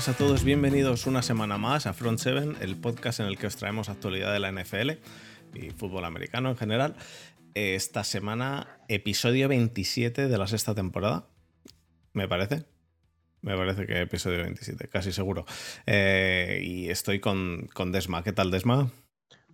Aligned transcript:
Buenas 0.00 0.16
a 0.16 0.24
todos, 0.24 0.44
bienvenidos 0.44 1.06
una 1.06 1.20
semana 1.20 1.58
más 1.58 1.84
a 1.84 1.92
Front 1.92 2.20
7, 2.20 2.64
el 2.64 2.80
podcast 2.80 3.20
en 3.20 3.26
el 3.26 3.36
que 3.36 3.46
os 3.46 3.56
traemos 3.56 3.90
actualidad 3.90 4.32
de 4.32 4.38
la 4.38 4.50
NFL 4.50 4.92
y 5.52 5.72
fútbol 5.72 6.06
americano 6.06 6.48
en 6.48 6.56
general. 6.56 6.96
Esta 7.52 8.02
semana, 8.02 8.78
episodio 8.88 9.46
27 9.48 10.28
de 10.28 10.38
la 10.38 10.46
sexta 10.46 10.74
temporada, 10.74 11.26
me 12.14 12.26
parece. 12.28 12.64
Me 13.42 13.54
parece 13.58 13.86
que 13.86 14.00
episodio 14.00 14.38
27, 14.38 14.88
casi 14.88 15.12
seguro. 15.12 15.44
Eh, 15.84 16.62
y 16.64 16.88
estoy 16.88 17.20
con, 17.20 17.68
con, 17.74 17.92
Desma. 17.92 18.24
¿Qué 18.24 18.32
tal, 18.32 18.50
Desma? 18.50 18.90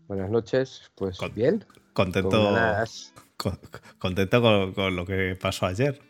Buenas 0.06 0.30
noches, 0.30 0.92
pues 0.95 1.18
bien. 1.34 1.65
Contento, 1.92 2.54
con, 3.37 3.59
contento 3.98 4.73
con, 4.73 4.95
lo 4.95 5.04
que 5.04 5.37
pasó 5.42 5.66
ayer. 5.66 6.01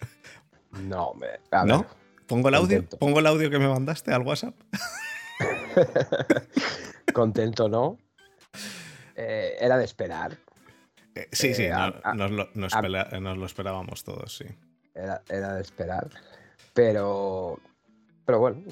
No, 0.73 1.15
me, 1.15 1.29
¿No? 1.65 1.87
¿Pongo 2.27 2.49
el 2.49 2.55
audio? 2.55 2.85
¿Pongo 2.85 3.21
el 3.21 3.27
audio 3.27 3.51
que 3.51 3.59
me 3.59 3.69
mandaste 3.69 4.13
al 4.13 4.23
WhatsApp? 4.23 4.55
contento, 7.13 7.69
¿no? 7.69 7.99
Eh, 9.15 9.57
era 9.59 9.79
de 9.79 9.85
esperar. 9.85 10.37
Eh, 11.15 11.29
sí, 11.33 11.55
sí, 11.55 11.67
nos, 12.15 12.31
lo, 12.31 13.47
esperábamos 13.47 14.05
todos, 14.05 14.37
sí. 14.37 14.45
Era, 14.95 15.23
era 15.29 15.55
de 15.55 15.63
esperar. 15.63 16.11
Pero, 16.75 17.59
pero 18.27 18.39
bueno, 18.39 18.63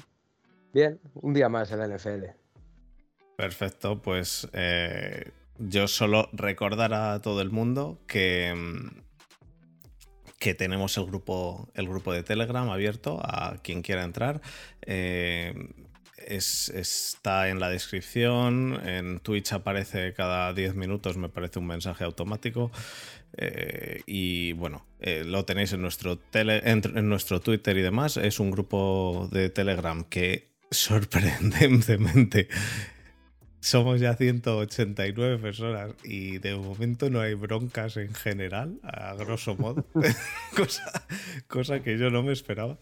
bien, 0.73 0.99
un 1.15 1.33
día 1.33 1.49
más 1.49 1.71
en 1.71 1.79
la 1.79 1.87
NFL. 1.87 2.25
Perfecto, 3.35 4.01
pues 4.01 4.47
eh, 4.53 5.31
yo 5.57 5.87
solo 5.87 6.29
recordar 6.31 6.93
a 6.93 7.19
todo 7.21 7.41
el 7.41 7.49
mundo 7.49 7.99
que, 8.07 8.53
mm, 8.55 9.04
que 10.45 10.53
tenemos 10.53 10.95
el 10.99 11.07
grupo, 11.07 11.67
el 11.73 11.87
grupo 11.87 12.13
de 12.13 12.21
Telegram 12.21 12.69
abierto 12.69 13.19
a 13.19 13.57
quien 13.63 13.81
quiera 13.81 14.03
entrar. 14.03 14.41
Eh, 14.83 15.55
está 16.27 17.49
en 17.49 17.59
la 17.59 17.67
descripción, 17.69 18.79
en 18.87 19.19
Twitch 19.21 19.53
aparece 19.53 20.13
cada 20.13 20.53
10 20.53 20.75
minutos, 20.75 21.17
me 21.17 21.29
parece 21.29 21.57
un 21.57 21.65
mensaje 21.65 22.03
automático. 22.03 22.71
Eh, 23.35 24.03
y 24.05 24.53
bueno, 24.53 24.85
eh, 24.99 25.23
lo 25.25 25.45
tenéis 25.45 25.73
en 25.73 25.81
nuestro, 25.81 26.19
en, 26.31 27.09
nuestro 27.09 27.41
Twitter 27.41 27.75
y 27.77 27.81
demás. 27.81 28.15
Es 28.17 28.39
un 28.39 28.51
grupo 28.51 29.27
de 29.31 29.49
Telegram 29.49 30.03
que 30.03 30.51
sorprendentemente 30.69 32.49
somos 33.65 33.99
ya 33.99 34.15
189 34.15 35.39
personas 35.39 35.89
y 36.03 36.37
de 36.37 36.55
momento 36.55 37.09
no 37.09 37.19
hay 37.19 37.33
broncas 37.33 37.97
en 37.97 38.13
general, 38.13 38.77
a 38.83 39.15
grosso 39.15 39.55
modo, 39.55 39.83
cosa, 40.55 41.03
cosa 41.47 41.79
que 41.79 41.97
yo 41.97 42.11
no 42.11 42.21
me 42.21 42.31
esperaba. 42.31 42.77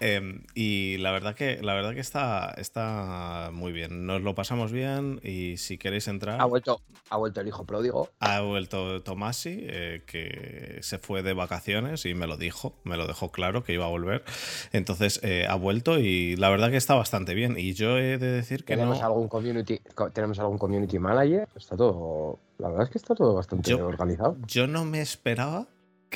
Em, 0.00 0.42
y 0.54 0.98
la 0.98 1.10
verdad 1.10 1.34
que, 1.34 1.60
la 1.62 1.74
verdad 1.74 1.94
que 1.94 2.00
está, 2.00 2.54
está 2.58 3.50
muy 3.52 3.72
bien. 3.72 4.06
Nos 4.06 4.22
lo 4.22 4.34
pasamos 4.34 4.72
bien 4.72 5.20
y 5.22 5.56
si 5.56 5.78
queréis 5.78 6.08
entrar. 6.08 6.40
Ha 6.40 6.44
vuelto, 6.44 6.80
ha 7.10 7.16
vuelto 7.16 7.40
el 7.40 7.48
hijo 7.48 7.64
pródigo. 7.64 8.10
Ha 8.20 8.40
vuelto 8.40 9.02
Tomasi, 9.02 9.58
eh, 9.62 10.02
que 10.06 10.78
se 10.82 10.98
fue 10.98 11.22
de 11.22 11.32
vacaciones 11.32 12.04
y 12.04 12.14
me 12.14 12.26
lo 12.26 12.36
dijo, 12.36 12.74
me 12.84 12.96
lo 12.96 13.06
dejó 13.06 13.30
claro 13.30 13.64
que 13.64 13.72
iba 13.72 13.86
a 13.86 13.88
volver. 13.88 14.24
Entonces 14.72 15.20
eh, 15.22 15.46
ha 15.48 15.54
vuelto 15.54 15.98
y 15.98 16.36
la 16.36 16.50
verdad 16.50 16.70
que 16.70 16.76
está 16.76 16.94
bastante 16.94 17.34
bien. 17.34 17.58
Y 17.58 17.74
yo 17.74 17.98
he 17.98 18.18
de 18.18 18.30
decir 18.30 18.64
que 18.64 18.74
¿Tenemos 18.74 19.02
Algún 19.02 19.28
community, 19.28 19.80
¿Tenemos 20.12 20.38
algún 20.38 20.58
community 20.58 20.98
manager? 20.98 21.48
Está 21.54 21.76
todo. 21.76 22.38
La 22.58 22.68
verdad 22.68 22.84
es 22.84 22.90
que 22.90 22.98
está 22.98 23.14
todo 23.14 23.34
bastante 23.34 23.74
organizado. 23.74 24.36
Yo 24.46 24.66
no 24.66 24.84
me 24.84 25.00
esperaba 25.00 25.66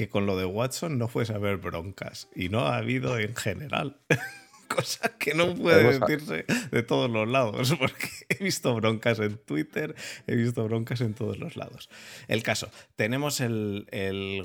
que 0.00 0.08
con 0.08 0.24
lo 0.24 0.34
de 0.38 0.46
Watson 0.46 0.96
no 0.96 1.08
fuese 1.08 1.34
a 1.34 1.36
haber 1.36 1.58
broncas. 1.58 2.30
Y 2.34 2.48
no 2.48 2.60
ha 2.60 2.78
habido 2.78 3.18
en 3.18 3.36
general. 3.36 4.00
Cosa 4.68 5.14
que 5.18 5.34
no 5.34 5.54
puede 5.54 5.98
decirse 5.98 6.46
de 6.70 6.82
todos 6.82 7.10
los 7.10 7.28
lados, 7.28 7.74
porque 7.78 8.08
he 8.30 8.42
visto 8.42 8.74
broncas 8.76 9.18
en 9.18 9.36
Twitter, 9.36 9.94
he 10.26 10.36
visto 10.36 10.64
broncas 10.64 11.02
en 11.02 11.12
todos 11.12 11.38
los 11.38 11.56
lados. 11.56 11.90
El 12.28 12.42
caso, 12.42 12.70
tenemos 12.96 13.42
el, 13.42 13.84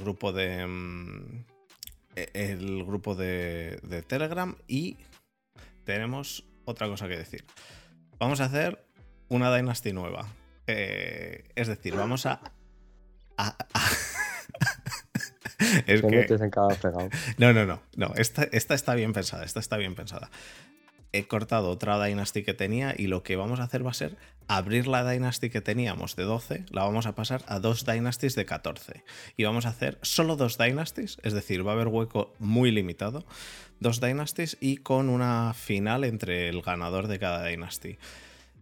grupo 0.01 0.33
de. 0.33 0.67
Mm, 0.67 1.45
el 2.15 2.83
grupo 2.83 3.15
de, 3.15 4.03
Telegram 4.07 4.57
y 4.67 4.97
tenemos 5.85 6.43
otra 6.65 6.87
cosa 6.87 7.07
que 7.07 7.15
decir. 7.15 7.45
Vamos 8.19 8.41
a 8.41 8.45
hacer 8.45 8.85
una 9.29 9.55
Dynasty 9.55 9.93
nueva. 9.93 10.27
Eh, 10.67 11.45
es 11.55 11.69
decir, 11.69 11.95
vamos 11.95 12.25
a 12.25 12.41
es 15.87 16.01
que... 16.01 16.27
en 16.29 16.49
cada 16.49 16.77
No, 17.37 17.53
no, 17.53 17.65
no. 17.65 17.81
no. 17.95 18.13
Esta, 18.15 18.43
esta 18.51 18.73
está 18.73 18.95
bien 18.95 19.13
pensada. 19.13 19.43
Esta 19.45 19.59
está 19.59 19.77
bien 19.77 19.95
pensada. 19.95 20.29
He 21.11 21.27
cortado 21.27 21.69
otra 21.69 22.03
Dynasty 22.03 22.43
que 22.43 22.53
tenía 22.53 22.93
y 22.97 23.07
lo 23.07 23.23
que 23.23 23.37
vamos 23.37 23.61
a 23.61 23.63
hacer 23.63 23.85
va 23.85 23.91
a 23.91 23.93
ser 23.93 24.17
abrir 24.47 24.87
la 24.87 25.09
Dynasty 25.09 25.49
que 25.49 25.61
teníamos 25.61 26.15
de 26.15 26.23
12, 26.23 26.65
la 26.69 26.83
vamos 26.83 27.05
a 27.05 27.15
pasar 27.15 27.43
a 27.47 27.59
dos 27.59 27.85
Dynasties 27.85 28.35
de 28.35 28.45
14. 28.45 29.03
Y 29.37 29.43
vamos 29.43 29.65
a 29.65 29.69
hacer 29.69 29.97
solo 30.01 30.35
dos 30.35 30.57
Dynasties, 30.57 31.17
es 31.23 31.33
decir, 31.33 31.65
va 31.65 31.71
a 31.71 31.75
haber 31.75 31.87
hueco 31.87 32.33
muy 32.39 32.71
limitado. 32.71 33.25
Dos 33.79 34.01
Dynasties 34.01 34.57
y 34.59 34.77
con 34.77 35.09
una 35.09 35.53
final 35.53 36.03
entre 36.03 36.49
el 36.49 36.61
ganador 36.61 37.07
de 37.07 37.19
cada 37.19 37.45
Dynasty. 37.45 37.97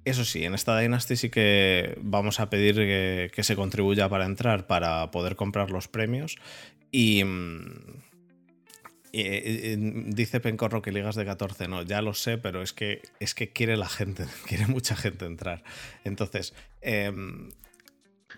Eso 0.06 0.25
sí, 0.25 0.44
en 0.44 0.54
esta 0.54 0.78
Dynasty 0.78 1.16
sí 1.16 1.30
que 1.30 1.98
vamos 2.02 2.40
a 2.40 2.50
pedir 2.50 2.75
que, 2.75 3.31
que, 3.34 3.44
se 3.44 3.56
contribuya 3.56 4.10
para 4.10 4.25
entrar, 4.25 4.68
para 4.68 5.12
poder 5.12 5.38
comprar 5.38 5.72
los 5.72 5.88
premios 5.88 6.38
y, 6.94 7.24
mm, 7.24 8.04
eh, 9.14 9.76
dice 10.08 10.40
Pencorro 10.40 10.84
que 10.84 10.92
ligas 10.92 11.16
de 11.16 11.26
14, 11.26 11.68
no, 11.68 11.81
ya 11.81 12.04
lo 12.04 12.14
sé, 12.14 12.38
pero 12.38 12.62
es 12.62 12.72
que, 12.72 13.02
es 13.20 13.34
que 13.34 13.50
quiere 13.50 13.78
la 13.78 13.90
gente, 13.90 14.26
quiere 14.48 14.68
mucha 14.68 14.96
gente 14.96 15.26
entrar. 15.26 15.64
Entonces, 16.04 16.54
em, 16.81 17.50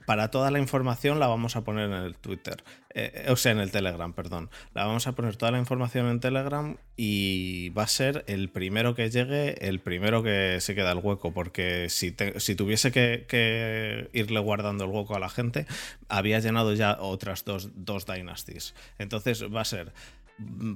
para 0.06 0.30
toda 0.32 0.52
la 0.52 0.60
información 0.60 1.20
la 1.20 1.28
vamos 1.28 1.56
a 1.56 1.64
poner 1.64 1.92
en 1.92 1.94
el 2.04 2.16
Twitter, 2.16 2.64
eh, 2.94 3.26
o 3.30 3.36
sea, 3.36 3.52
en 3.52 3.60
el 3.60 3.72
Telegram, 3.72 4.14
perdón. 4.14 4.50
La 4.74 4.86
vamos 4.86 5.08
a 5.08 5.14
poner 5.14 5.36
toda 5.36 5.52
la 5.52 5.60
información 5.60 6.08
en 6.08 6.20
Telegram 6.20 6.78
y 6.96 7.70
va 7.70 7.84
a 7.84 7.88
ser 7.88 8.24
el 8.28 8.50
primero 8.50 8.96
que 8.96 9.10
llegue, 9.10 9.68
el 9.68 9.80
primero 9.80 10.24
que 10.24 10.60
se 10.62 10.76
queda 10.76 10.92
el 10.92 11.00
hueco, 11.00 11.34
porque 11.34 11.90
si, 11.90 12.12
tuviese 12.12 12.92
que, 12.92 14.10
irle 14.14 14.40
guardando 14.40 14.86
el 14.86 14.92
hueco 14.92 15.16
a 15.16 15.20
la 15.20 15.30
gente, 15.30 15.66
había 16.08 16.40
llenado 16.40 16.74
ya 16.74 16.98
otras 17.00 17.46
dos, 17.46 17.70
dos 17.76 18.06
Dynasties. 18.06 18.76
Entonces 18.98 19.44
va 19.44 19.62
a 19.62 19.66
ser 19.66 19.92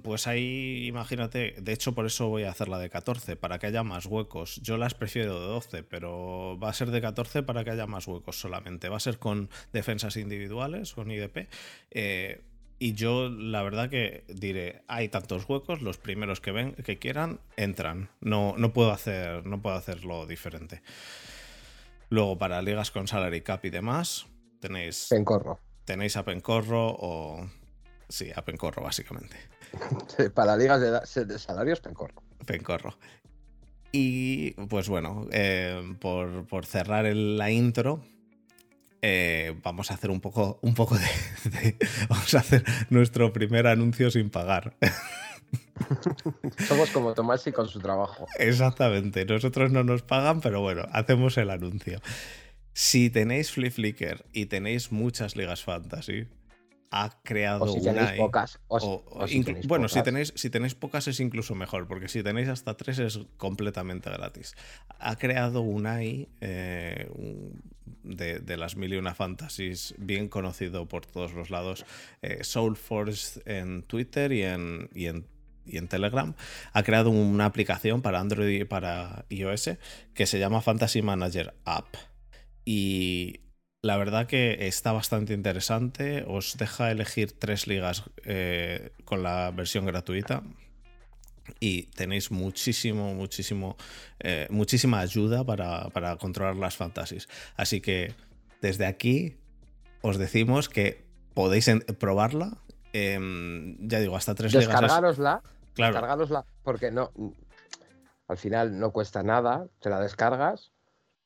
pues 0.04 0.28
ahí, 0.28 0.86
imagínate, 0.88 1.56
de 1.60 1.74
hecho 1.74 1.94
por 1.94 2.06
eso 2.06 2.30
voy 2.30 2.44
a 2.44 2.52
hacer 2.52 2.70
la 2.70 2.78
de 2.80 2.90
14, 2.90 3.36
para 3.36 3.60
que 3.60 3.68
haya 3.68 3.84
más 3.84 4.06
huecos. 4.06 4.62
Yo 4.62 4.78
las 4.78 4.94
prefiero 4.94 5.40
de 5.40 5.48
12, 5.48 5.84
pero 5.84 6.58
va 6.58 6.70
a 6.70 6.74
ser 6.74 6.92
de 6.92 7.02
14 7.02 7.44
para 7.44 7.64
que 7.64 7.72
haya 7.72 7.86
más 7.86 8.08
huecos 8.08 8.40
solamente. 8.40 8.90
Va 8.90 8.98
a 8.98 9.02
ser 9.02 9.20
con 9.20 9.50
defensas 9.74 10.16
individuales, 10.16 10.94
con 10.94 11.12
IDP. 11.12 11.50
Eh, 11.92 12.42
y 12.82 12.94
yo 12.94 13.30
la 13.30 13.62
verdad 13.62 13.90
que 13.90 14.24
diré, 14.30 14.84
hay 14.88 15.10
tantos 15.10 15.48
huecos, 15.50 15.82
los 15.82 15.98
primeros 15.98 16.40
que 16.40 16.52
ven, 16.52 16.74
que 16.76 16.98
quieran, 16.98 17.42
entran. 17.58 18.10
No, 18.22 18.56
no, 18.58 18.72
puedo, 18.72 18.92
hacer, 18.92 19.46
no 19.46 19.62
puedo 19.62 19.76
hacerlo 19.76 20.26
diferente. 20.26 20.82
Luego, 22.10 22.38
para 22.38 22.62
ligas 22.62 22.92
con 22.92 23.08
salary 23.08 23.42
cap 23.42 23.66
y 23.66 23.70
demás, 23.70 24.28
tenéis. 24.62 25.08
Pencorro. 25.10 25.60
Tenéis 25.84 26.16
a 26.16 26.24
Pencorro 26.24 26.96
o 26.98 27.50
Sí, 28.10 28.32
a 28.36 28.44
Pencorro, 28.44 28.84
básicamente. 28.84 29.38
para 30.34 30.58
ligas 30.58 30.82
de, 30.82 31.40
salarios, 31.40 31.80
Pencorro. 31.80 32.24
Pencorro. 32.46 32.98
Y 33.92 34.52
pues 34.68 34.90
bueno, 34.90 35.28
eh, 35.32 35.96
por, 36.00 36.66
cerrar 36.66 37.06
la 37.06 37.52
intro, 37.52 38.04
eh, 39.02 39.56
vamos 39.64 39.92
a 39.92 39.94
hacer 39.94 40.10
un 40.10 40.22
poco, 40.22 40.60
un 40.62 40.74
poco 40.74 40.98
de, 40.98 41.78
Vamos 42.10 42.34
a 42.36 42.40
hacer 42.40 42.64
nuestro 42.90 43.32
primer 43.32 43.68
anuncio 43.68 44.12
sin 44.12 44.30
pagar. 44.30 44.76
Somos 46.68 46.92
como 46.92 47.14
Tomás 47.14 47.44
con 47.54 47.68
su 47.68 47.80
trabajo. 47.80 48.28
Exactamente. 48.38 49.26
Nosotros 49.26 49.72
no 49.72 49.84
nos 49.84 50.02
pagan, 50.04 50.42
pero 50.42 50.62
bueno, 50.62 50.84
hacemos 50.92 51.38
el 51.38 51.50
anuncio. 51.50 52.02
Si 52.74 53.10
tenéis 53.10 53.52
Flip 53.52 53.74
Flicker 53.74 54.26
y 54.34 54.46
tenéis 54.46 54.92
muchas 54.92 55.36
ligas 55.36 55.64
fantasy, 55.64 56.28
ha 56.92 57.22
creado 57.24 57.66
o 57.66 57.68
si 57.74 57.82
tenéis 57.82 58.12
pocas. 58.12 58.60
bueno, 59.68 59.88
Si, 59.88 60.02
tenéis, 60.02 60.34
si 60.36 60.50
tenéis 60.50 60.76
pocas 60.76 61.08
es 61.08 61.20
incluso 61.20 61.56
mejor, 61.56 61.88
porque 61.88 62.08
si 62.08 62.24
tenéis 62.24 62.50
hasta 62.50 62.76
tres 62.76 63.00
es 63.00 63.20
completamente 63.38 64.10
gratis. 64.10 64.56
Ha 65.00 65.18
creado 65.18 65.62
un 65.62 65.86
AI 65.86 66.30
eh, 66.42 67.10
de, 68.04 68.58
las 68.58 68.76
mil 68.76 68.94
y 68.94 68.98
una 68.98 69.14
fantasies, 69.14 69.94
bien 69.98 70.30
conocido 70.30 70.88
por 70.88 71.06
todos 71.06 71.34
los 71.34 71.50
lados, 71.50 71.86
eh, 72.22 72.44
Soulforce 72.44 73.42
en 73.46 73.84
Twitter 73.84 74.32
y 74.32 74.44
en, 74.44 74.90
y 74.94 75.06
en 75.08 75.26
y 75.66 75.78
en 75.78 75.88
Telegram, 75.88 76.34
ha 76.74 76.84
creado 76.84 77.12
una 77.12 77.46
aplicación 77.46 78.02
para 78.02 78.20
Android 78.20 78.62
y 78.62 78.66
para 78.66 79.26
iOS 79.30 79.72
que 80.16 80.26
se 80.26 80.40
llama 80.40 80.62
Fantasy 80.62 81.04
Manager 81.04 81.54
App. 81.64 81.96
Y 82.66 83.42
la 83.82 83.98
verdad 83.98 84.28
que 84.28 84.68
está 84.68 84.92
bastante 84.92 85.34
interesante. 85.34 86.26
Os 86.28 86.58
deja 86.58 86.92
elegir 86.92 87.38
tres 87.38 87.68
ligas 87.68 88.04
eh, 88.26 88.92
con 89.06 89.24
la 89.24 89.52
versión 89.52 89.86
gratuita. 89.86 90.44
y 91.60 91.88
tenéis 91.94 92.30
muchísimo, 92.30 93.16
muchísimo, 93.16 93.76
eh, 94.20 94.46
muchísima 94.52 95.00
ayuda 95.00 95.44
para, 95.44 95.90
para, 95.90 96.16
controlar 96.18 96.56
las 96.56 96.76
fantasies. 96.76 97.28
Así 97.58 97.82
que 97.82 98.14
desde 98.62 98.86
aquí 98.86 99.38
os 100.02 100.18
decimos 100.18 100.70
que 100.70 101.06
podéis 101.34 101.68
probarla. 101.98 102.58
Em, 102.94 103.78
ya 103.88 104.00
digo, 104.00 104.16
hasta 104.16 104.36
tres 104.36 104.52
Descargarosla. 104.52 105.42
Claro. 105.74 105.94
Descargarosla, 105.94 106.46
porque 106.64 106.92
no. 106.92 107.12
Al 108.28 108.38
final 108.38 108.78
no 108.78 108.92
cuesta 108.92 109.24
nada, 109.24 109.68
te 109.80 109.90
la 109.90 110.00
descargas, 110.00 110.72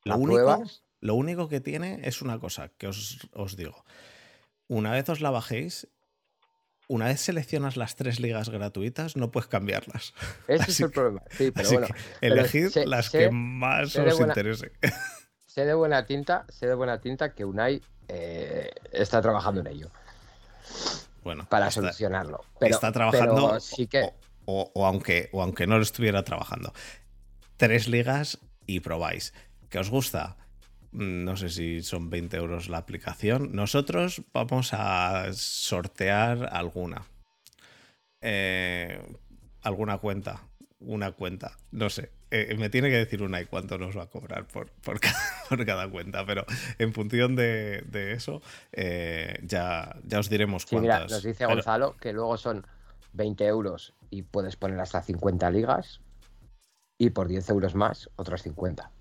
lo 0.04 0.16
único, 0.16 0.64
Lo 1.04 1.16
único 1.16 1.50
que 1.50 1.60
tiene 1.60 2.00
es 2.04 2.22
una 2.22 2.38
cosa 2.38 2.70
que 2.78 2.86
os, 2.86 3.28
os 3.34 3.58
digo. 3.58 3.84
Una 4.68 4.90
vez 4.90 5.06
os 5.10 5.20
la 5.20 5.30
bajéis, 5.30 5.86
una 6.88 7.08
vez 7.08 7.20
seleccionas 7.20 7.76
las 7.76 7.94
tres 7.94 8.20
ligas 8.20 8.48
gratuitas, 8.48 9.14
no 9.14 9.30
puedes 9.30 9.46
cambiarlas. 9.46 10.14
Ese 10.48 10.70
es 10.70 10.80
el 10.80 10.90
problema. 10.90 11.22
Sí, 11.30 11.50
pero 11.50 11.70
bueno. 11.72 11.88
elegid 12.22 12.74
las 12.86 13.10
que 13.10 13.28
más 13.30 13.94
os 13.96 14.18
interesen. 14.18 14.72
Sé 15.44 15.66
de 15.66 15.74
buena 15.74 16.06
tinta, 16.06 16.46
sé 16.48 16.68
de 16.68 16.74
buena 16.74 16.98
tinta 17.02 17.34
que 17.34 17.44
Unai 17.44 17.82
eh, 18.08 18.70
está 18.90 19.20
trabajando 19.20 19.60
en 19.60 19.66
ello. 19.66 19.90
Bueno. 21.22 21.46
Para 21.50 21.70
solucionarlo. 21.70 22.46
está 22.62 22.92
trabajando. 22.92 23.60
sí 23.60 23.88
que... 23.88 24.10
o, 24.46 24.86
aunque, 24.86 25.28
o 25.32 25.42
aunque 25.42 25.66
no 25.66 25.76
lo 25.76 25.82
estuviera 25.82 26.22
trabajando. 26.22 26.72
Tres 27.58 27.88
ligas 27.88 28.38
y 28.66 28.80
probáis. 28.80 29.34
¿Qué 29.68 29.78
os 29.78 29.90
gusta? 29.90 30.38
No 30.94 31.36
sé 31.36 31.48
si 31.48 31.82
son 31.82 32.08
20 32.08 32.36
euros 32.36 32.68
la 32.68 32.78
aplicación. 32.78 33.50
Nosotros 33.52 34.22
vamos 34.32 34.70
a 34.72 35.32
sortear 35.32 36.48
alguna. 36.52 37.02
Eh, 38.20 39.00
alguna 39.62 39.98
cuenta. 39.98 40.40
Una 40.78 41.12
cuenta. 41.12 41.56
No 41.72 41.90
sé. 41.90 42.10
Eh, 42.30 42.54
me 42.58 42.70
tiene 42.70 42.90
que 42.90 42.96
decir 42.96 43.22
una 43.22 43.40
y 43.40 43.46
cuánto 43.46 43.76
nos 43.76 43.96
va 43.96 44.04
a 44.04 44.06
cobrar 44.06 44.46
por, 44.46 44.70
por, 44.70 45.00
cada, 45.00 45.88
cuenta. 45.90 46.24
Pero 46.24 46.46
en 46.78 46.92
función 46.92 47.34
de, 47.34 48.12
eso, 48.16 48.40
eh, 48.72 49.40
ya, 49.42 49.96
ya 50.04 50.20
os 50.20 50.28
diremos 50.28 50.64
cuántas. 50.64 51.04
mira, 51.04 51.06
nos 51.08 51.22
dice 51.22 51.46
Gonzalo 51.46 51.96
que 51.96 52.12
luego 52.12 52.36
son 52.36 52.66
20 53.14 53.44
euros 53.46 53.94
y 54.10 54.22
puedes 54.22 54.56
poner 54.56 54.78
hasta 54.78 55.02
50 55.02 55.50
ligas. 55.50 56.00
Y 56.98 57.10
por 57.10 57.26
10 57.26 57.50
euros 57.50 57.74
más, 57.74 58.08
otras 58.14 58.42
50. 58.42 58.92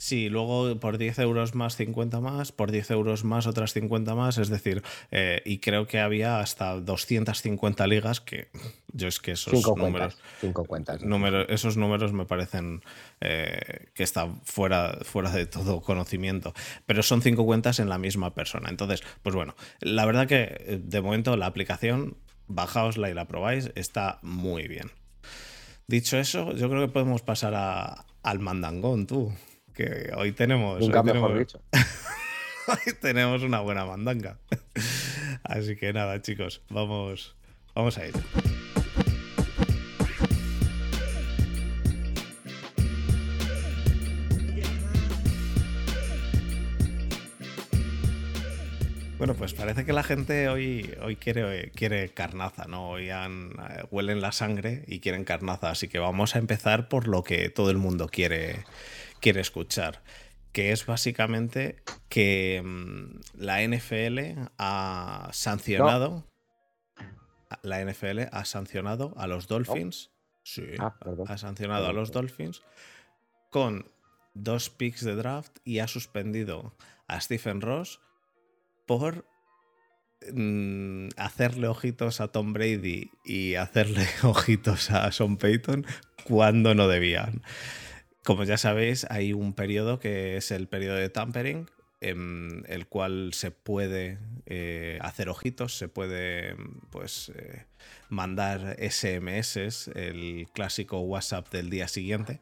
Sí, 0.00 0.30
luego 0.30 0.80
por 0.80 0.96
10 0.96 1.18
euros 1.18 1.54
más 1.54 1.76
50 1.76 2.20
más, 2.20 2.52
por 2.52 2.70
10 2.70 2.90
euros 2.92 3.22
más 3.22 3.46
otras 3.46 3.74
50 3.74 4.14
más, 4.14 4.38
es 4.38 4.48
decir, 4.48 4.82
eh, 5.10 5.42
y 5.44 5.58
creo 5.58 5.86
que 5.86 6.00
había 6.00 6.40
hasta 6.40 6.80
250 6.80 7.86
ligas 7.86 8.22
que 8.22 8.48
yo 8.94 9.08
es 9.08 9.20
que 9.20 9.32
esos 9.32 9.52
números, 9.76 10.16
cinco 10.40 10.64
cuentas, 10.64 11.02
esos 11.48 11.76
números 11.76 12.14
me 12.14 12.24
parecen 12.24 12.80
eh, 13.20 13.88
que 13.92 14.02
están 14.02 14.40
fuera, 14.42 15.00
fuera 15.02 15.32
de 15.32 15.44
todo 15.44 15.82
conocimiento, 15.82 16.54
pero 16.86 17.02
son 17.02 17.20
cinco 17.20 17.44
cuentas 17.44 17.78
en 17.78 17.90
la 17.90 17.98
misma 17.98 18.32
persona. 18.32 18.70
Entonces, 18.70 19.02
pues 19.22 19.34
bueno, 19.34 19.54
la 19.80 20.06
verdad 20.06 20.26
que 20.26 20.56
eh, 20.60 20.80
de 20.82 21.02
momento 21.02 21.36
la 21.36 21.44
aplicación, 21.44 22.16
bajaosla 22.46 23.10
y 23.10 23.14
la 23.14 23.28
probáis, 23.28 23.70
está 23.74 24.18
muy 24.22 24.66
bien. 24.66 24.92
Dicho 25.86 26.16
eso, 26.16 26.54
yo 26.54 26.70
creo 26.70 26.86
que 26.86 26.90
podemos 26.90 27.20
pasar 27.20 27.52
a, 27.54 28.06
al 28.22 28.38
mandangón, 28.38 29.06
tú 29.06 29.30
que 29.80 30.12
hoy 30.16 30.32
tenemos. 30.32 30.80
Nunca 30.80 31.02
mejor 31.02 31.38
dicho. 31.38 31.60
hoy 32.68 32.92
tenemos 33.00 33.42
una 33.42 33.60
buena 33.60 33.84
mandanga. 33.84 34.38
Así 35.42 35.76
que 35.76 35.92
nada, 35.92 36.20
chicos, 36.20 36.62
vamos, 36.68 37.34
vamos 37.74 37.96
a 37.98 38.06
ir. 38.06 38.14
Bueno, 49.20 49.34
pues 49.34 49.52
parece 49.52 49.84
que 49.84 49.92
la 49.92 50.02
gente 50.02 50.48
hoy, 50.48 50.94
hoy 51.02 51.16
quiere, 51.16 51.72
quiere 51.72 52.08
carnaza, 52.08 52.64
¿no? 52.64 52.88
Hoy 52.88 53.10
han, 53.10 53.50
eh, 53.50 53.84
huelen 53.90 54.22
la 54.22 54.32
sangre 54.32 54.82
y 54.86 55.00
quieren 55.00 55.24
carnaza, 55.24 55.68
así 55.68 55.88
que 55.88 55.98
vamos 55.98 56.34
a 56.34 56.38
empezar 56.38 56.88
por 56.88 57.06
lo 57.06 57.22
que 57.22 57.50
todo 57.50 57.70
el 57.70 57.76
mundo 57.76 58.08
quiere, 58.08 58.64
quiere 59.20 59.40
escuchar, 59.40 60.02
que 60.52 60.72
es 60.72 60.86
básicamente 60.86 61.82
que 62.08 62.62
mm, 62.64 63.20
la 63.34 63.62
NFL 63.62 64.48
ha 64.58 65.28
sancionado. 65.32 66.26
La 67.62 67.84
NFL 67.84 68.20
ha 68.32 68.44
sancionado 68.44 69.12
a 69.16 69.26
los 69.26 69.48
Dolphins. 69.48 70.10
Sí, 70.42 70.64
ah, 70.78 70.96
ha 71.28 71.36
sancionado 71.36 71.86
a 71.86 71.92
los 71.92 72.12
Dolphins 72.12 72.62
con 73.50 73.90
dos 74.34 74.70
picks 74.70 75.04
de 75.04 75.16
draft 75.16 75.58
y 75.64 75.80
ha 75.80 75.88
suspendido 75.88 76.74
a 77.06 77.20
Stephen 77.20 77.60
Ross 77.60 78.00
por 78.86 79.26
mm, 80.32 81.08
hacerle 81.16 81.68
ojitos 81.68 82.20
a 82.20 82.28
Tom 82.28 82.52
Brady 82.52 83.10
y 83.24 83.56
hacerle 83.56 84.06
ojitos 84.22 84.90
a 84.90 85.10
Sean 85.12 85.36
Payton 85.36 85.86
cuando 86.24 86.74
no 86.74 86.88
debían. 86.88 87.42
Como 88.24 88.44
ya 88.44 88.58
sabéis, 88.58 89.06
hay 89.10 89.32
un 89.32 89.54
periodo 89.54 89.98
que 89.98 90.36
es 90.36 90.50
el 90.50 90.68
periodo 90.68 90.96
de 90.96 91.08
tampering, 91.08 91.68
en 92.00 92.64
el 92.68 92.86
cual 92.86 93.32
se 93.34 93.50
puede 93.50 94.18
eh, 94.46 94.98
hacer 95.02 95.28
ojitos, 95.28 95.76
se 95.76 95.88
puede 95.88 96.56
pues 96.90 97.32
eh, 97.34 97.64
mandar 98.08 98.76
SMS, 98.78 99.88
el 99.94 100.48
clásico 100.52 101.00
WhatsApp 101.00 101.50
del 101.50 101.70
día 101.70 101.88
siguiente. 101.88 102.40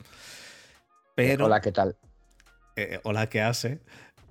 Pero, 1.14 1.46
hola, 1.46 1.60
¿qué 1.60 1.72
tal? 1.72 1.96
Eh, 2.76 3.00
hola, 3.02 3.28
¿qué 3.28 3.42
hace? 3.42 3.80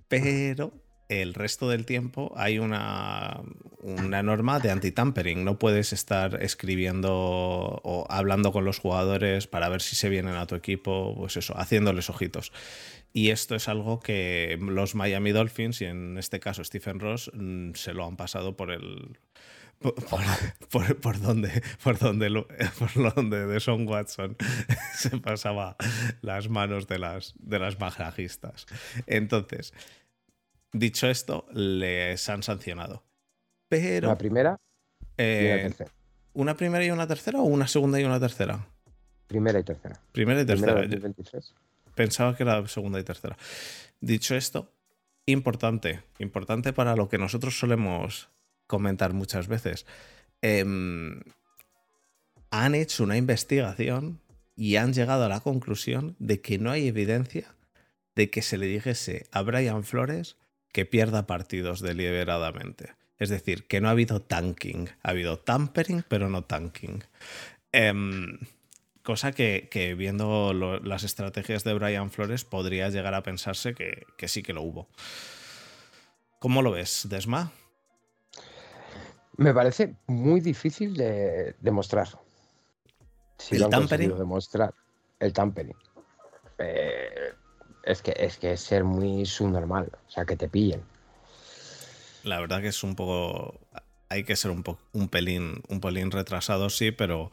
Pero 0.08 0.72
el 1.10 1.34
resto 1.34 1.70
del 1.70 1.86
tiempo 1.86 2.34
hay 2.36 2.60
una, 2.60 3.42
una 3.80 4.24
norma 4.24 4.60
de 4.60 4.72
anti-tampering. 4.72 5.44
No 5.46 5.58
puedes 5.58 5.94
estar 5.94 6.42
escribiendo 6.44 7.12
o 7.14 8.06
hablando 8.10 8.52
con 8.52 8.66
los 8.66 8.80
jugadores 8.80 9.48
para 9.48 9.70
ver 9.70 9.82
si 9.82 9.96
se 9.96 10.10
vienen 10.10 10.36
a 10.36 10.48
tu 10.48 10.56
equipo, 10.56 11.16
pues 11.16 11.38
eso, 11.38 11.58
haciéndoles 11.58 12.10
ojitos. 12.10 12.52
Y 13.14 13.30
esto 13.30 13.56
es 13.56 13.68
algo 13.68 14.00
que 14.00 14.60
los 14.62 14.96
Miami 14.96 15.32
Dolphins, 15.32 15.82
y 15.82 15.86
en 15.86 16.18
este 16.18 16.40
caso 16.40 16.64
Stephen 16.64 17.00
Ross, 17.00 17.32
mm, 17.34 17.74
se 17.74 17.94
lo 17.94 18.06
han 18.06 18.18
pasado 18.18 18.56
por 18.56 18.72
el. 18.72 19.18
Por, 19.80 21.20
donde 21.22 21.62
por 21.84 22.00
donde 22.00 22.32
por 22.80 23.14
donde 23.14 23.46
de 23.48 23.60
Son 23.60 23.88
Watson 23.88 24.36
se 24.96 25.18
pasaba 25.20 25.76
las 26.22 26.50
manos 26.50 26.88
de 26.88 26.98
las 26.98 27.36
de 27.38 27.60
las 27.60 27.80
masajistas. 27.80 28.66
Entonces, 29.06 29.74
Dicho 30.74 31.08
esto, 31.08 31.46
les 31.54 32.28
han 32.30 32.44
sancionado. 32.44 33.04
Pero. 33.70 34.10
¿Una 34.10 34.18
primera? 34.18 34.58
Eh, 35.18 35.74
una 36.34 36.56
primera 36.56 36.86
y 36.86 36.92
una 36.92 37.08
tercera 37.08 37.40
o 37.40 37.44
una 37.44 37.68
segunda 37.68 38.00
y 38.00 38.04
una 38.04 38.20
tercera? 38.20 38.68
Primera 39.28 39.60
y 39.60 39.64
tercera. 39.64 40.00
Primera 40.12 40.42
y 40.42 40.46
tercera. 40.46 40.88
Pensaba 41.96 42.36
que 42.36 42.44
era 42.44 42.68
segunda 42.68 43.00
y 43.00 43.04
tercera. 43.04 43.36
Dicho 44.00 44.36
esto, 44.36 44.72
importante, 45.26 46.04
importante 46.20 46.74
para 46.74 46.96
lo 46.96 47.10
que 47.10 47.18
nosotros 47.18 47.58
solemos 47.58 48.30
comentar 48.68 49.14
muchas 49.14 49.48
veces. 49.48 49.86
Em, 50.42 51.22
han 52.52 52.76
hecho 52.76 53.04
una 53.04 53.18
investigación 53.18 54.20
y 54.56 54.76
han 54.76 54.94
llegado 54.94 55.26
a 55.26 55.30
la 55.30 55.40
conclusión 55.40 56.16
de 56.20 56.42
que 56.42 56.58
no 56.58 56.72
hay 56.72 56.88
evidencia 56.88 57.56
de 58.16 58.30
que 58.30 58.42
se 58.42 58.58
le 58.58 58.66
dijese 58.66 59.28
a 59.32 59.42
Brian 59.42 59.84
Flores 59.84 60.38
que 60.78 60.86
pierda 60.86 61.26
partidos 61.26 61.82
deliberadamente. 61.82 62.94
Es 63.18 63.30
decir, 63.30 63.66
que 63.66 63.82
no 63.82 63.88
ha 63.88 63.92
habido 63.94 64.22
tanking. 64.22 64.88
Ha 65.02 65.10
habido 65.10 65.40
tampering, 65.40 66.04
pero 66.08 66.30
no 66.30 66.44
tanking. 66.44 67.04
Em, 67.72 68.38
cosa 69.02 69.32
que, 69.32 69.96
viendo 69.98 70.54
las 70.54 71.04
estrategias 71.04 71.64
de 71.64 71.74
Brian 71.74 72.12
Flores 72.12 72.46
podría 72.46 72.90
llegar 72.90 73.16
a 73.16 73.24
pensarse 73.24 73.74
que, 73.74 74.28
sí 74.28 74.44
que 74.44 74.54
lo 74.54 74.62
hubo. 74.62 74.88
¿Cómo 76.38 76.62
lo 76.62 76.70
ves, 76.70 77.08
Desma? 77.10 77.52
Me 79.36 79.56
parece 79.56 79.96
muy 80.06 80.42
difícil 80.42 80.96
de 80.96 81.56
demostrar. 81.60 82.10
Si 83.40 83.56
¿El 83.56 83.68
tampering? 83.68 84.16
demostrar 84.16 84.76
el 85.20 85.34
tampering. 85.34 85.76
Eh, 86.60 87.34
es 87.88 88.02
que 88.02 88.14
es 88.18 88.38
que 88.38 88.52
es 88.52 88.62
ser 88.62 88.84
muy 88.84 89.26
subnormal, 89.26 89.90
o 90.08 90.12
sea, 90.12 90.26
que 90.26 90.36
te 90.36 90.50
pillen. 90.50 90.82
La 92.24 92.40
verdad 92.40 92.62
que 92.62 92.68
es 92.68 92.84
un 92.84 92.96
poco 92.96 93.60
hay 94.10 94.24
que 94.24 94.36
ser 94.36 94.52
un, 94.52 94.64
un 94.94 95.10
pelín 95.10 95.64
un 95.70 95.80
pelín 95.80 96.12
retrasado 96.12 96.70
sí, 96.70 96.92
pero 96.92 97.32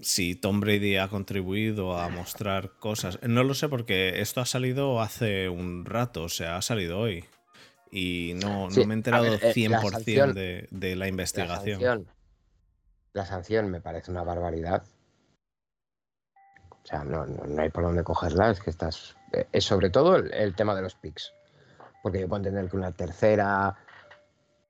si 0.00 0.34
Tom 0.34 0.60
Brady 0.60 0.96
ha 0.96 1.08
contribuido 1.08 1.98
a 1.98 2.08
mostrar 2.08 2.70
cosas, 2.78 3.18
no 3.22 3.44
lo 3.44 3.54
sé 3.54 3.68
porque 3.68 4.20
esto 4.20 4.40
ha 4.40 4.46
salido 4.46 5.00
hace 5.00 5.48
un 5.48 5.84
rato, 5.84 6.24
o 6.24 6.28
sea, 6.28 6.56
ha 6.56 6.62
salido 6.62 6.98
hoy 6.98 7.24
y 7.90 8.32
no, 8.36 8.70
no 8.70 8.86
me 8.86 8.94
he 8.94 8.96
enterado 8.96 9.38
100% 9.38 10.30
eh, 10.30 10.32
de, 10.32 10.68
de, 10.70 10.96
la 10.96 11.08
investigación. 11.08 12.06
la 13.12 13.26
sanción 13.26 13.70
me 13.70 13.80
parece 13.80 14.10
una 14.10 14.22
barbaridad 14.22 14.84
sea, 16.94 17.04
no, 17.04 17.26
no, 17.26 17.62
hay 17.62 17.70
por 17.70 17.84
dónde 17.84 18.04
cogerla, 18.04 18.50
es 18.50 18.60
que 18.60 18.70
estás... 18.70 19.16
Eh, 19.32 19.46
es 19.52 19.64
sobre 19.64 19.90
todo 19.90 20.16
el, 20.16 20.54
tema 20.54 20.74
de 20.74 20.82
los 20.82 20.94
picks. 20.94 21.32
Porque 22.02 22.20
yo 22.20 22.28
puedo 22.28 22.38
entender 22.38 22.68
que 22.68 22.76
una 22.76 22.92
tercera, 22.92 23.76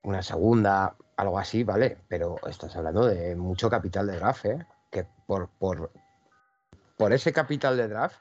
una 0.03 0.23
segunda, 0.23 0.95
algo 1.17 1.39
así, 1.39 1.65
¿vale? 1.65 1.99
Pero 2.09 2.37
estás 2.47 2.75
hablando 2.77 3.07
de 3.07 3.35
mucho 3.37 3.69
capital 3.69 4.07
de 4.07 4.17
draft, 4.17 4.45
¿eh? 4.47 4.67
Que 4.91 5.07
por, 5.27 5.49
por, 5.49 5.91
por 6.97 7.13
ese 7.13 7.33
capital 7.33 7.77
de 7.77 7.89
draft 7.89 8.17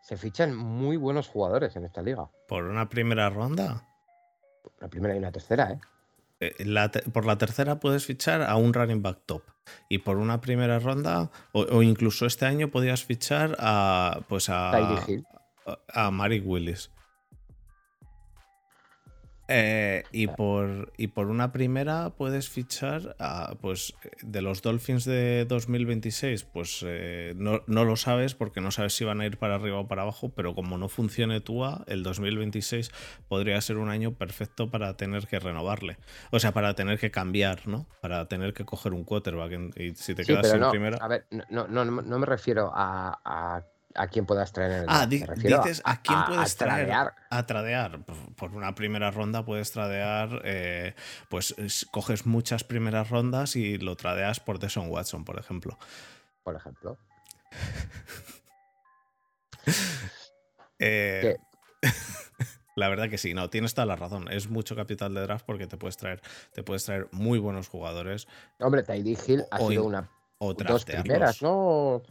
se 0.00 0.16
fichan 0.16 0.56
muy 0.56 0.96
buenos 0.96 1.28
jugadores 1.28 1.76
en 1.76 1.84
esta 1.84 2.02
liga. 2.02 2.28
¿Por 2.48 2.64
una 2.64 2.88
primera 2.88 3.28
ronda? 3.28 3.86
La 4.80 4.88
primera 4.88 5.14
y 5.14 5.18
una 5.18 5.32
tercera, 5.32 5.72
¿eh? 5.72 5.80
Eh 6.40 6.54
por 7.12 7.26
la 7.26 7.38
tercera 7.38 7.80
puedes 7.80 8.04
fichar 8.04 8.42
a 8.42 8.56
un 8.56 8.72
running 8.72 9.02
back 9.02 9.20
top. 9.26 9.42
Y 9.88 9.98
por 9.98 10.16
una 10.16 10.40
primera 10.40 10.78
ronda, 10.78 11.30
o, 11.52 11.82
incluso 11.82 12.24
este 12.24 12.46
año 12.46 12.68
podías 12.68 13.04
fichar 13.04 13.56
a 13.58 14.20
pues 14.28 14.48
a, 14.48 15.04
a, 15.88 16.10
Mari 16.10 16.40
Willis. 16.40 16.90
Eh, 19.50 20.04
y, 20.12 20.26
por, 20.26 20.92
y 20.98 21.06
por 21.06 21.28
una 21.28 21.52
primera 21.52 22.10
puedes 22.10 22.50
fichar 22.50 23.16
a, 23.18 23.54
pues 23.60 23.94
de 24.20 24.42
los 24.42 24.60
Dolphins 24.60 25.06
de 25.06 25.46
2026, 25.46 26.44
pues 26.44 26.84
eh, 26.86 27.32
no, 27.34 27.62
lo 27.66 27.96
sabes 27.96 28.34
porque 28.34 28.60
no 28.60 28.70
sabes 28.70 28.92
si 28.94 29.04
van 29.06 29.22
a 29.22 29.26
ir 29.26 29.38
para 29.38 29.54
arriba 29.54 29.78
o 29.80 29.88
para 29.88 30.02
abajo, 30.02 30.28
pero 30.28 30.54
como 30.54 30.76
no 30.76 30.90
funcione 30.90 31.40
TUA, 31.40 31.84
el 31.86 32.02
2026 32.02 32.90
podría 33.26 33.58
ser 33.62 33.78
un 33.78 33.88
año 33.88 34.12
perfecto 34.12 34.70
para 34.70 34.98
tener 34.98 35.26
que 35.26 35.38
renovarle. 35.38 35.96
O 36.30 36.38
sea, 36.40 36.52
para 36.52 36.74
tener 36.74 36.98
que 36.98 37.10
cambiar, 37.10 37.66
¿no? 37.66 37.86
Para 38.02 38.28
tener 38.28 38.52
que 38.52 38.66
coger 38.66 38.92
un 38.92 39.04
quarterback. 39.04 39.78
Y 39.78 39.94
si 39.94 40.14
te 40.14 40.24
quedas 40.24 40.52
en 40.52 40.68
primera. 40.70 40.98
A 41.00 41.08
ver, 41.08 41.26
no, 41.48 41.66
no, 41.66 41.84
no, 41.84 42.18
me 42.18 42.26
refiero 42.26 42.70
a 42.74 43.18
a 43.24 43.64
quién 44.10 44.26
puedas 44.26 44.52
traer 44.52 44.72
en 44.72 44.78
el 44.80 44.86
Ah, 44.88 45.06
dices 45.06 45.82
a, 45.84 46.00
quién 46.00 46.18
puedes 46.26 46.56
traer. 46.56 47.12
A 47.30 47.46
tradear. 47.46 48.04
Por 48.36 48.54
una 48.54 48.74
primera 48.74 49.10
ronda 49.10 49.44
puedes 49.44 49.72
tradear, 49.72 50.42
eh, 50.44 50.94
pues 51.28 51.54
coges 51.90 52.26
muchas 52.26 52.64
primeras 52.64 53.10
rondas 53.10 53.56
y 53.56 53.78
lo 53.78 53.96
tradeas 53.96 54.40
por 54.40 54.58
Deshaun 54.58 54.90
Watson, 54.90 55.24
por 55.24 55.38
ejemplo. 55.38 55.78
Por 56.42 56.56
ejemplo. 56.56 56.98
Eh, 60.80 61.36
la 62.76 62.88
verdad 62.88 63.10
que 63.10 63.18
sí, 63.18 63.34
no, 63.34 63.50
tienes 63.50 63.74
toda 63.74 63.84
la 63.84 63.96
razón. 63.96 64.30
Es 64.30 64.48
mucho 64.48 64.76
capital 64.76 65.12
de 65.12 65.22
draft 65.22 65.44
porque 65.44 65.66
te 65.66 65.76
puedes 65.76 65.96
traer, 65.96 66.22
te 66.52 66.62
puedes 66.62 66.84
traer 66.84 67.08
muy 67.10 67.40
buenos 67.40 67.68
jugadores. 67.68 68.28
Hombre, 68.60 68.84
Tidy 68.84 69.18
Hill 69.26 69.44
ha 69.50 69.58
sido 69.58 69.84
una 69.84 70.08
dos 70.38 70.84
primeras, 70.84 71.42
¿no? 71.42 72.02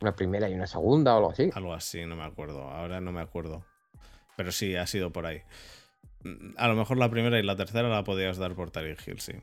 Una 0.00 0.14
primera 0.14 0.48
y 0.48 0.54
una 0.54 0.66
segunda 0.66 1.14
o 1.14 1.18
algo 1.18 1.30
así. 1.30 1.50
Algo 1.54 1.74
así, 1.74 2.06
no 2.06 2.16
me 2.16 2.24
acuerdo. 2.24 2.62
Ahora 2.62 3.00
no 3.00 3.12
me 3.12 3.20
acuerdo. 3.20 3.64
Pero 4.36 4.52
sí, 4.52 4.74
ha 4.76 4.86
sido 4.86 5.12
por 5.12 5.26
ahí. 5.26 5.42
A 6.56 6.68
lo 6.68 6.74
mejor 6.74 6.96
la 6.96 7.10
primera 7.10 7.38
y 7.38 7.42
la 7.42 7.56
tercera 7.56 7.88
la 7.88 8.04
podías 8.04 8.38
dar 8.38 8.54
por 8.54 8.70
Tariq 8.70 9.06
Hill, 9.06 9.20
sí. 9.20 9.34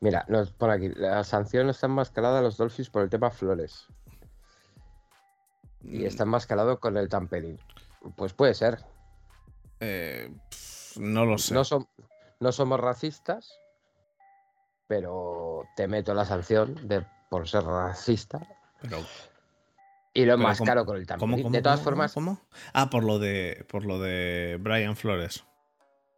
Mira, 0.00 0.24
nos 0.28 0.52
pone 0.52 0.74
aquí. 0.74 0.88
La 0.96 1.24
sanción 1.24 1.68
está 1.68 1.86
enmascarada 1.86 2.38
a 2.38 2.42
los 2.42 2.56
Dolphins 2.56 2.90
por 2.90 3.02
el 3.02 3.10
tema 3.10 3.30
Flores. 3.30 3.86
Y 5.82 6.04
está 6.04 6.24
mm. 6.24 6.28
enmascarado 6.28 6.78
con 6.80 6.96
el 6.96 7.08
tampering. 7.08 7.58
Pues 8.16 8.32
puede 8.32 8.54
ser. 8.54 8.78
Eh, 9.80 10.30
no 10.96 11.24
lo 11.24 11.38
sé. 11.38 11.54
No, 11.54 11.64
son, 11.64 11.88
no 12.40 12.52
somos 12.52 12.80
racistas, 12.80 13.58
pero 14.86 15.64
te 15.76 15.88
meto 15.88 16.14
la 16.14 16.24
sanción 16.24 16.86
de, 16.86 17.04
por 17.30 17.48
ser 17.48 17.64
racista. 17.64 18.40
Pero 18.82 18.98
y 20.16 20.24
lo 20.24 20.38
más 20.38 20.60
caro 20.62 20.86
con 20.86 20.96
el 20.96 21.06
tampering. 21.06 21.52
de 21.52 21.60
todas 21.60 21.82
formas. 21.82 22.14
¿Cómo? 22.14 22.40
Ah, 22.72 22.88
por 22.88 23.04
lo 23.04 23.18
de. 23.18 23.64
Por 23.68 23.84
lo 23.84 24.00
de 24.00 24.56
Brian 24.58 24.96
Flores. 24.96 25.44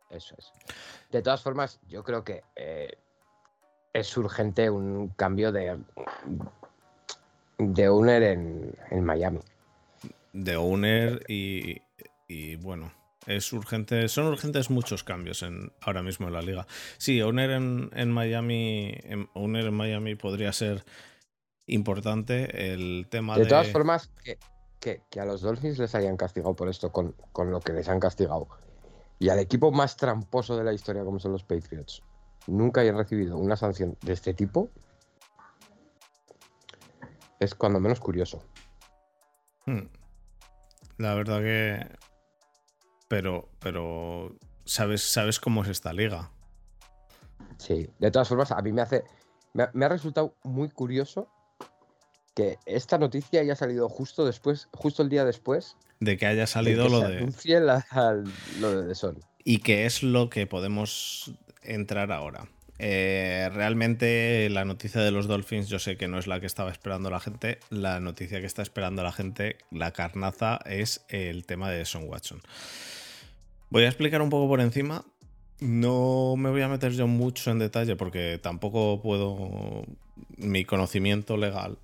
Eso 0.09 0.37
es. 0.39 0.53
De 1.11 1.21
todas 1.21 1.43
formas, 1.43 1.81
yo 1.89 2.05
creo 2.05 2.23
que 2.23 2.45
eh, 2.55 2.93
es 3.93 4.17
urgente 4.17 4.71
un 4.71 5.09
cambio 5.09 5.51
de. 5.51 5.79
de 7.59 7.89
owner 7.89 8.23
en, 8.23 9.05
Miami. 9.05 9.41
De 10.33 10.57
owner 10.57 11.25
y. 11.29 11.83
y 12.29 12.55
bueno. 12.57 12.93
Es 13.27 13.53
urgente, 13.53 14.09
son 14.09 14.27
urgentes 14.27 14.71
muchos 14.71 15.05
cambios 15.05 15.43
en, 15.43 15.71
ahora 15.83 16.03
mismo 16.03 16.29
en 16.29 16.33
la 16.33 16.41
liga. 16.41 16.67
Sí, 16.97 17.21
owner 17.21 17.51
en, 17.51 17.91
en 17.95 18.11
Miami, 18.11 18.95
en, 19.03 19.29
owner 19.35 19.67
en 19.67 19.75
Miami 19.75 20.15
podría 20.15 20.51
ser 20.55 20.83
importante 21.69 22.73
el 22.73 23.07
tema 23.11 23.37
de... 23.37 23.45
De 23.45 23.49
todas 23.49 23.71
formas, 23.71 24.11
que, 24.81 25.03
a 25.21 25.25
los 25.25 25.43
Dolphins 25.43 25.79
les 25.79 25.95
hayan 25.95 26.17
castigado 26.17 26.55
por 26.57 26.69
esto 26.69 26.91
con, 26.93 27.15
lo 27.37 27.61
que 27.61 27.73
les 27.73 27.89
han 27.89 28.01
castigado. 28.01 28.49
Y 29.19 29.29
al 29.29 29.39
equipo 29.39 29.71
más 29.71 29.97
tramposo 29.97 30.57
de 30.57 30.65
la 30.65 30.73
historia 30.73 31.05
como 31.05 31.19
son 31.19 31.33
los 31.33 31.45
Patriots, 31.45 32.03
nunca 32.47 32.81
hayan 32.81 32.97
recibido 32.97 33.37
una 33.37 33.57
sanción 33.57 33.97
de 34.03 34.13
este 34.13 34.35
tipo, 34.35 34.71
es 37.39 37.55
cuando 37.55 37.81
menos 37.81 38.01
curioso. 38.01 38.43
Hmm. 39.67 39.89
La 40.97 41.15
verdad 41.15 41.41
que... 41.41 41.99
Pero, 43.09 43.49
pero, 43.61 44.37
¿sabes, 44.65 45.03
sabes 45.03 45.39
cómo 45.41 45.63
es 45.63 45.69
esta 45.69 45.93
liga? 45.93 46.31
Sí, 47.59 47.91
de 47.99 48.11
todas 48.11 48.29
formas, 48.29 48.53
a 48.53 48.61
mí 48.63 48.73
me 48.73 48.83
hace... 48.83 49.05
me 49.55 49.85
ha 49.85 49.89
resultado 49.89 50.35
muy 50.43 50.71
curioso 50.71 51.29
que 52.39 52.59
esta 52.67 52.99
noticia 52.99 53.41
haya 53.41 53.57
salido 53.57 53.89
justo 53.89 54.25
después, 54.25 54.69
justo 54.73 55.03
el 55.03 55.09
día 55.09 55.25
después. 55.25 55.77
De 55.99 56.17
que 56.17 56.27
haya 56.27 56.47
salido 56.47 56.89
lo 56.89 57.01
de. 57.01 57.29
lo 58.61 58.83
de 58.83 58.95
Son. 58.95 59.19
Y 59.43 59.59
que 59.59 59.87
es 59.87 60.05
lo 60.05 60.31
que 60.31 60.47
podemos 60.47 61.33
entrar 61.65 62.13
ahora. 62.13 62.49
Eh, 62.79 63.51
realmente 63.53 64.49
la 64.51 64.65
noticia 64.65 65.01
de 65.01 65.11
los 65.11 65.27
Dolphins 65.27 65.69
yo 65.69 65.81
sé 65.81 65.97
que 65.97 66.07
no 66.07 66.17
es 66.17 66.29
la 66.29 66.39
que 66.39 66.47
estaba 66.47 66.71
esperando 66.71 67.11
la 67.11 67.19
gente. 67.19 67.59
La 67.71 67.99
noticia 67.99 68.39
que 68.39 68.47
está 68.47 68.63
esperando 68.63 69.03
la 69.03 69.11
gente, 69.11 69.57
la 69.73 69.91
carnaza, 69.91 70.61
es 70.65 71.05
el 71.09 71.45
tema 71.45 71.73
de 71.73 71.85
Son 71.87 72.09
Watson. 72.09 72.41
Voy 73.71 73.83
a 73.83 73.89
explicar 73.89 74.23
un 74.23 74.31
poco 74.31 74.47
por 74.47 74.61
encima. 74.61 75.05
No 75.59 76.37
me 76.37 76.51
voy 76.51 76.63
a 76.63 76.69
meter 76.69 76.93
yo 76.93 77.09
mucho 77.09 77.51
en 77.51 77.59
detalle 77.59 77.97
porque 77.97 78.39
tampoco 78.41 79.03
puedo... 79.03 79.83
Mi 80.37 80.65
conocimiento 80.65 81.37
legal 81.37 81.79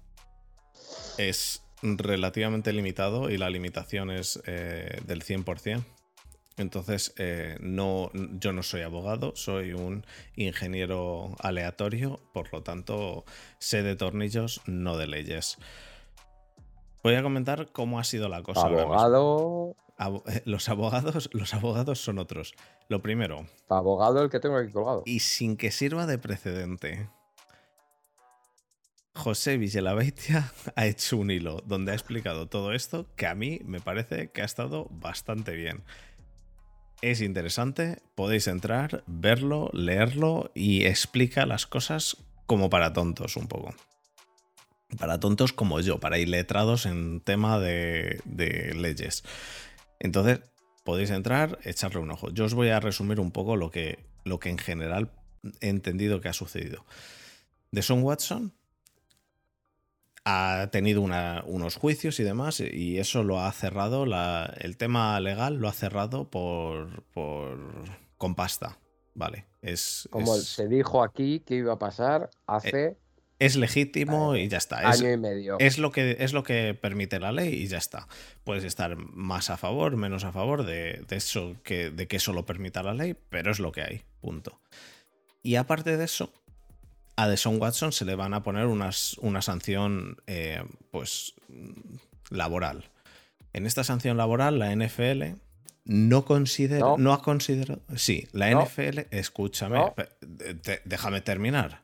es 1.19 1.63
relativamente 1.83 2.73
limitado 2.73 3.31
y 3.31 3.37
la 3.37 3.51
limitación 3.51 4.11
es 4.11 4.41
eh, 4.47 5.01
del 5.07 5.23
100%. 5.23 5.85
Entonces, 6.57 7.13
eh, 7.19 7.57
no, 7.61 8.11
yo 8.13 8.53
no 8.53 8.63
soy 8.63 8.83
abogado, 8.83 9.35
soy 9.35 9.73
un 9.73 10.07
ingeniero 10.37 11.35
aleatorio, 11.41 12.21
por 12.33 12.53
lo 12.53 12.63
tanto, 12.63 13.25
sé 13.59 13.83
de 13.83 13.97
tornillos, 13.97 14.63
no 14.67 14.97
de 14.97 15.09
leyes. 15.09 15.59
Voy 17.03 17.17
a 17.17 17.23
comentar 17.23 17.73
cómo 17.73 17.99
ha 17.99 18.05
sido 18.05 18.29
la 18.29 18.43
cosa. 18.43 18.67
Abogado. 18.67 19.75
Los 20.45 20.69
abogados, 20.69 21.29
los 21.33 21.55
abogados 21.55 22.01
son 22.01 22.19
otros. 22.19 22.55
Lo 22.89 23.03
primero. 23.03 23.47
Abogado 23.69 24.23
el 24.23 24.31
que 24.31 24.41
tengo 24.41 24.57
aquí 24.57 24.73
colgado. 24.73 25.03
Y 25.07 25.21
sin 25.21 25.57
que 25.57 25.71
sirva 25.71 26.07
de 26.07 26.19
precedente. 26.19 27.11
José 29.15 29.57
Villalabeitia 29.57 30.53
ha 30.77 30.87
hecho 30.87 31.17
un 31.17 31.31
hilo 31.31 31.63
donde 31.67 31.93
ha 31.93 31.95
explicado 31.95 32.49
todo 32.49 32.73
esto 32.73 33.07
que 33.17 33.27
a 33.27 33.35
mí 33.35 33.61
me 33.65 33.81
parece 33.81 34.31
que 34.31 34.43
ha 34.43 34.45
estado 34.45 34.89
bastante 34.91 35.55
bien. 35.55 35.83
Es 37.01 37.21
interesante, 37.21 38.03
podéis 38.15 38.47
entrar, 38.47 39.05
verlo, 39.07 39.71
leerlo 39.73 40.51
y 40.55 40.87
explica 40.87 41.47
las 41.47 41.67
cosas 41.67 42.17
como 42.47 42.71
para 42.71 42.93
tontos 42.93 43.37
un 43.37 43.47
poco. 43.47 43.75
Para 44.99 45.21
tontos 45.21 45.53
como 45.53 45.81
yo, 45.81 46.01
para 46.01 46.19
iletrados 46.19 46.87
en 46.87 47.21
tema 47.21 47.59
de, 47.59 48.21
leyes. 48.75 49.23
Entonces, 49.99 50.41
podéis 50.85 51.11
entrar, 51.11 51.59
echarle 51.65 52.01
un 52.01 52.11
ojo. 52.11 52.31
Yo 52.31 52.45
os 52.45 52.55
voy 52.55 52.69
a 52.71 52.81
resumir 52.81 53.21
un 53.21 53.33
poco 53.33 53.57
lo 53.57 53.71
que, 53.71 53.99
lo 54.25 54.39
que 54.39 54.51
en 54.51 54.59
general 54.59 55.11
he 55.61 55.69
entendido 55.69 56.21
que 56.21 56.29
ha 56.29 56.33
sucedido. 56.33 56.87
De 57.71 57.83
Son 57.83 58.03
Watson 58.03 58.55
ha 60.25 60.69
tenido 60.73 61.03
unos 61.03 61.77
juicios 61.77 62.19
y 62.19 62.25
demás, 62.25 62.61
y 62.61 62.99
eso 62.99 63.23
lo 63.23 63.41
ha 63.41 63.53
cerrado, 63.53 64.05
el 64.59 64.77
tema 64.77 65.21
legal 65.21 65.57
lo 65.57 65.69
ha 65.69 65.73
cerrado 65.73 66.31
por, 66.31 67.03
por 67.13 67.59
con 68.17 68.35
pasta. 68.35 68.79
Vale, 69.15 69.47
es. 69.63 70.09
Como 70.11 70.35
se 70.37 70.67
dijo 70.67 71.03
aquí 71.03 71.41
que 71.41 71.57
iba 71.57 71.75
a 71.75 71.79
pasar 71.79 72.31
hace. 72.47 72.85
Eh, 72.85 72.97
es 73.39 73.57
legítimo 73.57 74.37
y 74.37 74.49
ya 74.49 74.59
está. 74.59 74.79
Año 74.89 75.13
y 75.13 75.17
medio. 75.17 75.57
Es 75.59 75.79
lo, 75.79 75.93
que, 75.93 76.17
es 76.21 76.33
lo 76.33 76.43
que 76.43 76.77
permite 76.81 77.19
la 77.21 77.33
ley 77.33 77.53
y 77.53 77.67
ya 77.67 77.79
está. 77.79 78.09
Puedes 78.45 78.65
estar 78.65 78.97
más 78.97 79.51
a 79.51 79.57
favor, 79.57 79.97
menos 79.97 80.25
a 80.25 80.33
favor 80.33 80.65
de, 80.65 81.05
eso 81.11 81.57
que, 81.63 81.91
de 81.91 82.07
que 82.07 82.17
eso 82.17 82.33
lo 82.33 82.47
permita 82.47 82.83
la 82.83 82.95
ley, 82.95 83.15
pero 83.29 83.51
es 83.51 83.59
lo 83.59 83.73
que 83.73 83.83
hay. 83.83 84.03
Punto. 84.21 84.61
Y 85.43 85.57
aparte 85.57 85.97
de 85.97 86.05
eso, 86.05 86.33
a 87.17 87.29
Deshaun 87.29 87.61
Watson 87.61 87.93
se 87.93 88.05
le 88.05 88.15
van 88.15 88.35
a 88.35 88.43
poner 88.43 88.67
unas, 88.67 89.17
una 89.19 89.43
sanción, 89.43 90.17
eh, 90.27 90.63
pues 90.91 91.35
laboral. 92.31 92.91
En 93.53 93.67
esta 93.67 93.85
sanción 93.85 94.17
laboral, 94.17 94.59
la 94.59 94.75
NFL 94.75 95.37
no 95.85 96.25
considera, 96.25 96.95
no, 96.99 97.13
ha 97.13 97.23
considerado. 97.23 97.83
Sí, 97.97 98.27
la 98.33 98.51
NFL, 98.51 99.01
escúchame, 99.11 99.81
déjame 100.85 101.21
terminar. 101.21 101.83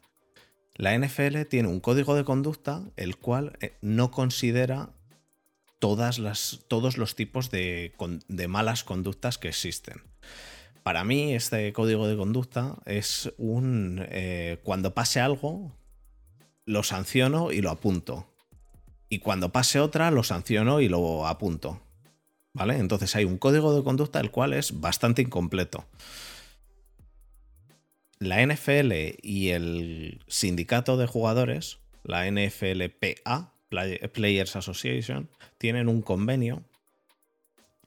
La 0.75 0.99
NFL 0.99 1.43
tiene 1.49 1.69
un 1.69 1.81
código 1.81 2.15
de 2.15 2.25
conducta 2.25 2.83
el 2.97 3.19
cual 3.19 3.53
eh, 3.61 3.75
no 3.83 4.11
considera 4.11 4.91
todas 5.79 6.19
las, 6.19 6.61
todos 6.69 6.97
los 6.97 7.15
tipos 7.15 7.51
de, 7.51 7.93
malas 8.49 8.85
conductas 8.85 9.37
que 9.37 9.49
existen. 9.49 10.03
Para 10.83 11.05
mí, 11.05 11.35
este 11.35 11.73
código 11.73 12.09
de 12.09 12.17
conducta 12.17 12.77
es 12.87 13.33
un. 13.37 14.05
Eh, 14.09 14.59
cuando 14.63 14.95
pase 14.95 15.21
algo, 15.21 15.73
lo 16.65 16.83
sanciono 16.83 17.53
y 17.53 17.61
lo 17.61 17.71
apunto. 17.71 18.27
Y 19.09 19.19
cuando 19.19 19.51
pase 19.51 19.81
otra, 19.81 20.11
lo 20.11 20.23
sanciono 20.23 20.81
y 20.81 20.89
lo 20.89 21.27
apunto. 21.27 21.81
¿Vale? 22.53 22.79
Entonces 22.79 23.15
hay 23.15 23.25
un 23.25 23.39
código 23.39 23.75
de 23.75 23.85
conducta 23.85 24.21
el 24.21 24.31
cual 24.31 24.53
es 24.53 24.81
bastante 24.81 25.23
incompleto. 25.23 25.85
La 28.19 28.45
NFL 28.45 28.93
y 29.23 29.49
el 29.49 30.23
sindicato 30.27 30.97
de 30.97 31.07
jugadores, 31.07 31.79
la 32.05 32.31
NFLPA, 32.31 33.55
Players 34.13 34.57
Association, 34.57 35.31
tienen 35.59 35.89
un 35.89 36.03
convenio, 36.03 36.65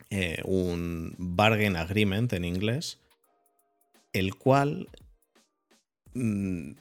eh, 0.10 0.42
un 0.46 1.16
bargain 1.18 1.76
agreement 1.76 2.32
en 2.34 2.46
inglés, 2.46 3.00
el 4.14 4.36
cual 4.36 4.90
mm, 6.14 6.72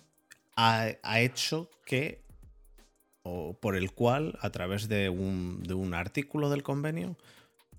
ha, 0.57 1.21
hecho 1.21 1.71
que, 1.85 2.23
o 3.23 3.55
por 3.55 3.77
el 3.77 3.93
cual, 3.93 4.39
a 4.41 4.51
través 4.51 4.89
de 4.89 5.09
un, 5.09 5.63
de 5.63 5.75
un 5.75 5.95
artículo 5.95 6.51
del 6.51 6.63
convenio, 6.63 7.17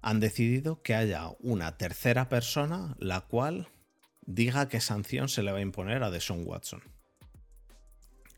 han 0.01 0.19
decidido 0.19 0.81
que 0.81 0.95
haya 0.95 1.29
una 1.39 1.77
tercera 1.77 2.27
persona 2.27 2.95
la 2.99 3.21
cual 3.21 3.69
diga 4.25 4.67
qué 4.67 4.81
sanción 4.81 5.29
se 5.29 5.43
le 5.43 5.51
va 5.51 5.59
a 5.59 5.61
imponer 5.61 6.03
a 6.03 6.11
Deshaun 6.11 6.43
Watson. 6.45 6.81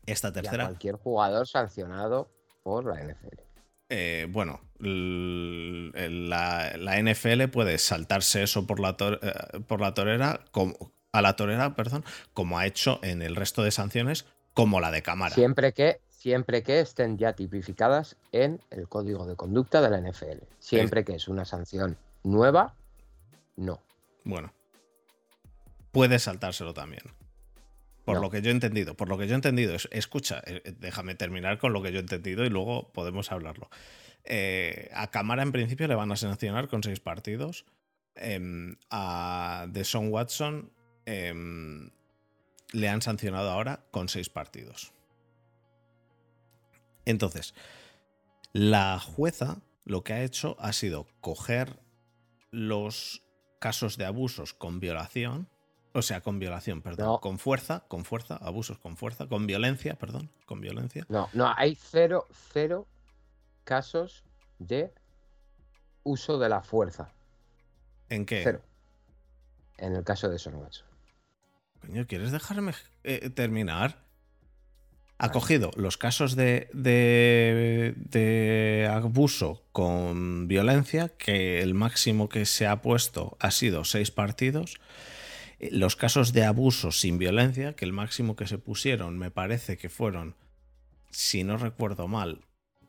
Esta 0.06 0.32
tercera. 0.32 0.66
cualquier 0.66 0.94
jugador 0.94 1.48
sancionado 1.48 2.30
por 2.62 2.86
la 2.86 3.02
NFL. 3.02 3.40
Eh, 3.88 4.26
bueno, 4.30 4.60
la, 4.78 6.72
NFL 7.02 7.48
puede 7.48 7.78
saltarse 7.78 8.42
eso 8.42 8.66
por 8.66 8.80
la, 8.80 8.96
eh, 9.00 9.60
por 9.66 9.80
la 9.80 9.94
torera, 9.94 10.40
como, 10.50 10.92
a 11.12 11.22
la 11.22 11.36
torera, 11.36 11.74
perdón, 11.74 12.04
como 12.34 12.58
ha 12.58 12.66
hecho 12.66 13.00
en 13.02 13.22
el 13.22 13.36
resto 13.36 13.62
de 13.62 13.70
sanciones, 13.70 14.26
como 14.54 14.80
la 14.80 14.90
de 14.90 15.02
cámara. 15.02 15.34
Siempre 15.34 15.72
que, 15.72 16.00
siempre 16.08 16.62
que 16.62 16.80
estén 16.80 17.18
ya 17.18 17.34
tipificadas 17.34 18.16
en 18.32 18.60
el 18.70 18.88
código 18.88 19.26
de 19.26 19.36
conducta 19.36 19.80
de 19.80 19.90
la 19.90 20.00
NFL. 20.00 20.44
Siempre 20.58 21.04
que 21.04 21.14
es 21.14 21.28
una 21.28 21.44
sanción 21.44 21.96
nueva, 22.22 22.74
no. 23.56 23.80
Bueno, 24.24 24.52
puede 25.92 26.18
saltárselo 26.18 26.74
también. 26.74 27.02
Por 28.04 28.20
lo 28.20 28.30
que 28.30 28.40
yo 28.40 28.50
he 28.50 28.52
entendido, 28.52 28.94
por 28.94 29.08
lo 29.08 29.18
que 29.18 29.26
yo 29.26 29.32
he 29.32 29.34
entendido, 29.34 29.74
escucha, 29.90 30.40
eh, 30.46 30.62
déjame 30.78 31.16
terminar 31.16 31.58
con 31.58 31.72
lo 31.72 31.82
que 31.82 31.90
yo 31.90 31.98
he 31.98 32.02
entendido 32.02 32.44
y 32.44 32.50
luego 32.50 32.92
podemos 32.92 33.32
hablarlo. 33.32 33.68
Eh, 34.26 34.90
a 34.92 35.10
Cámara 35.10 35.42
en 35.42 35.52
principio 35.52 35.86
le 35.86 35.94
van 35.94 36.10
a 36.12 36.16
sancionar 36.16 36.68
con 36.68 36.82
seis 36.82 37.00
partidos. 37.00 37.64
Em, 38.14 38.76
a 38.90 39.66
Deshaun 39.68 40.08
Watson 40.08 40.72
em, 41.04 41.90
le 42.72 42.88
han 42.88 43.02
sancionado 43.02 43.50
ahora 43.50 43.84
con 43.90 44.08
seis 44.08 44.28
partidos. 44.28 44.92
Entonces, 47.04 47.54
la 48.52 48.98
jueza 48.98 49.58
lo 49.84 50.02
que 50.02 50.14
ha 50.14 50.22
hecho 50.22 50.56
ha 50.58 50.72
sido 50.72 51.06
coger 51.20 51.78
los 52.50 53.22
casos 53.60 53.96
de 53.96 54.06
abusos 54.06 54.54
con 54.54 54.80
violación 54.80 55.48
o 55.96 56.02
sea, 56.02 56.20
con 56.20 56.38
violación, 56.38 56.82
perdón. 56.82 57.18
Con 57.22 57.38
fuerza, 57.38 57.84
con 57.88 58.04
fuerza, 58.04 58.36
abusos 58.36 58.78
con 58.78 58.98
fuerza, 58.98 59.28
con 59.28 59.46
violencia, 59.46 59.94
perdón, 59.94 60.30
con 60.44 60.60
violencia. 60.60 61.06
No, 61.08 61.30
no, 61.32 61.50
hay 61.56 61.74
cero, 61.74 62.26
cero 62.52 62.86
casos 63.66 64.24
de 64.58 64.94
uso 66.04 66.38
de 66.38 66.48
la 66.48 66.62
fuerza. 66.62 67.12
¿En 68.08 68.24
qué? 68.24 68.40
Cero. 68.42 68.62
En 69.76 69.94
el 69.94 70.04
caso 70.04 70.30
de 70.30 70.38
Son 70.38 70.54
Coño, 71.80 72.06
¿quieres 72.06 72.32
dejarme 72.32 72.72
eh, 73.04 73.28
terminar? 73.28 74.06
Ha 75.18 75.32
cogido 75.32 75.70
los 75.76 75.96
casos 75.96 76.36
de, 76.36 76.68
de, 76.72 77.94
de, 77.96 78.88
abuso 78.90 79.64
con 79.72 80.46
violencia, 80.46 81.08
que 81.08 81.62
el 81.62 81.74
máximo 81.74 82.28
que 82.28 82.44
se 82.44 82.66
ha 82.66 82.82
puesto 82.82 83.36
ha 83.40 83.50
sido 83.50 83.84
seis 83.84 84.10
partidos, 84.10 84.78
eh, 85.58 85.70
los 85.72 85.96
casos 85.96 86.32
de 86.32 86.44
abuso 86.44 86.92
sin 86.92 87.18
violencia, 87.18 87.74
que 87.74 87.86
el 87.86 87.92
máximo 87.92 88.36
que 88.36 88.46
se 88.46 88.58
pusieron 88.58 89.18
me 89.18 89.30
parece 89.30 89.78
que 89.78 89.88
fueron, 89.88 90.36
si 91.10 91.44
no 91.44 91.56
recuerdo 91.56 92.08
mal, 92.08 92.45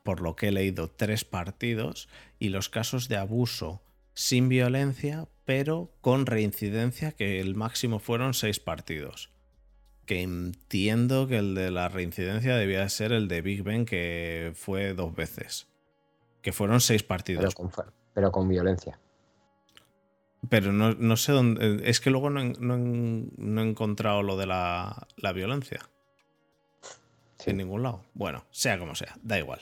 por 0.08 0.22
lo 0.22 0.38
que 0.38 0.48
he 0.48 0.52
leído, 0.54 0.90
tres 0.90 1.26
partidos, 1.26 2.08
y 2.40 2.48
los 2.48 2.70
casos 2.70 3.10
de 3.10 3.18
abuso 3.18 3.82
sin 4.14 4.48
violencia, 4.48 5.28
pero 5.44 5.92
con 6.00 6.26
reincidencia, 6.26 7.12
que 7.12 7.42
el 7.42 7.56
máximo 7.56 8.00
fueron 8.00 8.34
seis 8.34 8.62
partidos. 8.62 9.32
Que 10.06 10.22
entiendo 10.22 11.28
que 11.28 11.40
el 11.40 11.56
de 11.56 11.72
la 11.72 11.90
reincidencia 11.90 12.56
debía 12.56 12.88
ser 12.88 13.12
el 13.12 13.28
de 13.28 13.42
Big 13.42 13.64
Ben, 13.64 13.84
que 13.84 14.54
fue 14.56 14.94
dos 14.94 15.14
veces. 15.14 15.68
Que 16.42 16.54
fueron 16.54 16.80
seis 16.80 17.04
partidos. 17.04 17.54
pero 18.14 18.32
con 18.32 18.48
violencia. 18.48 18.98
Pero 20.48 20.72
no, 20.72 21.18
sé 21.18 21.34
dónde. 21.34 21.82
Es 21.84 22.00
que 22.00 22.12
luego 22.12 22.30
no, 22.30 22.40
he 22.40 23.68
encontrado 23.68 24.24
lo 24.24 24.38
de 24.38 24.46
la, 24.46 25.06
violencia. 25.36 25.82
En 27.46 27.58
ningún 27.58 27.84
lado. 27.84 28.06
Bueno, 28.14 28.46
sea 28.52 28.80
como 28.80 28.96
sea, 28.96 29.18
da 29.22 29.38
igual. 29.38 29.60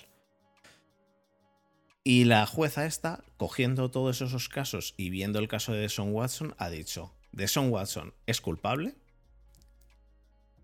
Y 2.06 2.24
la 2.24 2.46
jueza 2.46 2.86
esta, 2.86 3.26
cogiendo 3.36 3.92
todos 3.92 4.22
esos 4.22 4.48
casos 4.48 4.94
y 4.96 5.10
viendo 5.10 5.40
el 5.40 5.50
caso 5.50 5.74
de 5.74 5.80
Deson 5.80 6.14
Watson, 6.14 6.56
ha 6.58 6.70
dicho: 6.70 7.14
Deson 7.34 7.70
Watson 7.70 8.14
es 8.26 8.40
culpable. 8.40 8.96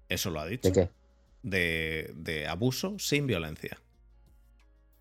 Eso 0.08 0.30
lo 0.30 0.40
ha 0.40 0.46
dicho. 0.46 0.70
¿De 0.70 0.74
qué? 0.74 0.90
De, 1.44 2.14
de 2.16 2.48
abuso 2.48 2.98
sin 3.00 3.28
violencia 3.28 3.82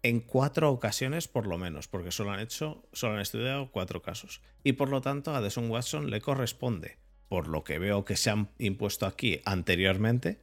en 0.03 0.21
cuatro 0.21 0.71
ocasiones 0.71 1.29
por 1.29 1.47
lo 1.47 1.59
menos, 1.59 1.89
porque 1.89 2.11
solo 2.11 2.33
han 2.33 2.41
hecho, 2.41 2.83
solo 2.93 3.15
han 3.15 3.21
estudiado 3.21 3.71
cuatro 3.71 4.03
casos. 4.03 4.41
Y 4.65 4.73
por 4.73 4.89
lo 4.89 5.01
tanto 5.01 5.35
a 5.35 5.41
Deson 5.41 5.71
Watson 5.71 6.11
le 6.11 6.21
corresponde, 6.21 6.99
por 7.29 7.49
lo 7.49 7.65
que 7.65 7.79
veo 7.79 8.05
que 8.05 8.17
se 8.17 8.31
han 8.31 8.51
impuesto 8.59 9.07
aquí 9.07 9.41
anteriormente, 9.45 10.41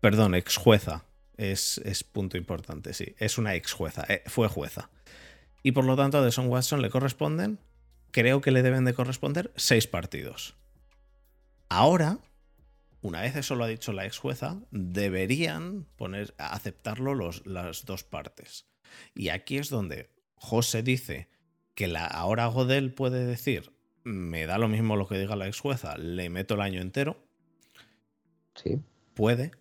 perdón, 0.00 0.34
ex 0.34 0.56
jueza, 0.56 1.04
es, 1.36 1.78
es 1.78 2.04
punto 2.04 2.36
importante, 2.36 2.94
sí, 2.94 3.14
es 3.18 3.38
una 3.38 3.54
ex 3.54 3.72
jueza, 3.72 4.04
eh, 4.08 4.22
fue 4.26 4.48
jueza. 4.48 4.90
Y 5.62 5.72
por 5.72 5.84
lo 5.84 5.96
tanto 5.96 6.18
a 6.18 6.22
Deson 6.24 6.48
Watson 6.48 6.82
le 6.82 6.90
corresponden, 6.90 7.58
creo 8.10 8.40
que 8.40 8.50
le 8.50 8.62
deben 8.62 8.84
de 8.84 8.94
corresponder 8.94 9.52
seis 9.56 9.86
partidos. 9.86 10.56
Ahora, 11.68 12.18
una 13.00 13.22
vez 13.22 13.36
eso 13.36 13.54
lo 13.54 13.64
ha 13.64 13.68
dicho 13.68 13.92
la 13.92 14.06
ex 14.06 14.18
jueza, 14.18 14.60
deberían 14.70 15.86
poner, 15.96 16.34
aceptarlo 16.38 17.14
los, 17.14 17.46
las 17.46 17.84
dos 17.84 18.04
partes. 18.04 18.66
Y 19.14 19.28
aquí 19.28 19.58
es 19.58 19.68
donde 19.68 20.10
José 20.36 20.82
dice 20.82 21.28
que 21.74 21.88
la, 21.88 22.06
ahora 22.06 22.46
Godel 22.46 22.92
puede 22.92 23.26
decir, 23.26 23.72
me 24.04 24.46
da 24.46 24.58
lo 24.58 24.68
mismo 24.68 24.96
lo 24.96 25.08
que 25.08 25.18
diga 25.18 25.36
la 25.36 25.46
ex 25.46 25.60
jueza, 25.60 25.96
le 25.98 26.30
meto 26.30 26.54
el 26.54 26.60
año 26.60 26.80
entero. 26.80 27.16
Sí. 28.54 28.80
Puede, 29.14 29.52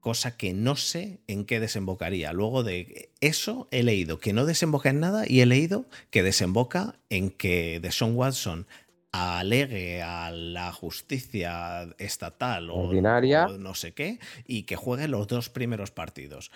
cosa 0.00 0.36
que 0.36 0.52
no 0.52 0.76
sé 0.76 1.20
en 1.26 1.44
qué 1.44 1.60
desembocaría. 1.60 2.32
Luego 2.32 2.62
de 2.62 3.10
eso 3.20 3.68
he 3.70 3.82
leído 3.82 4.18
que 4.18 4.32
no 4.32 4.46
desemboca 4.46 4.90
en 4.90 5.00
nada 5.00 5.24
y 5.26 5.40
he 5.40 5.46
leído 5.46 5.86
que 6.10 6.22
desemboca 6.22 6.96
en 7.10 7.30
que 7.30 7.80
Deshaun 7.80 8.16
Watson 8.16 8.66
alegue 9.12 10.02
a 10.02 10.30
la 10.30 10.72
justicia 10.72 11.94
estatal 11.98 12.70
o, 12.70 12.92
no 12.92 13.74
sé 13.74 13.92
qué 13.92 14.18
y 14.46 14.64
que 14.64 14.76
juegue 14.76 15.08
los 15.08 15.26
dos 15.26 15.48
primeros 15.48 15.90
partidos. 15.90 16.50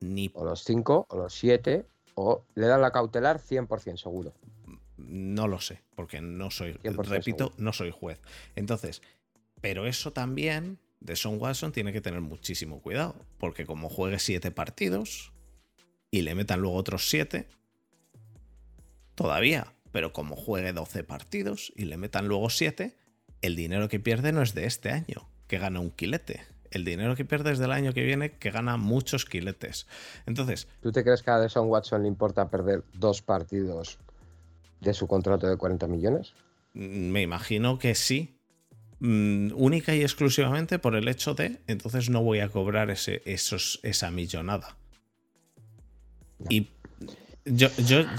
Ni... 0.00 0.30
O 0.34 0.44
los 0.44 0.62
cinco, 0.62 1.06
o 1.08 1.16
los 1.16 1.34
siete, 1.34 1.86
o 2.14 2.44
le 2.54 2.66
dan 2.66 2.80
la 2.80 2.92
cautelar 2.92 3.40
100% 3.40 3.96
seguro. 3.96 4.32
No 4.96 5.48
lo 5.48 5.60
sé, 5.60 5.82
porque 5.94 6.20
no 6.20 6.50
soy, 6.50 6.72
repito, 6.82 7.52
no 7.56 7.72
soy 7.72 7.90
juez. 7.90 8.20
Entonces, 8.56 9.02
pero 9.60 9.86
eso 9.86 10.12
también 10.12 10.78
de 11.00 11.16
Son 11.16 11.40
Watson 11.40 11.72
tiene 11.72 11.92
que 11.92 12.00
tener 12.00 12.20
muchísimo 12.20 12.80
cuidado, 12.80 13.14
porque 13.38 13.66
como 13.66 13.88
juegue 13.88 14.18
siete 14.18 14.50
partidos 14.50 15.32
y 16.10 16.22
le 16.22 16.34
metan 16.34 16.60
luego 16.60 16.76
otros 16.76 17.08
siete, 17.08 17.46
todavía 19.14 19.74
pero 19.92 20.12
como 20.12 20.36
juegue 20.36 20.72
12 20.72 21.04
partidos 21.04 21.72
y 21.76 21.84
le 21.84 21.96
metan 21.96 22.28
luego 22.28 22.50
7, 22.50 22.96
el 23.42 23.56
dinero 23.56 23.88
que 23.88 24.00
pierde 24.00 24.32
no 24.32 24.42
es 24.42 24.54
de 24.54 24.66
este 24.66 24.90
año, 24.90 25.28
que 25.46 25.58
gana 25.58 25.80
un 25.80 25.90
quilete. 25.90 26.42
el 26.70 26.84
dinero 26.84 27.16
que 27.16 27.24
pierdes 27.24 27.58
del 27.58 27.72
año 27.72 27.94
que 27.94 28.02
viene, 28.02 28.32
que 28.32 28.50
gana 28.50 28.76
muchos 28.76 29.24
quiletes. 29.24 29.86
Entonces. 30.26 30.68
¿Tú 30.82 30.92
te 30.92 31.02
crees 31.02 31.22
que 31.22 31.30
a 31.30 31.38
Deson 31.38 31.70
Watson 31.70 32.02
le 32.02 32.08
importa 32.08 32.50
perder 32.50 32.84
dos 32.92 33.22
partidos 33.22 33.98
de 34.80 34.92
su 34.92 35.06
contrato 35.06 35.46
de 35.48 35.56
40 35.56 35.86
millones? 35.86 36.34
Me 36.74 37.22
imagino 37.22 37.78
que 37.78 37.94
sí. 37.94 38.37
Mm, 39.00 39.52
única 39.54 39.94
y 39.94 40.02
exclusivamente 40.02 40.80
por 40.80 40.96
el 40.96 41.06
hecho 41.06 41.34
de 41.34 41.60
entonces 41.68 42.10
no 42.10 42.22
voy 42.22 42.40
a 42.40 42.48
cobrar 42.48 42.90
ese, 42.90 43.22
esos, 43.26 43.78
esa 43.84 44.10
millonada. 44.10 44.76
Y 46.48 46.68
yo, 47.44 47.68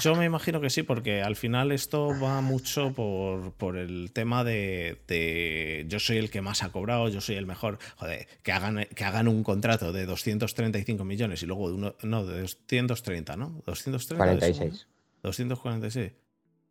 yo, 0.01 0.15
me 0.15 0.25
imagino 0.25 0.59
que 0.59 0.69
sí, 0.69 0.83
porque 0.83 1.21
al 1.21 1.35
final 1.35 1.71
esto 1.71 2.19
va 2.19 2.41
mucho 2.41 2.93
por, 2.93 3.77
el 3.77 4.11
tema 4.11 4.43
de, 4.43 5.85
yo 5.87 5.99
soy 5.99 6.17
el 6.17 6.29
que 6.29 6.41
más 6.41 6.63
ha 6.63 6.71
cobrado, 6.71 7.09
yo 7.09 7.21
soy 7.21 7.35
el 7.35 7.45
mejor. 7.45 7.77
Joder, 7.97 8.27
que 8.41 8.51
hagan, 8.51 8.87
que 8.95 9.03
hagan 9.03 9.27
un 9.27 9.43
contrato 9.43 9.91
de 9.91 10.05
235 10.05 11.03
millones 11.05 11.43
y 11.43 11.45
luego 11.45 11.65
uno, 11.65 11.95
no, 12.01 12.25
de 12.25 12.41
230, 12.41 13.35
¿no? 13.37 13.61
230. 13.65 14.15
46. 14.15 14.87
246. 15.21 16.13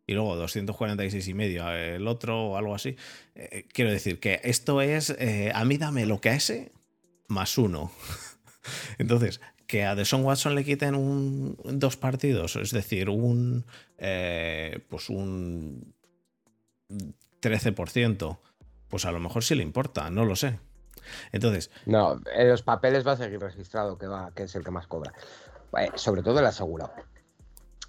Y 0.09 0.13
luego 0.13 0.35
246 0.37 1.27
y 1.27 1.33
medio 1.35 1.69
el 1.69 2.07
otro 2.07 2.47
o 2.47 2.57
algo 2.57 2.73
así. 2.73 2.95
Eh, 3.35 3.67
quiero 3.71 3.91
decir 3.91 4.19
que 4.19 4.41
esto 4.43 4.81
es, 4.81 5.11
eh, 5.11 5.51
a 5.53 5.63
mí 5.65 5.77
dame 5.77 6.07
lo 6.07 6.19
que 6.19 6.31
a 6.31 6.33
ese 6.33 6.71
más 7.27 7.59
uno. 7.59 7.91
Entonces, 8.97 9.39
que 9.67 9.85
a 9.85 9.93
Deson 9.93 10.25
Watson 10.25 10.55
le 10.55 10.65
quiten 10.65 10.95
un, 10.95 11.55
dos 11.63 11.95
partidos, 11.95 12.55
es 12.55 12.71
decir, 12.71 13.07
un, 13.07 13.67
eh, 13.99 14.83
pues 14.89 15.11
un 15.11 15.93
13%, 17.43 18.39
pues 18.87 19.05
a 19.05 19.11
lo 19.11 19.19
mejor 19.19 19.43
sí 19.43 19.53
le 19.53 19.61
importa, 19.61 20.09
no 20.09 20.25
lo 20.25 20.35
sé. 20.35 20.59
Entonces. 21.31 21.69
No, 21.85 22.19
en 22.35 22.49
los 22.49 22.63
papeles 22.63 23.05
va 23.05 23.11
a 23.11 23.17
seguir 23.17 23.39
registrado 23.39 23.99
que, 23.99 24.07
va, 24.07 24.31
que 24.33 24.41
es 24.41 24.55
el 24.55 24.63
que 24.63 24.71
más 24.71 24.87
cobra. 24.87 25.13
Sobre 25.93 26.23
todo 26.23 26.39
el 26.39 26.47
asegurado. 26.47 26.93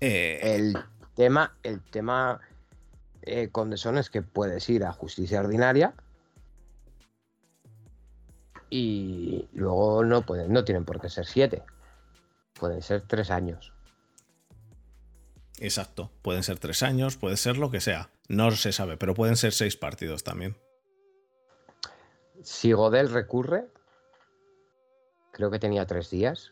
Eh, 0.02 0.40
el 0.42 0.76
tema, 1.20 1.54
el 1.64 1.82
tema 1.82 2.40
con 3.52 3.68
Deson 3.68 3.98
es 3.98 4.08
que 4.08 4.22
puedes 4.22 4.70
ir 4.70 4.86
a 4.86 4.92
justicia 4.94 5.40
ordinaria 5.40 5.92
y 8.70 9.46
luego 9.52 10.02
no 10.02 10.22
pueden, 10.24 10.50
no 10.50 10.64
tienen 10.64 10.86
por 10.86 10.98
qué 10.98 11.10
ser 11.10 11.26
siete. 11.26 11.62
Pueden 12.54 12.80
ser 12.80 13.02
tres 13.02 13.30
años. 13.30 13.74
Exacto. 15.58 16.10
Pueden 16.22 16.42
ser 16.42 16.58
tres 16.58 16.82
años, 16.82 17.18
puede 17.18 17.36
ser 17.36 17.58
lo 17.58 17.70
que 17.70 17.82
sea. 17.82 18.08
No 18.28 18.50
se 18.52 18.72
sabe, 18.72 18.96
pero 18.96 19.12
pueden 19.12 19.36
ser 19.36 19.52
seis 19.52 19.76
partidos 19.76 20.24
también. 20.24 20.56
Si 22.42 22.72
Godel 22.72 23.10
recurre, 23.10 23.66
creo 25.32 25.50
que 25.50 25.58
tenía 25.58 25.84
tres 25.84 26.08
días. 26.08 26.50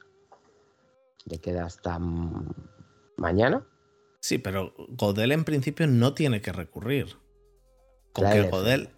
Le 1.25 1.39
queda 1.39 1.65
hasta 1.65 1.99
mañana. 3.17 3.67
Sí, 4.29 4.37
pero 4.37 4.75
Godel 4.91 5.33
en 5.33 5.45
principio 5.45 5.87
no 5.87 6.13
tiene 6.13 6.43
que 6.43 6.53
recurrir. 6.53 7.17
Con 8.13 8.31
que 8.31 8.43
Godel, 8.43 8.91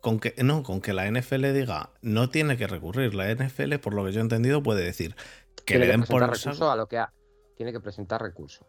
con 0.00 0.18
que, 0.18 0.34
no, 0.42 0.64
con 0.64 0.80
que 0.80 0.92
la 0.92 1.08
NFL 1.08 1.52
diga 1.52 1.90
no 2.00 2.30
tiene 2.30 2.56
que 2.56 2.66
recurrir. 2.66 3.14
La 3.14 3.32
NFL, 3.32 3.76
por 3.76 3.94
lo 3.94 4.04
que 4.04 4.10
yo 4.10 4.18
he 4.18 4.22
entendido, 4.24 4.60
puede 4.60 4.82
decir 4.82 5.14
que 5.64 5.78
le 5.78 5.86
den 5.86 6.02
por 6.02 6.28
recurso 6.28 6.68
a 6.68 6.74
lo 6.74 6.88
que 6.88 7.00
tiene 7.56 7.70
que 7.70 7.78
presentar 7.78 8.22
recurso. 8.22 8.66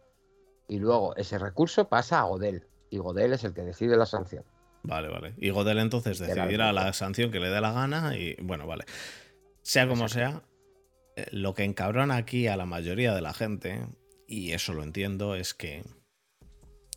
Y 0.68 0.78
luego 0.78 1.16
ese 1.16 1.40
recurso 1.40 1.90
pasa 1.90 2.20
a 2.20 2.26
Godel. 2.26 2.68
Y 2.92 3.00
Godel 3.00 3.34
es 3.34 3.44
el 3.44 3.56
que 3.56 3.64
decide 3.64 3.98
la 3.98 4.06
sanción. 4.06 4.46
Vale, 4.84 5.08
vale. 5.08 5.34
Y 5.38 5.50
Godel 5.50 5.80
entonces 5.80 6.20
decidirá 6.20 6.74
la 6.74 6.94
sanción 6.94 7.32
que 7.32 7.40
le 7.40 7.50
dé 7.50 7.60
la 7.60 7.72
gana 7.72 8.16
y 8.16 8.36
bueno, 8.40 8.68
vale. 8.68 8.86
Sea 9.64 9.88
como 9.88 10.08
sea, 10.08 10.44
eh, 11.16 11.26
lo 11.32 11.56
que 11.56 11.64
encabrona 11.64 12.18
aquí 12.18 12.46
a 12.46 12.56
la 12.56 12.68
mayoría 12.68 13.16
de 13.16 13.22
la 13.22 13.34
gente, 13.34 13.88
y 14.28 14.52
eso 14.52 14.74
lo 14.74 14.84
entiendo, 14.84 15.34
es 15.34 15.56
que 15.56 15.82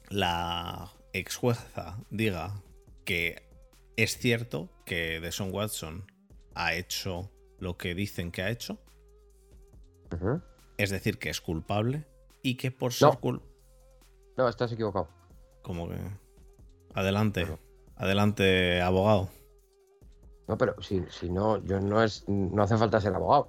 la 0.08 0.92
ex 1.12 1.36
jueza 1.36 1.98
diga 2.10 2.62
que 3.04 3.48
es 3.96 4.18
cierto 4.18 4.68
que 4.84 5.20
Deson 5.20 5.52
Watson 5.52 6.10
ha 6.54 6.74
hecho 6.74 7.30
lo 7.58 7.76
que 7.76 7.94
dicen 7.94 8.30
que 8.30 8.42
ha 8.42 8.50
hecho. 8.50 8.78
Es 10.78 10.90
decir, 10.90 11.18
que 11.18 11.30
es 11.30 11.40
culpable 11.40 12.06
y 12.42 12.56
que 12.56 12.70
por 12.70 12.92
ser 12.92 13.18
culpable. 13.18 13.52
No, 14.36 14.48
estás 14.48 14.72
equivocado. 14.72 15.08
Como 15.62 15.88
que. 15.88 15.96
Adelante. 16.94 17.46
Adelante, 17.96 18.80
abogado. 18.82 19.28
No, 20.46 20.56
pero 20.58 20.80
si, 20.80 21.02
si 21.10 21.30
no, 21.30 21.58
yo 21.64 21.80
no 21.80 22.02
es. 22.02 22.28
No 22.28 22.62
hace 22.62 22.76
falta 22.76 23.00
ser 23.00 23.14
abogado. 23.14 23.48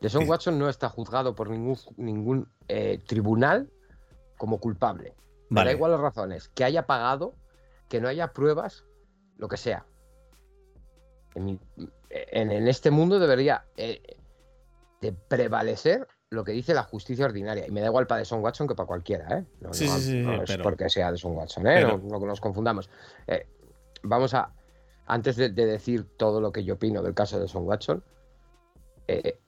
Deson 0.00 0.28
Watson 0.28 0.58
no 0.58 0.68
está 0.68 0.88
juzgado 0.88 1.34
por 1.34 1.50
ningún, 1.50 1.76
ningún 1.96 2.48
eh, 2.68 3.00
tribunal 3.06 3.70
como 4.38 4.58
culpable. 4.58 5.14
Da 5.50 5.72
igual 5.72 5.90
las 5.90 6.00
razones. 6.00 6.48
Que 6.48 6.64
haya 6.64 6.86
pagado, 6.86 7.34
que 7.88 8.00
no 8.00 8.08
haya 8.08 8.32
pruebas, 8.32 8.84
lo 9.36 9.48
que 9.48 9.56
sea. 9.56 9.84
En, 11.34 12.68
este 12.68 12.90
mundo 12.90 13.18
debería 13.18 13.64
eh, 13.76 14.16
de 15.00 15.12
prevalecer 15.12 16.06
lo 16.30 16.44
que 16.44 16.52
dice 16.52 16.74
la 16.74 16.84
justicia 16.84 17.24
ordinaria. 17.24 17.66
Y 17.66 17.72
me 17.72 17.80
da 17.80 17.88
igual 17.88 18.06
para 18.06 18.20
Deson 18.20 18.42
Watson 18.42 18.68
que 18.68 18.74
para 18.74 18.86
cualquiera, 18.86 19.38
¿eh? 19.38 19.44
No, 19.60 19.70
es 19.70 20.58
porque 20.62 20.88
sea 20.88 21.10
Deson 21.10 21.36
Watson, 21.36 21.66
¿eh? 21.66 21.82
No, 21.84 21.98
nos 22.20 22.40
confundamos. 22.40 22.88
Eh, 23.26 23.46
vamos 24.02 24.34
a. 24.34 24.52
Antes 25.06 25.34
de, 25.34 25.50
decir 25.50 26.06
todo 26.16 26.40
lo 26.40 26.52
que 26.52 26.62
yo 26.62 26.74
opino 26.74 27.02
del 27.02 27.14
caso 27.14 27.36
de 27.36 27.42
Deson 27.42 27.66
Watson, 27.66 28.04
eh, 29.08 29.40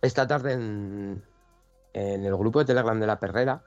esta 0.00 0.28
tarde 0.28 0.52
en, 0.52 1.24
en, 1.92 2.24
el 2.24 2.36
grupo 2.36 2.60
de 2.60 2.66
Telegram 2.66 3.00
de 3.00 3.06
la 3.08 3.18
Perrera, 3.18 3.64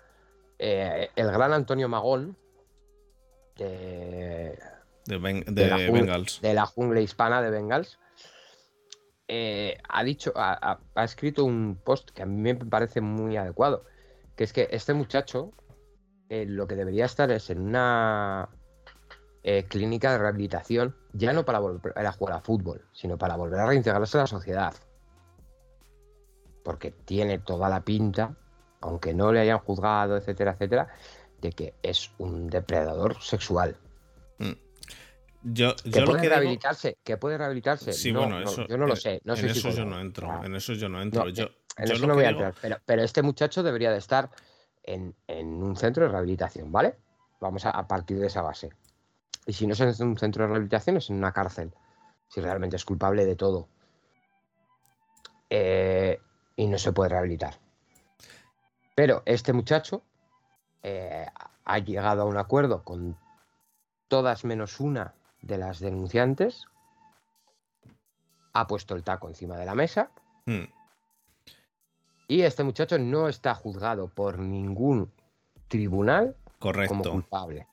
el 0.60 1.32
gran 1.32 1.54
Antonio 1.54 1.88
Magón, 1.89 2.38
de 3.58 4.58
de, 5.08 5.67
la 5.67 5.78
Bengals. 5.78 6.41
de 6.41 6.54
la 6.54 6.65
jungla 6.65 7.02
hispana 7.02 7.41
de 7.41 7.50
Bengals, 7.50 8.00
eh, 9.28 9.78
ha 9.88 10.04
dicho, 10.04 10.34
ha, 10.36 10.80
escrito 10.98 11.46
un 11.46 11.80
post 11.84 12.12
que 12.12 12.24
a 12.24 12.26
mí 12.26 12.41
me 12.41 12.56
parece 12.56 13.02
muy 13.02 13.38
adecuado, 13.38 13.86
que 14.36 14.43
es 14.43 14.54
que 14.54 14.67
este 14.72 14.93
muchacho 14.93 15.52
eh, 16.30 16.46
lo 16.46 16.67
que 16.67 16.76
debería 16.76 17.06
estar 17.06 17.32
es 17.32 17.50
en 17.50 17.62
una 17.62 18.50
eh, 19.43 19.65
clínica 19.67 20.12
de 20.12 20.17
rehabilitación, 20.17 20.96
ya 21.13 21.34
no 21.34 21.46
para 21.46 21.60
volver 21.60 21.93
a 21.98 22.12
jugar 22.12 22.38
a 22.38 22.41
fútbol, 22.41 22.86
sino 22.93 23.17
para 23.17 23.36
volver 23.36 23.60
a 23.60 23.67
reintegrarse 23.67 24.17
a 24.17 24.22
la 24.22 24.28
sociedad. 24.28 24.74
Porque 26.63 26.91
tiene 26.91 27.39
toda 27.39 27.70
la 27.70 27.82
pinta, 27.82 28.36
aunque 28.82 29.13
no 29.13 29.32
le 29.32 29.40
hayan 29.40 29.60
juzgado, 29.60 30.18
etcétera, 30.18 30.52
etcétera, 30.52 30.88
de 31.42 31.52
que 31.52 31.74
es 31.84 32.12
un 32.18 32.50
depredador 32.50 33.22
sexual. 33.22 33.78
Mm. 34.40 34.52
Yo, 35.44 35.76
que 35.76 36.02
puede 36.02 36.28
rehabilitarse, 36.28 36.98
que 37.04 37.18
puede 37.18 37.38
rehabilitarse. 37.38 37.94
Sí, 37.94 38.12
bueno, 38.12 38.42
eso, 38.42 38.68
yo 38.68 38.78
no 38.78 38.86
lo 38.86 38.96
sé. 38.96 39.22
en 39.24 39.46
eso 39.46 39.70
yo 39.70 39.86
no 39.86 40.00
entro. 40.00 40.44
En 40.44 40.56
eso 40.56 40.74
yo 40.74 40.90
no 40.90 41.02
entro. 41.02 41.30
yo, 41.30 41.50
en 41.78 41.92
eso 41.92 42.08
no 42.08 42.16
voy 42.16 42.26
a 42.26 42.30
entrar. 42.30 42.54
Pero, 42.86 43.04
este 43.04 43.22
muchacho 43.22 43.63
debería 43.63 43.92
de 43.92 43.98
estar 43.98 44.30
en, 44.84 45.16
un 45.28 45.76
centro 45.76 46.04
de 46.04 46.10
rehabilitación, 46.10 46.72
¿vale? 46.72 46.96
Vamos 47.40 47.66
a, 47.66 47.88
partir 47.88 48.20
de 48.20 48.28
esa 48.28 48.42
base. 48.42 48.72
Y 49.46 49.54
si 49.54 49.68
no 49.68 49.74
es 49.74 49.80
en 49.80 50.08
un 50.08 50.18
centro 50.18 50.44
de 50.44 50.48
rehabilitación, 50.48 50.98
es 50.98 51.10
en 51.10 51.18
una 51.18 51.32
cárcel. 51.32 51.72
Si 52.28 52.42
realmente 52.42 52.76
es 52.76 52.84
culpable 52.84 53.26
de 53.26 53.36
todo. 53.36 53.70
Eh, 55.50 56.20
y 56.58 56.68
no 56.68 56.78
se 56.78 56.92
puede 56.92 57.12
rehabilitar. 57.12 57.58
Pero 58.98 59.22
este 59.28 59.54
muchacho 59.54 60.02
eh, 60.82 61.28
ha 61.66 61.78
llegado 61.78 62.24
a 62.24 62.26
un 62.26 62.36
acuerdo 62.36 62.84
con 62.84 63.16
todas 64.08 64.44
menos 64.44 64.80
una 64.80 65.14
de 65.44 65.60
las 65.60 65.80
denunciantes 65.80 66.66
ha 68.54 68.66
puesto 68.66 68.96
el 68.96 69.04
taco 69.04 69.28
encima 69.28 69.56
de 69.56 69.66
la 69.68 69.76
mesa. 69.76 70.10
Hmm. 70.48 70.64
Y 72.28 72.42
este 72.42 72.64
muchacho 72.64 72.98
no 72.98 73.30
está 73.30 73.54
juzgado 73.54 74.08
por 74.08 74.40
ningún 74.40 75.12
tribunal 75.68 76.36
como 76.58 77.04
culpable. 77.04 77.68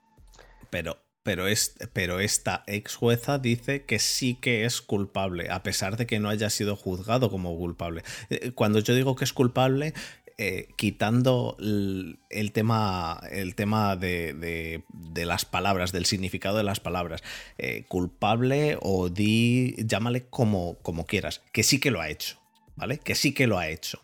Pero, 0.68 0.98
pero, 1.22 1.46
es, 1.46 1.74
pero 1.94 2.20
esta 2.20 2.64
ex 2.66 2.96
jueza 2.96 3.38
dice 3.38 3.86
que 3.86 3.98
sí 3.98 4.34
que 4.34 4.66
es 4.66 4.82
culpable, 4.82 5.50
a 5.50 5.62
pesar 5.62 5.96
de 5.96 6.06
que 6.06 6.20
no 6.20 6.28
haya 6.28 6.50
sido 6.50 6.76
juzgado 6.76 7.30
como 7.30 7.56
culpable. 7.56 8.02
Eh, 8.28 8.52
cuando 8.52 8.80
yo 8.80 8.94
digo 8.94 9.16
que 9.16 9.24
es 9.24 9.32
culpable, 9.32 9.94
eh, 10.36 10.68
quitando 10.76 11.56
el, 11.60 12.18
tema, 12.52 13.20
el 13.30 13.54
tema 13.54 13.94
de, 13.94 14.82
las 15.14 15.44
palabras, 15.44 15.92
del 15.92 16.06
significado 16.06 16.56
de 16.56 16.64
las 16.64 16.80
palabras, 16.80 17.22
eh, 17.58 17.84
culpable 17.86 18.76
o 18.80 19.10
di, 19.10 19.76
llámale 19.78 20.26
como, 20.26 20.76
como 20.82 21.06
quieras, 21.06 21.42
que 21.52 21.62
sí 21.62 21.78
que 21.78 21.92
lo 21.92 22.00
ha 22.00 22.08
hecho, 22.08 22.40
¿vale? 22.74 22.98
Que 22.98 23.14
sí 23.14 23.32
que 23.32 23.46
lo 23.46 23.58
ha 23.58 23.68
hecho. 23.68 24.02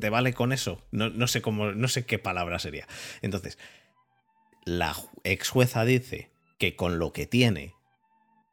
¿Te 0.00 0.10
vale 0.10 0.34
con 0.34 0.52
eso? 0.52 0.82
No, 0.90 1.26
sé 1.28 1.40
cómo, 1.40 1.72
no 1.72 1.88
sé 1.88 2.04
qué 2.04 2.18
palabra 2.18 2.58
sería. 2.58 2.86
Entonces, 3.22 3.58
la 4.64 4.94
ex 5.22 5.48
jueza 5.48 5.84
dice 5.84 6.30
que 6.58 6.76
con 6.76 6.98
lo 6.98 7.12
que 7.12 7.26
tiene 7.26 7.74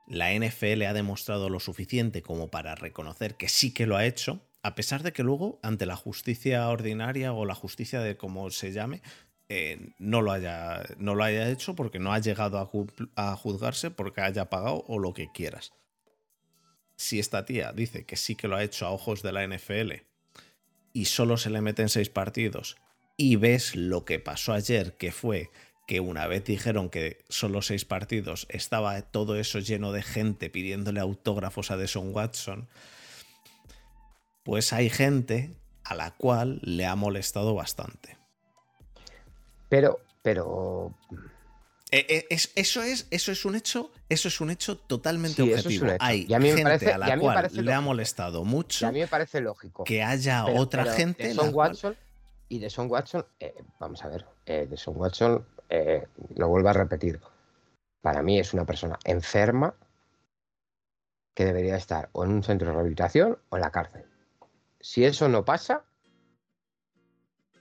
la 0.07 0.33
NFL 0.33 0.83
ha 0.83 0.93
demostrado 0.93 1.49
lo 1.49 1.59
suficiente 1.59 2.21
como 2.21 2.49
para 2.49 2.75
reconocer 2.75 3.35
que 3.35 3.49
sí 3.49 3.73
que 3.73 3.85
lo 3.85 3.95
ha 3.95 4.05
hecho, 4.05 4.41
a 4.63 4.75
pesar 4.75 5.03
de 5.03 5.13
que 5.13 5.23
luego, 5.23 5.59
ante 5.63 5.85
la 5.85 5.95
justicia 5.95 6.67
ordinaria 6.69 7.33
o 7.33 7.45
la 7.45 7.55
justicia 7.55 7.99
de 8.01 8.17
como 8.17 8.49
se 8.51 8.71
llame, 8.71 9.01
eh, 9.49 9.93
no, 9.97 10.21
lo 10.21 10.31
haya, 10.31 10.83
no 10.97 11.15
lo 11.15 11.23
haya 11.23 11.49
hecho 11.49 11.75
porque 11.75 11.99
no 11.99 12.13
ha 12.13 12.19
llegado 12.19 12.57
a, 12.57 12.69
a 13.15 13.35
juzgarse 13.35 13.91
porque 13.91 14.21
haya 14.21 14.49
pagado 14.49 14.85
o 14.87 14.99
lo 14.99 15.13
que 15.13 15.31
quieras. 15.33 15.73
Si 16.95 17.19
esta 17.19 17.45
tía 17.45 17.73
dice 17.73 18.05
que 18.05 18.15
sí 18.15 18.35
que 18.35 18.47
lo 18.47 18.55
ha 18.55 18.63
hecho 18.63 18.85
a 18.85 18.91
ojos 18.91 19.23
de 19.23 19.31
la 19.31 19.45
NFL 19.45 19.91
y 20.93 21.05
solo 21.05 21.37
se 21.37 21.49
le 21.49 21.61
meten 21.61 21.89
seis 21.89 22.09
partidos 22.09 22.77
y 23.17 23.35
ves 23.35 23.75
lo 23.75 24.05
que 24.05 24.19
pasó 24.19 24.53
ayer, 24.53 24.95
que 24.97 25.11
fue 25.11 25.49
que 25.87 25.99
una 25.99 26.27
vez 26.27 26.45
dijeron 26.45 26.89
que 26.89 27.17
solo 27.27 27.61
seis 27.61 27.83
partidos, 27.83 28.45
estaba 28.49 29.01
todo 29.01 29.35
eso 29.35 29.59
lleno 29.59 29.91
de 29.91 30.03
gente 30.03 30.49
pidiéndole 30.49 30.99
autógrafos 31.01 31.71
a 31.71 31.77
Deson 31.77 32.13
Watson, 32.15 32.69
pues 34.43 34.73
hay 34.73 34.89
gente 34.89 35.55
a 35.83 35.95
la 35.95 36.11
cual 36.11 36.59
le 36.63 36.85
ha 36.85 36.95
molestado 36.95 37.53
bastante. 37.55 38.17
Pero, 39.69 39.99
pero... 40.21 40.93
Eh, 41.93 42.05
eh, 42.29 42.37
eso, 42.55 42.81
es, 42.81 43.07
eso 43.11 43.33
es 43.33 43.43
un 43.43 43.55
hecho, 43.55 43.91
eso 44.07 44.29
es 44.29 44.39
un 44.39 44.49
hecho 44.49 44.77
totalmente 44.77 45.41
objetivo. 45.41 45.87
Hay 45.99 46.25
gente 46.25 46.91
a 46.91 46.97
la 46.97 47.17
cual 47.17 47.49
le 47.51 47.73
ha 47.73 47.81
molestado 47.81 48.45
mucho. 48.45 48.87
a 48.87 48.91
mí 48.93 48.99
me 48.99 49.07
parece 49.07 49.41
lógico. 49.41 49.83
Que 49.83 50.01
haya 50.01 50.45
otra 50.45 50.85
gente. 50.93 51.27
De 51.27 51.33
Son 51.33 51.53
Watson 51.53 51.97
y 52.47 52.59
de 52.59 52.69
Son 52.69 52.89
Watson, 52.89 53.25
eh, 53.39 53.55
vamos 53.79 54.03
a 54.03 54.07
ver, 54.07 54.25
de 54.45 54.77
Son 54.77 54.95
Watson 54.95 55.45
eh, 55.73 56.05
lo 56.35 56.49
vuelvo 56.49 56.67
a 56.67 56.73
repetir, 56.73 57.21
para 58.01 58.21
mí 58.21 58.37
es 58.37 58.53
una 58.53 58.65
persona 58.65 58.99
enferma 59.05 59.73
que 61.33 61.45
debería 61.45 61.77
estar 61.77 62.09
o 62.11 62.25
en 62.25 62.31
un 62.31 62.43
centro 62.43 62.67
de 62.67 62.73
rehabilitación 62.73 63.37
o 63.47 63.55
en 63.55 63.61
la 63.61 63.71
cárcel. 63.71 64.03
Si 64.81 65.05
eso 65.05 65.29
no 65.29 65.45
pasa, 65.45 65.85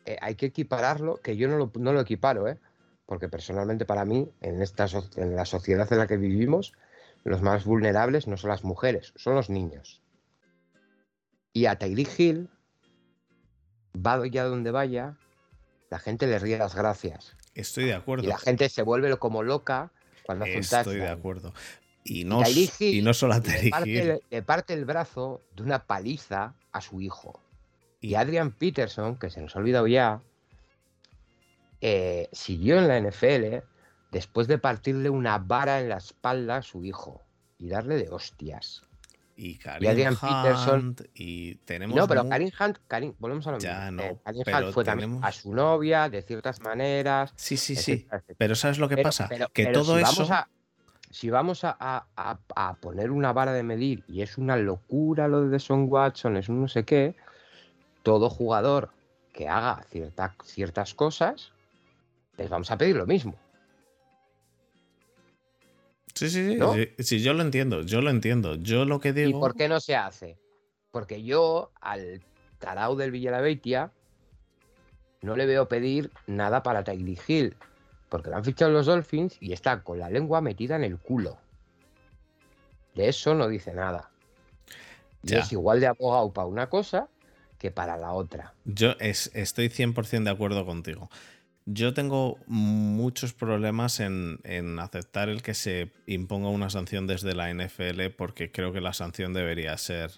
eh, 0.06 0.16
hay 0.20 0.34
que 0.34 0.46
equipararlo, 0.46 1.16
que 1.16 1.36
yo 1.36 1.48
no 1.48 1.56
lo, 1.56 1.70
no 1.78 1.92
lo 1.92 2.00
equiparo, 2.00 2.48
¿eh? 2.48 2.58
porque 3.06 3.28
personalmente 3.28 3.84
para 3.84 4.04
mí, 4.04 4.30
en, 4.40 4.62
esta, 4.62 4.86
en 5.16 5.34
la 5.34 5.44
sociedad 5.44 5.92
en 5.92 5.98
la 5.98 6.06
que 6.06 6.16
vivimos, 6.16 6.72
los 7.24 7.42
más 7.42 7.64
vulnerables 7.64 8.26
no 8.26 8.36
son 8.36 8.50
las 8.50 8.64
mujeres, 8.64 9.12
son 9.16 9.34
los 9.34 9.50
niños. 9.50 10.00
Y 11.52 11.66
a 11.66 11.76
Tyree 11.76 12.06
Hill, 12.16 12.48
vaya 13.92 14.44
donde 14.44 14.70
vaya, 14.70 15.16
la 15.90 15.98
gente 15.98 16.26
le 16.26 16.38
ríe 16.38 16.56
las 16.58 16.74
gracias. 16.74 17.36
Estoy 17.54 17.86
de 17.86 17.94
acuerdo. 17.94 18.24
Y 18.24 18.28
la 18.28 18.38
gente 18.38 18.68
se 18.68 18.82
vuelve 18.82 19.16
como 19.16 19.42
loca 19.42 19.90
cuando 20.22 20.44
hace 20.44 20.58
Estoy 20.58 20.96
de 20.98 21.08
acuerdo. 21.08 21.52
Y 22.02 22.24
no, 22.24 22.42
y, 22.78 23.02
no 23.02 23.12
solo 23.12 23.34
a 23.34 23.38
le 23.38 23.70
parte, 23.70 24.22
le 24.30 24.42
parte 24.42 24.72
el 24.72 24.84
brazo 24.84 25.42
de 25.54 25.62
una 25.62 25.86
paliza 25.86 26.54
a 26.72 26.80
su 26.80 27.00
hijo. 27.00 27.42
Y 28.00 28.14
Adrian 28.14 28.52
Peterson, 28.52 29.16
que 29.16 29.28
se 29.28 29.42
nos 29.42 29.54
ha 29.54 29.58
olvidado 29.58 29.86
ya, 29.86 30.22
eh, 31.80 32.28
siguió 32.32 32.78
en 32.78 32.88
la 32.88 32.98
NFL 32.98 33.62
después 34.10 34.48
de 34.48 34.58
partirle 34.58 35.10
una 35.10 35.38
vara 35.38 35.80
en 35.80 35.90
la 35.90 35.98
espalda 35.98 36.56
a 36.56 36.62
su 36.62 36.84
hijo 36.84 37.22
y 37.58 37.68
darle 37.68 37.96
de 37.96 38.08
hostias 38.08 38.82
y 39.40 39.56
Karim 39.56 40.16
Peterson. 40.16 40.96
Y 41.14 41.54
tenemos. 41.56 41.96
No, 41.96 42.06
pero 42.06 42.28
Karim 42.28 42.50
Hunt, 42.60 42.78
Karim, 42.86 43.14
volvemos 43.18 43.46
a 43.46 43.52
lo 43.52 43.56
mismo. 43.56 43.70
Ya, 43.70 43.90
no, 43.90 44.02
eh, 44.02 44.18
Karim 44.22 44.42
Hunt 44.46 44.74
fue 44.74 44.84
también 44.84 45.18
a 45.22 45.32
su 45.32 45.54
novia, 45.54 46.10
de 46.10 46.22
ciertas 46.22 46.60
maneras. 46.60 47.32
Sí, 47.36 47.56
sí, 47.56 47.74
sí. 47.74 48.06
Pero 48.36 48.54
¿sabes 48.54 48.78
lo 48.78 48.88
que 48.88 48.98
pasa? 48.98 49.28
que 49.52 49.66
todo 49.66 49.96
si 49.96 50.02
eso. 50.02 50.12
Vamos 50.12 50.30
a, 50.30 50.48
si 51.10 51.28
vamos 51.28 51.64
a, 51.64 51.76
a, 51.80 52.74
poner 52.80 53.10
una 53.10 53.32
vara 53.32 53.52
de 53.52 53.62
medir 53.62 54.04
y 54.06 54.22
es 54.22 54.38
una 54.38 54.56
locura 54.56 55.28
lo 55.28 55.48
de 55.48 55.58
Son 55.58 55.86
Watson, 55.88 56.36
es 56.36 56.48
un 56.48 56.62
no 56.62 56.68
sé 56.68 56.84
qué, 56.84 57.16
todo 58.02 58.30
jugador 58.30 58.90
que 59.32 59.48
haga 59.48 59.84
ciertas 60.44 60.94
cosas, 60.94 61.52
les 62.36 62.48
vamos 62.48 62.70
a 62.70 62.78
pedir 62.78 62.96
lo 62.96 63.06
mismo. 63.06 63.34
Sí, 66.14 66.28
sí, 66.28 66.58
sí, 66.58 67.02
sí, 67.02 67.20
yo 67.20 67.32
lo 67.32 67.42
entiendo, 67.42 67.82
yo 67.82 68.02
lo 68.02 68.10
entiendo. 68.10 68.56
Yo 68.56 68.84
lo 68.84 69.00
que 69.00 69.12
digo. 69.12 69.30
¿Y 69.30 69.40
por 69.40 69.54
qué 69.54 69.68
no 69.68 69.80
se 69.80 69.96
hace? 69.96 70.36
Porque 70.90 71.22
yo 71.22 71.70
al 71.80 72.20
tarao 72.58 72.94
del 72.94 73.10
Villalabeitia 73.10 73.90
no 75.22 75.36
le 75.36 75.46
veo 75.46 75.68
pedir 75.68 76.10
nada 76.26 76.62
para 76.62 76.84
Tyreek 76.84 77.28
Hill, 77.28 77.56
porque 78.10 78.28
lo 78.28 78.36
han 78.36 78.44
fichado 78.44 78.70
los 78.70 78.86
Dolphins 78.86 79.38
y 79.40 79.54
está 79.54 79.82
con 79.82 79.98
la 79.98 80.10
lengua 80.10 80.42
metida 80.42 80.76
en 80.76 80.84
el 80.84 80.98
culo. 80.98 81.38
De 82.94 83.08
eso 83.08 83.34
no 83.34 83.48
dice 83.48 83.72
nada. 83.72 84.10
Y 85.22 85.34
es 85.34 85.52
igual 85.52 85.80
de 85.80 85.86
abogado 85.86 86.32
para 86.32 86.46
una 86.46 86.68
cosa 86.68 87.08
que 87.58 87.70
para 87.70 87.96
la 87.96 88.12
otra. 88.12 88.52
Yo 88.64 88.92
es, 88.98 89.30
estoy 89.34 89.68
100% 89.68 90.24
de 90.24 90.30
acuerdo 90.30 90.66
contigo. 90.66 91.08
Yo 91.66 91.94
tengo 91.94 92.38
muchos 92.46 93.32
problemas 93.32 94.00
en, 94.00 94.40
aceptar 94.80 95.28
el 95.28 95.42
que 95.42 95.54
se 95.54 95.92
imponga 96.06 96.48
una 96.48 96.68
sanción 96.68 97.06
desde 97.06 97.34
la 97.34 97.52
NFL 97.52 98.08
porque 98.16 98.50
creo 98.50 98.72
que 98.72 98.80
la 98.80 98.92
sanción 98.92 99.34
debería 99.34 99.76
ser 99.76 100.10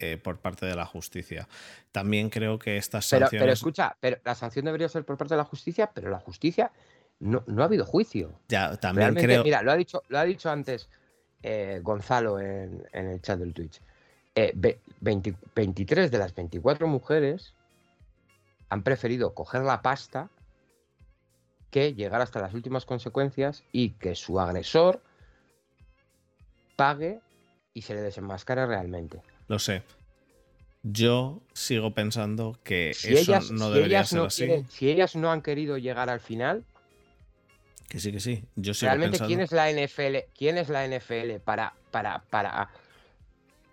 eh, 0.00 0.16
por 0.16 0.38
parte 0.38 0.66
de 0.66 0.74
la 0.74 0.86
justicia. 0.86 1.46
También 1.92 2.30
creo 2.30 2.58
que 2.58 2.78
estas 2.78 3.04
sanciones... 3.04 3.38
Pero, 3.38 3.52
escucha, 3.52 3.96
pero 4.00 4.18
la 4.24 4.34
sanción 4.34 4.64
debería 4.64 4.88
ser 4.88 5.04
por 5.04 5.16
parte 5.18 5.34
de 5.34 5.38
la 5.38 5.44
justicia, 5.44 5.90
pero 5.94 6.10
la 6.10 6.18
justicia 6.18 6.72
no, 7.20 7.42
ha 7.58 7.64
habido 7.64 7.84
juicio. 7.84 8.38
Ya, 8.48 8.76
también 8.76 9.14
creo... 9.14 9.42
Mira, 9.42 9.62
lo 9.62 9.72
ha 9.72 9.76
dicho, 9.76 10.02
lo 10.08 10.18
ha 10.18 10.24
dicho 10.24 10.50
antes 10.50 10.88
eh, 11.42 11.80
Gonzalo 11.82 12.40
en, 12.40 12.84
el 12.92 13.20
chat 13.20 13.38
del 13.38 13.52
Twitch. 13.52 13.80
23 14.34 16.06
eh, 16.06 16.10
de 16.10 16.18
las 16.18 16.34
24 16.34 16.86
mujeres 16.86 17.54
han 18.68 18.82
preferido 18.82 19.34
coger 19.34 19.62
la 19.62 19.82
pasta 19.82 20.30
que 21.70 21.94
llegar 21.94 22.20
hasta 22.20 22.40
las 22.40 22.54
últimas 22.54 22.84
consecuencias 22.84 23.64
y 23.72 23.90
que 23.90 24.14
su 24.14 24.40
agresor 24.40 25.02
pague 26.76 27.20
y 27.74 27.82
se 27.82 27.94
le 27.94 28.00
desenmascara 28.00 28.66
realmente. 28.66 29.20
Lo 29.48 29.58
sé. 29.58 29.82
Yo 30.82 31.42
sigo 31.52 31.92
pensando 31.92 32.58
que 32.62 32.90
eso 32.90 33.40
no 33.52 33.70
debería 33.70 34.04
ser 34.04 34.20
así. 34.20 34.64
si 34.68 34.88
ellas 34.88 35.16
no 35.16 35.30
han 35.30 35.42
querido 35.42 35.76
llegar 35.76 36.08
al 36.08 36.20
final. 36.20 36.64
Que 37.88 37.98
sí, 37.98 38.12
que 38.12 38.20
sí. 38.20 38.44
Yo 38.54 38.72
Realmente, 38.80 39.18
¿quién 39.18 39.40
es 39.40 39.50
la 39.50 39.70
NFL? 39.70 40.16
¿Quién 40.36 40.58
es 40.58 40.68
la 40.68 40.86
NFL 40.86 41.40
para, 41.42 41.74
para, 41.90 42.22
para. 42.30 42.70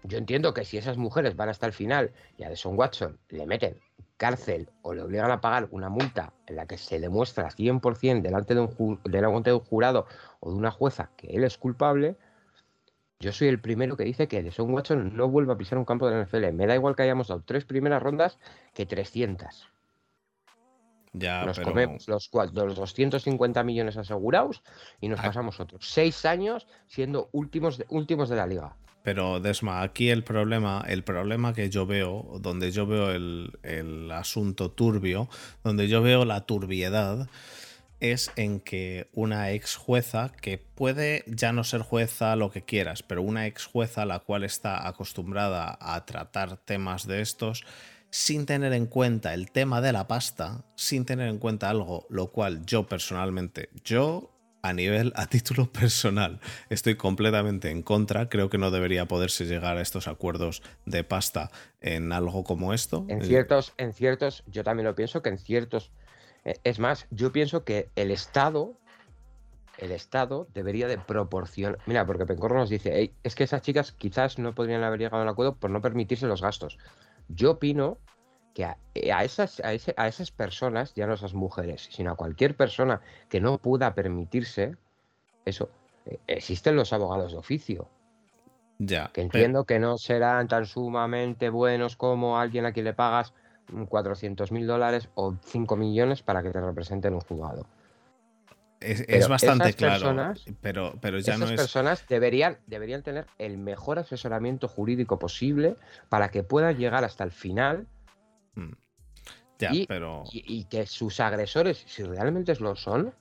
Yo 0.04 0.17
entiendo 0.17 0.54
que 0.54 0.63
si 0.63 0.78
esas 0.78 0.97
mujeres 0.97 1.36
van 1.36 1.49
hasta 1.49 1.65
el 1.65 1.73
final 1.73 2.12
y 2.38 2.43
a 2.43 2.49
Deson 2.49 2.78
Watson 2.78 3.17
le 3.30 3.45
meten 3.45 3.78
cárcel 4.17 4.69
o 4.82 4.93
le 4.93 5.01
obligan 5.01 5.32
a 5.32 5.41
pagar 5.41 5.67
una 5.71 5.89
multa 5.89 6.34
en 6.47 6.56
la 6.56 6.65
que 6.65 6.78
se 6.78 6.99
demuestra 6.99 7.49
100% 7.49 8.21
delante 8.21 8.56
de 8.56 8.62
un, 8.62 8.99
delante 9.04 9.49
de 9.49 9.56
un 9.56 9.63
jurado 9.63 10.08
o 10.39 10.51
de 10.51 10.56
una 10.56 10.71
jueza 10.71 11.10
que 11.17 11.28
él 11.36 11.43
es 11.43 11.58
culpable, 11.58 12.15
yo 13.19 13.32
soy 13.34 13.47
el 13.47 13.60
primero 13.60 13.97
que 13.97 14.04
dice 14.04 14.28
que 14.28 14.43
Deson 14.43 14.71
Watson 14.71 15.15
no 15.15 15.30
vuelva 15.30 15.54
a 15.54 15.58
pisar 15.58 15.78
un 15.78 15.86
campo 15.86 16.08
de 16.08 16.15
la 16.15 16.23
NFL. 16.23 16.54
Me 16.54 16.67
da 16.67 16.75
igual 16.75 16.95
que 16.95 17.04
hayamos 17.04 17.28
dado 17.28 17.43
tres 17.45 17.65
primeras 17.65 18.01
rondas 18.01 18.38
que 18.73 18.86
300. 18.86 19.69
Ya, 21.17 21.45
nos 21.45 21.60
comemos 21.60 22.08
los, 22.08 22.30
los 22.54 22.75
250 22.75 23.63
millones 23.63 23.97
asegurados 23.97 24.62
y 24.99 25.08
nos 25.08 25.19
ah. 25.19 25.23
pasamos 25.23 25.60
otros 25.60 25.88
seis 25.88 26.25
años 26.25 26.67
siendo 26.88 27.30
últimos 27.32 27.82
últimos 27.89 28.30
de 28.30 28.36
la 28.36 28.47
liga. 28.47 28.75
Pero 29.06 29.39
Desma, 29.39 29.84
aquí 29.84 30.10
el 30.10 30.23
problema, 30.23 30.84
el 30.88 31.04
problema 31.04 31.54
que 31.54 31.69
yo 31.69 31.86
veo, 31.86 32.39
donde 32.41 32.71
yo 32.71 32.88
veo 32.88 33.12
el, 33.12 34.12
asunto 34.12 34.71
turbio, 34.71 35.30
donde 35.63 35.88
yo 35.88 36.01
veo 36.01 36.25
la 36.25 36.47
turbiedad, 36.47 37.30
es 37.99 38.32
en 38.36 38.60
que 38.60 39.08
una 39.13 39.51
ex 39.51 39.75
jueza, 39.75 40.32
que 40.41 40.58
puede 40.58 41.23
ya 41.28 41.54
no 41.54 41.63
ser 41.63 41.82
jueza 41.82 42.36
lo 42.36 42.49
que 42.49 42.63
quieras, 42.63 43.04
pero 43.04 43.21
una 43.21 43.45
ex 43.45 43.65
jueza 43.65 44.06
la 44.06 44.21
cual 44.21 44.43
está 44.43 44.88
acostumbrada 44.88 45.78
a 45.80 46.04
tratar 46.08 46.58
temas 46.58 47.06
de 47.06 47.21
estos, 47.21 47.63
sin 48.15 48.45
tener 48.45 48.71
en 48.71 48.86
cuenta 48.86 49.34
el 49.34 49.51
tema 49.51 49.82
de 49.82 49.91
la 49.91 50.08
pasta, 50.08 50.63
sin 50.75 51.04
tener 51.04 51.28
en 51.28 51.38
cuenta 51.38 51.69
algo, 51.69 52.08
lo 52.10 52.32
cual 52.32 52.65
yo 52.65 52.88
personalmente, 52.88 53.67
yo 53.84 54.32
a 54.62 54.71
nivel, 54.71 55.12
a 55.17 55.28
título 55.28 55.69
personal, 55.73 56.39
estoy 56.69 56.95
completamente 56.95 57.71
en 57.71 57.82
contra. 57.82 58.30
Creo 58.30 58.49
que 58.49 58.58
no 58.58 58.71
debería 58.71 59.06
poderse 59.06 59.43
llegar 59.43 59.75
a 59.75 59.82
estos 59.82 60.08
acuerdos 60.08 60.63
de 60.86 61.04
pasta 61.04 61.51
en 61.82 62.13
algo 62.13 62.45
como 62.45 62.73
esto. 62.73 63.06
En 63.10 63.21
ciertos, 63.21 63.73
en 63.78 63.91
ciertos, 63.91 64.45
yo 64.47 64.63
también 64.63 64.86
lo 64.86 64.95
pienso 64.95 65.21
que 65.21 65.28
en 65.28 65.38
ciertos. 65.38 65.91
Eh, 66.45 66.54
es 66.63 66.80
más, 66.80 67.08
yo 67.12 67.34
pienso 67.34 67.65
que 67.65 67.89
el 67.97 68.12
Estado, 68.12 68.80
el 69.78 69.91
Estado 69.91 70.47
debería 70.54 70.88
de 70.88 70.97
proporcionar. 70.97 71.80
Mira, 71.86 72.06
porque 72.06 72.25
Pencorro 72.25 72.56
nos 72.60 72.69
dice, 72.69 73.12
es 73.23 73.36
que 73.36 73.43
esas 73.43 73.62
chicas 73.62 73.91
quizás 73.91 74.39
no 74.39 74.56
podrían 74.56 74.84
haber 74.86 75.01
llegado 75.01 75.17
a 75.17 75.23
un 75.23 75.30
acuerdo 75.30 75.58
por 75.58 75.69
no 75.69 75.82
permitirse 75.82 76.28
los 76.28 76.41
gastos. 76.41 76.78
Yo 77.29 77.51
opino 77.51 77.97
que 78.53 78.67
eh, 78.95 79.11
a, 79.11 79.23
esas, 79.23 79.59
a, 79.59 79.73
esas 79.73 80.31
personas, 80.31 80.93
ya 80.95 81.07
no 81.07 81.13
esas 81.13 81.33
mujeres, 81.33 81.89
sino 81.91 82.11
a 82.11 82.15
cualquier 82.15 82.55
persona 82.55 83.01
que 83.29 83.41
no 83.41 83.57
pueda 83.57 83.93
permitirse 83.93 84.77
eso, 85.43 85.69
eh, 86.05 86.19
existen 86.27 86.75
los 86.75 86.93
abogados 86.93 87.33
de 87.33 87.38
oficio. 87.38 87.89
Ya. 88.79 89.11
Que 89.13 89.21
entiendo 89.21 89.65
que 89.65 89.79
no 89.79 89.97
serán 89.97 90.47
tan 90.47 90.65
sumamente 90.65 91.49
buenos 91.49 91.95
como 91.95 92.39
alguien 92.39 92.65
a 92.65 92.73
quien 92.73 92.85
le 92.85 92.93
pagas 92.93 93.33
400 93.89 94.51
mil 94.51 94.67
dólares 94.67 95.09
o 95.15 95.35
5 95.41 95.75
millones 95.75 96.21
para 96.21 96.43
que 96.43 96.51
te 96.51 96.61
representen 96.61 97.13
un 97.13 97.21
juzgado. 97.21 97.65
Es, 98.86 99.28
bastante 99.28 99.74
claro, 99.74 100.34
pero, 100.62 100.93
pero 101.02 101.19
ya 101.19 101.38
no 101.38 101.45
es... 101.45 101.52
personas 101.54 102.06
deberían, 102.08 102.58
deberían 102.67 103.02
tener 103.02 103.26
el 103.39 103.58
mejor 103.58 104.00
asesoramiento 104.00 104.67
jurídico 104.67 105.17
posible 105.17 105.76
para 106.10 106.30
que 106.30 106.43
puedan 106.43 106.78
llegar 106.78 107.04
hasta 107.04 107.24
el 107.24 107.32
final 107.32 107.88
mm. 108.56 108.71
ya, 109.60 109.74
y, 109.74 109.88
pero... 109.88 110.24
y, 110.32 110.65
que 110.65 110.86
sus 110.86 111.19
agresores, 111.19 111.84
si 111.88 112.04
realmente 112.04 112.56
lo 112.60 112.76
son, 112.76 113.13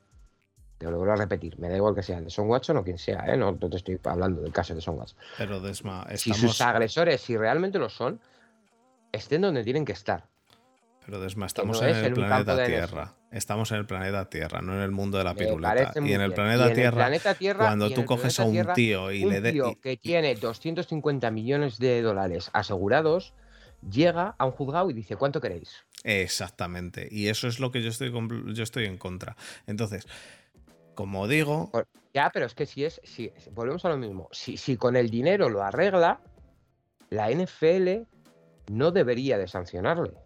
te 0.78 0.90
lo 0.90 0.98
vuelvo 0.98 1.14
a 1.14 1.16
repetir, 1.16 1.58
me 1.58 1.68
da 1.68 1.76
igual 1.76 1.94
que 1.94 2.02
sea 2.02 2.20
de 2.20 2.30
Son 2.30 2.48
Watson 2.48 2.76
o 2.76 2.84
quien 2.84 2.98
sea, 2.98 3.24
¿eh? 3.26 3.36
no, 3.36 3.56
te 3.56 3.76
estoy 3.76 3.98
hablando 4.04 4.42
del 4.42 4.52
caso 4.52 4.74
de 4.74 4.80
Son 4.80 4.98
Watson. 4.98 5.18
Pero 5.38 5.60
Desma, 5.60 6.06
estamos... 6.10 6.20
Si 6.20 6.34
sus 6.34 6.60
agresores, 6.60 7.20
si 7.20 7.36
realmente 7.36 7.78
lo 7.78 7.88
son, 7.88 8.20
estén 9.12 9.40
donde 9.40 9.64
tienen 9.64 9.84
que 9.84 9.92
estar. 9.92 10.26
Pero 11.04 11.20
Desma, 11.20 11.46
estamos 11.46 11.82
en 11.82 11.96
el 11.96 12.14
planeta 12.14 12.64
Tierra. 12.64 13.14
Estamos 13.30 13.70
en 13.72 13.78
el 13.78 13.86
planeta 13.86 14.28
Tierra, 14.30 14.62
no 14.62 14.74
en 14.74 14.80
el 14.80 14.90
mundo 14.90 15.18
de 15.18 15.24
la 15.24 15.34
piruleta. 15.34 15.92
Y 15.96 16.12
en 16.12 16.20
el 16.20 16.32
planeta, 16.32 17.34
Tierra, 17.34 17.66
cuando 17.66 17.90
tú 17.90 18.04
coges 18.04 18.40
a 18.40 18.44
un 18.44 18.66
tío 18.74 19.10
y 19.12 19.24
le 19.24 19.40
des. 19.40 19.54
que 19.82 19.96
tiene 19.96 20.34
250 20.34 21.30
millones 21.30 21.78
de 21.78 22.00
dólares 22.00 22.50
asegurados, 22.52 23.34
llega 23.88 24.34
a 24.38 24.46
un 24.46 24.52
juzgado 24.52 24.88
y 24.90 24.94
dice: 24.94 25.16
¿Cuánto 25.16 25.40
queréis? 25.40 25.84
Exactamente. 26.04 27.08
Y 27.10 27.28
eso 27.28 27.48
es 27.48 27.60
lo 27.60 27.70
que 27.70 27.82
yo 27.82 27.90
estoy, 27.90 28.12
yo 28.54 28.62
estoy 28.62 28.86
en 28.86 28.96
contra. 28.96 29.36
Entonces, 29.66 30.06
como 30.94 31.28
digo. 31.28 31.70
Ya, 32.14 32.30
pero 32.32 32.46
es 32.46 32.54
que 32.54 32.64
si 32.64 32.84
es. 32.84 33.00
Si, 33.04 33.30
volvemos 33.52 33.84
a 33.84 33.90
lo 33.90 33.98
mismo. 33.98 34.28
Si, 34.32 34.56
si 34.56 34.76
con 34.76 34.96
el 34.96 35.10
dinero 35.10 35.50
lo 35.50 35.62
arregla, 35.62 36.20
la 37.10 37.30
NFL 37.30 38.06
no 38.70 38.90
debería 38.90 39.36
de 39.36 39.48
sancionarle. 39.48 40.23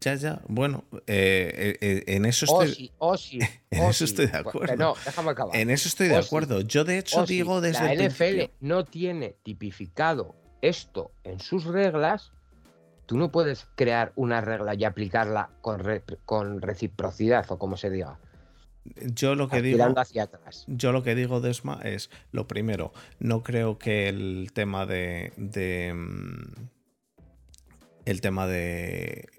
Ya, 0.00 0.14
ya, 0.14 0.40
bueno, 0.46 0.84
eh, 1.08 1.52
eh, 1.56 1.78
eh, 1.80 2.04
en 2.06 2.24
eso 2.24 2.44
estoy. 2.44 2.92
en 3.70 3.82
eso 3.82 4.04
estoy 4.04 4.26
de 4.26 4.38
acuerdo. 4.38 4.76
No, 4.76 4.94
déjame 5.04 5.30
acabar. 5.30 5.56
En 5.56 5.70
eso 5.70 5.88
estoy 5.88 6.08
de 6.08 6.16
acuerdo. 6.16 6.60
Yo, 6.60 6.84
de 6.84 6.98
hecho, 6.98 7.24
digo 7.26 7.60
desde. 7.60 7.96
La 7.96 8.08
NFL 8.08 8.52
no 8.60 8.84
tiene 8.84 9.34
tipificado 9.42 10.36
esto 10.62 11.10
en 11.24 11.40
sus 11.40 11.64
reglas. 11.64 12.32
Tú 13.06 13.16
no 13.16 13.32
puedes 13.32 13.66
crear 13.74 14.12
una 14.16 14.40
regla 14.40 14.74
y 14.74 14.84
aplicarla 14.84 15.50
con, 15.62 15.82
con 16.24 16.60
reciprocidad 16.60 17.50
o 17.50 17.58
como 17.58 17.76
se 17.76 17.90
diga. 17.90 18.18
Yo 19.14 19.34
lo 19.34 19.48
que 19.48 19.62
digo. 19.62 19.84
Hacia 19.96 20.24
atrás. 20.24 20.64
Yo 20.68 20.92
lo 20.92 21.02
que 21.02 21.14
digo, 21.14 21.40
Desma, 21.40 21.80
es 21.82 22.10
lo 22.30 22.46
primero. 22.46 22.92
No 23.18 23.42
creo 23.42 23.78
que 23.78 24.08
el 24.08 24.50
tema 24.54 24.86
de. 24.86 25.32
de 25.36 25.92
mm, 25.92 26.68
el 28.04 28.20
tema 28.22 28.46
de 28.46 29.37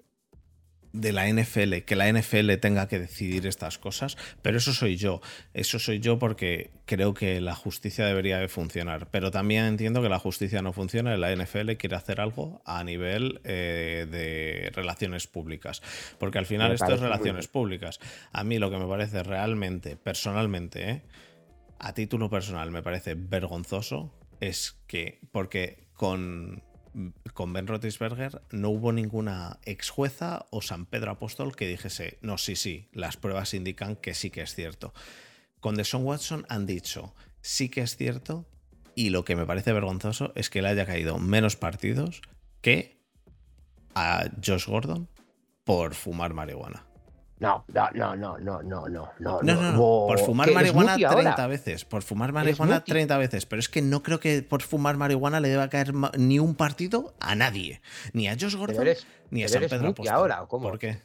de 0.92 1.12
la 1.12 1.28
NFL, 1.28 1.78
que 1.86 1.96
la 1.96 2.12
NFL 2.12 2.54
tenga 2.60 2.88
que 2.88 2.98
decidir 2.98 3.46
estas 3.46 3.78
cosas, 3.78 4.16
pero 4.42 4.58
eso 4.58 4.72
soy 4.72 4.96
yo. 4.96 5.20
Eso 5.54 5.78
soy 5.78 6.00
yo 6.00 6.18
porque 6.18 6.70
creo 6.84 7.14
que 7.14 7.40
la 7.40 7.54
justicia 7.54 8.04
debería 8.04 8.38
de 8.38 8.48
funcionar. 8.48 9.08
Pero 9.10 9.30
también 9.30 9.64
entiendo 9.64 10.02
que 10.02 10.08
la 10.08 10.18
justicia 10.18 10.62
no 10.62 10.72
funciona 10.72 11.14
y 11.14 11.18
la 11.18 11.34
NFL 11.34 11.72
quiere 11.72 11.96
hacer 11.96 12.20
algo 12.20 12.60
a 12.64 12.82
nivel 12.82 13.40
eh, 13.44 14.06
de 14.10 14.70
relaciones 14.74 15.26
públicas. 15.26 15.82
Porque 16.18 16.38
al 16.38 16.46
final 16.46 16.72
esto 16.72 16.92
es 16.92 17.00
relaciones 17.00 17.48
públicas. 17.48 18.00
A 18.32 18.44
mí 18.44 18.58
lo 18.58 18.70
que 18.70 18.78
me 18.78 18.86
parece 18.86 19.22
realmente, 19.22 19.96
personalmente, 19.96 20.90
eh, 20.90 21.02
a 21.78 21.94
título 21.94 22.28
personal, 22.28 22.70
me 22.70 22.82
parece 22.82 23.14
vergonzoso 23.14 24.12
es 24.40 24.76
que, 24.86 25.20
porque 25.32 25.88
con 25.94 26.62
con 27.40 27.54
Ben 27.54 27.66
Roethlisberger 27.66 28.42
no 28.50 28.68
hubo 28.68 28.92
ninguna 28.92 29.60
ex 29.64 29.88
jueza 29.88 30.44
o 30.50 30.60
San 30.60 30.84
Pedro 30.84 31.12
Apóstol 31.12 31.56
que 31.56 31.66
dijese, 31.66 32.18
no, 32.20 32.36
sí, 32.36 32.54
sí, 32.54 32.90
las 32.92 33.16
pruebas 33.16 33.54
indican 33.54 33.96
que 33.96 34.12
sí 34.12 34.28
que 34.28 34.42
es 34.42 34.54
cierto. 34.54 34.92
Con 35.58 35.74
Deshaun 35.74 36.04
Watson 36.04 36.44
han 36.50 36.66
dicho, 36.66 37.14
sí 37.40 37.70
que 37.70 37.80
es 37.80 37.96
cierto, 37.96 38.46
y 38.94 39.08
lo 39.08 39.24
que 39.24 39.36
me 39.36 39.46
parece 39.46 39.72
vergonzoso 39.72 40.34
es 40.34 40.50
que 40.50 40.60
le 40.60 40.68
haya 40.68 40.84
caído 40.84 41.18
menos 41.18 41.56
partidos 41.56 42.20
que 42.60 43.00
a 43.94 44.28
Josh 44.44 44.66
Gordon 44.66 45.08
por 45.64 45.94
fumar 45.94 46.34
marihuana. 46.34 46.89
No, 47.40 47.64
no, 47.68 47.90
no, 47.94 48.16
no, 48.16 48.38
no, 48.38 48.62
no, 48.62 48.88
no, 48.88 49.12
no. 49.18 49.42
No, 49.42 49.76
Por 49.76 50.18
fumar 50.18 50.52
marihuana 50.52 50.94
30 50.94 51.46
veces. 51.46 51.86
Por 51.86 52.02
fumar 52.02 52.32
marihuana 52.32 52.84
30 52.84 53.16
veces. 53.16 53.46
Pero 53.46 53.60
es 53.60 53.70
que 53.70 53.80
no 53.80 54.02
creo 54.02 54.20
que 54.20 54.42
por 54.42 54.60
fumar 54.60 54.98
marihuana 54.98 55.40
le 55.40 55.48
deba 55.48 55.68
caer 55.70 55.94
ni 56.18 56.38
un 56.38 56.54
partido 56.54 57.14
a 57.18 57.34
nadie. 57.34 57.80
Ni 58.12 58.28
a 58.28 58.36
Josh 58.38 58.56
Gordon, 58.56 58.86
ni 59.30 59.42
a 59.42 59.48
San 59.48 59.62
Pedro 59.62 59.94
¿Y 59.98 60.08
ahora, 60.08 60.44
¿cómo? 60.48 60.68
¿Por 60.68 60.78
qué? 60.78 61.00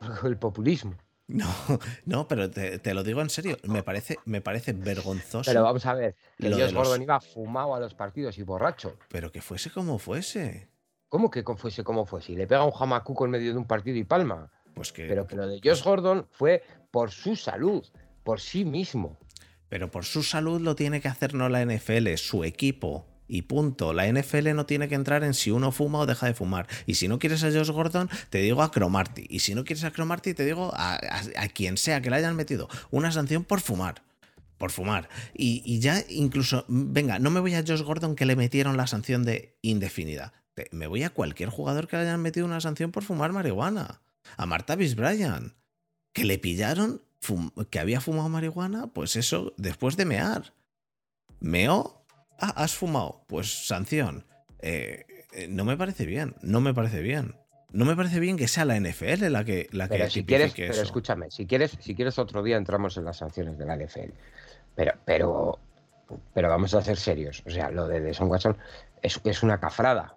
El 0.24 0.38
populismo. 0.38 0.94
No, 1.26 1.46
no, 2.06 2.26
pero 2.26 2.50
te, 2.50 2.94
lo 2.94 3.02
digo 3.02 3.20
en 3.20 3.30
serio, 3.30 3.58
me 3.64 3.82
parece, 3.82 4.18
me 4.24 4.40
parece 4.40 4.72
vergonzoso. 4.72 5.50
Pero 5.50 5.62
vamos 5.62 5.84
a 5.84 5.94
ver, 5.94 6.16
que 6.38 6.52
Josh 6.52 6.72
Gordon 6.72 7.02
iba 7.02 7.20
fumado 7.20 7.74
a 7.74 7.80
los 7.80 7.94
partidos 7.94 8.38
y 8.38 8.42
borracho. 8.42 8.96
Pero 9.08 9.30
que 9.30 9.42
fuese 9.42 9.70
como 9.70 9.98
fuese. 9.98 10.68
¿Cómo 11.08 11.30
que 11.30 11.42
fuese 11.42 11.84
como 11.84 12.06
fuese? 12.06 12.32
Y 12.32 12.36
le 12.36 12.46
pega 12.46 12.64
un 12.64 12.72
jamacuco 12.72 13.26
en 13.26 13.32
medio 13.32 13.52
de 13.52 13.58
un 13.58 13.66
partido 13.66 13.96
y 13.98 14.04
palma. 14.04 14.50
Pues 14.74 14.92
Pero 14.92 15.26
que 15.26 15.36
lo 15.36 15.46
de 15.46 15.60
Josh 15.62 15.82
Gordon 15.82 16.26
fue 16.30 16.62
por 16.90 17.10
su 17.10 17.36
salud, 17.36 17.84
por 18.24 18.40
sí 18.40 18.64
mismo. 18.64 19.18
Pero 19.68 19.90
por 19.90 20.04
su 20.04 20.22
salud 20.22 20.60
lo 20.60 20.74
tiene 20.74 21.00
que 21.00 21.08
hacer 21.08 21.34
no 21.34 21.48
la 21.48 21.64
NFL, 21.64 22.14
su 22.16 22.44
equipo. 22.44 23.06
Y 23.26 23.42
punto. 23.42 23.94
La 23.94 24.06
NFL 24.06 24.54
no 24.54 24.66
tiene 24.66 24.86
que 24.86 24.94
entrar 24.94 25.24
en 25.24 25.32
si 25.32 25.50
uno 25.50 25.72
fuma 25.72 26.00
o 26.00 26.06
deja 26.06 26.26
de 26.26 26.34
fumar. 26.34 26.66
Y 26.86 26.94
si 26.94 27.08
no 27.08 27.18
quieres 27.18 27.42
a 27.42 27.50
Josh 27.50 27.70
Gordon, 27.70 28.10
te 28.28 28.38
digo 28.38 28.62
a 28.62 28.70
Cromarty. 28.70 29.26
Y 29.30 29.40
si 29.40 29.54
no 29.54 29.64
quieres 29.64 29.84
a 29.84 29.92
Cromarty, 29.92 30.34
te 30.34 30.44
digo 30.44 30.70
a, 30.74 31.00
quien 31.54 31.78
sea 31.78 32.02
que 32.02 32.10
le 32.10 32.16
hayan 32.16 32.36
metido 32.36 32.68
una 32.90 33.10
sanción 33.12 33.42
por 33.42 33.60
fumar. 33.60 34.02
Por 34.58 34.70
fumar. 34.70 35.08
Y, 35.32 35.62
y, 35.64 35.80
ya 35.80 36.04
incluso, 36.10 36.66
venga, 36.68 37.18
no 37.18 37.30
me 37.30 37.40
voy 37.40 37.54
a 37.54 37.64
Josh 37.66 37.80
Gordon 37.80 38.14
que 38.14 38.26
le 38.26 38.36
metieron 38.36 38.76
la 38.76 38.86
sanción 38.86 39.24
de 39.24 39.56
indefinida. 39.62 40.34
Me 40.70 40.86
voy 40.86 41.02
a 41.02 41.10
cualquier 41.10 41.48
jugador 41.48 41.88
que 41.88 41.96
le 41.96 42.02
hayan 42.02 42.20
metido 42.20 42.44
una 42.44 42.60
sanción 42.60 42.92
por 42.92 43.02
fumar 43.02 43.32
marihuana 43.32 44.02
a 44.36 44.46
Marta 44.46 44.76
Bryan, 44.76 45.54
que 46.12 46.24
le 46.24 46.38
pillaron 46.38 47.02
que 47.70 47.78
había 47.78 48.00
fumado 48.00 48.28
marihuana, 48.28 48.88
pues 48.88 49.16
eso, 49.16 49.54
después 49.56 49.96
de 49.96 50.04
mear. 50.04 50.52
Meó, 51.40 52.04
ah, 52.38 52.52
has 52.56 52.74
fumado, 52.74 53.24
pues 53.28 53.66
sanción. 53.66 54.26
Eh, 54.60 55.04
eh, 55.32 55.48
no 55.48 55.64
me 55.64 55.76
parece 55.76 56.06
bien, 56.06 56.36
no 56.42 56.60
me 56.60 56.74
parece 56.74 57.00
bien. 57.00 57.34
No 57.70 57.84
me 57.84 57.96
parece 57.96 58.20
bien 58.20 58.36
que 58.36 58.46
sea 58.46 58.64
la 58.64 58.78
NFL 58.78 59.32
la 59.32 59.44
que 59.44 59.68
la 59.72 59.88
pero 59.88 60.04
que 60.04 60.10
si 60.10 60.24
quieres, 60.24 60.54
Pero 60.54 60.72
escúchame, 60.74 61.30
si 61.32 61.44
quieres, 61.44 61.76
si 61.80 61.96
quieres 61.96 62.20
otro 62.20 62.42
día 62.44 62.56
entramos 62.56 62.96
en 62.96 63.04
las 63.04 63.16
sanciones 63.16 63.58
de 63.58 63.66
la 63.66 63.76
NFL. 63.76 64.12
Pero, 64.76 64.92
pero, 65.04 65.58
pero 66.32 66.48
vamos 66.48 66.72
a 66.74 66.82
ser 66.82 66.96
serios. 66.96 67.42
O 67.46 67.50
sea, 67.50 67.70
lo 67.70 67.88
de 67.88 68.14
Son 68.14 68.28
Watson 68.28 68.56
es, 69.02 69.20
es 69.24 69.42
una 69.42 69.58
cafrada. 69.58 70.16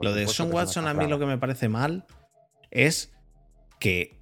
lo 0.00 0.14
de 0.14 0.26
Son 0.26 0.50
Watson 0.50 0.88
a 0.88 0.94
mí 0.94 1.06
lo 1.06 1.18
que 1.18 1.26
me 1.26 1.36
parece 1.36 1.68
mal 1.68 2.06
es 2.70 3.12
que, 3.78 4.18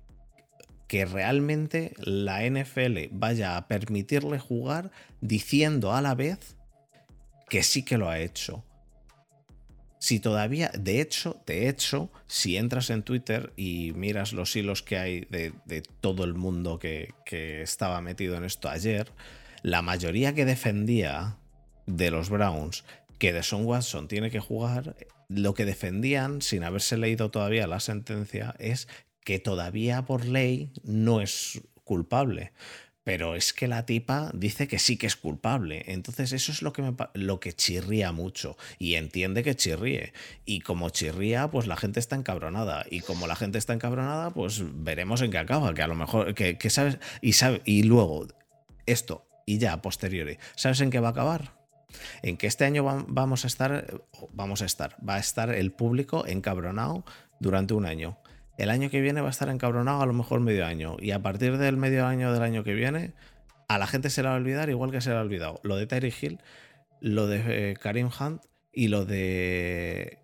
que 0.88 1.04
realmente 1.04 1.94
la 1.98 2.42
NFL 2.48 3.08
vaya 3.10 3.56
a 3.56 3.68
permitirle 3.68 4.38
jugar 4.38 4.90
diciendo 5.20 5.92
a 5.92 6.02
la 6.02 6.14
vez 6.14 6.56
que 7.48 7.62
sí 7.62 7.84
que 7.84 7.98
lo 7.98 8.08
ha 8.08 8.18
hecho. 8.18 8.64
Si 9.98 10.20
todavía, 10.20 10.70
de 10.78 11.00
hecho, 11.00 11.42
de 11.46 11.68
hecho, 11.68 12.10
si 12.26 12.58
entras 12.58 12.90
en 12.90 13.02
Twitter 13.02 13.54
y 13.56 13.92
miras 13.94 14.34
los 14.34 14.54
hilos 14.54 14.82
que 14.82 14.98
hay 14.98 15.20
de, 15.30 15.82
todo 16.00 16.24
el 16.24 16.34
mundo 16.34 16.78
que, 16.78 17.14
que, 17.24 17.62
estaba 17.62 18.02
metido 18.02 18.36
en 18.36 18.44
esto 18.44 18.68
ayer, 18.68 19.10
la 19.62 19.80
mayoría 19.80 20.34
que 20.34 20.44
defendía 20.44 21.38
de 21.86 22.10
los 22.10 22.28
Browns 22.28 22.84
que 23.18 23.32
de 23.32 23.42
Son 23.42 23.64
Watson 23.64 24.08
tiene 24.08 24.30
que 24.30 24.40
jugar, 24.40 24.96
lo 25.28 25.54
que 25.54 25.64
defendían, 25.64 26.42
sin 26.42 26.64
haberse 26.64 26.96
leído 26.96 27.30
todavía 27.30 27.66
la 27.66 27.80
sentencia, 27.80 28.54
es 28.58 28.88
que 29.24 29.38
todavía 29.38 30.04
por 30.04 30.26
ley 30.26 30.72
no 30.84 31.20
es 31.20 31.62
culpable. 31.84 32.52
Pero 33.04 33.34
es 33.34 33.52
que 33.52 33.68
la 33.68 33.84
tipa 33.84 34.30
dice 34.32 34.66
que 34.66 34.78
sí 34.78 34.96
que 34.96 35.06
es 35.06 35.14
culpable. 35.16 35.84
Entonces 35.88 36.32
eso 36.32 36.50
es 36.52 36.62
lo 36.62 36.72
que, 36.72 36.80
me, 36.80 36.96
lo 37.12 37.38
que 37.38 37.52
chirría 37.52 38.12
mucho. 38.12 38.56
Y 38.78 38.94
entiende 38.94 39.42
que 39.42 39.54
chirríe. 39.54 40.14
Y 40.46 40.60
como 40.60 40.88
chirría, 40.88 41.50
pues 41.50 41.66
la 41.66 41.76
gente 41.76 42.00
está 42.00 42.16
encabronada. 42.16 42.86
Y 42.90 43.00
como 43.00 43.26
la 43.26 43.36
gente 43.36 43.58
está 43.58 43.74
encabronada, 43.74 44.30
pues 44.30 44.62
veremos 44.82 45.20
en 45.20 45.30
qué 45.30 45.38
acaba. 45.38 45.74
Que 45.74 45.82
a 45.82 45.86
lo 45.86 45.94
mejor, 45.94 46.34
que, 46.34 46.70
sabes, 46.70 46.98
y, 47.20 47.34
sabe, 47.34 47.60
y 47.66 47.82
luego 47.82 48.26
esto, 48.86 49.26
y 49.44 49.58
ya, 49.58 49.82
posteriori, 49.82 50.38
¿sabes 50.56 50.80
en 50.80 50.88
qué 50.90 51.00
va 51.00 51.08
a 51.08 51.10
acabar? 51.10 51.58
En 52.22 52.38
que 52.38 52.46
este 52.46 52.64
año 52.64 52.84
vamos 53.06 53.44
a 53.44 53.46
estar, 53.46 54.02
vamos 54.32 54.62
a 54.62 54.64
estar, 54.64 54.96
va 55.06 55.16
a 55.16 55.18
estar 55.18 55.50
el 55.50 55.72
público 55.72 56.26
encabronado 56.26 57.04
durante 57.38 57.74
un 57.74 57.84
año 57.84 58.18
el 58.56 58.70
año 58.70 58.90
que 58.90 59.00
viene 59.00 59.20
va 59.20 59.28
a 59.28 59.30
estar 59.30 59.48
encabronado 59.48 60.02
a 60.02 60.06
lo 60.06 60.12
mejor 60.12 60.40
medio 60.40 60.64
año. 60.66 60.96
Y 61.00 61.10
a 61.10 61.22
partir 61.22 61.58
del 61.58 61.76
medio 61.76 62.06
año 62.06 62.32
del 62.32 62.42
año 62.42 62.62
que 62.62 62.74
viene, 62.74 63.12
a 63.68 63.78
la 63.78 63.86
gente 63.86 64.10
se 64.10 64.22
le 64.22 64.28
va 64.28 64.34
a 64.34 64.38
olvidar 64.38 64.70
igual 64.70 64.90
que 64.90 65.00
se 65.00 65.10
le 65.10 65.16
ha 65.16 65.20
olvidado. 65.20 65.60
Lo 65.62 65.76
de 65.76 65.86
Terry 65.86 66.14
Hill, 66.20 66.38
lo 67.00 67.26
de 67.26 67.70
eh, 67.70 67.74
Karim 67.74 68.08
Hunt 68.18 68.42
y 68.72 68.88
lo 68.88 69.04
de. 69.04 70.18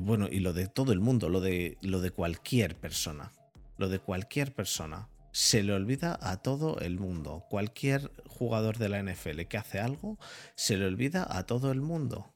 bueno, 0.00 0.28
y 0.30 0.40
lo 0.40 0.52
de 0.52 0.66
todo 0.66 0.92
el 0.92 1.00
mundo, 1.00 1.28
lo 1.28 1.40
de, 1.40 1.78
lo 1.80 2.00
de 2.00 2.10
cualquier 2.10 2.76
persona. 2.76 3.32
Lo 3.78 3.88
de 3.88 3.98
cualquier 3.98 4.54
persona. 4.54 5.08
Se 5.32 5.62
le 5.62 5.72
olvida 5.72 6.18
a 6.20 6.42
todo 6.42 6.78
el 6.80 6.98
mundo. 6.98 7.46
Cualquier 7.48 8.10
jugador 8.26 8.78
de 8.78 8.88
la 8.88 9.02
NFL 9.02 9.42
que 9.42 9.58
hace 9.58 9.78
algo, 9.78 10.18
se 10.54 10.76
le 10.76 10.86
olvida 10.86 11.26
a 11.30 11.46
todo 11.46 11.70
el 11.70 11.80
mundo. 11.80 12.30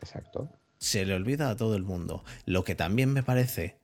Exacto. 0.00 0.50
Se 0.78 1.04
le 1.04 1.14
olvida 1.14 1.50
a 1.50 1.56
todo 1.56 1.76
el 1.76 1.82
mundo. 1.82 2.24
Lo 2.44 2.64
que 2.64 2.74
también 2.74 3.12
me 3.12 3.22
parece, 3.22 3.78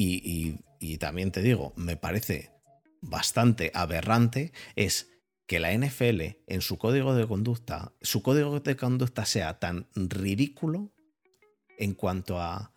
y, 0.00 0.98
también 0.98 1.32
te 1.32 1.42
digo, 1.42 1.72
me 1.76 1.96
parece 1.96 2.52
bastante 3.00 3.72
aberrante, 3.74 4.52
es 4.76 5.10
que 5.46 5.60
la 5.60 5.72
NFL 5.72 6.20
en 6.46 6.60
su 6.60 6.78
código 6.78 7.14
de 7.14 7.26
conducta, 7.26 7.92
su 8.00 8.22
código 8.22 8.60
de 8.60 8.76
conducta 8.76 9.24
sea 9.24 9.58
tan 9.58 9.88
ridículo 9.94 10.92
en 11.78 11.94
cuanto 11.94 12.40
a 12.40 12.72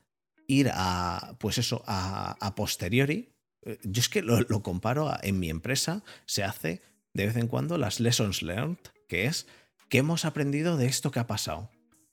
ir 0.47 0.71
a, 0.73 1.35
pues 1.39 1.57
eso, 1.57 1.83
a, 1.85 2.53
posteriori. 2.55 3.33
Eh, 3.63 3.77
yo 3.83 3.99
es 3.99 4.09
que 4.09 4.21
lo, 4.21 4.63
comparo 4.63 5.11
en 5.21 5.39
mi 5.39 5.49
empresa, 5.49 6.03
se 6.25 6.43
hace 6.43 6.81
de 7.13 7.27
vez 7.27 7.35
en 7.35 7.47
cuando 7.47 7.77
las 7.77 7.99
lessons 7.99 8.41
learned, 8.41 8.79
que 9.07 9.25
es 9.25 9.47
qué 9.89 9.99
hemos 9.99 10.25
aprendido 10.25 10.77
de 10.77 10.87
esto 10.87 11.11
que 11.11 11.19
ha 11.19 11.27
pasado. 11.27 11.69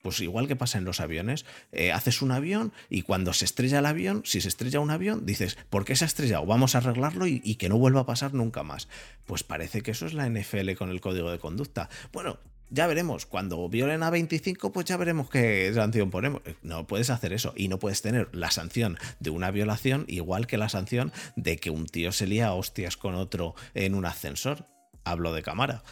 Pues 0.08 0.20
igual 0.20 0.48
que 0.48 0.56
pasa 0.56 0.78
en 0.78 0.86
los 0.86 1.00
aviones, 1.00 1.44
eh, 1.70 1.92
haces 1.92 2.22
un 2.22 2.30
avión 2.30 2.72
y 2.88 3.02
cuando 3.02 3.34
se 3.34 3.44
estrella 3.44 3.80
el 3.80 3.84
avión, 3.84 4.22
si 4.24 4.40
se 4.40 4.48
estrella 4.48 4.80
un 4.80 4.90
avión, 4.90 5.26
dices, 5.26 5.58
¿por 5.68 5.84
qué 5.84 5.96
se 5.96 6.06
ha 6.06 6.06
estrellado? 6.06 6.46
Vamos 6.46 6.74
a 6.74 6.78
arreglarlo 6.78 7.26
y, 7.26 7.40
que 7.56 7.68
no 7.68 7.76
vuelva 7.76 8.00
a 8.00 8.06
pasar 8.06 8.32
nunca 8.32 8.62
más. 8.62 8.88
Pues 9.26 9.44
parece 9.44 9.82
que 9.82 9.90
eso 9.90 10.06
es 10.06 10.14
la 10.14 10.26
NFL 10.26 10.72
con 10.78 10.88
el 10.88 11.02
código 11.02 11.30
de 11.30 11.38
conducta. 11.38 11.90
Bueno, 12.10 12.38
ya 12.70 12.86
veremos, 12.86 13.26
cuando 13.26 13.68
violen 13.68 14.02
a 14.02 14.08
25, 14.08 14.72
pues 14.72 14.86
ya 14.86 14.96
veremos 14.96 15.28
qué 15.28 15.70
sanción 15.74 16.10
ponemos. 16.10 16.40
Eh, 16.46 16.54
no 16.62 16.86
puedes 16.86 17.10
hacer 17.10 17.34
eso 17.34 17.52
y 17.54 17.68
no 17.68 17.78
puedes 17.78 18.00
tener 18.00 18.30
la 18.32 18.50
sanción 18.50 18.96
de 19.20 19.28
una 19.28 19.50
violación 19.50 20.06
igual 20.08 20.46
que 20.46 20.56
la 20.56 20.70
sanción 20.70 21.12
de 21.36 21.58
que 21.58 21.68
un 21.68 21.84
tío 21.84 22.12
se 22.12 22.26
lía 22.26 22.46
a 22.46 22.54
hostias 22.54 22.96
con 22.96 23.14
otro 23.14 23.54
en 23.74 23.94
un 23.94 24.06
ascensor. 24.06 24.64
Hablo 25.04 25.34
de 25.34 25.42
cámara 25.42 25.82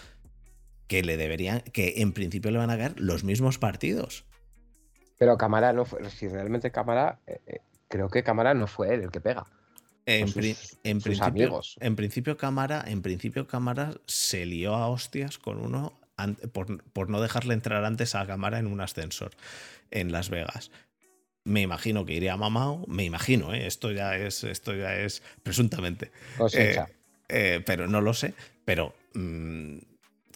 que 0.87 1.03
le 1.03 1.17
deberían, 1.17 1.61
que 1.61 1.95
en 1.99 2.13
principio 2.13 2.51
le 2.51 2.59
van 2.59 2.71
a 2.71 2.77
caer 2.77 2.99
los 3.01 3.25
mismos 3.25 3.59
partidos. 3.59 4.25
Pero 5.19 5.37
Cámara 5.39 5.73
no 5.73 5.85
fue, 5.85 6.09
si 6.11 6.29
realmente 6.29 6.71
Cámara, 6.71 7.21
eh, 7.27 7.41
eh, 7.47 7.61
creo 7.89 8.09
que 8.09 8.23
Cámara 8.23 8.55
no 8.55 8.67
fue 8.67 8.95
él 8.95 9.03
el 9.03 9.11
que 9.11 9.21
pega. 9.21 9.47
En, 10.09 10.33
principio, 10.33 11.25
amigos. 11.25 11.77
en 11.81 11.97
principio 11.97 12.37
Cámara, 12.37 12.85
en 12.87 13.03
principio 13.03 13.49
Cámara 13.49 13.91
se 14.07 14.47
lió 14.47 14.77
a 14.77 14.89
hostias 14.89 15.37
con 15.37 15.59
uno 15.59 15.99
por, 16.93 17.11
no 17.11 17.21
dejarle 17.21 17.55
entrar 17.55 17.85
antes 17.85 18.15
a 18.15 18.25
Cámara 18.25 18.61
en 18.61 18.69
un 18.69 18.81
ascensor 18.81 19.33
en 19.91 20.13
Las 20.13 20.31
Vegas. 20.31 20.71
Me 21.43 21.61
imagino 21.61 22.05
que 22.05 22.13
iría 22.13 22.35
a 22.35 22.37
Mamao, 22.37 22.85
me 22.87 23.03
imagino, 23.03 23.53
¿eh? 23.53 23.67
esto 23.67 23.91
ya 23.91 24.17
es, 24.17 24.45
esto 24.45 24.75
ya 24.75 24.97
es 24.97 25.25
presuntamente. 25.43 26.13
pero 27.29 27.89
no 27.89 28.01
lo 28.01 28.15
sé. 28.15 28.33
Pero 28.65 28.95
mm, 29.15 29.79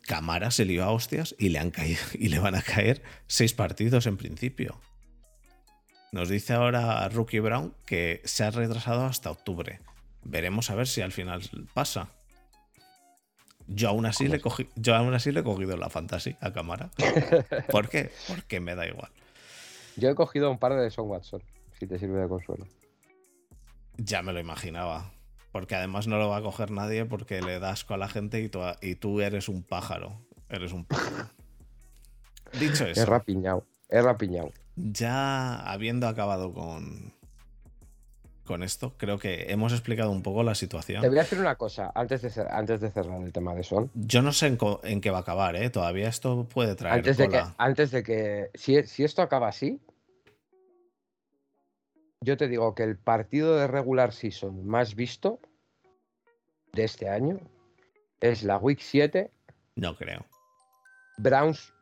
Camara 0.07 0.51
se 0.51 0.64
lió 0.64 0.84
a 0.84 0.90
hostias 0.90 1.34
y 1.38 1.51
le, 1.51 1.59
han 1.59 1.70
caído, 1.70 2.01
y 2.14 2.28
le 2.28 2.38
van 2.38 2.55
a 2.55 2.62
caer 2.62 3.03
seis 3.26 3.53
partidos 3.55 4.07
en 4.07 4.16
principio. 4.16 4.80
Nos 6.12 6.28
dice 6.28 6.55
ahora 6.55 7.09
Rookie 7.09 7.38
Brown 7.38 7.74
que 7.86 8.20
se 8.24 8.42
ha 8.42 8.51
retrasado 8.51 9.05
hasta 9.05 9.30
octubre. 9.30 9.80
Veremos 10.24 10.70
a 10.70 10.74
ver 10.74 10.88
si 10.88 11.01
al 11.01 11.12
final 11.12 11.42
pasa. 11.72 12.09
Yo 13.68 13.88
aún 13.88 14.05
así, 14.05 14.26
le, 14.26 14.38
he 14.38 14.68
yo 14.74 14.96
aún 14.96 15.14
así 15.14 15.30
le 15.30 15.40
he 15.40 15.44
cogido 15.44 15.76
la 15.76 15.88
fantasy 15.88 16.36
a 16.40 16.53
cámara. 16.53 16.90
¿Por 17.70 17.88
qué? 17.88 18.11
Porque 18.26 18.59
me 18.59 18.74
da 18.74 18.86
igual. 18.88 19.12
Yo 19.96 20.11
he 20.11 20.14
cogido 20.16 20.51
un 20.51 20.59
par 20.59 20.74
de 20.74 20.90
Son 20.90 21.09
Watson, 21.09 21.42
si 21.78 21.86
te 21.86 21.98
sirve 21.98 22.20
de 22.20 22.28
consuelo. 22.28 22.66
Ya 23.96 24.22
me 24.22 24.32
lo 24.32 24.40
imaginaba. 24.40 25.12
Porque 25.53 25.74
además 25.74 26.07
no 26.07 26.18
lo 26.18 26.28
va 26.28 26.38
a 26.38 26.42
coger 26.42 26.70
nadie 26.70 27.05
porque 27.05 27.42
le 27.42 27.59
das 27.59 27.84
con 27.84 27.96
a 27.96 27.98
la 27.98 28.09
gente 28.09 28.40
y 28.40 28.48
tú, 28.48 28.61
y 28.80 28.94
tú 28.94 29.20
eres 29.20 29.48
un 29.48 29.62
pájaro. 29.62 30.12
Eres 30.48 30.72
un 30.72 30.84
pájaro. 30.84 31.28
Dicho 32.59 32.86
eso. 32.86 33.03
Es 33.03 33.09
rapiñado. 33.09 33.66
Es 33.88 34.05
rapiñado. 34.05 34.53
Ya 34.76 35.57
habiendo 35.70 36.09
acabado 36.09 36.53
con, 36.53 37.12
con 38.51 38.62
esto, 38.62 38.94
creo 38.96 39.18
que 39.18 39.46
hemos 39.53 39.72
explicado 39.72 40.11
un 40.11 40.22
poco 40.22 40.42
la 40.42 40.55
situación. 40.55 41.03
Te 41.03 41.09
voy 41.09 41.18
a 41.18 41.22
decir 41.22 41.38
una 41.38 41.55
cosa 41.55 41.92
antes 41.94 42.22
de, 42.22 42.46
antes 42.51 42.80
de 42.80 42.90
cerrar 42.90 43.20
el 43.20 43.32
tema 43.32 43.55
de 43.55 43.62
Son. 43.62 43.90
Yo 43.94 44.22
no 44.22 44.32
sé 44.32 44.57
en, 44.82 45.01
qué 45.01 45.11
va 45.11 45.18
a 45.18 45.20
acabar, 45.20 45.57
¿eh? 45.57 45.70
Todavía 45.70 46.09
esto 46.09 46.48
puede 46.53 46.74
traer. 46.74 46.96
Antes 46.96 47.16
de 47.16 47.28
que. 47.28 47.42
Antes 47.59 47.90
de 47.90 48.03
que 48.03 48.51
si, 48.55 48.82
si 48.84 49.05
esto 49.05 49.22
acaba 49.22 49.48
así, 49.48 49.80
yo 52.21 52.37
te 52.37 52.49
digo 52.49 52.75
que 52.75 52.83
el 52.83 52.99
partido 52.99 53.57
de 53.57 53.66
regular 53.66 54.12
season 54.12 54.66
más 54.66 54.95
visto 54.95 55.41
de 56.73 56.85
este 56.85 57.09
año 57.09 57.41
es 58.21 58.43
la 58.43 58.59
Week 58.59 58.79
7. 58.81 59.31
No 59.77 59.97
creo. 59.97 60.27
Browns, 61.16 61.73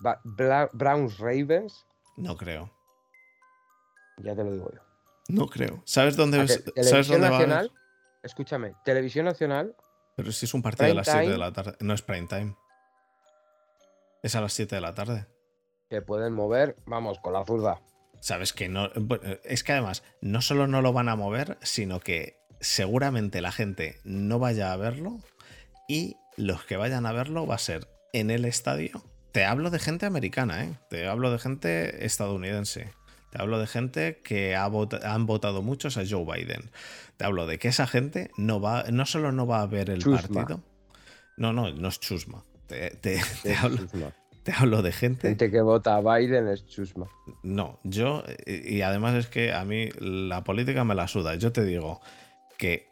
Browns 0.73 1.19
Ravens. 1.19 1.87
No 2.17 2.37
creo. 2.37 2.73
Ya 4.19 4.35
te 4.35 4.45
lo 4.45 4.53
digo 4.53 4.71
yo. 4.73 4.81
No 5.29 5.49
creo. 5.49 5.83
¿Sabes 5.85 6.17
dónde, 6.17 6.47
¿sabes 6.83 7.09
dónde 7.09 7.29
Nacional, 7.29 7.73
Escúchame, 8.23 8.75
Televisión 8.85 9.27
Nacional. 9.27 9.77
Pero 10.17 10.33
si 10.33 10.47
es 10.47 10.55
un 10.55 10.63
partido 10.63 10.91
a 10.91 10.95
las 10.95 11.07
7 11.07 11.31
de 11.31 11.39
la 11.39 11.53
tarde. 11.53 11.77
No 11.81 11.95
es 11.95 12.03
prime 12.03 12.27
time. 12.27 12.57
Es 14.23 14.35
a 14.35 14.41
las 14.41 14.53
7 14.53 14.75
de 14.75 14.81
la 14.81 14.95
tarde. 14.95 15.27
Se 15.91 16.03
pueden 16.03 16.33
mover, 16.33 16.77
vamos, 16.87 17.21
con 17.21 17.33
la 17.33 17.45
zurda. 17.45 17.81
Sabes 18.21 18.53
que 18.53 18.69
no. 18.69 18.91
Es 19.45 19.65
que 19.65 19.73
además, 19.73 20.03
no 20.21 20.43
solo 20.43 20.67
no 20.67 20.83
lo 20.83 20.93
van 20.93 21.09
a 21.09 21.17
mover, 21.17 21.59
sino 21.63 22.01
que 22.01 22.39
seguramente 22.61 23.41
la 23.41 23.53
gente 23.53 24.01
no 24.05 24.39
vaya 24.39 24.73
a 24.73 24.77
verlo 24.77 25.21
y 25.89 26.17
los 26.37 26.65
que 26.65 26.77
vayan 26.77 27.07
a 27.07 27.13
verlo 27.13 27.47
va 27.47 27.57
a 27.57 27.59
ser 27.59 27.89
en 28.13 28.31
el 28.31 28.45
estadio. 28.45 29.03
Te 29.33 29.45
hablo 29.45 29.71
de 29.71 29.79
gente 29.79 30.07
americana, 30.07 30.65
¿eh? 30.65 30.79
Te 30.89 31.07
hablo 31.07 31.31
de 31.31 31.39
gente 31.39 32.05
estadounidense. 32.05 32.93
Te 33.31 33.43
hablo 33.43 33.59
de 33.59 33.67
gente 33.67 34.21
que 34.25 34.57
ha 34.57 34.65
han 34.65 35.27
votado 35.27 35.63
muchos 35.63 35.99
a 35.99 36.05
Joe 36.09 36.25
Biden. 36.25 36.71
Te 37.17 37.25
hablo 37.25 37.47
de 37.47 37.59
que 37.59 37.69
esa 37.69 37.87
gente 37.87 38.31
no 38.37 38.61
va, 38.61 38.85
no 38.91 39.05
solo 39.05 39.33
no 39.33 39.47
va 39.47 39.61
a 39.61 39.67
ver 39.67 39.91
el 39.91 40.03
partido. 40.03 40.63
No, 41.37 41.53
no, 41.53 41.71
no 41.71 41.89
es 41.89 42.01
chusma. 42.01 42.43
Te, 42.67 43.21
hablo, 43.63 43.87
te 44.49 44.55
hablo 44.55 44.81
de 44.81 44.93
gente. 44.93 45.29
Gente 45.29 45.51
que 45.51 45.61
vota 45.61 45.97
a 45.97 46.01
Biden 46.01 46.49
es 46.49 46.67
chusma. 46.67 47.07
No, 47.43 47.79
yo, 47.85 48.25
y 48.47 48.81
además 48.81 49.15
es 49.15 49.27
que 49.27 49.53
a 49.53 49.63
mí 49.67 49.91
la 50.01 50.43
política 50.43 50.85
me 50.85 50.95
la 50.95 51.07
suda. 51.07 51.35
Yo 51.35 51.53
te 51.53 51.67
digo 51.67 52.01
que 52.57 52.89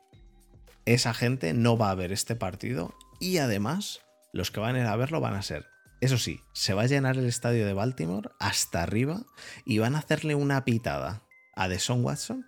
esa 0.85 1.15
gente 1.15 1.55
no 1.55 1.79
va 1.79 1.91
a 1.91 1.95
ver 1.95 2.13
este 2.13 2.37
partido 2.37 2.93
y 3.21 3.39
además 3.39 4.03
los 4.35 4.51
que 4.51 4.61
van 4.61 4.77
a 4.77 4.81
ir 4.81 4.85
a 4.85 4.97
verlo 4.97 5.23
van 5.23 5.33
a 5.33 5.41
ser, 5.41 5.65
eso 6.03 6.19
sí, 6.19 6.43
se 6.53 6.75
va 6.75 6.83
a 6.83 6.87
llenar 6.87 7.17
el 7.17 7.25
estadio 7.25 7.65
de 7.65 7.73
Baltimore 7.73 8.29
hasta 8.39 8.83
arriba 8.83 9.23
y 9.65 9.79
van 9.79 9.95
a 9.95 10.01
hacerle 10.01 10.35
una 10.35 10.63
pitada 10.67 11.23
a 11.55 11.69
Deson 11.69 12.05
Watson 12.05 12.45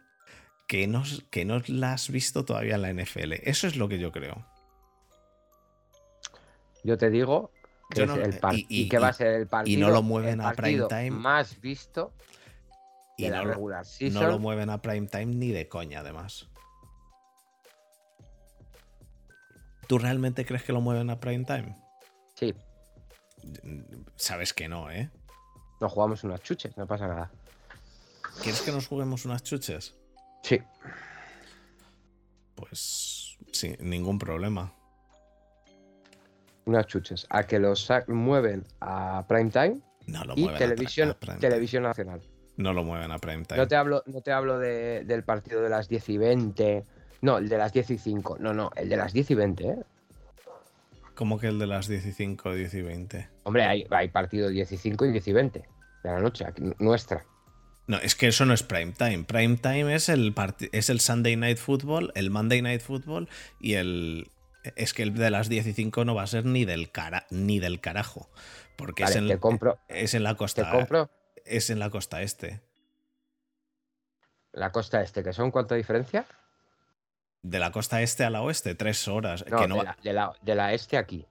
que 0.67 0.87
no, 0.87 1.03
que 1.31 1.47
no 1.47 1.63
la 1.67 1.95
has 1.95 2.11
visto 2.11 2.45
todavía 2.45 2.75
en 2.75 2.83
la 2.83 2.93
NFL. 2.93 3.33
Eso 3.45 3.67
es 3.69 3.77
lo 3.77 3.89
que 3.89 3.99
yo 3.99 4.13
creo. 4.13 4.45
Yo 6.85 6.99
te 6.99 7.09
digo 7.09 7.53
y, 7.91 8.89
que 8.89 8.99
va 8.99 9.09
a 9.09 9.13
ser 9.13 9.29
el 9.35 9.47
partido, 9.47 9.79
y 9.79 9.81
no 9.81 9.91
lo 9.91 10.03
mueven 10.03 10.41
a 10.41 10.53
prime 10.53 10.87
time 10.89 11.11
más 11.11 11.61
visto 11.61 12.13
y 13.17 13.29
no, 13.29 13.45
regular 13.45 13.85
no 14.13 14.23
lo 14.27 14.39
mueven 14.39 14.71
a 14.71 14.81
prime 14.83 15.07
time 15.07 15.27
ni 15.27 15.49
de 15.51 15.69
coña 15.69 16.01
además 16.01 16.49
¿Tú 19.87 19.99
realmente 19.99 20.45
crees 20.45 20.63
que 20.63 20.75
lo 20.75 20.83
mueven 20.83 21.09
a 21.09 21.19
prime 21.19 21.47
time? 21.47 21.75
Sí. 22.35 22.55
Sabes 24.17 24.53
que 24.53 24.69
no, 24.69 24.91
¿eh? 24.91 25.11
Nos 25.81 25.91
jugamos 25.91 26.23
unas 26.25 26.43
chuches, 26.43 26.77
no 26.77 26.87
pasa 26.87 27.09
nada. 27.09 27.31
¿Quieres 28.43 28.61
que 28.61 28.71
nos 28.71 28.87
juguemos 28.87 29.25
unas 29.25 29.43
chuches? 29.43 29.97
Sí. 30.43 30.61
Pues 32.55 33.39
sin 33.51 33.79
ningún 33.81 34.19
problema 34.19 34.75
unas 36.69 36.87
chuches 36.87 37.27
a 37.31 37.45
que 37.45 37.59
los 37.59 37.89
mueven 38.07 38.65
a 38.81 39.25
prime 39.27 39.51
time 39.51 39.81
no 40.07 40.25
lo 40.25 40.35
y 40.37 40.49
televisión, 40.49 41.17
televisión 41.41 41.83
nacional. 41.83 42.21
No 42.57 42.73
lo 42.73 42.85
mueven 42.85 43.11
a 43.11 43.19
prime 43.19 43.45
time. 43.45 43.59
No 43.59 43.69
te 43.69 43.77
hablo, 43.77 44.03
no 44.07 44.21
te 44.21 44.33
hablo 44.33 44.59
del 44.59 45.23
partido 45.25 45.63
de 45.63 45.69
las 45.69 45.89
10 45.89 46.09
y 46.09 46.19
20. 46.19 46.85
No, 47.23 47.39
el 47.39 47.49
de 47.49 47.59
las 47.59 47.73
10 47.73 47.91
y 47.91 47.99
5. 47.99 48.39
No, 48.41 48.53
no, 48.53 48.71
el 48.77 48.89
de 48.89 48.97
las 48.97 49.13
10 49.13 49.31
y 49.31 49.35
20, 49.35 49.69
¿eh? 49.69 49.77
¿Cómo 51.15 51.39
que 51.39 51.49
el 51.49 51.59
de 51.59 51.67
las 51.67 51.89
10 51.89 52.07
y 52.07 52.13
5, 52.13 52.55
10 52.55 52.75
y 52.75 52.83
20? 52.83 53.29
Hombre, 53.43 53.65
hay, 53.65 53.87
hay 53.91 54.09
partido 54.09 54.49
10 54.49 54.73
y 54.73 54.77
5 54.77 55.07
y 55.07 55.13
10 55.13 55.29
y 55.29 55.33
20 55.33 55.59
de 56.05 56.11
la 56.11 56.21
noche, 56.21 56.47
nuestra. 56.79 57.25
No, 57.89 57.97
es 57.99 58.15
que 58.15 58.29
eso 58.29 58.45
no 58.45 58.55
es 58.55 58.63
prime 58.63 58.93
time. 58.93 59.25
Prime 59.25 59.57
time 59.57 59.95
es 59.95 60.09
el, 60.09 60.35
es 60.73 60.91
el 60.91 61.01
Sunday 61.01 61.37
Night 61.37 61.59
Football, 61.59 62.13
el 62.15 62.31
Monday 62.31 62.63
Night 62.63 62.83
Football 62.83 63.29
y 63.61 63.75
el, 63.75 64.29
es 64.77 64.95
que 64.95 65.03
el 65.03 65.15
de 65.15 65.31
las 65.31 65.49
15 65.49 65.91
no 66.05 66.15
va 66.15 66.23
a 66.23 66.27
ser 66.27 66.45
ni 66.45 66.65
del, 66.65 66.91
cara, 66.91 67.27
ni 67.31 67.59
del 67.59 67.81
carajo. 67.81 68.29
Porque 68.77 69.03
es, 69.05 69.17
en, 69.17 69.39
compro, 69.39 69.79
es 69.89 70.15
en 70.15 70.23
la 70.23 70.37
costa. 70.37 70.71
compro, 70.71 71.11
es 71.45 71.71
en 71.71 71.79
la 71.79 71.91
costa 71.91 72.23
este. 72.23 72.61
La 74.53 74.73
costa 74.73 75.03
este, 75.03 75.23
¿que 75.23 75.33
son 75.33 75.51
cuánta 75.51 75.75
diferencia? 75.75 76.27
De 77.43 77.59
la 77.59 77.71
costa 77.71 78.03
este 78.03 78.25
a 78.25 78.31
la 78.31 78.43
oeste, 78.43 78.75
tres 78.75 79.07
horas. 79.09 79.45
No, 79.49 79.61
de, 79.61 80.13
la, 80.13 80.33
de, 80.43 80.55
la, 80.55 80.73
este 80.73 80.97
aquí. 80.97 81.27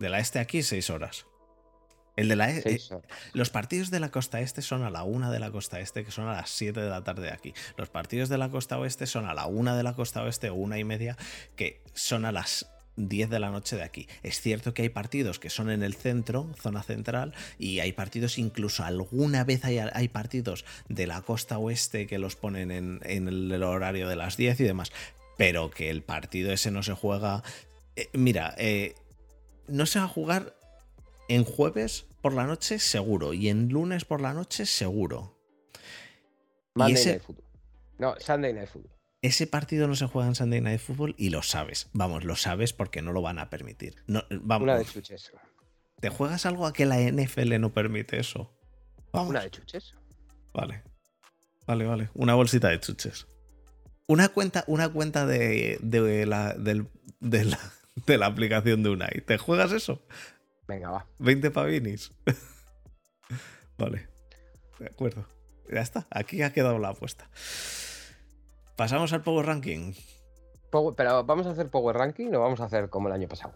De 0.00 0.08
la 0.08 0.18
este 0.18 0.38
aquí, 0.38 0.62
seis 0.62 0.90
horas. 0.90 1.26
El 2.16 2.28
de 2.28 2.36
la 2.36 2.50
e, 2.50 2.62
eh, 2.64 2.80
los 3.32 3.50
partidos 3.50 3.90
de 3.90 3.98
la 3.98 4.10
costa 4.10 4.40
este 4.40 4.62
son 4.62 4.84
a 4.84 4.90
la 4.90 5.02
una 5.02 5.32
de 5.32 5.40
la 5.40 5.50
costa 5.50 5.80
este, 5.80 6.04
que 6.04 6.12
son 6.12 6.28
a 6.28 6.34
las 6.34 6.50
7 6.50 6.80
de 6.80 6.88
la 6.88 7.02
tarde 7.02 7.32
aquí. 7.32 7.54
Los 7.76 7.90
partidos 7.90 8.28
de 8.28 8.38
la 8.38 8.50
costa 8.50 8.78
oeste 8.78 9.06
son 9.06 9.26
a 9.26 9.34
la 9.34 9.46
una 9.46 9.76
de 9.76 9.82
la 9.82 9.94
costa 9.94 10.22
oeste 10.22 10.50
o 10.50 10.54
una 10.54 10.78
y 10.78 10.84
media, 10.84 11.16
que 11.56 11.82
son 11.92 12.24
a 12.24 12.30
las 12.30 12.70
10 12.96 13.30
de 13.30 13.40
la 13.40 13.50
noche 13.50 13.76
de 13.76 13.82
aquí. 13.82 14.08
Es 14.22 14.40
cierto 14.40 14.74
que 14.74 14.82
hay 14.82 14.88
partidos 14.88 15.38
que 15.38 15.50
son 15.50 15.70
en 15.70 15.82
el 15.82 15.94
centro, 15.94 16.50
zona 16.60 16.82
central, 16.82 17.34
y 17.58 17.80
hay 17.80 17.92
partidos, 17.92 18.38
incluso 18.38 18.84
alguna 18.84 19.44
vez 19.44 19.64
hay, 19.64 19.78
hay 19.78 20.08
partidos 20.08 20.64
de 20.88 21.06
la 21.06 21.22
costa 21.22 21.58
oeste 21.58 22.06
que 22.06 22.18
los 22.18 22.36
ponen 22.36 22.70
en, 22.70 23.28
el 23.28 23.62
horario 23.62 24.08
de 24.08 24.16
las 24.16 24.36
10 24.36 24.60
y 24.60 24.64
demás. 24.64 24.92
Pero 25.36 25.70
que 25.70 25.90
el 25.90 26.02
partido 26.02 26.52
ese 26.52 26.70
no 26.70 26.82
se 26.82 26.92
juega. 26.92 27.42
Eh, 27.96 28.08
mira, 28.12 28.54
eh, 28.56 28.94
no 29.66 29.86
se 29.86 29.98
va 29.98 30.04
a 30.04 30.08
jugar 30.08 30.54
en 31.28 31.44
jueves 31.44 32.06
por 32.20 32.32
la 32.32 32.44
noche 32.44 32.78
seguro 32.78 33.34
y 33.34 33.48
en 33.48 33.68
lunes 33.68 34.04
por 34.04 34.20
la 34.20 34.32
noche 34.32 34.66
seguro. 34.66 35.36
Monday 36.74 36.94
ese... 36.94 37.10
Night 37.10 37.22
Football. 37.22 37.44
No, 37.98 38.14
Sunday 38.18 38.52
Night 38.52 38.68
Football. 38.68 38.94
Ese 39.24 39.46
partido 39.46 39.88
no 39.88 39.96
se 39.96 40.06
juega 40.06 40.28
en 40.28 40.34
Sunday 40.34 40.60
Night 40.60 40.80
Football 40.80 41.14
y 41.16 41.30
lo 41.30 41.42
sabes. 41.42 41.88
Vamos, 41.94 42.24
lo 42.24 42.36
sabes 42.36 42.74
porque 42.74 43.00
no 43.00 43.10
lo 43.10 43.22
van 43.22 43.38
a 43.38 43.48
permitir. 43.48 43.94
No, 44.06 44.22
vamos. 44.28 44.64
Una 44.64 44.76
de 44.76 44.84
chuches. 44.84 45.32
¿Te 45.98 46.10
juegas 46.10 46.44
algo 46.44 46.66
a 46.66 46.74
que 46.74 46.84
la 46.84 47.00
NFL 47.00 47.58
no 47.58 47.72
permite 47.72 48.20
eso? 48.20 48.54
Vamos. 49.14 49.30
Una 49.30 49.40
de 49.40 49.50
chuches. 49.50 49.94
Vale. 50.52 50.82
Vale, 51.66 51.86
vale. 51.86 52.10
Una 52.12 52.34
bolsita 52.34 52.68
de 52.68 52.78
chuches. 52.80 53.26
Una 54.08 54.28
cuenta, 54.28 54.62
una 54.66 54.90
cuenta 54.90 55.24
de, 55.24 55.78
de, 55.80 56.26
la, 56.26 56.52
de, 56.52 56.84
la, 57.44 57.58
de 58.06 58.18
la 58.18 58.26
aplicación 58.26 58.82
de 58.82 58.90
Unai. 58.90 59.22
¿Te 59.22 59.38
juegas 59.38 59.72
eso? 59.72 60.06
Venga, 60.68 60.90
va. 60.90 61.06
20 61.20 61.50
pavinis. 61.50 62.12
vale. 63.78 64.06
De 64.78 64.84
acuerdo. 64.84 65.26
Ya 65.72 65.80
está. 65.80 66.06
Aquí 66.10 66.42
ha 66.42 66.52
quedado 66.52 66.78
la 66.78 66.90
apuesta. 66.90 67.30
Pasamos 68.76 69.12
al 69.12 69.22
Power 69.22 69.46
Ranking. 69.46 69.92
pero 70.96 71.24
¿vamos 71.24 71.46
a 71.46 71.50
hacer 71.50 71.68
Power 71.68 71.96
Ranking 71.96 72.32
o 72.34 72.40
vamos 72.40 72.60
a 72.60 72.64
hacer 72.64 72.90
como 72.90 73.08
el 73.08 73.14
año 73.14 73.28
pasado? 73.28 73.54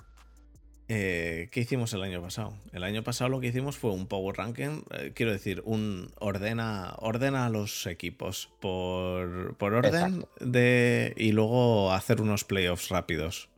Eh, 0.90 1.50
¿Qué 1.52 1.60
hicimos 1.60 1.92
el 1.92 2.02
año 2.02 2.22
pasado? 2.22 2.54
El 2.72 2.82
año 2.82 3.02
pasado 3.02 3.28
lo 3.28 3.40
que 3.40 3.48
hicimos 3.48 3.76
fue 3.76 3.90
un 3.90 4.06
Power 4.06 4.36
Ranking, 4.36 4.84
eh, 4.92 5.12
quiero 5.14 5.32
decir, 5.32 5.62
un 5.66 6.10
ordena, 6.18 6.94
ordena 6.98 7.44
a 7.44 7.50
los 7.50 7.86
equipos 7.86 8.50
por, 8.60 9.54
por 9.56 9.74
orden 9.74 10.24
de 10.40 11.12
y 11.16 11.32
luego 11.32 11.92
hacer 11.92 12.22
unos 12.22 12.44
playoffs 12.44 12.88
rápidos. 12.88 13.50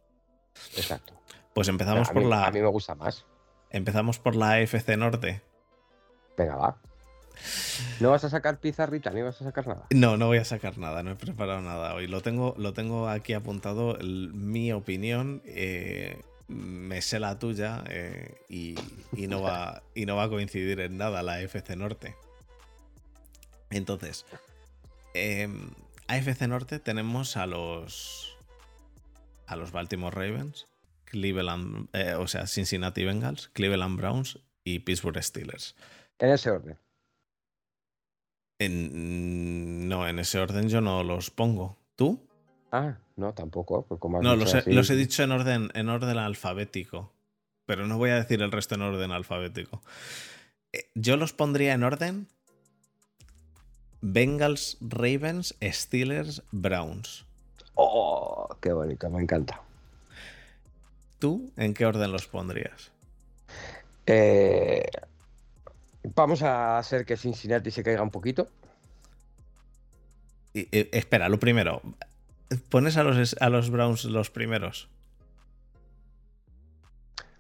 Exacto. 0.77 1.15
Pues 1.55 1.69
empezamos 1.69 2.09
por 2.11 2.25
la. 2.25 2.47
A 2.47 2.51
mí 2.51 2.61
me 2.61 2.69
gusta 2.69 2.95
más. 2.95 3.27
Empezamos 3.71 4.19
por 4.19 4.35
la 4.35 4.55
AFC 4.55 4.97
Norte. 4.97 5.43
Venga, 6.37 6.57
va. 6.57 6.77
¿No 8.01 8.11
vas 8.11 8.25
a 8.25 8.31
sacar 8.31 8.59
pizarrita 8.59 9.11
ni 9.11 9.23
vas 9.23 9.41
a 9.41 9.45
sacar 9.45 9.67
nada? 9.67 9.87
No, 9.91 10.17
no 10.17 10.27
voy 10.27 10.39
a 10.39 10.45
sacar 10.45 10.79
nada, 10.79 11.03
no 11.03 11.13
he 11.13 11.17
preparado 11.17 11.61
nada 11.61 11.95
hoy. 11.95 12.07
Lo 12.07 12.21
tengo, 12.21 12.55
lo 12.59 12.73
tengo 12.73 13.09
aquí 13.09 13.33
apuntado, 13.33 13.99
mi 14.01 14.73
opinión. 14.73 15.43
Eh, 15.45 16.21
me 16.49 17.01
sé 17.01 17.21
la 17.21 17.39
tuya 17.39 17.85
eh, 17.89 18.35
y, 18.49 18.75
no 19.29 19.41
va, 19.41 19.83
y 19.95 20.07
no 20.07 20.17
va 20.17 20.25
a 20.25 20.29
coincidir 20.29 20.81
en 20.81 20.97
nada 20.97 21.23
la 21.23 21.35
AFC 21.35 21.77
Norte. 21.77 22.17
Entonces, 23.71 24.27
eh, 25.15 25.49
AFC 26.09 26.43
Norte 26.49 26.81
tenemos 26.81 27.37
a 27.37 27.47
los 27.47 28.37
a 29.47 29.57
los 29.57 29.73
Baltimore 29.73 30.15
Ravens, 30.15 30.67
Cleveland, 31.05 31.89
eh, 31.93 32.15
o 32.15 32.29
sea, 32.29 32.47
Cincinnati 32.47 33.05
Bengals, 33.05 33.49
Cleveland 33.53 33.97
Browns 33.97 34.39
y 34.63 34.81
Pittsburgh 34.81 35.21
Steelers. 35.23 35.75
En 36.19 36.31
ese 36.31 36.51
orden. 36.51 36.79
No, 38.69 40.09
en 40.09 40.19
ese 40.19 40.39
orden 40.39 40.69
yo 40.69 40.81
no 40.81 41.03
los 41.03 41.31
pongo. 41.31 41.77
¿Tú? 41.97 42.21
Ah, 42.73 42.99
no, 43.17 43.33
tampoco. 43.33 43.87
Pues 43.87 44.01
no, 44.23 44.37
los 44.37 44.55
he, 44.91 44.97
dicho 44.97 45.23
en 45.23 45.33
orden, 45.33 45.71
en 45.75 45.89
orden 45.89 46.19
alfabético. 46.19 47.13
Pero 47.67 47.87
no 47.87 47.99
voy 47.99 48.11
a 48.11 48.17
decir 48.17 48.43
el 48.43 48.53
resto 48.53 48.75
en 48.75 48.83
orden 48.83 49.13
alfabético. 49.13 49.81
Eh, 50.73 50.91
yo 50.95 51.17
los 51.17 51.33
pondría 51.33 51.73
en 51.73 51.83
orden. 51.83 52.27
Bengals, 54.03 54.79
Ravens, 54.81 55.55
Steelers, 55.63 56.43
Browns. 56.51 57.25
Oh, 57.75 58.49
qué 58.61 58.73
bonito, 58.73 59.09
me 59.11 59.23
encanta. 59.23 59.63
¿Tú 61.19 61.53
en 61.57 61.75
qué 61.75 61.87
orden 61.87 62.13
los 62.13 62.27
pondrías? 62.27 62.93
Eh, 64.07 64.91
vamos 66.03 66.43
a 66.43 66.79
hacer 66.79 67.05
que 67.05 67.17
Cincinnati 67.17 67.71
se 67.71 67.83
caiga 67.83 68.03
un 68.03 68.11
poquito. 68.11 68.49
espera, 70.55 71.29
lo 71.29 71.39
primero. 71.39 71.83
¿Pones 72.69 72.97
a 72.97 73.05
los, 73.05 73.37
a 73.41 73.49
los 73.49 73.71
Browns 73.71 74.05
los 74.05 74.31
primeros? 74.31 74.89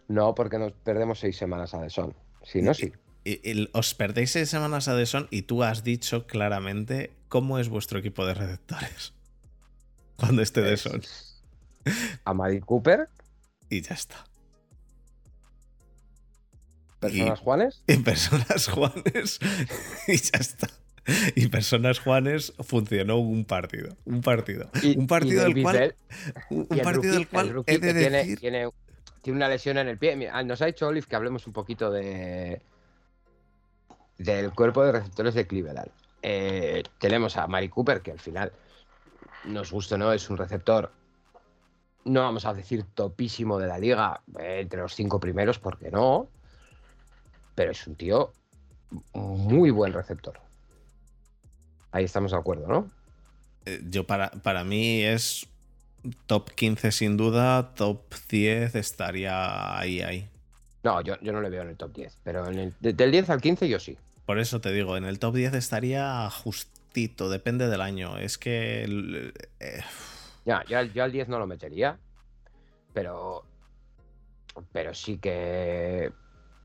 No, 0.08 0.34
porque 0.34 0.58
nos 0.58 0.72
perdemos 0.72 1.20
seis 1.20 1.36
semanas 1.36 1.74
a 1.74 1.88
Son. 1.90 2.14
Si 2.42 2.62
no, 2.62 2.74
sí. 2.74 2.92
os 3.72 3.94
perdéis 3.94 4.32
seis 4.32 4.48
semanas 4.48 4.88
a 4.88 5.06
Son 5.06 5.28
y 5.30 5.42
tú 5.42 5.62
has 5.62 5.84
dicho 5.84 6.26
claramente 6.26 7.12
cómo 7.28 7.58
es 7.58 7.68
vuestro 7.68 7.98
equipo 7.98 8.26
de 8.26 8.34
receptores 8.34 9.12
cuando 10.16 10.42
esté 10.42 10.62
de 10.62 10.76
Son. 10.76 11.02
A 12.24 12.34
Mari 12.34 12.60
Cooper, 12.60 13.08
y 13.70 13.82
ya 13.82 13.94
está. 13.94 14.24
¿Personas 17.06 17.40
Juanes? 17.40 17.82
Y 17.86 17.96
personas 17.98 18.68
Juanes 18.68 19.40
y 20.06 20.16
ya 20.16 20.38
está. 20.38 20.68
Y 21.34 21.48
personas 21.48 21.98
Juanes 21.98 22.52
funcionó 22.60 23.16
un 23.18 23.44
partido. 23.44 23.96
Un 24.04 24.20
partido. 24.20 24.70
un 24.96 25.06
partido 25.06 25.44
del 25.44 25.62
cual. 25.62 25.94
Un, 26.50 26.66
partido 26.66 27.14
del 27.14 27.26
cual 27.26 27.64
he 27.66 27.78
de 27.78 27.92
decir... 27.94 28.38
tiene, 28.38 28.68
tiene, 29.22 29.36
una 29.36 29.48
lesión 29.48 29.78
en 29.78 29.88
el 29.88 29.98
pie. 29.98 30.30
nos 30.44 30.62
ha 30.62 30.66
dicho 30.66 30.86
Olive 30.86 31.06
que 31.08 31.16
hablemos 31.16 31.46
un 31.46 31.52
poquito 31.52 31.90
de. 31.90 32.60
del 34.18 34.52
cuerpo 34.52 34.84
de 34.84 34.92
receptores 34.92 35.34
de 35.34 35.46
Cleveland. 35.46 35.90
Eh, 36.22 36.82
tenemos 36.98 37.38
a 37.38 37.46
Mari 37.46 37.70
Cooper, 37.70 38.02
que 38.02 38.12
al 38.12 38.20
final 38.20 38.52
nos 39.46 39.72
gusta, 39.72 39.96
¿no? 39.96 40.12
Es 40.12 40.28
un 40.28 40.36
receptor 40.36 40.92
no 42.04 42.22
vamos 42.22 42.46
a 42.46 42.54
decir 42.54 42.84
topísimo 42.94 43.58
de 43.58 43.66
la 43.66 43.78
liga, 43.78 44.22
eh, 44.38 44.60
entre 44.60 44.80
los 44.80 44.94
cinco 44.94 45.20
primeros, 45.20 45.58
porque 45.58 45.90
no, 45.90 46.28
pero 47.60 47.72
es 47.72 47.86
un 47.86 47.94
tío 47.94 48.32
muy 49.12 49.70
buen 49.70 49.92
receptor. 49.92 50.40
Ahí 51.92 52.04
estamos 52.04 52.30
de 52.30 52.38
acuerdo, 52.38 52.66
¿no? 52.66 52.90
Eh, 53.66 53.82
yo 53.90 54.06
para, 54.06 54.30
para 54.30 54.64
mí 54.64 55.02
es 55.02 55.46
top 56.24 56.52
15 56.52 56.90
sin 56.90 57.18
duda, 57.18 57.74
top 57.74 58.14
10 58.30 58.76
estaría 58.76 59.78
ahí, 59.78 60.00
ahí. 60.00 60.26
No, 60.82 61.02
yo, 61.02 61.20
yo 61.20 61.32
no 61.32 61.42
le 61.42 61.50
veo 61.50 61.60
en 61.60 61.68
el 61.68 61.76
top 61.76 61.92
10, 61.92 62.20
pero 62.24 62.48
en 62.48 62.58
el, 62.58 62.74
del 62.80 63.10
10 63.10 63.28
al 63.28 63.42
15 63.42 63.68
yo 63.68 63.78
sí. 63.78 63.98
Por 64.24 64.38
eso 64.38 64.62
te 64.62 64.72
digo, 64.72 64.96
en 64.96 65.04
el 65.04 65.18
top 65.18 65.34
10 65.34 65.52
estaría 65.52 66.30
justito, 66.30 67.28
depende 67.28 67.68
del 67.68 67.82
año. 67.82 68.16
Es 68.16 68.38
que... 68.38 69.34
Eh, 69.60 69.80
ya, 70.46 70.64
yo, 70.64 70.78
al 70.78 71.12
10 71.12 71.28
no 71.28 71.38
lo 71.38 71.46
metería, 71.46 71.98
pero, 72.94 73.44
pero 74.72 74.94
sí 74.94 75.18
que... 75.18 76.10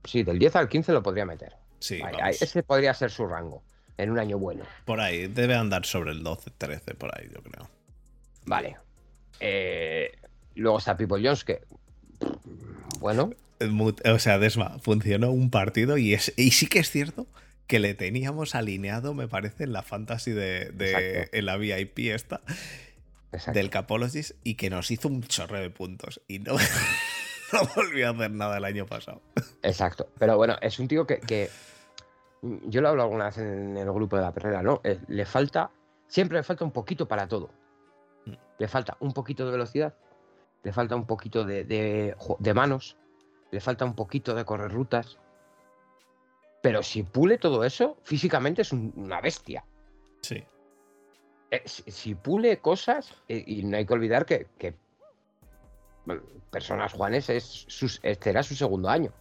Sí, 0.06 0.24
del 0.24 0.40
10 0.40 0.56
al 0.56 0.70
15 0.70 0.94
lo 0.94 1.04
podría 1.04 1.26
meter. 1.26 1.54
Sí, 1.80 2.02
ese 2.40 2.64
podría 2.64 2.94
ser 2.94 3.12
su 3.12 3.28
rango 3.28 3.64
en 3.98 4.12
un 4.12 4.20
año 4.20 4.38
bueno. 4.38 4.64
Por 4.86 5.00
ahí, 5.00 5.28
debe 5.28 5.56
andar 5.56 5.86
sobre 5.86 6.12
el 6.12 6.24
12, 6.24 6.52
13, 6.58 6.96
por 6.96 7.18
ahí, 7.18 7.30
yo 7.34 7.42
creo. 7.42 7.70
Vale. 8.46 8.78
Eh, 9.40 10.12
luego 10.56 10.78
está 10.78 10.98
People 10.98 11.22
Jones, 11.24 11.44
que. 11.44 11.62
Bueno. 13.00 13.32
O 14.06 14.20
sea, 14.20 14.38
Desma, 14.38 14.80
funcionó 14.80 15.32
un 15.32 15.50
partido 15.50 15.98
y, 15.98 16.14
es, 16.14 16.34
y 16.36 16.52
sí 16.52 16.68
que 16.68 16.80
es 16.80 16.90
cierto 16.90 17.26
que 17.68 17.80
le 17.80 17.94
teníamos 17.94 18.54
alineado, 18.54 19.14
me 19.14 19.28
parece, 19.28 19.64
en 19.64 19.74
la 19.74 19.82
fantasy 19.82 20.32
de, 20.32 20.72
de 20.72 21.30
en 21.32 21.46
la 21.46 21.58
VIP 21.58 22.00
esta 22.00 22.42
del 23.54 23.70
Capologist 23.70 24.32
y 24.44 24.56
que 24.56 24.70
nos 24.70 24.92
hizo 24.92 25.08
un 25.08 25.24
chorre 25.24 25.60
de 25.62 25.70
puntos 25.70 26.22
y 26.28 26.40
no, 26.40 26.56
no 27.54 27.60
volvió 27.76 28.08
a 28.08 28.12
hacer 28.12 28.32
nada 28.32 28.58
el 28.58 28.66
año 28.66 28.86
pasado. 28.86 29.22
Exacto. 29.62 30.08
Pero 30.18 30.38
bueno, 30.38 30.56
es 30.62 30.80
un 30.80 30.88
tío 30.88 31.06
que, 31.06 31.50
yo 32.42 32.82
lo 32.82 32.90
hablo 32.90 33.04
alguna 33.04 33.26
vez 33.26 33.38
en 33.38 33.78
el 33.78 33.92
grupo 33.92 34.16
de 34.16 34.22
la 34.22 34.34
perrera, 34.34 34.62
¿no? 34.62 34.82
Eh, 34.84 35.00
le 35.08 35.26
falta, 35.26 35.72
siempre 36.08 36.38
le 36.38 36.44
falta 36.44 36.64
un 36.64 36.72
poquito 36.72 37.08
para 37.08 37.28
todo. 37.28 37.50
Mm. 38.26 38.34
Le 38.60 38.68
falta 38.68 38.98
un 39.00 39.14
poquito 39.14 39.46
de 39.46 39.52
velocidad, 39.52 39.96
le 40.64 40.74
falta 40.74 40.96
un 40.96 41.06
poquito 41.06 41.44
de, 41.44 41.64
de, 41.64 42.54
manos, 42.54 42.98
le 43.52 43.60
falta 43.60 43.86
un 43.86 43.96
poquito 43.96 44.34
de 44.34 44.46
correr 44.46 44.72
rutas, 44.72 45.18
Pero 46.62 46.82
si 46.82 47.04
pule 47.04 47.38
todo 47.38 47.64
eso, 47.64 47.98
físicamente 48.04 48.64
es 48.64 48.74
una 48.74 49.22
bestia. 49.22 49.64
Sí. 50.22 50.44
Eh, 51.52 51.62
si, 51.66 52.16
pule 52.16 52.58
cosas, 52.58 53.14
eh, 53.28 53.44
y 53.46 53.64
no 53.64 53.78
hay 53.78 53.86
que 53.86 53.94
olvidar 53.94 54.26
que, 54.26 54.48
Personas 56.52 56.94
Juanes 56.94 57.30
es 57.30 57.66
este 58.04 58.30
era 58.30 58.44
su 58.44 58.56
segundo 58.56 58.90
año. 58.90 59.12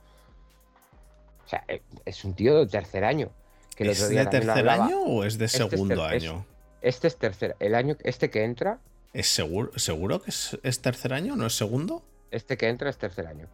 O 1.45 1.49
sea, 1.49 1.65
eh, 1.69 1.83
es 2.05 2.25
un 2.25 2.35
tío 2.35 2.59
de 2.59 2.67
tercer 2.67 3.05
año. 3.05 3.31
Que 3.77 3.91
¿Es 3.91 4.09
de 4.09 4.27
tercer 4.27 4.69
año 4.69 5.01
o 5.01 5.25
es 5.25 5.37
de 5.37 5.47
este 5.47 5.69
segundo 5.69 6.05
año? 6.05 6.47
este 6.81 7.09
es 7.09 7.17
tercer. 7.17 7.57
El 7.59 7.75
año, 7.75 7.97
este 8.05 8.31
que 8.31 8.45
entra. 8.45 8.79
¿Es 9.13 9.29
seguro, 9.29 9.77
seguro 9.79 10.23
que 10.23 10.31
es, 10.31 10.83
tercer 10.83 11.13
año? 11.13 11.35
¿No 11.35 11.47
es 11.47 11.57
segundo? 11.57 12.03
Este 12.31 12.57
que 12.57 12.69
entra 12.69 12.91
es 12.91 12.99
tercer 12.99 13.27
año. 13.27 13.49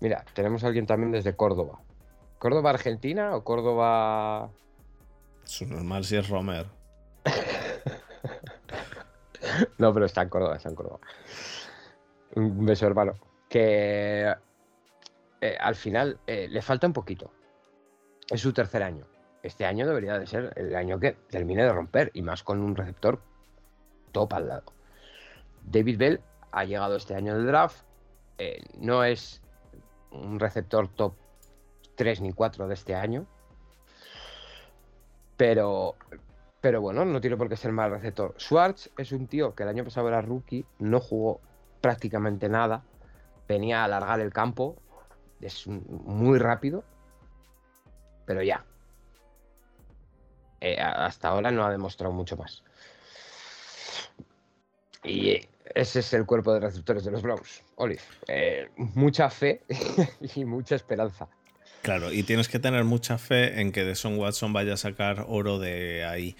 Mira, 0.00 0.24
tenemos 0.34 0.62
a 0.62 0.68
alguien 0.68 0.86
también 0.86 1.10
desde 1.10 1.34
Córdoba. 1.34 1.80
¿Córdoba 2.38 2.70
Argentina 2.70 3.34
o 3.34 3.44
Córdoba.? 3.44 4.50
Es 5.44 5.62
normal 5.62 6.04
si 6.04 6.16
es 6.16 6.28
Romer. 6.28 6.66
no, 9.78 9.92
pero 9.92 10.06
está 10.06 10.22
en 10.22 10.28
Córdoba, 10.28 10.56
está 10.56 10.68
en 10.68 10.74
Córdoba. 10.74 11.00
Un 12.36 12.66
beso, 12.66 12.86
hermano. 12.86 13.14
Que 13.48 14.34
eh, 15.40 15.56
al 15.58 15.74
final 15.74 16.20
eh, 16.26 16.46
le 16.48 16.60
falta 16.60 16.86
un 16.86 16.92
poquito. 16.92 17.30
Es 18.30 18.42
su 18.42 18.52
tercer 18.52 18.82
año. 18.82 19.06
Este 19.42 19.64
año 19.64 19.86
debería 19.86 20.18
de 20.18 20.26
ser 20.26 20.52
el 20.56 20.76
año 20.76 21.00
que 21.00 21.12
termine 21.12 21.62
de 21.62 21.72
romper 21.72 22.10
y 22.12 22.20
más 22.20 22.42
con 22.42 22.60
un 22.60 22.76
receptor 22.76 23.22
top 24.12 24.34
al 24.34 24.48
lado. 24.48 24.64
David 25.62 25.98
Bell 25.98 26.20
ha 26.52 26.64
llegado 26.64 26.96
este 26.96 27.14
año 27.14 27.34
del 27.34 27.46
draft. 27.46 27.84
Eh, 28.36 28.62
no 28.78 29.02
es 29.02 29.40
un 30.10 30.38
receptor 30.38 30.88
top 30.88 31.14
3 31.94 32.20
ni 32.20 32.32
4 32.32 32.68
de 32.68 32.74
este 32.74 32.94
año. 32.94 33.26
Pero, 35.38 35.94
pero 36.60 36.82
bueno, 36.82 37.06
no 37.06 37.20
tiene 37.20 37.38
por 37.38 37.48
qué 37.48 37.56
ser 37.56 37.72
mal 37.72 37.90
receptor. 37.90 38.34
Schwartz 38.38 38.90
es 38.98 39.12
un 39.12 39.26
tío 39.26 39.54
que 39.54 39.62
el 39.62 39.70
año 39.70 39.84
pasado 39.84 40.08
era 40.08 40.20
rookie, 40.20 40.66
no 40.78 41.00
jugó 41.00 41.40
prácticamente 41.86 42.48
nada. 42.48 42.82
Venía 43.46 43.82
a 43.82 43.84
alargar 43.84 44.18
el 44.18 44.32
campo 44.32 44.76
es 45.40 45.66
muy 45.68 46.38
rápido, 46.38 46.82
pero 48.24 48.42
ya. 48.42 48.64
Eh, 50.60 50.76
hasta 50.80 51.28
ahora 51.28 51.52
no 51.52 51.64
ha 51.64 51.70
demostrado 51.70 52.12
mucho 52.12 52.36
más. 52.36 52.64
Y 55.04 55.40
ese 55.74 56.00
es 56.00 56.12
el 56.14 56.26
cuerpo 56.26 56.52
de 56.54 56.60
receptores 56.60 57.04
de 57.04 57.12
los 57.12 57.22
Browns, 57.22 57.62
Olive. 57.76 58.02
Eh, 58.26 58.68
mucha 58.76 59.30
fe 59.30 59.62
y 60.34 60.44
mucha 60.44 60.74
esperanza. 60.74 61.28
Claro, 61.82 62.12
y 62.12 62.24
tienes 62.24 62.48
que 62.48 62.58
tener 62.58 62.82
mucha 62.82 63.16
fe 63.16 63.60
en 63.60 63.70
que 63.70 63.84
Deson 63.84 64.18
Watson 64.18 64.52
vaya 64.52 64.74
a 64.74 64.76
sacar 64.76 65.24
oro 65.28 65.60
de 65.60 66.04
ahí. 66.04 66.34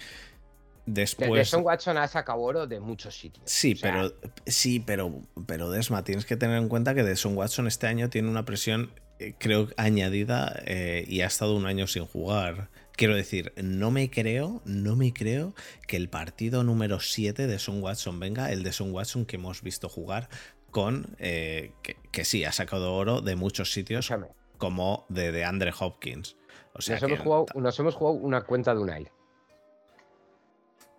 Después. 0.87 1.29
Deson 1.33 1.65
Watson 1.65 1.97
ha 1.97 2.07
sacado 2.07 2.39
oro 2.39 2.65
de 2.65 2.79
muchos 2.79 3.19
sitios. 3.19 3.43
Sí, 3.45 3.75
pero 3.75 4.13
sí, 4.45 4.79
pero, 4.79 5.21
pero 5.45 5.69
Desma, 5.69 6.05
tienes 6.05 6.25
que 6.25 6.37
tener 6.37 6.57
en 6.57 6.69
cuenta 6.69 6.95
que 6.95 7.03
Deson 7.03 7.35
Watson 7.35 7.67
este 7.67 7.87
año 7.87 8.09
tiene 8.09 8.29
una 8.29 8.45
presión, 8.45 8.91
eh, 9.19 9.33
creo, 9.37 9.67
añadida 9.75 10.61
eh, 10.65 11.03
y 11.05 11.21
ha 11.21 11.27
estado 11.27 11.57
un 11.57 11.65
año 11.65 11.87
sin 11.87 12.05
jugar. 12.05 12.69
Quiero 12.93 13.15
decir, 13.15 13.51
no 13.61 13.91
me 13.91 14.09
creo, 14.09 14.61
no 14.63 14.95
me 14.95 15.13
creo 15.13 15.53
que 15.87 15.97
el 15.97 16.07
partido 16.09 16.63
número 16.63 17.01
7 17.01 17.47
de 17.47 17.59
Son 17.59 17.83
Watson 17.83 18.21
venga, 18.21 18.49
el 18.53 18.63
de 18.63 18.71
Son 18.71 18.93
Watson 18.93 19.25
que 19.25 19.35
hemos 19.35 19.61
visto 19.61 19.89
jugar 19.89 20.29
con 20.71 21.17
eh, 21.19 21.73
que, 22.11 22.23
sí, 22.23 22.45
ha 22.45 22.53
sacado 22.53 22.93
oro 22.93 23.19
de 23.19 23.35
muchos 23.35 23.73
sitios, 23.73 24.09
como 24.57 25.05
de, 25.09 25.33
de 25.33 25.43
Andre 25.43 25.73
Hopkins. 25.77 26.37
O 26.73 26.81
sea 26.81 26.95
nos, 26.95 27.03
hemos 27.03 27.19
jugado, 27.19 27.45
nos 27.55 27.77
hemos 27.77 27.95
jugado 27.95 28.17
una 28.17 28.41
cuenta 28.41 28.73
de 28.73 28.79
un 28.79 28.89
aire. 28.89 29.11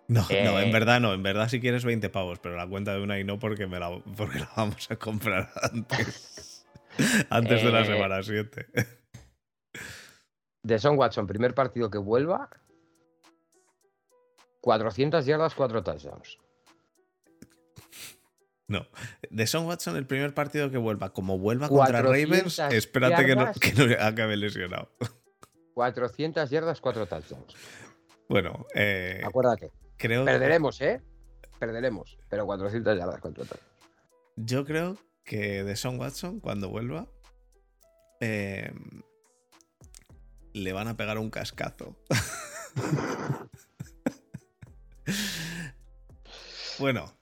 No, 0.09 0.21
no, 0.21 0.59
en 0.59 0.69
eh. 0.69 0.71
verdad 0.73 0.99
no. 0.99 1.13
En 1.13 1.21
verdad 1.21 1.47
si 1.49 1.59
quieres 1.59 1.85
20 1.85 2.09
pavos, 2.09 2.39
pero 2.39 2.57
la 2.57 2.67
cuenta 2.67 2.93
de 2.93 3.01
una 3.01 3.19
y 3.19 3.23
no 3.23 3.37
porque, 3.37 3.67
me 3.67 3.79
la, 3.79 3.91
porque 4.17 4.39
la 4.39 4.49
vamos 4.57 4.89
a 4.89 4.95
comprar 4.95 5.51
antes. 5.71 6.65
antes 7.29 7.63
de 7.63 7.71
la 7.71 7.81
eh. 7.81 7.85
semana 7.85 8.23
7. 8.23 8.67
De 10.63 10.79
Son 10.79 10.97
Watson, 10.97 11.27
primer 11.27 11.53
partido 11.53 11.91
que 11.91 11.99
vuelva. 11.99 12.49
400 14.61 15.25
yardas, 15.27 15.53
4 15.53 15.83
touchdowns. 15.83 16.39
No. 18.67 18.87
De 19.29 19.45
Son 19.45 19.67
Watson, 19.67 19.95
el 19.95 20.07
primer 20.07 20.33
partido 20.33 20.71
que 20.71 20.79
vuelva, 20.79 21.13
como 21.13 21.37
vuelva 21.37 21.69
contra 21.69 22.01
Ravens, 22.01 22.57
espérate 22.57 23.25
que 23.27 23.35
no, 23.35 23.51
que 23.53 23.73
no 23.73 24.03
acabe 24.03 24.35
lesionado. 24.37 24.89
400 25.75 26.49
yardas, 26.49 26.81
4 26.81 27.05
touchdowns. 27.05 27.55
Bueno, 28.27 28.65
eh, 28.73 29.21
acuérdate. 29.23 29.71
Perderemos, 29.99 30.81
¿eh? 30.81 31.01
Perderemos. 31.59 32.17
Pero 32.29 32.45
400 32.45 32.97
yardas 32.97 33.19
contra 33.19 33.45
Yo 34.37 34.65
creo 34.65 34.97
que 35.25 35.63
de 35.63 35.75
Son 35.75 35.99
Watson, 35.99 36.39
cuando 36.39 36.69
vuelva, 36.69 37.07
eh, 38.21 38.71
le 40.53 40.73
van 40.73 40.87
a 40.87 40.97
pegar 40.97 41.17
un 41.19 41.29
cascazo. 41.29 41.95
bueno, 46.79 47.13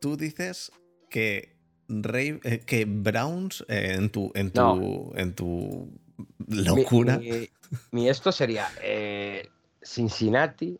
tú 0.00 0.16
dices 0.16 0.70
que, 1.10 1.56
eh, 1.88 2.62
que 2.66 2.84
Browns 2.86 3.64
eh, 3.68 3.94
en, 3.94 4.10
tu, 4.10 4.30
en, 4.34 4.50
tu, 4.52 5.12
en 5.16 5.34
tu 5.34 5.90
locura. 6.46 7.20
Mi, 7.90 8.08
esto 8.08 8.30
sería 8.30 8.68
Cincinnati, 9.82 10.78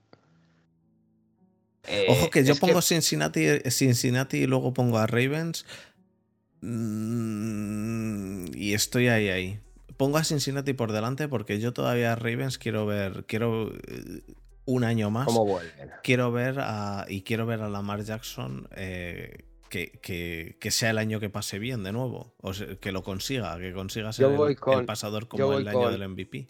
eh, 1.87 2.07
Ojo 2.09 2.31
que 2.31 2.45
yo 2.45 2.57
pongo 2.57 2.81
Cincinnati, 2.83 3.47
Cincinnati 3.71 4.39
y 4.39 4.47
luego 4.47 4.73
pongo 4.73 4.99
a 4.99 5.07
Ravens. 5.07 5.67
Mm, 6.61 8.47
y 8.55 8.75
estoy 8.75 9.09
ahí, 9.09 9.29
ahí. 9.29 9.61
Pongo 9.97 10.19
a 10.19 10.25
Cincinnati 10.25 10.73
por 10.73 10.93
delante 10.93 11.29
porque 11.29 11.61
yo 11.61 11.73
todavía 11.73 12.13
a 12.13 12.17
Ravens 12.17 12.59
quiero 12.59 12.87
ver. 12.87 13.25
Quiero 13.27 13.73
eh, 13.87 14.23
un 14.65 14.85
año 14.85 15.11
más. 15.11 15.27
¿Cómo 15.27 15.59
Quiero 16.03 16.33
ver 16.33 16.59
a. 16.61 17.07
Y 17.09 17.23
quiero 17.23 17.47
ver 17.47 17.61
a 17.61 17.69
Lamar 17.69 18.03
Jackson. 18.03 18.69
Eh, 18.77 19.45
que, 19.69 20.71
sea 20.71 20.91
el 20.91 20.99
año 20.99 21.21
que 21.21 21.31
pase 21.31 21.59
bien 21.59 21.83
de 21.83 21.93
nuevo. 21.93 22.35
O 22.41 22.53
que 22.81 22.93
lo 22.93 23.03
consiga. 23.03 23.59
Que 23.59 23.73
consiga 23.73 24.13
ser 24.13 24.27
el, 24.27 24.87
pasador 24.87 25.29
como 25.29 25.55
el 25.55 25.69
año 25.69 25.91
del 25.91 26.09
MVP. 26.09 26.47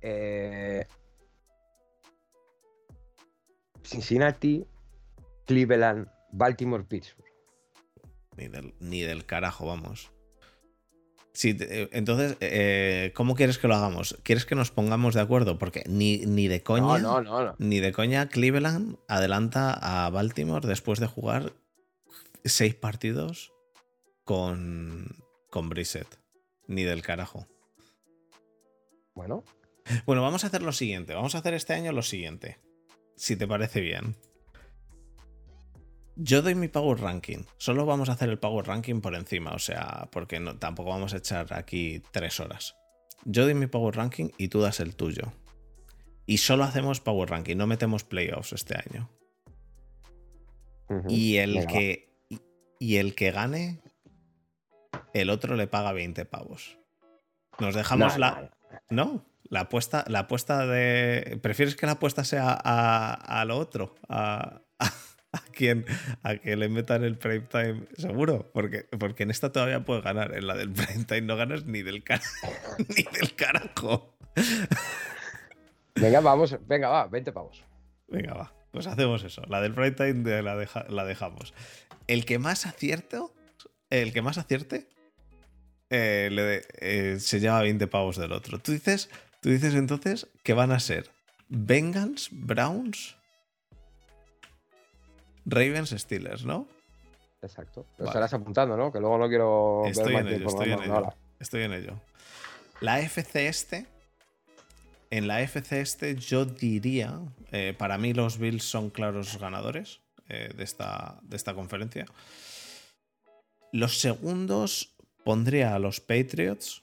Eh, 0.00 0.86
Cincinnati, 3.86 4.66
Cleveland, 5.46 6.08
Baltimore, 6.32 6.84
Pittsburgh. 6.84 7.24
Ni 8.80 9.00
del, 9.00 9.24
carajo, 9.24 9.66
vamos. 9.66 10.10
Sí, 11.32 11.56
eh, 11.58 11.88
entonces, 11.92 12.36
eh, 12.40 13.12
¿cómo 13.14 13.34
quieres 13.34 13.58
que 13.58 13.68
lo 13.68 13.74
hagamos? 13.74 14.18
¿Quieres 14.22 14.44
que 14.44 14.54
nos 14.54 14.70
pongamos 14.70 15.14
de 15.14 15.20
acuerdo? 15.20 15.58
Porque 15.58 15.84
ni, 15.86 16.18
ni 16.18 16.48
de 16.48 16.62
coña. 16.62 17.54
Ni 17.58 17.80
de 17.80 17.92
coña, 17.92 18.28
Cleveland 18.28 18.98
adelanta 19.08 19.72
a 19.72 20.10
Baltimore 20.10 20.66
después 20.66 20.98
de 20.98 21.06
jugar 21.06 21.52
seis 22.44 22.74
partidos 22.74 23.52
con, 24.24 25.24
con 25.50 25.68
Brissett. 25.68 26.18
Ni 26.66 26.82
del 26.82 27.02
carajo. 27.02 27.46
Bueno. 29.14 29.44
Bueno, 30.04 30.20
vamos 30.20 30.44
a 30.44 30.48
hacer 30.48 30.62
lo 30.62 30.72
siguiente. 30.72 31.14
Vamos 31.14 31.34
a 31.34 31.38
hacer 31.38 31.54
este 31.54 31.72
año 31.72 31.92
lo 31.92 32.02
siguiente 32.02 32.58
si 33.16 33.36
te 33.36 33.48
parece 33.48 33.80
bien. 33.80 34.16
Yo 36.16 36.40
doy 36.40 36.54
mi 36.54 36.68
Power 36.68 37.00
Ranking. 37.00 37.44
Solo 37.58 37.84
vamos 37.84 38.08
a 38.08 38.12
hacer 38.12 38.30
el 38.30 38.38
Power 38.38 38.66
Ranking 38.66 39.00
por 39.00 39.14
encima, 39.14 39.52
o 39.52 39.58
sea, 39.58 40.08
porque 40.10 40.40
no, 40.40 40.56
tampoco 40.56 40.90
vamos 40.90 41.12
a 41.12 41.18
echar 41.18 41.52
aquí 41.52 42.02
tres 42.10 42.40
horas. 42.40 42.76
Yo 43.24 43.44
doy 43.44 43.54
mi 43.54 43.66
Power 43.66 43.96
Ranking 43.96 44.30
y 44.38 44.48
tú 44.48 44.60
das 44.60 44.80
el 44.80 44.96
tuyo. 44.96 45.32
Y 46.24 46.38
solo 46.38 46.64
hacemos 46.64 47.00
Power 47.00 47.30
Ranking, 47.30 47.56
no 47.56 47.66
metemos 47.66 48.02
playoffs 48.04 48.52
este 48.52 48.76
año. 48.76 49.10
Y 51.08 51.36
el 51.36 51.66
que. 51.66 52.06
Y 52.78 52.96
el 52.96 53.14
que 53.14 53.30
gane, 53.30 53.80
el 55.14 55.30
otro 55.30 55.56
le 55.56 55.66
paga 55.66 55.92
20 55.92 56.24
pavos. 56.26 56.78
Nos 57.58 57.74
dejamos 57.74 58.18
la. 58.18 58.50
¿No? 58.90 59.24
La 59.48 59.60
apuesta, 59.60 60.04
la 60.08 60.20
apuesta 60.20 60.66
de. 60.66 61.38
¿Prefieres 61.42 61.76
que 61.76 61.86
la 61.86 61.92
apuesta 61.92 62.24
sea 62.24 62.52
a, 62.52 63.44
lo 63.44 63.56
otro? 63.58 63.94
A, 64.08 64.62
a, 64.78 65.40
quien, 65.52 65.86
a 66.22 66.36
que 66.36 66.56
le 66.56 66.68
metan 66.68 67.04
el 67.04 67.16
prime 67.16 67.46
time, 67.48 67.86
seguro. 67.96 68.50
Porque, 68.52 68.84
porque 68.98 69.22
en 69.22 69.30
esta 69.30 69.52
todavía 69.52 69.84
puedes 69.84 70.02
ganar. 70.02 70.36
En 70.36 70.46
la 70.46 70.54
del 70.56 70.72
prime 70.72 71.04
time 71.04 71.22
no 71.22 71.36
ganas 71.36 71.64
ni 71.64 71.82
del, 71.82 72.02
ni 72.96 73.02
del 73.18 73.34
carajo. 73.36 74.16
Venga, 75.94 76.20
vamos, 76.20 76.56
venga, 76.66 76.88
va, 76.88 77.06
20 77.06 77.32
pavos. 77.32 77.64
Venga, 78.08 78.34
va. 78.34 78.52
Pues 78.72 78.86
hacemos 78.86 79.22
eso. 79.24 79.42
La 79.48 79.60
del 79.60 79.72
prime 79.72 79.92
time 79.92 80.42
la, 80.42 80.66
la 80.88 81.04
dejamos. 81.04 81.54
El 82.08 82.24
que 82.24 82.38
más 82.38 82.66
acierto, 82.66 83.32
el 83.90 84.12
que 84.12 84.22
más 84.22 84.38
acierte, 84.38 84.88
eh, 85.88 86.62
eh, 86.80 87.16
se 87.20 87.38
lleva 87.40 87.60
20 87.62 87.86
pavos 87.86 88.16
del 88.16 88.32
otro. 88.32 88.58
Tú 88.58 88.72
dices, 88.72 89.08
tú 89.40 89.50
dices 89.50 89.74
entonces 89.74 90.28
que 90.42 90.54
van 90.54 90.72
a 90.72 90.80
ser 90.80 91.10
Bengals, 91.48 92.28
Browns, 92.32 93.16
Ravens, 95.44 95.90
Steelers, 95.90 96.44
¿no? 96.44 96.66
Exacto. 97.42 97.86
Lo 97.98 98.06
estarás 98.06 98.34
apuntando, 98.34 98.76
¿no? 98.76 98.92
Que 98.92 98.98
luego 98.98 99.18
no 99.18 99.28
quiero 99.28 99.84
estoy 99.86 100.14
ver 100.14 100.26
en 100.26 100.34
ello, 100.34 100.48
estoy, 100.48 100.72
en 100.72 100.82
ello, 100.82 101.14
estoy 101.38 101.62
en 101.62 101.72
ello. 101.72 102.00
La 102.80 103.00
FC 103.00 103.46
este. 103.46 103.86
En 105.10 105.28
la 105.28 105.40
FC 105.40 105.80
este 105.80 106.16
yo 106.16 106.44
diría, 106.44 107.20
eh, 107.52 107.74
para 107.78 107.96
mí 107.96 108.12
los 108.12 108.38
Bills 108.38 108.64
son 108.64 108.90
claros 108.90 109.38
ganadores 109.38 110.00
de, 110.28 110.64
esta, 110.64 111.20
de 111.22 111.36
esta 111.36 111.54
conferencia. 111.54 112.06
Los 113.72 113.98
segundos 114.00 114.96
pondría 115.24 115.74
a 115.74 115.78
los 115.78 116.00
Patriots, 116.00 116.82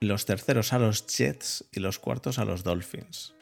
los 0.00 0.26
terceros 0.26 0.72
a 0.72 0.78
los 0.78 1.06
Jets 1.06 1.64
y 1.72 1.80
los 1.80 1.98
cuartos 1.98 2.38
a 2.38 2.44
los 2.44 2.62
Dolphins. 2.64 3.34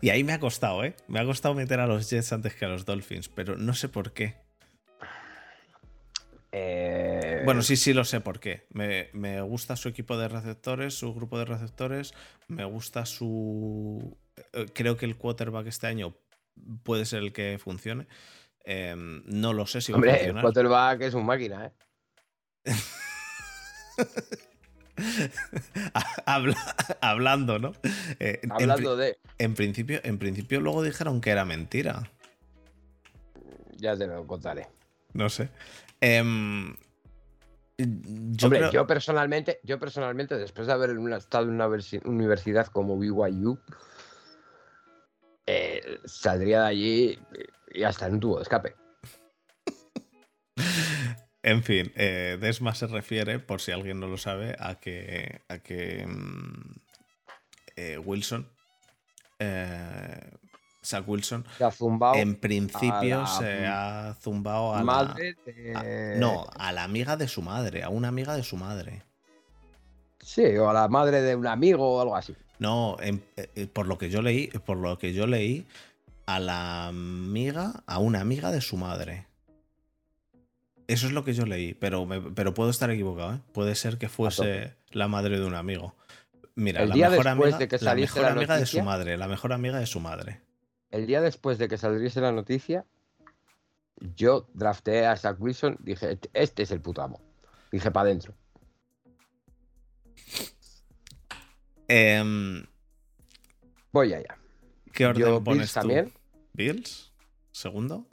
Y 0.00 0.10
ahí 0.10 0.24
me 0.24 0.32
ha 0.32 0.40
costado, 0.40 0.84
¿eh? 0.84 0.96
Me 1.08 1.20
ha 1.20 1.24
costado 1.24 1.54
meter 1.54 1.80
a 1.80 1.86
los 1.86 2.08
Jets 2.10 2.32
antes 2.32 2.54
que 2.54 2.64
a 2.64 2.68
los 2.68 2.84
Dolphins, 2.84 3.28
pero 3.28 3.56
no 3.56 3.74
sé 3.74 3.88
por 3.88 4.12
qué. 4.12 4.36
Eh, 6.52 7.42
bueno, 7.44 7.62
sí, 7.62 7.76
sí 7.76 7.92
lo 7.92 8.04
sé 8.04 8.20
por 8.20 8.40
qué. 8.40 8.66
Me, 8.70 9.40
gusta 9.42 9.76
su 9.76 9.88
equipo 9.88 10.16
de 10.18 10.28
receptores, 10.28 10.94
su 10.94 11.14
grupo 11.14 11.38
de 11.38 11.44
receptores. 11.44 12.14
Me 12.48 12.64
gusta 12.64 13.06
su. 13.06 14.16
Eh, 14.52 14.66
creo 14.72 14.96
que 14.96 15.06
el 15.06 15.16
quarterback 15.16 15.66
este 15.66 15.86
año 15.86 16.16
puede 16.82 17.04
ser 17.04 17.22
el 17.22 17.32
que 17.32 17.58
funcione. 17.62 18.08
Em, 18.64 19.22
no 19.26 19.52
lo 19.52 19.66
sé 19.66 19.80
si 19.80 19.92
va 19.92 19.98
a 19.98 20.02
funcionar. 20.02 20.36
el 20.36 20.40
quarterback 20.40 21.00
es 21.02 21.14
un 21.14 21.26
máquina, 21.26 21.66
¿eh? 21.66 21.72
hablando, 27.00 27.58
¿no? 27.58 27.72
Eh, 28.18 28.40
hablando 28.50 28.96
de. 28.96 29.18
En 29.38 29.54
principio, 29.54 30.00
en 30.02 30.18
principio, 30.18 30.60
luego 30.60 30.82
dijeron 30.82 31.20
que 31.20 31.30
era 31.30 31.44
mentira. 31.44 32.10
Ya 33.76 33.96
te 33.96 34.06
lo 34.06 34.26
contaré. 34.26 34.68
No 35.14 35.28
sé. 35.28 35.48
Em, 36.00 36.76
yo 37.78 38.46
Hombre, 38.46 38.70
yo 38.72 38.86
personalmente, 38.86 39.60
yo 39.62 39.78
personalmente, 39.78 40.36
después 40.36 40.66
de 40.66 40.72
haber 40.72 40.90
estado 41.16 41.44
en 41.44 41.50
una 41.50 41.68
universidad 42.04 42.66
como 42.66 42.98
BYU, 42.98 43.58
eh, 45.46 45.98
saldría 46.04 46.62
de 46.62 46.66
allí 46.66 47.18
y 47.72 47.82
hasta 47.82 48.06
en 48.06 48.14
un 48.14 48.20
tubo 48.20 48.36
de 48.36 48.42
escape. 48.42 48.74
En 51.42 51.62
fin, 51.62 51.92
eh, 51.96 52.36
Desma 52.40 52.74
se 52.74 52.86
refiere, 52.86 53.38
por 53.38 53.60
si 53.60 53.72
alguien 53.72 53.98
no 53.98 54.08
lo 54.08 54.18
sabe, 54.18 54.56
a 54.58 54.74
que, 54.74 55.40
a 55.48 55.58
que 55.58 56.06
mm, 56.06 56.74
eh, 57.76 57.98
Wilson, 57.98 58.46
eh, 59.38 60.30
Zach 60.84 61.04
Wilson, 61.06 61.46
en 62.14 62.34
principio 62.36 63.26
se 63.26 63.66
ha 63.66 64.14
zumbado 64.20 64.74
a 64.74 64.82
madre 64.82 65.36
la, 65.72 65.82
no, 66.18 66.46
a 66.58 66.72
la 66.72 66.84
amiga 66.84 67.16
de 67.16 67.26
su 67.26 67.40
madre, 67.40 67.82
a 67.82 67.88
una 67.88 68.08
amiga 68.08 68.36
de 68.36 68.42
su 68.42 68.56
madre. 68.56 69.02
Sí, 70.18 70.44
o 70.58 70.68
a 70.68 70.74
la 70.74 70.88
madre 70.88 71.22
de 71.22 71.34
un 71.34 71.46
amigo 71.46 71.96
o 71.96 72.00
algo 72.02 72.16
así. 72.16 72.36
No, 72.58 72.98
por 73.72 73.86
lo 73.86 73.96
que 73.96 74.10
yo 74.10 74.20
leí, 74.20 74.48
por 74.48 74.76
lo 74.76 74.98
que 74.98 75.14
yo 75.14 75.26
leí, 75.26 75.66
a 76.26 76.38
la 76.38 76.88
amiga, 76.88 77.82
a 77.86 77.98
una 77.98 78.20
amiga 78.20 78.50
de 78.50 78.60
su 78.60 78.76
madre. 78.76 79.29
Eso 80.90 81.06
es 81.06 81.12
lo 81.12 81.22
que 81.22 81.34
yo 81.34 81.46
leí, 81.46 81.74
pero, 81.74 82.04
pero 82.34 82.52
puedo 82.52 82.68
estar 82.68 82.90
equivocado. 82.90 83.34
¿eh? 83.34 83.40
Puede 83.52 83.76
ser 83.76 83.96
que 83.96 84.08
fuese 84.08 84.74
la 84.90 85.06
madre 85.06 85.38
de 85.38 85.46
un 85.46 85.54
amigo. 85.54 85.94
Mira, 86.56 86.84
la 86.84 86.96
mejor 86.96 87.28
amiga, 87.28 87.58
de 87.58 87.68
que 87.68 87.78
la 87.78 87.94
mejor 87.94 88.24
amiga 88.24 88.58
de 88.58 88.66
su 88.66 88.82
madre, 88.82 89.16
la 89.16 89.28
mejor 89.28 89.52
amiga 89.52 89.78
de 89.78 89.86
su 89.86 90.00
madre. 90.00 90.40
El 90.90 91.06
día 91.06 91.20
después 91.20 91.58
de 91.58 91.68
que 91.68 91.78
saliese 91.78 92.20
la 92.20 92.32
noticia, 92.32 92.86
yo 94.16 94.48
drafté 94.52 95.06
a 95.06 95.16
Zach 95.16 95.36
Wilson, 95.38 95.76
dije, 95.78 96.18
este 96.32 96.64
es 96.64 96.72
el 96.72 96.80
puto 96.80 97.02
amo. 97.02 97.20
Dije, 97.70 97.92
para 97.92 98.08
adentro. 98.08 98.34
Em, 101.86 102.66
Voy 103.92 104.12
allá. 104.12 104.36
¿Qué 104.92 105.06
orden 105.06 105.44
pones 105.44 105.72
también? 105.72 106.12
¿Bills? 106.52 107.12
¿Segundo? 107.52 108.09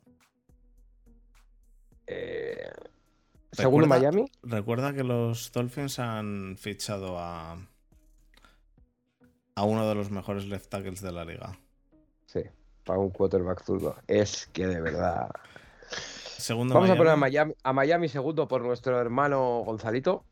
Eh, 2.08 2.72
¿Segundo 3.51 3.88
Miami? 3.88 4.32
Recuerda 4.43 4.93
que 4.93 5.03
los 5.03 5.51
Dolphins 5.51 5.99
han 5.99 6.58
fichado 6.58 7.18
a, 7.20 7.58
a 9.55 9.64
uno 9.64 9.88
de 9.88 9.95
los 9.95 10.12
mejores 10.12 10.45
left 10.45 10.70
tackles 10.70 11.01
de 11.01 11.12
la 11.12 11.26
liga. 11.26 11.58
Sí, 12.26 12.41
para 12.84 12.99
un 12.99 13.10
quarterback 13.10 13.64
zurdo. 13.64 13.95
Es 14.08 14.47
que 14.53 14.68
de 14.68 14.82
verdad. 14.82 15.30
Segundo 16.38 16.76
Vamos 16.76 16.89
a 16.89 16.95
poner 16.95 17.14
a 17.14 17.18
Miami, 17.18 17.53
a 17.64 17.74
Miami 17.74 18.10
segundo 18.10 18.47
por 18.47 18.62
nuestro 18.62 18.99
hermano 18.99 19.64
Gonzalito. 19.66 20.24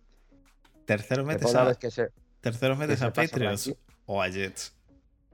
Tercero 0.86 1.26
metes 1.26 1.56
a, 1.56 1.74
tercero 2.42 2.76
metes 2.76 3.02
a 3.02 3.12
Patriots 3.12 3.74
o 4.06 4.22
a 4.22 4.30
Jets. 4.30 4.76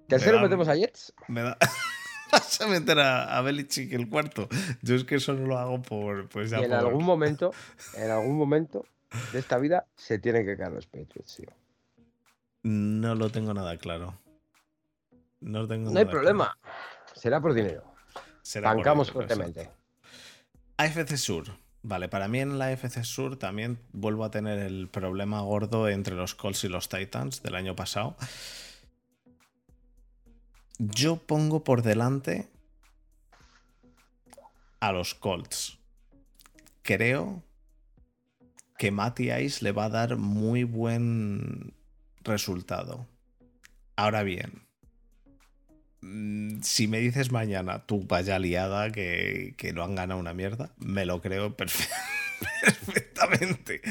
¿Tercero 0.07 0.39
metemos 0.39 0.67
a 0.67 0.75
Jets? 0.75 1.13
Me 1.27 1.41
da. 1.41 1.57
Vas 2.31 2.61
a 2.61 2.67
meter 2.67 2.99
a, 2.99 3.37
a 3.37 3.41
Belichick 3.41 3.93
el 3.93 4.09
cuarto. 4.09 4.47
Yo 4.81 4.95
es 4.95 5.03
que 5.03 5.15
eso 5.15 5.33
no 5.33 5.47
lo 5.47 5.57
hago 5.57 5.81
por. 5.81 6.29
Pues 6.29 6.51
en 6.51 6.73
algún 6.73 7.03
momento, 7.05 7.53
en 7.95 8.11
algún 8.11 8.37
momento 8.37 8.85
de 9.33 9.39
esta 9.39 9.57
vida 9.57 9.85
se 9.95 10.19
tienen 10.19 10.45
que 10.45 10.57
caer 10.57 10.71
los 10.71 10.87
Patriots, 10.87 11.35
tío. 11.35 11.49
No 12.63 13.15
lo 13.15 13.29
tengo 13.29 13.53
nada 13.53 13.77
claro. 13.77 14.19
No, 15.39 15.67
tengo 15.67 15.91
no 15.91 15.99
hay 15.99 16.05
problema. 16.05 16.57
Será 17.15 17.41
por 17.41 17.53
dinero. 17.53 17.83
Será 18.41 18.73
Bancamos 18.73 19.11
fuertemente. 19.11 19.69
AFC 20.77 21.17
Sur. 21.17 21.45
Vale, 21.83 22.09
para 22.09 22.27
mí 22.27 22.39
en 22.39 22.59
la 22.59 22.67
AFC 22.67 23.03
Sur 23.03 23.37
también 23.37 23.79
vuelvo 23.91 24.23
a 24.23 24.29
tener 24.29 24.59
el 24.59 24.87
problema 24.87 25.41
gordo 25.41 25.89
entre 25.89 26.15
los 26.15 26.35
Colts 26.35 26.63
y 26.63 26.67
los 26.69 26.89
Titans 26.89 27.41
del 27.41 27.55
año 27.55 27.75
pasado. 27.75 28.15
Yo 30.83 31.17
pongo 31.17 31.63
por 31.63 31.83
delante 31.83 32.47
a 34.79 34.91
los 34.91 35.13
Colts. 35.13 35.77
Creo 36.81 37.43
que 38.79 38.89
Matty 38.89 39.31
Ice 39.31 39.63
le 39.63 39.73
va 39.73 39.85
a 39.85 39.89
dar 39.89 40.17
muy 40.17 40.63
buen 40.63 41.75
resultado. 42.23 43.05
Ahora 43.95 44.23
bien, 44.23 44.63
mm, 46.01 46.63
si 46.63 46.87
me 46.87 46.97
dices 46.97 47.31
mañana, 47.31 47.85
tú 47.85 48.03
vaya 48.07 48.39
liada 48.39 48.91
que, 48.91 49.53
que 49.57 49.73
no 49.73 49.83
han 49.83 49.93
ganado 49.93 50.19
una 50.19 50.33
mierda, 50.33 50.73
me 50.77 51.05
lo 51.05 51.21
creo 51.21 51.55
perfectamente. 51.57 53.81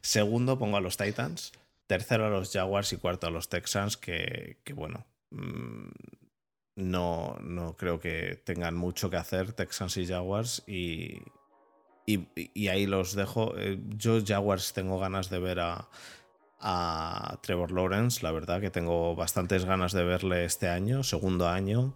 Segundo, 0.00 0.60
pongo 0.60 0.76
a 0.76 0.80
los 0.80 0.96
Titans. 0.96 1.50
Tercero 1.88 2.26
a 2.26 2.30
los 2.30 2.52
Jaguars 2.52 2.92
y 2.92 2.98
cuarto 2.98 3.26
a 3.26 3.30
los 3.30 3.48
Texans, 3.48 3.96
que, 3.96 4.60
que 4.62 4.74
bueno, 4.74 5.04
mm, 5.30 5.88
no, 6.80 7.36
no 7.40 7.76
creo 7.76 8.00
que 8.00 8.40
tengan 8.44 8.74
mucho 8.74 9.10
que 9.10 9.16
hacer 9.16 9.52
Texans 9.52 9.96
y 9.96 10.06
Jaguars 10.06 10.62
y, 10.66 11.22
y, 12.06 12.68
ahí 12.68 12.86
los 12.86 13.14
dejo. 13.14 13.54
Eh, 13.56 13.78
yo 13.96 14.18
Jaguars 14.24 14.72
tengo 14.72 14.98
ganas 14.98 15.30
de 15.30 15.38
ver 15.38 15.60
a, 15.60 15.88
Trevor 17.42 17.72
Lawrence, 17.72 18.22
la 18.22 18.32
verdad 18.32 18.60
que 18.60 18.70
tengo 18.70 19.16
bastantes 19.16 19.64
ganas 19.64 19.92
de 19.92 20.04
verle 20.04 20.44
este 20.44 20.68
año, 20.68 21.02
segundo 21.02 21.48
año. 21.48 21.94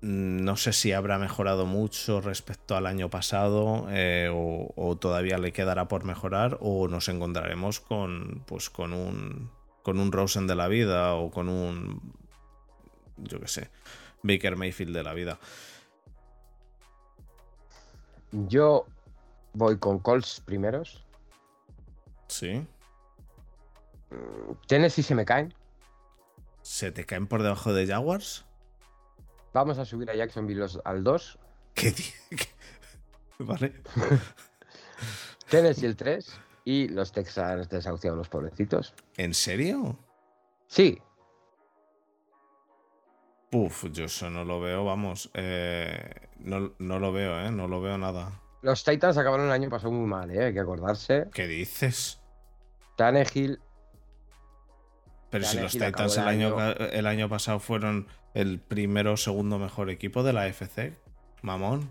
Mm, 0.00 0.44
no 0.44 0.56
sé 0.56 0.72
si 0.72 0.92
habrá 0.92 1.18
mejorado 1.18 1.66
mucho 1.66 2.20
respecto 2.20 2.76
al 2.76 2.86
año 2.86 3.08
pasado 3.10 3.86
eh, 3.90 4.30
o, 4.32 4.72
o, 4.76 4.96
todavía 4.96 5.38
le 5.38 5.52
quedará 5.52 5.86
por 5.88 6.04
mejorar 6.04 6.58
o 6.60 6.88
nos 6.88 7.08
encontraremos 7.08 7.80
con, 7.80 8.42
pues, 8.46 8.68
con, 8.70 8.92
un, 8.92 9.50
con 9.82 10.00
un 10.00 10.10
Rosen 10.12 10.46
de 10.48 10.56
la 10.56 10.68
vida 10.68 11.14
o 11.14 11.30
con 11.30 11.48
un 11.48 12.18
yo 13.22 13.40
qué 13.40 13.48
sé, 13.48 13.70
Baker 14.22 14.56
Mayfield 14.56 14.94
de 14.94 15.02
la 15.02 15.14
vida. 15.14 15.38
Yo 18.32 18.86
voy 19.52 19.78
con 19.78 19.98
Colts 19.98 20.40
primeros. 20.40 21.04
Sí. 22.28 22.66
Tennessee 24.66 25.02
se 25.02 25.14
me 25.14 25.24
caen. 25.24 25.54
¿Se 26.62 26.92
te 26.92 27.04
caen 27.04 27.26
por 27.26 27.42
debajo 27.42 27.72
de 27.72 27.86
Jaguars? 27.86 28.44
Vamos 29.54 29.78
a 29.78 29.84
subir 29.84 30.10
a 30.10 30.14
Jacksonville 30.14 30.66
al 30.84 31.02
2. 31.02 31.38
¿Qué? 31.74 31.94
vale. 33.38 33.72
Tennessee 35.48 35.86
el 35.86 35.96
3 35.96 36.40
y 36.64 36.88
los 36.88 37.12
Texans 37.12 37.68
desahuciados 37.68 38.18
los 38.18 38.28
pobrecitos. 38.28 38.94
¿En 39.16 39.32
serio? 39.32 39.98
Sí, 40.66 40.98
Puf, 43.50 43.86
yo 43.92 44.04
eso 44.04 44.28
no 44.28 44.44
lo 44.44 44.60
veo, 44.60 44.84
vamos. 44.84 45.30
Eh, 45.34 46.10
no, 46.40 46.70
lo 46.78 47.12
veo, 47.12 47.40
¿eh? 47.40 47.50
No 47.50 47.66
lo 47.66 47.80
veo 47.80 47.96
nada. 47.96 48.40
los 48.62 48.84
Titans 48.84 49.16
acabaron 49.16 49.46
el 49.46 49.52
año 49.52 49.70
pasado 49.70 49.92
muy 49.92 50.06
mal, 50.06 50.30
¿eh? 50.30 50.46
hay 50.46 50.52
que 50.52 50.60
acordarse. 50.60 51.28
¿Qué 51.32 51.46
dices? 51.46 52.20
Tannehill. 52.96 53.58
Pero 55.30 55.44
si 55.44 55.60
los 55.60 55.72
Titans 55.72 56.16
el 56.16 56.28
año, 56.28 56.58
el 56.60 57.06
año 57.06 57.28
pasado 57.28 57.58
fueron 57.58 58.06
el 58.34 58.60
primero 58.60 59.12
o 59.12 59.16
segundo 59.16 59.58
mejor 59.58 59.90
equipo 59.90 60.22
de 60.22 60.32
la 60.32 60.46
FC, 60.46 60.94
mamón. 61.42 61.90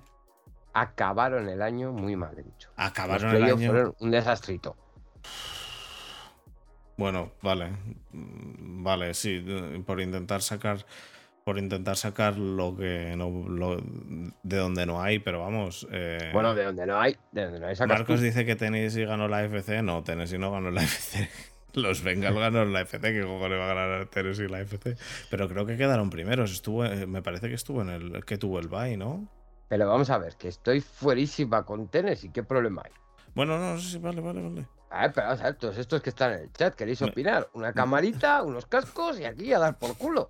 Acabaron 0.74 1.50
el 1.50 1.62
año 1.62 1.92
muy 1.92 2.16
mal, 2.16 2.38
he 2.38 2.44
dicho. 2.44 2.70
Acabaron 2.76 3.36
el 3.36 3.44
año. 3.44 3.72
Fueron 3.72 3.96
un 4.00 4.12
desastrito. 4.12 4.76
Bueno, 6.98 7.32
vale. 7.42 7.72
Mm, 8.12 8.84
vale, 8.84 9.14
sí, 9.14 9.44
por 9.86 10.02
intentar 10.02 10.42
sacar 10.42 10.86
por 11.48 11.58
intentar 11.58 11.96
sacar 11.96 12.38
lo 12.38 12.76
que 12.76 13.16
no 13.16 13.78
de 14.44 14.58
donde 14.58 14.86
no 14.86 15.02
hay, 15.02 15.20
pero 15.20 15.40
vamos. 15.40 15.88
Eh, 15.94 16.30
bueno, 16.34 16.54
de 16.54 16.66
donde 16.66 16.86
no 16.86 17.00
hay, 17.00 17.16
de 17.32 17.46
donde 17.46 17.62
no 17.62 17.68
hay 17.68 17.76
Marcos 17.88 18.20
dice 18.20 18.46
que 18.46 18.58
Tennessee 18.58 19.06
ganó 19.06 19.30
la 19.30 19.46
FC, 19.46 19.82
no, 19.82 20.04
Tennessee 20.04 20.38
no 20.38 20.52
ganó 20.52 20.72
la 20.72 20.84
FC. 20.84 21.30
Los 21.74 22.04
Bengals 22.04 22.36
ganaron 22.38 22.74
la 22.74 22.82
FC, 22.82 23.00
que 23.00 23.20
le 23.20 23.26
va 23.26 23.64
a 23.64 23.68
ganar 23.74 23.92
a 24.02 24.06
Tennessee 24.08 24.50
la 24.50 24.60
FC. 24.60 24.98
Pero 25.30 25.48
creo 25.48 25.66
que 25.66 25.78
quedaron 25.78 26.10
primeros. 26.10 26.52
Estuvo, 26.52 26.84
eh, 26.84 27.08
me 27.08 27.22
parece 27.22 27.48
que 27.48 27.56
estuvo 27.56 27.82
en 27.82 27.92
el 27.92 28.26
que 28.26 28.38
tuvo 28.38 28.60
el 28.60 28.68
bye, 28.68 28.98
¿no? 28.98 29.30
Pero 29.70 29.88
vamos 29.88 30.10
a 30.10 30.18
ver, 30.18 30.36
que 30.36 30.50
estoy 30.50 30.82
fuerísima 30.82 31.64
con 31.64 31.88
Tennessee, 31.88 32.30
¿qué 32.30 32.44
problema 32.44 32.82
hay? 32.84 32.92
Bueno, 33.36 33.58
no, 33.58 33.80
sí, 33.80 34.00
vale, 34.00 34.20
vale, 34.20 34.42
vale. 34.42 34.68
A 34.90 35.04
ver, 35.04 35.14
pero 35.14 35.28
vamos 35.28 35.40
a 35.40 35.44
ver, 35.46 35.56
todos 35.56 35.78
estos 35.78 36.02
que 36.02 36.10
están 36.10 36.34
en 36.34 36.40
el 36.42 36.52
chat, 36.52 36.76
¿queréis 36.76 37.02
opinar? 37.02 37.48
Una 37.54 37.72
camarita, 37.72 38.44
unos 38.44 38.66
cascos 38.66 39.18
y 39.22 39.24
aquí 39.24 39.54
a 39.54 39.60
dar 39.60 39.78
por 39.78 39.98
culo. 39.98 40.30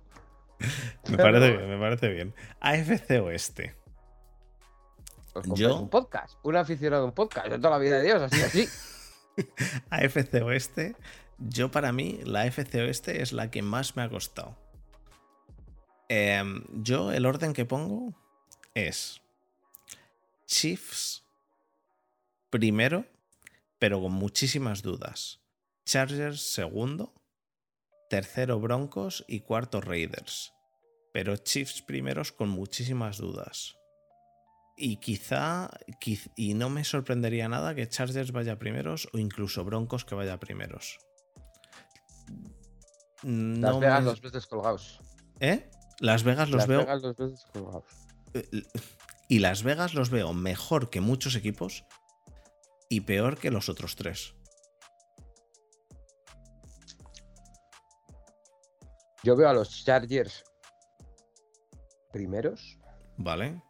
Me 1.10 1.16
parece 1.16 1.56
bien, 1.56 1.68
me 1.68 1.78
parece 1.78 2.08
bien. 2.08 2.34
AFC 2.60 3.22
Oeste. 3.22 3.74
Pues 5.32 5.46
yo. 5.54 5.78
Un 5.78 5.88
podcast, 5.88 6.36
un 6.42 6.56
aficionado 6.56 7.04
a 7.04 7.06
un 7.06 7.12
podcast, 7.12 7.48
de 7.48 7.58
toda 7.58 7.70
la 7.70 7.78
vida 7.78 7.98
de 7.98 8.04
Dios, 8.04 8.22
así, 8.22 8.42
así. 8.42 8.68
AFC 9.90 10.34
Oeste, 10.42 10.96
yo 11.38 11.70
para 11.70 11.92
mí, 11.92 12.20
la 12.24 12.42
AFC 12.42 12.74
Oeste 12.76 13.22
es 13.22 13.32
la 13.32 13.50
que 13.50 13.62
más 13.62 13.96
me 13.96 14.02
ha 14.02 14.08
costado. 14.08 14.56
Em, 16.08 16.64
yo, 16.72 17.12
el 17.12 17.26
orden 17.26 17.52
que 17.52 17.64
pongo 17.64 18.14
es 18.74 19.20
Chiefs 20.46 21.24
primero, 22.50 23.04
pero 23.78 24.00
con 24.00 24.12
muchísimas 24.12 24.82
dudas. 24.82 25.40
Chargers 25.84 26.40
segundo, 26.40 27.12
tercero 28.08 28.60
Broncos 28.60 29.24
y 29.28 29.40
cuarto 29.40 29.80
Raiders. 29.80 30.54
Pero 31.12 31.36
Chiefs 31.36 31.82
primeros 31.82 32.32
con 32.32 32.48
muchísimas 32.48 33.18
dudas. 33.18 33.76
Y 34.76 34.98
quizá, 34.98 35.70
y 36.36 36.54
no 36.54 36.70
me 36.70 36.84
sorprendería 36.84 37.48
nada 37.48 37.74
que 37.74 37.88
Chargers 37.88 38.30
vaya 38.30 38.58
primeros 38.58 39.08
o 39.12 39.18
incluso 39.18 39.64
Broncos 39.64 40.04
que 40.04 40.14
vaya 40.14 40.38
primeros. 40.38 40.98
Las 43.22 43.80
Vegas 43.80 44.04
los 44.04 44.20
ves 44.20 44.32
descolgados. 44.32 45.00
¿Eh? 45.40 45.68
Las 45.98 46.22
Vegas 46.22 46.50
los 46.50 46.66
veo. 46.68 46.80
Vegas 46.80 47.02
los 47.02 47.16
ves 47.16 47.30
descolgados. 47.32 47.84
Eh, 48.34 48.62
y 49.28 49.40
Las 49.40 49.62
Vegas 49.64 49.94
los 49.94 50.10
veo 50.10 50.32
mejor 50.32 50.90
que 50.90 51.00
muchos 51.00 51.34
equipos 51.34 51.84
y 52.88 53.00
peor 53.00 53.38
que 53.38 53.50
los 53.50 53.68
otros 53.68 53.96
tres. 53.96 54.34
Yo 59.22 59.36
veo 59.36 59.48
a 59.48 59.52
los 59.52 59.84
Chargers 59.84 60.44
primeros. 62.12 62.78
Vale. 63.16 63.60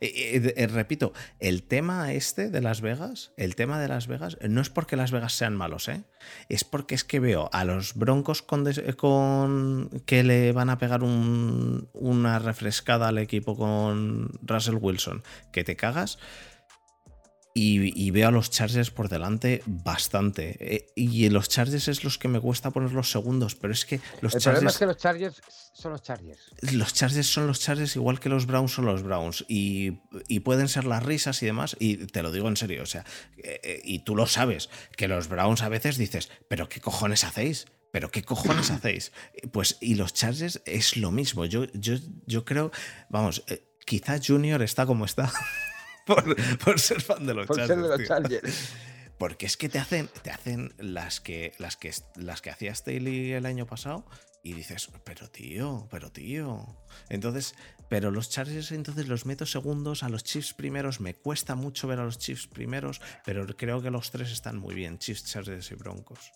Eh, 0.00 0.36
eh, 0.36 0.54
eh, 0.56 0.66
repito, 0.66 1.12
el 1.40 1.62
tema 1.62 2.12
este 2.12 2.50
de 2.50 2.60
Las 2.60 2.80
Vegas, 2.80 3.32
el 3.36 3.54
tema 3.54 3.80
de 3.80 3.88
Las 3.88 4.06
Vegas, 4.06 4.36
no 4.42 4.60
es 4.60 4.70
porque 4.70 4.96
Las 4.96 5.12
Vegas 5.12 5.32
sean 5.32 5.56
malos, 5.56 5.88
¿eh? 5.88 6.04
Es 6.48 6.64
porque 6.64 6.94
es 6.94 7.04
que 7.04 7.20
veo 7.20 7.48
a 7.52 7.64
los 7.64 7.94
Broncos 7.94 8.42
con, 8.42 8.64
con 8.96 9.90
que 10.04 10.24
le 10.24 10.52
van 10.52 10.70
a 10.70 10.78
pegar 10.78 11.02
una 11.02 12.38
refrescada 12.38 13.08
al 13.08 13.18
equipo 13.18 13.56
con 13.56 14.30
Russell 14.42 14.78
Wilson, 14.80 15.22
que 15.52 15.64
te 15.64 15.76
cagas. 15.76 16.18
Y, 17.60 18.10
veo 18.12 18.28
a 18.28 18.30
los 18.30 18.50
Chargers 18.50 18.90
por 18.90 19.08
delante 19.08 19.62
bastante. 19.66 20.56
Eh, 20.60 20.92
y 20.94 21.28
los 21.28 21.48
Chargers 21.48 21.88
es 21.88 22.04
los 22.04 22.16
que 22.16 22.28
me 22.28 22.40
cuesta 22.40 22.70
poner 22.70 22.92
los 22.92 23.10
segundos, 23.10 23.56
pero 23.56 23.72
es 23.72 23.84
que 23.84 24.00
los 24.20 24.34
El 24.34 24.40
Chargers. 24.40 24.44
Problema 24.44 24.70
es 24.70 24.78
que 24.78 24.86
los 24.86 24.96
Chargers 24.96 25.42
son 25.72 25.92
los 25.92 26.02
Chargers. 26.02 26.40
Los 26.72 26.94
Chargers 26.94 27.26
son 27.26 27.46
los 27.48 27.60
Chargers 27.60 27.96
igual 27.96 28.20
que 28.20 28.28
los 28.28 28.46
Browns 28.46 28.72
son 28.72 28.86
los 28.86 29.02
Browns. 29.02 29.44
Y, 29.48 29.90
pueden 30.44 30.68
ser 30.68 30.84
las 30.84 31.02
risas 31.02 31.42
y 31.42 31.46
demás. 31.46 31.76
Y 31.80 31.96
te 32.06 32.22
lo 32.22 32.30
digo 32.30 32.48
en 32.48 32.56
serio, 32.56 32.84
o 32.84 32.86
sea, 32.86 33.04
eh, 33.38 33.60
eh, 33.64 33.80
y 33.82 34.00
tú 34.00 34.14
lo 34.14 34.26
sabes, 34.26 34.70
que 34.96 35.08
los 35.08 35.28
Browns 35.28 35.62
a 35.62 35.68
veces 35.68 35.98
dices, 35.98 36.30
¿pero 36.48 36.68
qué 36.68 36.80
cojones 36.80 37.24
hacéis? 37.24 37.66
¿Pero 37.90 38.10
qué 38.10 38.22
cojones 38.22 38.70
hacéis? 38.70 39.12
Pues, 39.50 39.78
y 39.80 39.96
los 39.96 40.14
Chargers 40.14 40.62
es 40.64 40.96
lo 40.96 41.10
mismo. 41.10 41.44
Yo, 41.44 41.64
yo, 41.72 41.96
yo 42.26 42.44
creo, 42.44 42.70
vamos, 43.08 43.42
quizá 43.84 44.20
Junior 44.24 44.62
está 44.62 44.86
como 44.86 45.04
está. 45.04 45.32
por, 46.64 46.80
ser 46.80 47.00
fan 47.00 47.26
de 47.26 47.34
los 47.34 47.46
Chargers. 47.48 48.72
Porque 49.18 49.46
es 49.46 49.56
que 49.56 49.68
te 49.68 49.78
hacen, 49.78 50.08
te 50.22 50.30
hacen 50.30 50.72
las 50.78 51.20
que, 51.20 51.52
las 51.58 51.76
que, 51.76 51.92
las 52.16 52.40
que 52.40 52.50
hacía 52.50 52.74
Staley 52.74 53.32
el 53.32 53.46
año 53.46 53.66
pasado 53.66 54.04
y 54.42 54.52
dices, 54.54 54.90
pero 55.04 55.28
tío, 55.28 55.88
pero 55.90 56.10
tío. 56.12 56.64
Entonces, 57.08 57.54
pero 57.88 58.10
los 58.10 58.30
Chargers 58.30 58.70
entonces 58.72 59.08
los 59.08 59.26
meto 59.26 59.44
segundos, 59.44 60.02
a 60.02 60.08
los 60.08 60.22
Chiefs 60.24 60.54
primeros 60.54 61.00
me 61.00 61.14
cuesta 61.14 61.56
mucho 61.56 61.88
ver 61.88 61.98
a 61.98 62.04
los 62.04 62.18
Chiefs 62.18 62.46
primeros, 62.46 63.00
pero 63.24 63.46
creo 63.56 63.82
que 63.82 63.90
los 63.90 64.10
tres 64.10 64.30
están 64.30 64.56
muy 64.56 64.74
bien, 64.74 64.98
Chiefs, 64.98 65.24
Chargers 65.24 65.70
y 65.72 65.74
Broncos. 65.74 66.32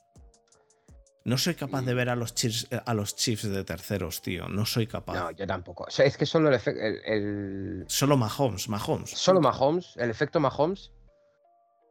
No 1.24 1.38
soy 1.38 1.54
capaz 1.54 1.82
de 1.82 1.94
ver 1.94 2.08
a 2.08 2.16
los 2.16 2.34
Chiefs, 2.34 2.66
eh, 2.70 2.80
a 2.84 2.94
los 2.94 3.14
Chiefs 3.14 3.48
de 3.48 3.64
terceros, 3.64 4.22
tío. 4.22 4.48
No 4.48 4.66
soy 4.66 4.86
capaz. 4.86 5.14
No, 5.14 5.30
yo 5.30 5.46
tampoco. 5.46 5.86
es 5.88 6.16
que 6.16 6.26
solo 6.26 6.50
el, 6.50 6.60
el, 7.04 7.84
Solo 7.86 8.16
Mahomes, 8.16 8.68
Mahomes. 8.68 9.10
Solo 9.10 9.40
Mahomes, 9.40 9.96
el 9.96 10.10
efecto 10.10 10.40
Mahomes 10.40 10.90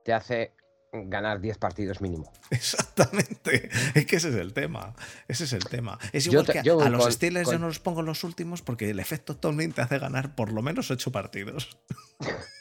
te 0.03 0.13
hace 0.13 0.53
ganar 0.91 1.39
10 1.39 1.57
partidos 1.57 2.01
mínimo. 2.01 2.31
Exactamente. 2.49 3.69
Es 3.95 4.05
que 4.05 4.17
ese 4.17 4.29
es 4.29 4.35
el 4.35 4.53
tema. 4.53 4.93
Ese 5.27 5.45
es 5.45 5.53
el 5.53 5.63
tema. 5.63 5.97
Es 6.11 6.27
igual 6.27 6.45
que 6.45 6.59
a 6.59 6.89
los 6.89 7.13
Steelers 7.13 7.49
yo 7.49 7.59
no 7.59 7.67
los 7.67 7.79
pongo 7.79 8.01
en 8.01 8.07
los 8.07 8.23
últimos 8.23 8.61
porque 8.61 8.89
el 8.89 8.99
efecto 8.99 9.37
Tomlin 9.37 9.71
te 9.71 9.81
hace 9.81 9.99
ganar 9.99 10.35
por 10.35 10.51
lo 10.51 10.61
menos 10.61 10.91
8 10.91 11.11
partidos. 11.11 11.77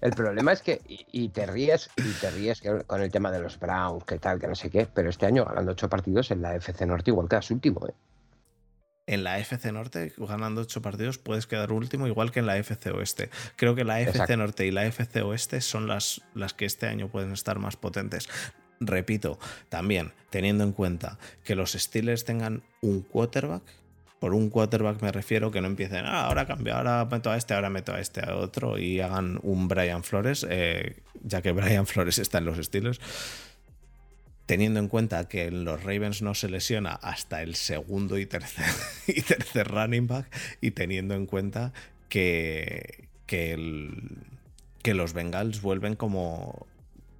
El 0.00 0.12
problema 0.12 0.52
es 0.52 0.62
que, 0.62 0.80
y, 0.86 1.28
te 1.30 1.46
ríes, 1.46 1.90
y 1.96 2.12
te 2.20 2.30
ríes 2.30 2.62
con 2.86 3.00
el 3.00 3.10
tema 3.10 3.30
de 3.30 3.40
los 3.40 3.58
Browns, 3.58 4.04
que 4.04 4.18
tal, 4.18 4.38
que 4.38 4.46
no 4.46 4.54
sé 4.54 4.70
qué, 4.70 4.86
pero 4.86 5.10
este 5.10 5.26
año 5.26 5.44
ganando 5.44 5.72
ocho 5.72 5.88
partidos 5.88 6.30
en 6.30 6.42
la 6.42 6.54
FC 6.54 6.86
Norte 6.86 7.10
igual 7.10 7.28
quedas 7.28 7.50
último, 7.50 7.86
¿eh? 7.86 7.94
En 9.06 9.24
la 9.24 9.38
FC 9.38 9.72
Norte, 9.72 10.12
ganando 10.18 10.60
ocho 10.60 10.82
partidos, 10.82 11.16
puedes 11.16 11.46
quedar 11.46 11.72
último, 11.72 12.06
igual 12.06 12.30
que 12.30 12.40
en 12.40 12.46
la 12.46 12.58
FC 12.58 12.90
Oeste. 12.90 13.30
Creo 13.56 13.74
que 13.74 13.82
la 13.82 14.02
FC 14.02 14.36
Norte 14.36 14.66
y 14.66 14.70
la 14.70 14.84
FC 14.84 15.22
Oeste 15.22 15.62
son 15.62 15.86
las, 15.86 16.20
las 16.34 16.52
que 16.52 16.66
este 16.66 16.88
año 16.88 17.08
pueden 17.08 17.32
estar 17.32 17.58
más 17.58 17.78
potentes. 17.78 18.28
Repito, 18.80 19.38
también 19.70 20.12
teniendo 20.28 20.62
en 20.62 20.72
cuenta 20.72 21.18
que 21.42 21.54
los 21.54 21.72
Steelers 21.72 22.26
tengan 22.26 22.62
un 22.82 23.00
quarterback 23.00 23.62
por 24.18 24.34
un 24.34 24.50
quarterback 24.50 25.00
me 25.02 25.12
refiero 25.12 25.50
que 25.50 25.60
no 25.60 25.68
empiecen, 25.68 26.04
ah, 26.04 26.26
ahora 26.26 26.46
cambio, 26.46 26.74
ahora 26.74 27.04
meto 27.04 27.30
a 27.30 27.36
este, 27.36 27.54
ahora 27.54 27.70
meto 27.70 27.94
a 27.94 28.00
este, 28.00 28.20
a 28.20 28.36
otro 28.36 28.78
y 28.78 29.00
hagan 29.00 29.38
un 29.42 29.68
Brian 29.68 30.02
Flores, 30.02 30.46
eh, 30.48 30.96
ya 31.22 31.42
que 31.42 31.52
Brian 31.58 31.86
Flores 31.86 32.18
está 32.18 32.38
en 32.38 32.44
los 32.44 32.58
estilos. 32.58 33.00
Teniendo 34.46 34.80
en 34.80 34.88
cuenta 34.88 35.28
que 35.28 35.50
los 35.50 35.82
Ravens 35.84 36.22
no 36.22 36.34
se 36.34 36.48
lesiona 36.48 36.92
hasta 36.92 37.42
el 37.42 37.54
segundo 37.54 38.18
y 38.18 38.24
tercer, 38.24 38.64
running 39.66 40.06
back, 40.06 40.26
y 40.62 40.70
teniendo 40.70 41.14
en 41.14 41.26
cuenta 41.26 41.74
que, 42.08 43.08
que, 43.26 43.56
los 44.94 45.12
Bengals 45.12 45.60
vuelven 45.60 45.96
como. 45.96 46.66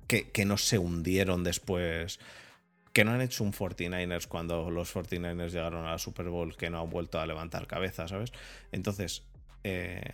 Que 0.07 0.47
no 0.47 0.57
se 0.57 0.79
hundieron 0.79 1.45
después 1.45 2.19
que 2.93 3.05
no 3.05 3.13
han 3.13 3.21
hecho 3.21 3.45
un 3.45 3.53
49ers 3.53 4.27
cuando 4.27 4.71
los 4.71 4.95
49ers 4.95 5.51
llegaron 5.51 5.87
a 5.87 5.93
la 5.93 5.99
Super 5.99 6.29
Bowl, 6.29 6.57
que 6.57 6.71
no 6.71 6.81
han 6.81 6.91
vuelto 6.91 7.21
a 7.21 7.27
levantar 7.27 7.67
cabeza, 7.67 8.09
¿sabes? 8.09 8.33
Entonces, 8.73 9.25
eh, 9.65 10.13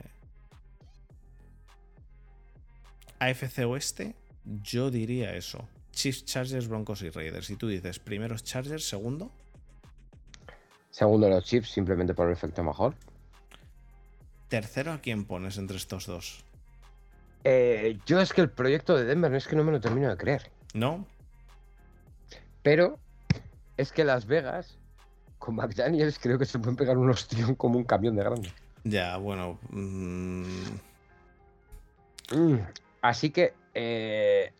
AFC 3.18 3.60
Oeste, 3.66 4.14
yo 4.44 4.90
diría 4.90 5.34
eso. 5.34 5.66
Chiefs, 5.92 6.24
Chargers, 6.24 6.68
Broncos 6.68 7.02
y 7.02 7.10
Raiders. 7.10 7.50
Y 7.50 7.56
tú 7.56 7.68
dices, 7.68 7.98
primero 7.98 8.36
Chargers, 8.36 8.88
segundo. 8.88 9.30
Segundo 10.90 11.28
los 11.28 11.44
Chiefs, 11.44 11.70
simplemente 11.70 12.14
por 12.14 12.26
el 12.26 12.32
efecto 12.32 12.62
mejor. 12.62 12.94
Tercero, 14.48 14.92
¿a 14.92 15.00
quién 15.00 15.24
pones 15.24 15.56
entre 15.58 15.76
estos 15.76 16.06
dos? 16.06 16.44
Eh, 17.44 17.98
yo 18.06 18.20
es 18.20 18.32
que 18.32 18.40
el 18.40 18.50
proyecto 18.50 18.96
de 18.96 19.04
Denver 19.04 19.34
es 19.34 19.46
que 19.46 19.56
no 19.56 19.64
me 19.64 19.72
lo 19.72 19.80
termino 19.80 20.08
de 20.08 20.16
creer. 20.16 20.50
¿No? 20.72 21.06
Pero 22.64 22.98
es 23.76 23.92
que 23.92 24.02
Las 24.02 24.26
Vegas, 24.26 24.76
con 25.38 25.54
McDaniels, 25.54 26.18
creo 26.18 26.40
que 26.40 26.46
se 26.46 26.58
pueden 26.58 26.74
pegar 26.74 26.98
un 26.98 27.10
ostión 27.10 27.54
como 27.54 27.78
un 27.78 27.84
camión 27.84 28.16
de 28.16 28.24
grande. 28.24 28.52
Ya, 28.82 29.16
bueno. 29.18 29.60
Mm, 29.70 30.42
Mm, 32.32 32.56
así 33.02 33.30
que, 33.30 33.54
eh, 33.74 34.52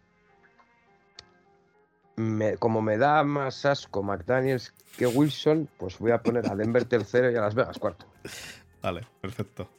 como 2.59 2.83
me 2.83 2.99
da 2.99 3.25
más 3.25 3.65
asco 3.65 4.03
McDaniels 4.03 4.73
que 4.97 5.07
Wilson, 5.07 5.69
pues 5.79 5.99
voy 5.99 6.13
a 6.13 6.23
poner 6.23 6.47
a 6.47 6.55
Denver 6.55 6.85
tercero 6.85 7.31
y 7.31 7.37
a 7.37 7.41
Las 7.41 7.55
Vegas 7.55 7.79
cuarto. 7.79 8.07
Vale, 8.83 9.07
perfecto. 9.21 9.71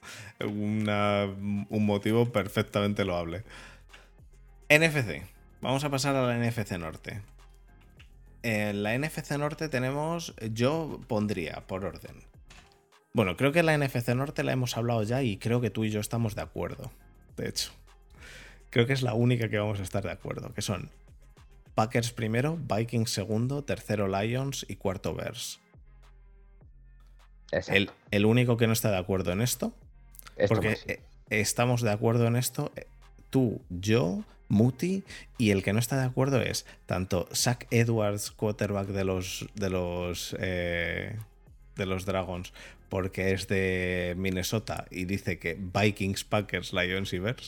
un 0.42 1.86
motivo 1.86 2.32
perfectamente 2.32 3.06
loable. 3.06 3.44
NFC. 4.68 5.24
Vamos 5.62 5.84
a 5.84 5.90
pasar 5.90 6.16
a 6.16 6.24
la 6.26 6.38
NFC 6.38 6.72
Norte. 6.78 7.22
En 8.46 8.84
la 8.84 8.96
NFC 8.96 9.32
Norte 9.40 9.70
tenemos, 9.70 10.36
yo 10.52 11.02
pondría 11.08 11.66
por 11.66 11.84
orden. 11.84 12.18
Bueno, 13.12 13.38
creo 13.38 13.52
que 13.52 13.64
la 13.64 13.76
NFC 13.76 14.10
Norte 14.10 14.44
la 14.44 14.52
hemos 14.52 14.78
hablado 14.78 15.02
ya 15.02 15.24
y 15.24 15.38
creo 15.38 15.62
que 15.62 15.72
tú 15.72 15.84
y 15.84 15.90
yo 15.90 16.00
estamos 16.00 16.36
de 16.36 16.44
acuerdo. 16.44 16.92
De 17.38 17.50
hecho, 17.50 17.72
creo 18.70 18.86
que 18.86 18.94
es 18.94 19.02
la 19.02 19.16
única 19.16 19.50
que 19.50 19.58
vamos 19.58 19.80
a 19.80 19.84
estar 19.84 20.04
de 20.04 20.12
acuerdo, 20.12 20.54
que 20.54 20.62
son 20.62 20.92
Packers 21.74 22.12
primero, 22.12 22.56
Vikings 22.56 23.10
segundo, 23.10 23.64
tercero 23.64 24.08
Lions 24.08 24.64
y 24.70 24.76
cuarto 24.76 25.16
Bears. 25.16 25.60
El, 27.52 27.90
el, 28.12 28.26
único 28.28 28.58
que 28.58 28.68
no 28.68 28.74
está 28.74 28.92
de 28.92 28.98
acuerdo 28.98 29.32
en 29.32 29.42
esto, 29.42 29.74
porque 30.48 30.78
eh, 30.86 31.02
estamos 31.32 31.82
de 31.82 31.90
acuerdo 31.90 32.28
en 32.28 32.36
esto, 32.36 32.72
eh, 32.76 32.86
tú, 33.32 33.60
yo, 33.72 34.24
Muti, 34.48 35.04
y 35.38 35.52
el 35.52 35.64
que 35.64 35.74
no 35.74 35.80
está 35.80 35.98
de 35.98 36.06
acuerdo 36.06 36.42
es 36.42 36.66
tanto 36.86 37.28
Zach 37.34 37.68
Edwards, 37.72 38.32
quarterback 38.32 38.88
de 38.88 39.04
los 39.04 39.48
de 39.56 39.70
los 39.70 40.36
eh, 40.40 41.18
de 41.76 41.86
los 41.86 42.06
Dragons, 42.06 42.54
porque 42.90 43.34
es 43.34 43.48
de 43.48 44.14
Minnesota 44.18 44.86
y 44.92 45.06
dice 45.06 45.40
que 45.40 45.58
Vikings, 45.60 46.24
Packers, 46.24 46.74
Lions 46.74 47.14
y 47.14 47.20
Bears. 47.20 47.48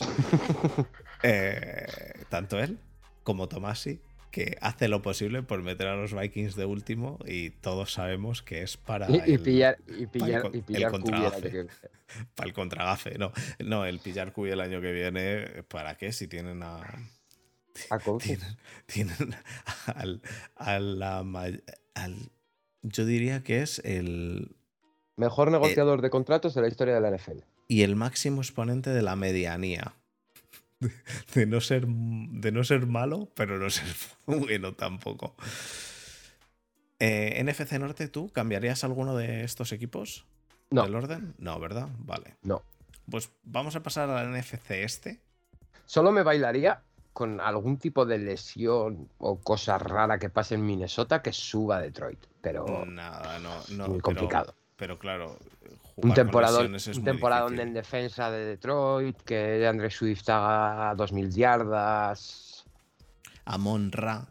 tanto 2.28 2.60
él 2.60 2.78
como 3.24 3.48
Tomasi 3.48 4.00
que 4.30 4.56
hace 4.60 4.88
lo 4.88 5.02
posible 5.02 5.42
por 5.42 5.62
meter 5.62 5.88
a 5.88 5.96
los 5.96 6.14
Vikings 6.14 6.56
de 6.56 6.64
último 6.64 7.18
y 7.26 7.50
todos 7.50 7.92
sabemos 7.92 8.42
que 8.42 8.62
es 8.62 8.76
para 8.76 9.08
y, 9.10 9.38
pillar 9.38 9.78
y 9.86 10.06
pillar, 10.06 10.50
y 10.52 10.62
pillar 10.62 10.82
el 10.82 10.90
contragafe, 10.90 11.66
para 12.34 12.48
el 12.48 12.54
contragafe 12.54 13.18
no. 13.18 13.32
No 13.64 13.84
el 13.84 14.00
pillar 14.00 14.32
cuy 14.32 14.50
el 14.50 14.60
año 14.60 14.80
que 14.80 14.92
viene 14.92 15.62
para 15.68 15.96
qué 15.96 16.12
si 16.12 16.28
tienen 16.28 16.62
a 16.62 16.80
a 17.90 17.98
tienen, 18.18 18.56
tienen 18.86 19.36
al, 19.86 20.20
al, 20.56 21.02
al, 21.94 22.16
yo 22.82 23.04
diría 23.04 23.42
que 23.42 23.62
es 23.62 23.80
el 23.84 24.56
mejor 25.16 25.50
negociador 25.50 26.02
de 26.02 26.10
contratos 26.10 26.54
de 26.54 26.62
la 26.62 26.68
historia 26.68 26.94
de 26.94 27.00
la 27.00 27.16
NFL 27.16 27.40
y 27.68 27.82
el 27.82 27.96
máximo 27.96 28.40
exponente 28.40 28.90
de 28.90 29.02
la 29.02 29.14
medianía 29.14 29.94
de, 31.34 31.46
no 31.46 31.60
ser, 31.60 31.86
de 31.86 32.52
no 32.52 32.64
ser 32.64 32.86
malo, 32.86 33.28
pero 33.34 33.58
no 33.58 33.70
ser 33.70 33.86
bueno 34.26 34.74
tampoco. 34.74 35.34
Eh, 37.00 37.42
NFC 37.44 37.72
Norte, 37.78 38.08
¿tú 38.08 38.30
cambiarías 38.30 38.82
alguno 38.84 39.16
de 39.16 39.44
estos 39.44 39.72
equipos? 39.72 40.26
No. 40.70 40.82
¿Del 40.82 40.94
orden? 40.94 41.34
No, 41.38 41.58
¿verdad? 41.60 41.88
Vale. 41.98 42.36
No. 42.42 42.62
Pues 43.10 43.30
vamos 43.44 43.76
a 43.76 43.82
pasar 43.82 44.10
al 44.10 44.32
NFC 44.32 44.70
este. 44.70 45.20
Solo 45.86 46.12
me 46.12 46.22
bailaría 46.22 46.82
con 47.12 47.40
algún 47.40 47.78
tipo 47.78 48.04
de 48.04 48.18
lesión 48.18 49.08
o 49.18 49.40
cosa 49.40 49.78
rara 49.78 50.18
que 50.18 50.28
pase 50.28 50.56
en 50.56 50.66
Minnesota 50.66 51.22
que 51.22 51.32
suba 51.32 51.78
a 51.78 51.80
Detroit. 51.80 52.18
Pero. 52.40 52.84
Nada, 52.84 53.38
no. 53.38 53.54
no 53.70 53.88
muy 53.88 54.00
complicado. 54.00 54.54
Pero 54.78 54.96
claro, 54.96 55.36
un 55.96 56.14
temporada, 56.14 56.60
un 57.46 57.58
en 57.58 57.74
defensa 57.74 58.30
de 58.30 58.44
Detroit, 58.44 59.20
que 59.22 59.66
Andre 59.66 59.90
Swift 59.90 60.28
haga 60.28 60.94
2.000 60.94 61.34
yardas. 61.34 62.64
Amon 63.44 63.90
Ra. 63.90 64.24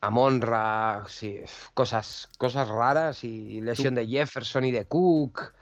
Amon 0.00 0.40
Ra, 0.40 1.04
sí, 1.08 1.40
cosas, 1.74 2.30
cosas 2.38 2.68
raras 2.68 3.22
y 3.22 3.60
lesión 3.60 3.94
de 3.94 4.06
Jefferson 4.06 4.64
y 4.64 4.72
de 4.72 4.86
Cook. 4.86 5.52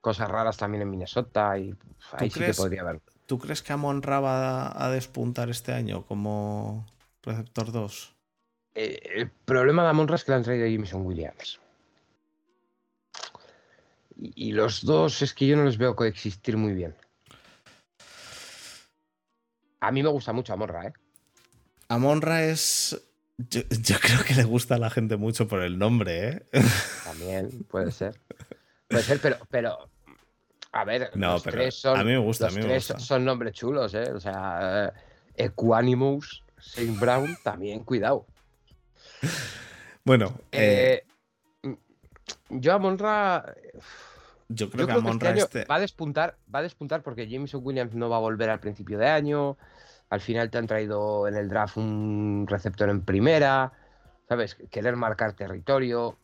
Cosas 0.00 0.30
raras 0.30 0.56
también 0.56 0.82
en 0.82 0.90
Minnesota 0.90 1.58
y 1.58 1.74
ahí 2.12 2.30
sí 2.30 2.40
que 2.40 2.54
podría 2.54 2.82
haber. 2.82 3.00
¿Tú 3.26 3.38
crees 3.38 3.60
que 3.60 3.72
Amon 3.72 4.02
Ra 4.02 4.20
va 4.20 4.84
a 4.84 4.88
despuntar 4.90 5.50
este 5.50 5.72
año 5.72 6.06
como 6.06 6.86
receptor 7.22 7.72
2? 7.72 8.16
Eh, 8.76 9.00
el 9.16 9.30
problema 9.30 9.82
de 9.82 9.88
Amon 9.88 10.06
Ra 10.06 10.14
es 10.14 10.24
que 10.24 10.30
le 10.30 10.36
han 10.36 10.44
traído 10.44 10.64
a 10.64 10.68
Jameson 10.68 11.04
Williams. 11.04 11.60
Y, 14.22 14.52
los 14.52 14.84
dos 14.84 15.22
es 15.22 15.32
que 15.32 15.46
yo 15.46 15.56
no 15.56 15.64
les 15.64 15.78
veo 15.78 15.96
coexistir 15.96 16.56
muy 16.58 16.74
bien. 16.74 16.94
A 19.80 19.90
mí 19.90 20.02
me 20.02 20.10
gusta 20.10 20.34
mucho 20.34 20.52
Amonra, 20.52 20.88
¿eh? 20.88 20.92
Amonra 21.88 22.44
es. 22.44 23.00
Yo, 23.38 23.62
creo 23.98 24.22
que 24.26 24.34
le 24.34 24.44
gusta 24.44 24.74
a 24.74 24.78
la 24.78 24.90
gente 24.90 25.16
mucho 25.16 25.48
por 25.48 25.62
el 25.62 25.78
nombre, 25.78 26.28
¿eh? 26.28 26.42
También, 27.04 27.64
puede 27.64 27.90
ser. 27.90 28.20
Puede 28.88 29.02
ser, 29.02 29.20
pero. 29.20 29.38
pero 29.48 29.90
a 30.72 30.84
ver, 30.84 31.10
los 31.14 31.42
tres 31.42 31.76
son. 31.76 31.98
A 31.98 32.04
mí 32.04 32.10
me 32.10 32.18
gusta, 32.18 32.46
los 32.46 32.54
a 32.54 32.58
mí 32.58 32.62
me 32.62 32.68
tres 32.78 32.92
son 32.98 33.24
nombres 33.24 33.54
chulos, 33.54 33.94
¿eh? 33.94 34.12
O 34.12 34.20
sea, 34.20 34.92
eh, 35.34 35.44
Equanimous, 35.46 36.44
Saint 36.58 37.00
Brown, 37.00 37.38
también, 37.42 37.84
cuidado. 37.84 38.26
Bueno. 40.04 40.38
Eh, 40.52 41.02
eh 41.62 41.76
yo 42.50 42.74
a 42.74 42.78
Monra. 42.78 43.54
Yo 44.52 44.68
creo, 44.68 44.88
que, 44.88 44.92
este, 44.94 45.38
este 45.38 45.64
va 45.64 45.76
a 45.76 45.80
despuntar, 45.80 46.36
va 46.52 46.58
a 46.58 46.62
despuntar 46.62 47.04
porque 47.04 47.28
Jameson 47.28 47.60
Williams 47.62 47.94
no 47.94 48.08
va 48.08 48.16
a 48.16 48.18
volver 48.20 48.50
al 48.50 48.58
principio 48.58 48.98
de 48.98 49.06
año. 49.06 49.56
Al 50.08 50.20
final 50.20 50.50
te 50.50 50.58
han 50.58 50.66
traído 50.66 51.28
en 51.28 51.36
el 51.36 51.48
draft 51.48 51.76
un 51.76 52.46
receptor 52.48 52.88
en 52.88 53.02
primera. 53.02 53.72
¿Sabes? 54.28 54.56
Querer 54.70 54.96
marcar 54.96 55.34
territorio. 55.34 56.18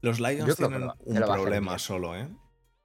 Los 0.00 0.18
Lions 0.18 0.56
tienen 0.56 0.90
un 1.04 1.16
problema 1.16 1.78
solo, 1.78 2.16
¿eh? 2.16 2.28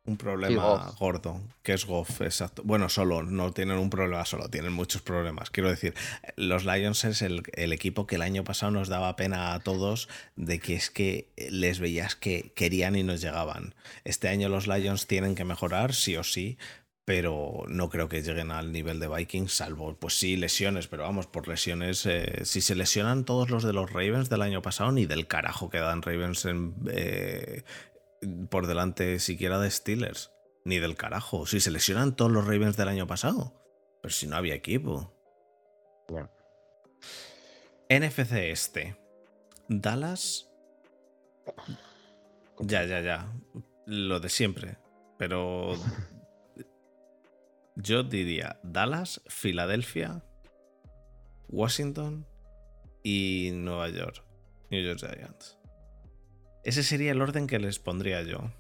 Un 0.05 0.17
problema 0.17 0.93
gordo, 0.99 1.41
que 1.63 1.73
es 1.73 1.85
Goff, 1.85 2.21
exacto. 2.21 2.61
Bueno, 2.63 2.89
solo, 2.89 3.23
no 3.23 3.51
tienen 3.51 3.77
un 3.77 3.89
problema 3.89 4.23
solo, 4.25 4.49
tienen 4.49 4.71
muchos 4.71 5.01
problemas. 5.01 5.49
Quiero 5.49 5.69
decir, 5.69 5.95
los 6.35 6.63
Lions 6.63 7.03
es 7.05 7.21
el, 7.21 7.43
equipo 7.55 8.05
que 8.05 8.15
el 8.15 8.21
año 8.21 8.43
pasado 8.43 8.71
nos 8.71 8.87
daba 8.87 9.15
pena 9.15 9.53
a 9.53 9.59
todos 9.61 10.07
de 10.35 10.59
que 10.59 10.75
es 10.75 10.91
que 10.91 11.29
les 11.49 11.79
veías 11.79 12.15
que 12.15 12.51
querían 12.55 12.95
y 12.95 13.03
nos 13.03 13.21
llegaban. 13.21 13.73
Este 14.03 14.27
año 14.27 14.47
los 14.47 14.67
Lions 14.67 15.07
tienen 15.07 15.33
que 15.33 15.43
mejorar, 15.43 15.93
sí 15.93 16.15
o 16.15 16.23
sí, 16.23 16.57
pero 17.03 17.63
no 17.67 17.89
creo 17.89 18.07
que 18.07 18.21
lleguen 18.21 18.51
al 18.51 18.71
nivel 18.71 18.99
de 18.99 19.07
Vikings, 19.07 19.53
salvo, 19.53 19.95
pues 19.95 20.17
sí, 20.17 20.37
lesiones, 20.37 20.87
pero 20.87 21.03
vamos, 21.03 21.27
por 21.27 21.47
lesiones, 21.47 22.05
eh, 22.05 22.41
si 22.45 22.61
se 22.61 22.75
lesionan 22.75 23.25
todos 23.25 23.49
los 23.49 23.63
de 23.63 23.73
los 23.73 23.91
Ravens 23.91 24.29
del 24.29 24.41
año 24.41 24.61
pasado, 24.61 24.91
ni 24.91 25.05
del 25.05 25.27
carajo 25.27 25.69
que 25.69 25.77
dan 25.77 26.01
Ravens 26.01 26.45
en, 26.45 26.73
eh, 26.91 27.63
por 28.49 28.67
delante 28.67 29.19
siquiera 29.19 29.59
de 29.59 29.71
Steelers, 29.71 30.31
ni 30.63 30.79
del 30.79 30.95
carajo. 30.95 31.45
Si 31.45 31.59
se 31.59 31.71
lesionan 31.71 32.15
todos 32.15 32.31
los 32.31 32.45
Ravens 32.45 32.77
del 32.77 32.87
año 32.87 33.07
pasado, 33.07 33.53
pero 34.01 34.13
si 34.13 34.27
no 34.27 34.35
había 34.35 34.55
equipo. 34.55 35.13
NFC 37.89 38.31
este. 38.33 38.97
Dallas. 39.67 40.49
Ya, 42.59 42.85
ya, 42.85 43.01
ya. 43.01 43.31
Lo 43.85 44.19
de 44.19 44.29
siempre. 44.29 44.77
Pero. 45.17 45.73
Yo 47.75 48.03
diría 48.03 48.57
Dallas, 48.63 49.21
Filadelfia, 49.27 50.23
Washington 51.49 52.25
y 53.03 53.51
Nueva 53.53 53.89
York. 53.89 54.23
New 54.69 54.81
York 54.81 54.99
Giants. 54.99 55.54
Ese 56.65 56.81
sería 56.81 57.11
el 57.11 57.21
orden 57.21 57.45
que 57.45 57.59
les 57.59 57.77
pondría 57.77 58.23
yo. 58.23 58.51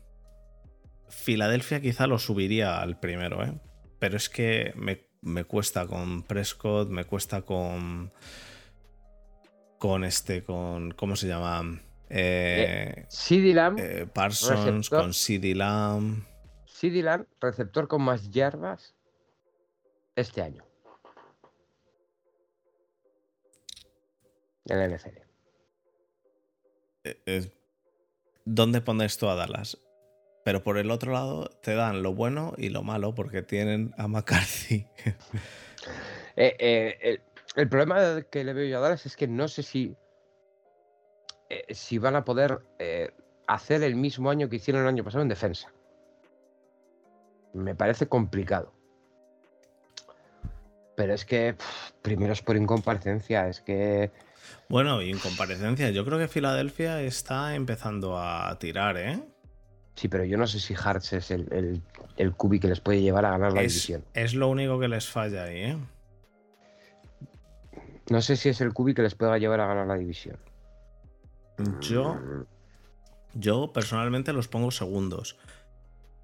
Filadelfia 1.09 1.81
quizá 1.81 2.05
lo 2.05 2.19
subiría 2.19 2.79
al 2.79 2.99
primero, 2.99 3.43
¿eh? 3.43 3.59
Pero 3.97 4.15
es 4.15 4.29
que 4.29 4.73
me, 4.75 5.43
cuesta 5.45 5.87
con 5.87 6.21
Prescott, 6.21 6.89
me 6.89 7.05
cuesta 7.05 7.41
con. 7.41 8.13
Con 9.79 10.03
este, 10.03 10.43
con. 10.43 10.91
¿Cómo 10.91 11.15
se 11.15 11.27
llama? 11.27 11.81
Eh, 12.07 13.07
eh 13.07 13.53
Lamb. 13.53 13.79
Eh, 13.79 14.05
Parsons, 14.05 14.91
con 14.91 15.11
CD 15.11 15.55
Lamb. 15.55 16.23
CD 16.67 17.01
Lamb, 17.01 17.25
receptor 17.41 17.87
con 17.87 18.03
más 18.03 18.29
yardas 18.29 18.93
este 20.15 20.43
año. 20.43 20.63
En 24.65 24.77
la 24.77 24.95
NFL. 24.95 25.25
¿Dónde 28.45 28.81
pones 28.81 29.17
tú 29.17 29.27
a 29.27 29.35
Dallas? 29.35 29.77
Pero 30.43 30.63
por 30.63 30.77
el 30.77 30.91
otro 30.91 31.11
lado 31.11 31.49
te 31.61 31.73
dan 31.73 32.03
lo 32.03 32.13
bueno 32.13 32.53
y 32.57 32.69
lo 32.69 32.83
malo 32.83 33.15
porque 33.15 33.41
tienen 33.41 33.93
a 33.97 34.07
McCarthy. 34.07 34.87
Eh, 36.37 36.53
eh, 36.59 37.21
el, 37.55 37.69
problema 37.69 38.21
que 38.29 38.43
le 38.43 38.51
veo 38.51 38.65
yo 38.65 38.79
a 38.79 38.81
Dallas 38.81 39.05
es 39.05 39.15
que 39.15 39.25
no 39.25 39.47
sé 39.47 39.63
si, 39.63 39.95
eh, 41.49 41.73
si 41.73 41.97
van 41.97 42.17
a 42.17 42.25
poder 42.25 42.59
hacer 43.47 43.83
el 43.83 43.95
mismo 43.95 44.29
año 44.29 44.49
que 44.49 44.57
hicieron 44.57 44.81
el 44.81 44.89
año 44.89 45.03
pasado 45.05 45.21
en 45.21 45.29
defensa. 45.29 45.71
Me 47.53 47.73
parece 47.73 48.07
complicado. 48.07 48.73
Pero 50.97 51.13
es 51.13 51.23
que 51.23 51.55
primero 52.01 52.33
es 52.33 52.41
por 52.41 52.57
incomparecencia, 52.57 53.47
es 53.47 53.61
que. 53.61 54.11
Bueno, 54.69 55.01
incomparecencia. 55.01 55.89
Yo 55.91 56.05
creo 56.05 56.17
que 56.17 56.27
Filadelfia 56.27 57.01
está 57.01 57.55
empezando 57.55 58.17
a 58.19 58.57
tirar, 58.59 58.97
¿eh? 58.97 59.19
Sí, 59.95 60.07
pero 60.09 60.25
yo 60.25 60.37
no 60.37 60.45
sé 60.45 60.59
si 60.59 60.75
Hearts 60.75 61.13
es 61.13 61.31
el, 61.31 61.47
el, 61.51 61.81
el 62.17 62.33
cubi 62.33 62.59
que 62.59 62.67
les 62.67 62.81
puede 62.81 63.01
llevar 63.01 63.25
a 63.25 63.31
ganar 63.31 63.53
la 63.53 63.61
división. 63.61 64.03
Es 64.13 64.33
lo 64.33 64.49
único 64.49 64.79
que 64.79 64.87
les 64.87 65.07
falla 65.07 65.45
ahí, 65.45 65.57
¿eh? 65.57 65.77
No 68.09 68.21
sé 68.21 68.35
si 68.35 68.49
es 68.49 68.61
el 68.61 68.73
cubi 68.73 68.93
que 68.93 69.01
les 69.01 69.15
pueda 69.15 69.37
llevar 69.37 69.61
a 69.61 69.67
ganar 69.67 69.87
la 69.87 69.95
división. 69.95 70.37
Yo, 71.79 72.19
yo 73.33 73.71
personalmente 73.73 74.33
los 74.33 74.47
pongo 74.47 74.71
segundos. 74.71 75.37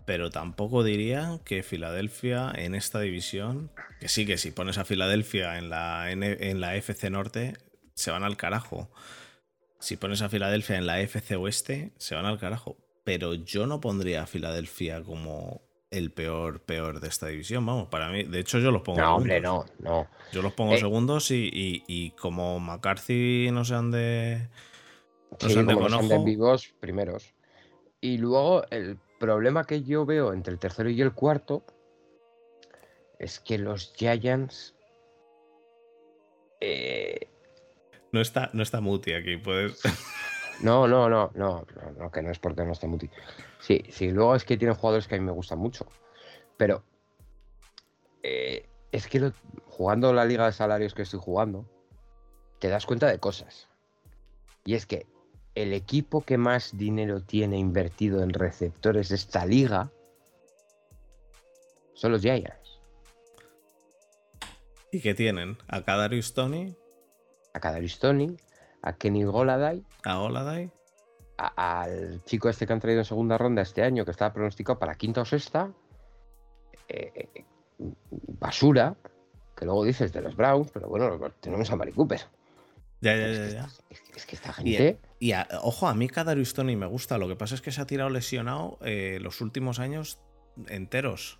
Pero 0.05 0.31
tampoco 0.31 0.83
diría 0.83 1.39
que 1.45 1.63
Filadelfia 1.63 2.51
en 2.55 2.75
esta 2.75 2.99
división, 2.99 3.71
que 3.99 4.09
sí, 4.09 4.25
que 4.25 4.37
si 4.37 4.51
pones 4.51 4.77
a 4.77 4.83
Filadelfia 4.83 5.57
en 5.57 5.69
la, 5.69 6.11
en 6.11 6.59
la 6.59 6.75
FC 6.75 7.09
Norte, 7.09 7.53
se 7.93 8.11
van 8.11 8.23
al 8.23 8.37
carajo. 8.37 8.89
Si 9.79 9.97
pones 9.97 10.21
a 10.21 10.29
Filadelfia 10.29 10.77
en 10.77 10.85
la 10.85 10.99
FC 11.01 11.35
Oeste, 11.35 11.91
se 11.97 12.15
van 12.15 12.25
al 12.25 12.39
carajo. 12.39 12.77
Pero 13.03 13.33
yo 13.33 13.65
no 13.65 13.81
pondría 13.81 14.23
a 14.23 14.27
Filadelfia 14.27 15.01
como 15.01 15.61
el 15.91 16.11
peor, 16.11 16.61
peor 16.61 17.01
de 17.01 17.09
esta 17.09 17.27
división. 17.27 17.65
Vamos, 17.65 17.89
para 17.89 18.09
mí, 18.09 18.23
de 18.23 18.39
hecho, 18.39 18.59
yo 18.59 18.71
los 18.71 18.81
pongo. 18.81 18.99
No, 19.01 19.17
hombre, 19.17 19.41
no, 19.41 19.65
no. 19.79 20.07
Yo 20.31 20.41
los 20.41 20.53
pongo 20.53 20.73
eh, 20.73 20.79
segundos 20.79 21.29
y, 21.31 21.49
y, 21.87 22.11
como 22.11 22.59
McCarthy 22.59 23.49
no 23.51 23.65
sean 23.65 23.91
de. 23.91 24.47
No 25.41 25.49
sean 25.49 25.67
de, 25.67 25.73
como 25.73 25.89
de 25.89 26.23
vivos, 26.23 26.73
primeros. 26.79 27.33
Y 27.99 28.17
luego 28.17 28.63
el 28.69 28.97
problema 29.19 29.65
que 29.65 29.83
yo 29.83 30.05
veo 30.05 30.33
entre 30.33 30.53
el 30.53 30.59
tercero 30.59 30.89
y 30.89 31.01
el 31.01 31.13
cuarto 31.13 31.63
es 33.19 33.39
que 33.39 33.57
los 33.57 33.93
Giants. 33.95 34.73
Eh, 36.61 37.27
no 38.11 38.21
está, 38.21 38.49
no 38.53 38.63
está 38.63 38.81
Muti 38.81 39.13
aquí, 39.13 39.37
puedes. 39.37 39.81
No, 40.61 40.87
no, 40.87 41.09
no, 41.09 41.31
no, 41.33 41.65
no, 41.97 42.11
que 42.11 42.21
no 42.21 42.29
es 42.29 42.37
porque 42.37 42.63
no 42.63 42.73
está 42.73 42.85
Muti. 42.85 43.09
Sí, 43.59 43.83
sí, 43.89 44.11
luego 44.11 44.35
es 44.35 44.43
que 44.43 44.57
tienen 44.57 44.75
jugadores 44.75 45.07
que 45.07 45.15
a 45.15 45.17
mí 45.17 45.25
me 45.25 45.31
gustan 45.31 45.57
mucho. 45.57 45.87
Pero 46.55 46.83
eh, 48.21 48.69
es 48.91 49.07
que 49.07 49.31
jugando 49.65 50.13
la 50.13 50.23
liga 50.23 50.45
de 50.45 50.51
salarios 50.51 50.93
que 50.93 51.01
estoy 51.01 51.19
jugando, 51.19 51.65
te 52.59 52.69
das 52.69 52.85
cuenta 52.85 53.07
de 53.07 53.17
cosas. 53.17 53.69
Y 54.63 54.75
es 54.75 54.85
que 54.85 55.07
el 55.55 55.73
equipo 55.73 56.21
que 56.21 56.37
más 56.37 56.77
dinero 56.77 57.21
tiene 57.21 57.57
invertido 57.57 58.21
en 58.21 58.29
receptores 58.29 59.09
de 59.09 59.15
esta 59.15 59.45
liga 59.45 59.91
son 61.93 62.11
los 62.11 62.21
Giants. 62.21 62.79
¿Y 64.91 65.01
qué 65.01 65.13
tienen? 65.13 65.57
¿A 65.67 65.83
Kadarius 65.83 66.33
Tony? 66.33 66.75
A 67.53 67.59
Kadarius 67.59 67.99
Tony, 67.99 68.37
a 68.81 68.93
Kenny 68.93 69.23
Goladay. 69.23 69.83
A 70.03 70.15
Goladay. 70.15 70.71
al 71.37 72.23
chico 72.25 72.49
este 72.49 72.67
que 72.67 72.73
han 72.73 72.79
traído 72.79 73.01
en 73.01 73.05
segunda 73.05 73.37
ronda 73.37 73.61
este 73.61 73.83
año, 73.83 74.05
que 74.05 74.11
estaba 74.11 74.33
pronosticado 74.33 74.77
para 74.79 74.95
quinta 74.95 75.21
o 75.21 75.25
sexta. 75.25 75.71
Eh, 76.87 77.29
basura, 78.39 78.95
que 79.55 79.65
luego 79.65 79.83
dices 79.83 80.11
de 80.13 80.21
los 80.21 80.35
Browns, 80.35 80.69
pero 80.71 80.87
bueno, 80.87 81.17
tenemos 81.39 81.71
a 81.71 81.75
Mari 81.75 81.93
Cooper. 81.93 82.21
Ya, 83.01 83.15
ya, 83.15 83.31
ya. 83.31 83.47
ya. 83.49 83.69
Es, 84.15 84.25
que, 84.25 84.35
esta 84.35 84.53
gente. 84.53 84.99
Y, 85.19 85.33
ojo, 85.61 85.87
a 85.87 85.95
mí 85.95 86.07
Kadarius 86.07 86.53
Tony 86.53 86.75
me 86.75 86.85
gusta. 86.85 87.17
Lo 87.17 87.27
que 87.27 87.35
pasa 87.35 87.55
es 87.55 87.61
que 87.61 87.71
se 87.71 87.81
ha 87.81 87.85
tirado 87.85 88.09
lesionado 88.09 88.77
eh, 88.81 89.17
los 89.21 89.41
últimos 89.41 89.79
años 89.79 90.19
enteros. 90.67 91.39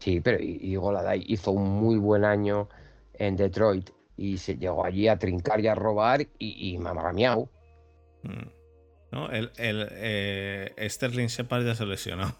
Sí, 0.00 0.20
pero 0.20 0.42
y, 0.42 0.58
y 0.60 0.76
Goladay 0.76 1.24
hizo 1.26 1.52
un 1.52 1.68
muy 1.80 1.96
buen 1.96 2.24
año 2.24 2.68
en 3.14 3.36
Detroit 3.36 3.90
y 4.20 4.36
se 4.36 4.56
llegó 4.58 4.84
allí 4.84 5.08
a 5.08 5.18
trincar 5.18 5.60
y 5.60 5.66
a 5.66 5.74
robar 5.74 6.20
y, 6.20 6.28
y 6.38 6.78
miau. 6.78 7.48
Mm. 8.22 8.48
No, 9.12 9.30
el, 9.30 9.50
el 9.56 9.88
eh, 9.92 10.88
Sterling 10.90 11.28
Shepard 11.28 11.64
ya 11.64 11.74
se 11.74 11.86
lesionó. 11.86 12.36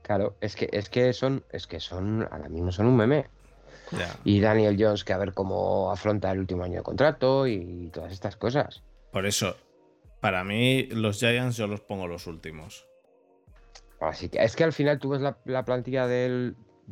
Claro, 0.00 0.34
es 0.40 0.56
que, 0.56 0.70
es 0.72 0.88
que 0.88 1.12
son, 1.12 1.44
es 1.50 1.66
que 1.66 1.78
son, 1.78 2.26
ahora 2.32 2.48
mismo 2.48 2.72
son 2.72 2.86
un 2.86 2.96
meme. 2.96 3.28
Y 4.24 4.40
Daniel 4.40 4.76
Jones, 4.78 5.04
que 5.04 5.12
a 5.12 5.18
ver 5.18 5.34
cómo 5.34 5.92
afronta 5.92 6.32
el 6.32 6.38
último 6.38 6.64
año 6.64 6.76
de 6.76 6.82
contrato 6.82 7.46
y 7.46 7.90
todas 7.92 8.12
estas 8.12 8.36
cosas. 8.36 8.82
Por 9.12 9.26
eso, 9.26 9.56
para 10.20 10.42
mí, 10.42 10.86
los 10.86 11.18
Giants 11.18 11.58
yo 11.58 11.66
los 11.66 11.82
pongo 11.82 12.08
los 12.08 12.26
últimos. 12.26 12.88
Así 14.00 14.30
que 14.30 14.42
es 14.42 14.56
que 14.56 14.64
al 14.64 14.72
final 14.72 14.98
tú 14.98 15.10
ves 15.10 15.20
la, 15.20 15.64
plantilla 15.64 16.06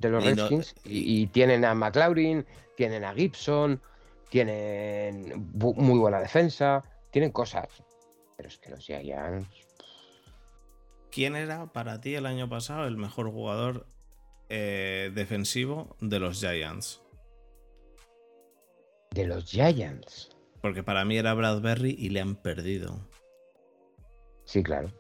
de 0.01 0.09
los 0.11 0.25
Redskins 0.25 0.75
y, 0.85 1.27
tienen 1.29 1.65
a 1.65 1.75
McLaurin, 1.75 2.47
tienen 2.77 3.05
a 3.05 3.15
Gibson, 3.15 3.81
tienen 4.31 5.51
muy 5.55 5.99
buena 5.99 6.21
defensa, 6.21 6.83
tienen 7.11 7.33
cosas. 7.33 7.67
Pero 8.37 8.49
es 8.49 8.59
que 8.59 8.71
los 8.71 8.85
Giants. 8.85 9.49
¿Quién 11.11 11.35
era 11.37 11.67
para 11.73 12.01
ti 12.01 12.15
el 12.15 12.27
año 12.27 12.49
pasado 12.49 12.87
el 12.87 12.97
mejor 12.97 13.31
jugador 13.31 13.87
eh, 14.51 15.11
defensivo 15.15 15.97
de 16.01 16.21
los 16.21 16.41
Giants. 16.41 17.03
De 19.11 19.27
los 19.27 19.45
Giants. 19.45 20.31
Porque 20.63 20.83
para 20.83 21.05
mí 21.05 21.19
era 21.19 21.35
Bradbury 21.35 21.95
y 21.99 22.09
le 22.09 22.21
han 22.21 22.37
perdido. 22.37 22.99
Sí, 24.45 24.63
claro. 24.63 24.91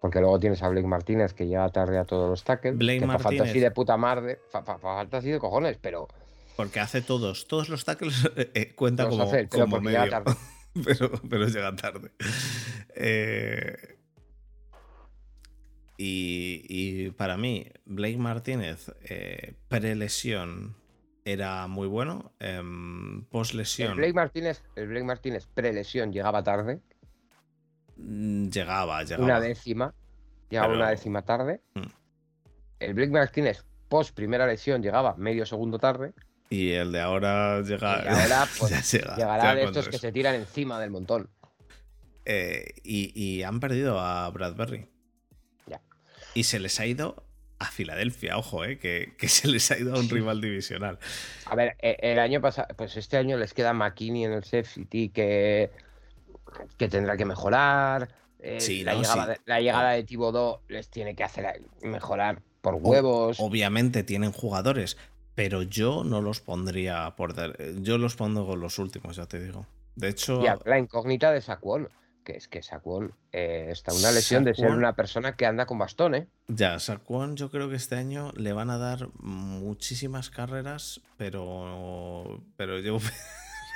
Porque 0.00 0.20
luego 0.20 0.40
tienes 0.40 0.62
a 0.62 0.68
Blake 0.68 0.86
Martínez 0.86 1.34
que 1.34 1.46
llega 1.46 1.68
tarde 1.68 1.98
a 1.98 2.04
todos 2.04 2.28
los 2.28 2.42
tackles. 2.42 2.76
Blake 2.76 3.06
Martínez. 3.06 3.22
Falta 3.22 3.42
así 3.44 3.60
de 3.60 3.70
puta 3.70 3.96
madre. 3.96 4.40
falta 4.50 5.18
así 5.18 5.30
de 5.30 5.38
cojones, 5.38 5.78
pero. 5.80 6.08
Porque 6.56 6.80
hace 6.80 7.02
todos. 7.02 7.46
Todos 7.46 7.68
los 7.68 7.84
tackles 7.84 8.24
eh, 8.36 8.50
eh, 8.54 8.74
cuenta 8.74 9.08
como, 9.08 9.30
como 9.50 9.80
medio. 9.80 10.00
pero, 10.84 11.10
pero 11.28 11.46
llega 11.48 11.76
tarde. 11.76 12.12
Eh, 12.94 13.76
y, 16.02 17.10
para 17.10 17.36
mí, 17.36 17.66
Blake 17.84 18.16
Martínez, 18.16 18.90
eh, 19.02 19.52
pre-lesión, 19.68 20.74
era 21.26 21.66
muy 21.66 21.88
bueno. 21.88 22.32
Eh, 22.40 22.62
Post-lesión. 23.30 23.90
El 23.90 23.96
Blake 23.98 24.14
Martínez, 24.14 24.62
el 24.76 24.88
Blake 24.88 25.04
Martínez 25.04 25.46
pre-lesión 25.52 26.10
llegaba 26.10 26.42
tarde. 26.42 26.80
Mm, 28.02 28.48
llegaba, 28.48 29.02
llegaba. 29.02 29.24
Una 29.24 29.40
décima. 29.40 29.94
Llegaba 30.48 30.74
una 30.74 30.90
décima 30.90 31.22
tarde. 31.22 31.60
Mm. 31.74 31.80
El 32.80 32.94
Blake 32.94 33.12
Martínez 33.12 33.64
post 33.88 34.14
primera 34.14 34.46
lesión 34.46 34.82
llegaba 34.82 35.14
medio 35.16 35.44
segundo 35.44 35.78
tarde. 35.78 36.14
Y 36.48 36.72
el 36.72 36.92
de 36.92 37.00
ahora 37.00 37.60
llega. 37.62 38.02
Y 38.04 38.08
ahora 38.08 38.48
pues, 38.58 38.92
llegará 38.92 39.54
de 39.54 39.64
estos 39.64 39.88
que 39.88 39.98
se 39.98 40.12
tiran 40.12 40.34
encima 40.34 40.80
del 40.80 40.90
montón. 40.90 41.28
Eh, 42.24 42.74
y, 42.82 43.12
y, 43.14 43.42
han 43.42 43.60
perdido 43.60 43.98
a 43.98 44.28
Bradbury. 44.30 44.88
Y 46.34 46.44
se 46.44 46.60
les 46.60 46.78
ha 46.78 46.86
ido 46.86 47.24
a 47.58 47.66
Filadelfia, 47.66 48.38
ojo, 48.38 48.64
eh, 48.64 48.78
que, 48.78 49.28
se 49.28 49.48
les 49.48 49.70
ha 49.70 49.78
ido 49.78 49.94
a 49.94 49.98
un 49.98 50.08
rival 50.08 50.40
divisional. 50.40 50.98
A 51.44 51.54
ver, 51.54 51.76
e, 51.80 51.96
el 52.00 52.18
año 52.18 52.40
pasado, 52.40 52.68
pues 52.76 52.96
este 52.96 53.16
año 53.16 53.36
les 53.36 53.52
queda 53.52 53.72
McKinney 53.72 54.24
en 54.24 54.32
el 54.32 54.44
safety 54.44 55.10
que, 55.10 55.70
que 56.76 56.88
tendrá 56.88 57.16
que 57.16 57.24
mejorar. 57.24 58.08
Eh, 58.38 58.58
la, 58.84 58.94
llegada, 58.94 59.26
de, 59.26 59.40
la, 59.44 59.60
llegada, 59.60 59.90
de 59.90 60.02
Thibodeau 60.02 60.60
les 60.68 60.88
tiene 60.88 61.14
que 61.14 61.24
hacer 61.24 61.62
mejorar 61.82 62.40
por 62.62 62.76
huevos. 62.76 63.38
obviamente 63.38 64.02
tienen 64.02 64.32
jugadores, 64.32 64.96
pero 65.34 65.62
yo 65.62 66.04
no 66.04 66.22
los 66.22 66.40
pondría 66.40 67.14
por. 67.16 67.34
Yo 67.82 67.98
los 67.98 68.16
pongo 68.16 68.46
con 68.46 68.60
los 68.60 68.78
últimos, 68.78 69.16
ya 69.16 69.26
te 69.26 69.40
digo. 69.40 69.66
De 69.96 70.08
hecho. 70.08 70.42
la 70.64 70.78
incógnita 70.78 71.32
de 71.32 71.40
Saquon 71.42 71.88
que 72.24 72.36
es 72.36 72.48
que 72.48 72.62
Saquon 72.62 73.14
eh, 73.32 73.68
está 73.70 73.92
una 73.92 74.12
lesión 74.12 74.44
de 74.44 74.54
ser 74.54 74.70
una 74.70 74.94
persona 74.94 75.36
que 75.36 75.46
anda 75.46 75.66
con 75.66 75.78
bastón, 75.78 76.14
¿eh? 76.14 76.28
Ya, 76.48 76.78
Saquon 76.78 77.36
yo 77.36 77.50
creo 77.50 77.68
que 77.68 77.76
este 77.76 77.96
año 77.96 78.32
le 78.36 78.52
van 78.52 78.70
a 78.70 78.78
dar 78.78 79.08
muchísimas 79.18 80.30
carreras, 80.30 81.00
pero 81.16 82.42
pero 82.56 82.78
llevo 82.78 83.00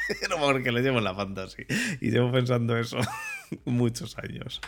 no 0.31 0.39
porque 0.39 0.73
le 0.73 0.83
llevo 0.83 1.01
la 1.01 1.15
fantasy 1.15 1.65
y 2.01 2.11
llevo 2.11 2.33
pensando 2.33 2.77
eso 2.77 2.99
muchos 3.65 4.17
años. 4.19 4.61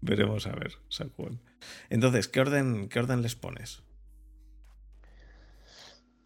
Veremos 0.00 0.46
a 0.46 0.52
ver, 0.52 0.72
Saquon. 0.88 1.40
Entonces, 1.88 2.26
¿qué 2.28 2.40
orden, 2.40 2.88
¿qué 2.88 2.98
orden 2.98 3.22
les 3.22 3.36
pones? 3.36 3.82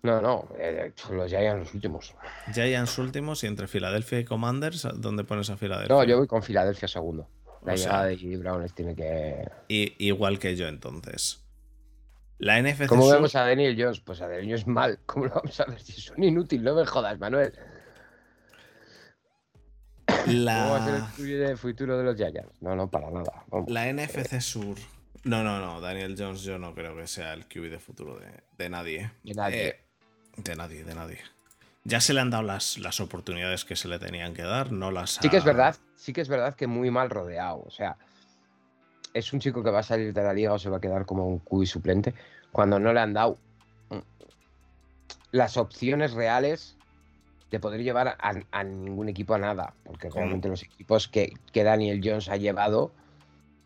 No, 0.03 0.21
no, 0.21 0.49
eh, 0.59 0.93
los 1.11 1.29
Giants 1.29 1.59
los 1.59 1.75
últimos. 1.75 2.15
Giants 2.55 2.97
últimos 2.99 3.43
y 3.43 3.49
entre 3.49 3.67
Filadelfia 3.67 4.21
y 4.21 4.25
Commanders, 4.25 4.87
¿dónde 4.95 5.25
pones 5.25 5.51
a 5.51 5.57
Filadelfia? 5.57 5.95
No, 5.95 6.05
yo 6.05 6.19
voy 6.19 6.27
con 6.27 6.43
Filadelfia 6.43 6.87
segundo. 6.87 7.29
La 7.65 7.75
llegada 7.75 8.05
de 8.05 8.37
Brown 8.37 8.63
les 8.63 8.75
tiene 8.75 8.95
que. 8.95 9.51
igual 9.69 10.39
que 10.39 10.55
yo 10.55 10.69
entonces. 10.69 11.43
La 12.39 12.61
NFC 12.63 12.87
¿Cómo 12.87 13.09
vemos 13.09 13.35
a 13.35 13.47
Daniel 13.47 13.75
Jones? 13.79 14.01
Pues 14.01 14.21
a 14.21 14.29
Daniel 14.29 14.47
Jones 14.47 14.67
mal. 14.67 14.99
¿Cómo 15.07 15.27
lo 15.27 15.35
vamos 15.35 15.59
a 15.59 15.65
ver 15.65 15.81
si 15.81 15.93
son 15.93 16.23
inútiles? 16.23 16.65
No 16.65 16.75
me 16.75 16.87
jodas, 16.87 17.19
Manuel. 17.19 17.53
La... 20.27 20.59
¿Cómo 20.59 20.71
va 20.73 21.07
a 21.07 21.13
ser 21.17 21.43
el 21.43 21.59
futuro 21.59 21.99
de 21.99 22.05
los 22.05 22.17
Giants? 22.17 22.61
No, 22.61 22.75
no, 22.75 22.91
para 22.91 23.11
nada. 23.11 23.45
La 23.69 23.93
NFC 23.93 24.41
Sur. 24.41 24.77
No, 25.25 25.43
no, 25.43 25.59
no. 25.61 25.81
Daniel 25.81 26.15
Jones 26.19 26.43
yo 26.43 26.59
no 26.59 26.75
creo 26.75 26.97
que 26.97 27.07
sea 27.07 27.33
el 27.33 27.47
QB 27.47 27.71
de 27.71 27.79
futuro 27.79 28.19
de, 28.57 28.69
nadie. 28.69 29.11
De 29.25 29.35
nadie. 29.35 29.69
Eh, 29.69 29.81
de 30.37 30.57
nadie, 30.57 30.85
de 30.85 30.95
nadie. 30.95 31.19
Ya 31.85 32.01
se 32.01 32.15
le 32.15 32.21
han 32.21 32.31
dado 32.31 32.43
las, 32.43 32.79
las 32.79 33.01
oportunidades 33.01 33.65
que 33.65 33.77
se 33.77 33.89
le 33.89 33.99
tenían 33.99 34.35
que 34.35 34.43
dar, 34.43 34.73
no 34.73 34.91
las 34.91 35.19
Sí 35.23 35.29
que 35.29 35.37
es 35.37 35.45
verdad, 35.45 35.77
sí 35.95 36.13
que 36.13 36.21
es 36.21 36.29
verdad 36.29 36.55
que 36.55 36.67
muy 36.67 36.91
mal 36.91 37.11
rodeado. 37.11 37.63
O 37.65 37.71
sea, 37.71 37.97
es 39.15 39.33
un 39.33 39.41
chico 39.41 39.63
que 39.63 39.71
va 39.71 39.81
a 39.81 39.85
salir 39.85 40.13
de 40.13 40.23
la 40.23 40.33
liga 40.33 40.53
o 40.53 40.59
se 40.59 40.69
va 40.69 40.79
a 40.79 40.81
quedar 40.81 41.07
como 41.07 41.27
un 41.27 41.39
QB 41.39 41.67
suplente 41.67 42.15
cuando 42.53 42.79
no 42.79 42.93
le 42.93 43.01
han 43.01 43.13
dado 43.13 43.39
mm, 43.91 43.99
las 45.33 45.57
opciones 45.57 46.13
reales 46.13 46.76
de 47.51 47.61
poder 47.61 47.83
llevar 47.83 48.17
a, 48.19 48.65
ningún 48.65 49.09
equipo 49.09 49.35
a 49.35 49.39
nada. 49.39 49.75
Porque 49.85 50.11
realmente 50.11 50.49
los 50.49 50.63
equipos 50.63 51.09
que, 51.09 51.33
que 51.53 51.65
Daniel 51.65 52.01
Jones 52.03 52.29
ha 52.29 52.37
llevado 52.37 52.93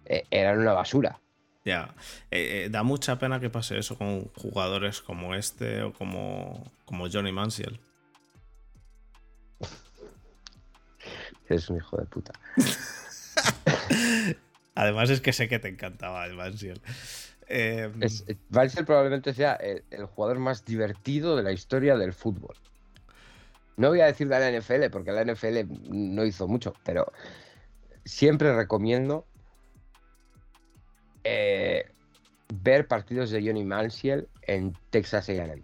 eh, 0.06 0.24
eran 0.30 0.58
una 0.58 0.72
basura. 0.72 1.20
Ya, 1.64 1.94
eh, 2.30 2.64
eh, 2.64 2.68
da 2.70 2.82
mucha 2.82 3.18
pena 3.18 3.38
que 3.38 3.50
pase 3.50 3.78
eso 3.78 3.98
con 3.98 4.24
jugadores 4.34 5.00
como 5.02 5.34
este 5.34 5.82
o 5.82 5.92
como, 5.92 6.64
como 6.84 7.08
Johnny 7.10 7.32
Manziel. 7.32 7.80
Es 11.48 11.68
un 11.68 11.78
hijo 11.78 11.96
de 11.96 12.06
puta. 12.06 12.32
Además 14.76 15.10
es 15.10 15.20
que 15.20 15.32
sé 15.32 15.48
que 15.48 15.58
te 15.58 15.66
encantaba 15.68 16.24
el 16.26 16.34
Manziel. 16.34 16.80
Eh, 17.48 17.90
probablemente 18.86 19.34
sea 19.34 19.54
el, 19.54 19.82
jugador 20.06 20.38
más 20.38 20.64
divertido 20.64 21.36
de 21.36 21.42
la 21.42 21.50
historia 21.50 21.96
del 21.96 22.12
fútbol. 22.12 22.54
No 23.80 23.88
voy 23.88 24.02
a 24.02 24.06
decir 24.06 24.28
de 24.28 24.38
la 24.38 24.60
NFL, 24.60 24.90
porque 24.92 25.10
la 25.10 25.24
NFL 25.24 25.64
no 25.88 26.26
hizo 26.26 26.46
mucho, 26.46 26.74
pero 26.84 27.10
siempre 28.04 28.54
recomiendo 28.54 29.26
eh, 31.24 31.90
ver 32.62 32.86
partidos 32.86 33.30
de 33.30 33.40
Johnny 33.42 33.64
Manziel 33.64 34.28
en 34.42 34.76
Texas 34.90 35.30
A&M. 35.30 35.62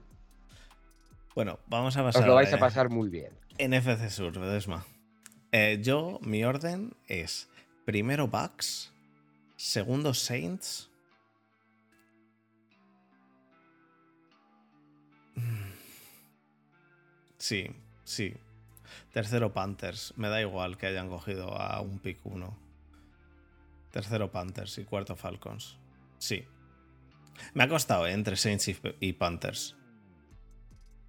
Bueno, 1.35 1.59
vamos 1.67 1.95
a 1.99 2.05
pasar. 2.05 2.23
Os 2.23 2.27
lo 2.27 2.35
vais 2.37 2.51
a 2.55 2.59
pasar 2.59 2.89
muy 2.89 3.11
bien. 3.11 3.33
NFC 3.59 4.09
Sur, 4.09 4.41
Vedesma. 4.41 4.87
Eh, 5.53 5.79
yo, 5.83 6.19
mi 6.23 6.43
orden 6.43 6.97
es 7.09 7.51
primero 7.85 8.29
Bucks, 8.29 8.95
segundo 9.57 10.15
Saints. 10.15 10.91
Sí, 17.37 17.71
sí. 18.07 18.35
Tercero 19.13 19.53
Panthers. 19.53 20.15
Me 20.17 20.29
da 20.29 20.41
igual 20.41 20.77
que 20.77 20.87
hayan 20.87 21.09
cogido 21.09 21.57
a 21.61 21.81
un 21.81 21.99
pick 21.99 22.25
1. 22.25 22.57
Tercero 23.91 24.31
Panthers 24.31 24.79
y 24.79 24.85
cuarto 24.85 25.17
Falcons. 25.17 25.79
Sí. 26.19 26.45
Me 27.55 27.65
ha 27.65 27.69
costado 27.69 28.07
¿eh? 28.07 28.13
entre 28.13 28.37
Saints 28.37 28.71
y, 29.01 29.13
Panthers. 29.15 29.77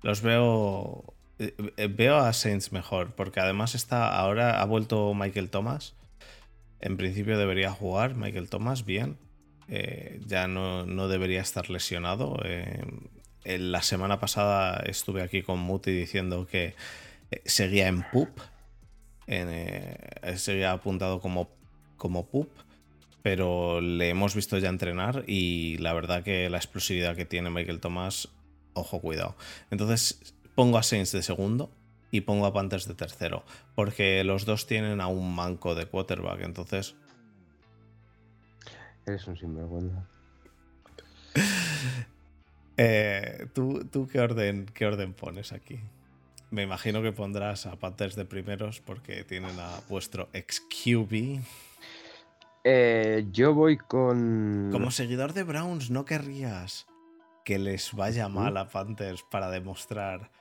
Los 0.02 0.22
veo. 0.22 1.14
Eh, 1.40 1.56
eh, 1.78 1.88
veo 1.88 2.18
a 2.18 2.34
Saints 2.34 2.72
mejor, 2.72 3.14
porque 3.16 3.40
además 3.40 3.76
está. 3.76 4.18
Ahora 4.18 4.62
ha 4.62 4.66
vuelto 4.66 5.14
Michael 5.14 5.50
Thomas. 5.50 5.96
En 6.80 6.98
principio 6.98 7.38
debería 7.38 7.72
jugar 7.72 8.16
Michael 8.16 8.50
Thomas 8.50 8.86
bien. 8.86 9.18
ya 10.26 10.48
no, 10.48 11.08
debería 11.08 11.42
estar 11.42 11.70
lesionado. 11.70 12.38
La 13.60 13.82
semana 13.82 14.20
pasada 14.20 14.84
estuve 14.86 15.22
aquí 15.22 15.42
con 15.42 15.60
Muti 15.60 15.92
diciendo 15.92 16.48
que 16.48 16.76
seguía 17.46 17.88
en 17.88 18.04
PUP. 18.04 18.30
seguía 20.36 20.72
apuntado 20.72 21.20
como, 21.22 21.50
como 21.98 22.28
PUP 22.28 22.50
pero 23.28 23.82
le 23.82 24.08
hemos 24.08 24.36
visto 24.36 24.58
ya 24.58 24.70
entrenar 24.70 25.26
y 25.28 25.78
la 25.80 25.92
verdad 25.92 26.24
que 26.24 26.50
la 26.50 26.56
explosividad 26.56 27.14
que 27.18 27.26
tiene 27.26 27.50
Michael 27.50 27.82
Thomas, 27.82 28.30
ojo, 28.72 29.02
cuidado. 29.02 29.36
Entonces 29.70 30.34
pongo 30.56 30.78
a 30.78 30.84
Saints 30.84 31.12
de 31.12 31.22
segundo 31.22 31.70
y 32.10 32.22
pongo 32.22 32.46
a 32.46 32.54
Panthers 32.54 32.88
de 32.88 32.94
tercero, 32.94 33.44
porque 33.76 34.24
los 34.24 34.46
dos 34.46 34.66
tienen 34.66 35.02
a 35.02 35.08
un 35.08 35.36
manco 35.36 35.76
de 35.76 35.88
quarterback, 35.88 36.40
entonces... 36.40 36.96
Eres 39.06 39.28
un 39.28 39.36
sinvergüenza. 39.36 40.08
eh, 42.78 43.48
¿tú, 43.54 43.86
¿Tú 43.92 44.08
qué 44.08 44.20
orden, 44.20 44.66
qué 44.74 44.86
orden 44.86 45.14
pones 45.14 45.52
aquí? 45.52 45.80
Me 46.50 46.64
imagino 46.64 47.02
que 47.02 47.12
pondrás 47.12 47.66
a 47.66 47.76
Panthers 47.76 48.16
de 48.16 48.26
primeros 48.26 48.80
porque 48.80 49.24
tienen 49.24 49.60
a 49.60 49.82
vuestro 49.90 50.30
ex 50.32 50.62
QB. 50.62 51.42
Eh, 52.64 53.26
yo 53.32 53.54
voy 53.54 53.78
con. 53.78 54.70
Como 54.72 54.92
seguidor 54.92 55.34
de 55.34 55.44
Browns, 55.44 55.90
no 55.90 56.06
querrías 56.06 56.88
que 57.44 57.60
les 57.60 57.94
vaya 57.94 58.28
mal 58.30 58.58
a 58.58 58.70
Panthers 58.70 59.24
para 59.24 59.50
demostrar. 59.50 60.32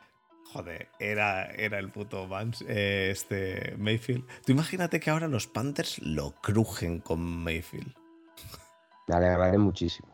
Joder, 0.52 0.88
era, 1.00 1.46
era 1.46 1.78
el 1.78 1.90
puto 1.90 2.28
Vance, 2.28 2.64
eh, 2.68 3.10
este 3.10 3.74
Mayfield. 3.78 4.24
Tú 4.44 4.52
imagínate 4.52 5.00
que 5.00 5.10
ahora 5.10 5.26
los 5.26 5.46
Panthers 5.48 5.98
lo 6.00 6.32
crujen 6.40 7.00
con 7.00 7.20
Mayfield. 7.20 7.94
Alegraré 9.08 9.58
muchísimo. 9.58 10.08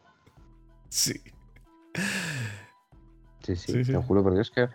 Sí. 0.88 1.20
Sí, 3.42 3.56
sí, 3.56 3.82
te 3.84 3.96
juro 3.96 4.22
porque 4.22 4.40
es 4.40 4.50
que 4.50 4.68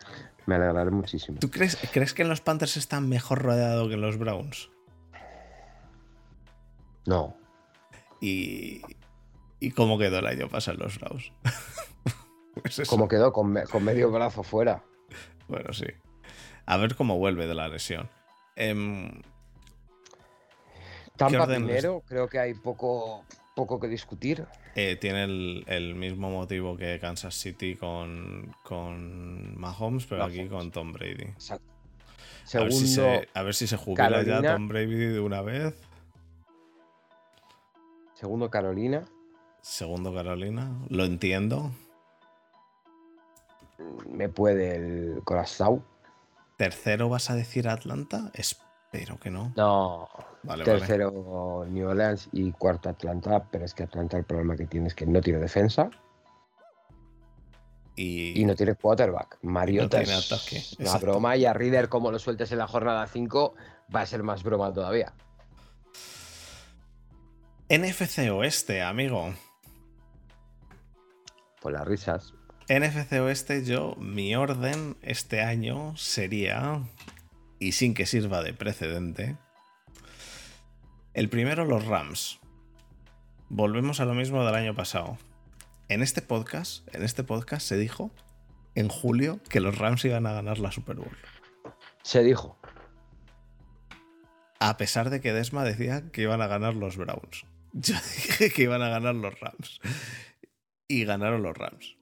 me 0.46 0.56
alegraré 0.56 0.92
muchísimo. 0.92 1.40
¿Tú 1.40 1.50
crees, 1.50 1.78
crees 1.92 2.14
que 2.14 2.24
en 2.24 2.30
los 2.30 2.42
Panthers 2.42 2.78
están 2.78 3.08
mejor 3.08 3.42
rodeados 3.42 3.88
que 3.88 3.94
en 3.94 4.02
los 4.02 4.18
Browns? 4.18 4.70
No. 7.06 7.38
¿Y, 8.20 8.82
y 9.60 9.72
cómo 9.72 9.98
quedó 9.98 10.20
el 10.20 10.28
año 10.28 10.50
pasado 10.50 10.78
los 10.78 11.00
Browns? 11.00 11.32
pues 12.62 12.82
¿Cómo 12.90 13.08
quedó? 13.08 13.32
Con, 13.32 13.54
medio 13.82 14.12
brazo 14.12 14.44
fuera. 14.44 14.84
Bueno, 15.48 15.72
sí. 15.74 15.88
A 16.66 16.78
ver 16.78 16.96
cómo 16.96 17.18
vuelve 17.18 17.48
de 17.48 17.56
la 17.56 17.70
lesión. 17.70 18.10
Eh, 18.58 19.22
Tampa 21.16 21.48
primero, 21.48 22.04
creo 22.08 22.28
que 22.28 22.40
hay 22.40 22.54
poco, 22.54 23.26
poco 23.58 23.80
que 23.80 23.88
discutir. 23.88 24.46
Eh, 24.76 24.98
tiene 24.98 25.24
el, 25.66 25.96
mismo 25.96 26.30
motivo 26.30 26.78
que 26.78 27.00
Kansas 27.00 27.34
City 27.34 27.76
con, 27.76 28.56
con 28.64 29.60
Mahomes, 29.60 30.06
pero 30.06 30.26
aquí 30.26 30.48
con 30.48 30.70
Tom 30.70 30.94
Brady. 30.94 31.24
Exacto. 31.24 31.66
a, 32.54 32.60
ver 32.60 32.72
si 32.72 32.88
se, 32.88 33.28
a 33.34 33.42
ver 33.42 33.56
si 33.56 33.66
se 33.66 33.76
jubila 33.76 34.22
ya 34.22 34.54
Tom 34.54 34.68
Brady 34.68 34.96
de 34.96 35.20
una 35.20 35.42
vez. 35.42 35.74
Segundo 38.14 38.52
Carolina. 38.52 39.06
Segundo 39.62 40.14
Carolina, 40.14 40.72
lo 40.90 41.06
entiendo. 41.06 41.72
Me 44.08 44.30
puede 44.30 44.76
el 44.76 45.22
corazón. 45.24 45.84
¿Tercero 46.58 47.10
vas 47.10 47.32
a 47.32 47.36
decir 47.36 47.68
Atlanta? 47.68 48.32
Espero 48.92 49.20
que 49.20 49.30
no. 49.30 49.52
No. 49.56 50.10
Tercero 50.64 51.66
New 51.70 51.90
Orleans 51.90 52.30
y 52.32 52.52
cuarto 52.52 52.90
Atlanta, 52.90 53.44
pero 53.52 53.66
es 53.66 53.74
que 53.74 53.84
Atlanta 53.84 54.18
el 54.18 54.24
problema 54.24 54.56
que 54.56 54.66
tiene 54.66 54.88
es 54.88 54.96
que 54.96 55.06
no 55.06 55.22
tiene 55.22 55.40
defensa. 55.40 55.90
Y, 57.96 58.46
no 58.46 58.56
tiene 58.56 58.76
quarterback. 58.76 59.40
Mariota 59.42 60.00
es 60.02 60.76
una 60.80 60.98
broma 61.00 61.36
y 61.36 61.46
a 61.46 61.54
Reader 61.54 61.90
como 61.90 62.12
lo 62.12 62.20
sueltes 62.20 62.52
en 62.52 62.60
la 62.60 62.68
jornada 62.68 63.08
5 63.08 63.56
va 63.94 64.02
a 64.02 64.06
ser 64.06 64.22
más 64.22 64.44
broma 64.44 64.72
todavía. 64.72 65.14
NFC 67.70 68.30
Oeste, 68.32 68.84
amigo. 68.84 69.34
Por 71.60 71.74
las 71.74 71.86
risas. 71.86 72.34
NFC 72.70 73.14
Oeste, 73.14 73.66
yo, 73.66 73.96
mi 73.96 74.36
orden 74.36 74.96
este 75.02 75.42
año 75.42 75.98
sería, 75.98 76.84
y 77.60 77.74
sin 77.74 77.94
que 77.94 78.06
sirva 78.06 78.44
de 78.44 78.54
precedente, 78.54 79.38
el 81.14 81.30
primero 81.30 81.66
los 81.66 81.86
Rams. 81.86 82.40
Volvemos 83.50 84.00
a 84.00 84.06
lo 84.06 84.14
mismo 84.14 84.46
del 84.46 84.56
año 84.56 84.76
pasado. 84.76 85.18
En 85.90 86.04
este 86.04 86.22
podcast, 86.22 86.88
en 86.94 87.04
este 87.04 87.24
podcast 87.24 87.66
se 87.66 87.78
dijo 87.78 88.12
en 88.76 88.90
julio 88.90 89.40
que 89.50 89.60
los 89.60 89.78
Rams 89.78 90.06
iban 90.06 90.28
a 90.28 90.34
ganar 90.34 90.60
la 90.60 90.72
Super 90.72 90.98
Bowl. 90.98 91.18
Se 92.04 92.24
dijo. 92.24 92.60
A 94.60 94.78
pesar 94.78 95.10
de 95.10 95.22
que 95.22 95.34
Desma 95.34 95.64
decía 95.64 96.12
que 96.12 96.22
iban 96.22 96.42
a 96.42 96.48
ganar 96.48 96.76
los 96.76 96.98
Browns. 96.98 97.46
Yo 97.74 97.96
dije 97.96 98.52
que 98.52 98.64
iban 98.64 98.82
a 98.82 98.90
ganar 98.90 99.16
los 99.16 99.40
Rams. 99.40 99.80
Y 100.88 101.06
ganaron 101.06 101.42
los 101.42 101.58
Rams. 101.58 101.98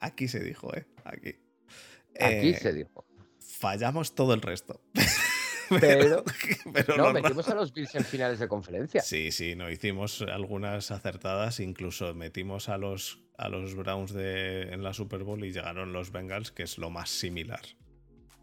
Aquí 0.00 0.28
se 0.28 0.40
dijo, 0.40 0.74
¿eh? 0.76 0.86
Aquí. 1.04 1.36
Aquí 2.20 2.50
eh, 2.50 2.58
se 2.60 2.72
dijo. 2.72 3.06
Fallamos 3.62 4.16
todo 4.16 4.34
el 4.34 4.42
resto. 4.42 4.80
Pero, 5.80 6.24
no, 6.96 7.12
metimos 7.12 7.48
a 7.48 7.54
los 7.54 7.72
Bills 7.72 7.94
en 7.94 8.04
finales 8.04 8.40
de 8.40 8.48
conferencia. 8.48 9.00
Sí, 9.02 9.30
sí, 9.30 9.54
no 9.54 9.70
hicimos 9.70 10.20
algunas 10.22 10.90
acertadas, 10.90 11.60
incluso 11.60 12.12
metimos 12.12 12.68
a 12.68 12.76
los, 12.76 13.20
a 13.38 13.48
los 13.48 13.76
Browns 13.76 14.12
de, 14.12 14.72
en 14.72 14.82
la 14.82 14.92
Super 14.92 15.22
Bowl 15.22 15.44
y 15.44 15.52
llegaron 15.52 15.92
los 15.92 16.10
Bengals, 16.10 16.50
que 16.50 16.64
es 16.64 16.76
lo 16.76 16.90
más 16.90 17.08
similar. 17.08 17.62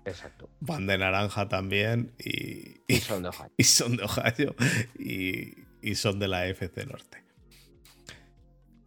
Exacto. 0.06 0.50
Van 0.62 0.88
de 0.88 0.98
naranja 0.98 1.50
también 1.50 2.14
y, 2.18 2.80
y, 2.88 3.02
son 3.02 3.22
de 3.22 3.30
Ohio. 3.30 3.52
Y 3.58 3.64
son 3.66 3.98
de 3.98 4.04
Ohio. 4.04 4.56
Y, 4.98 5.54
y 5.82 5.96
son 5.96 6.18
de 6.18 6.30
la 6.30 6.48
FC 6.48 6.86
Norte. 6.86 7.26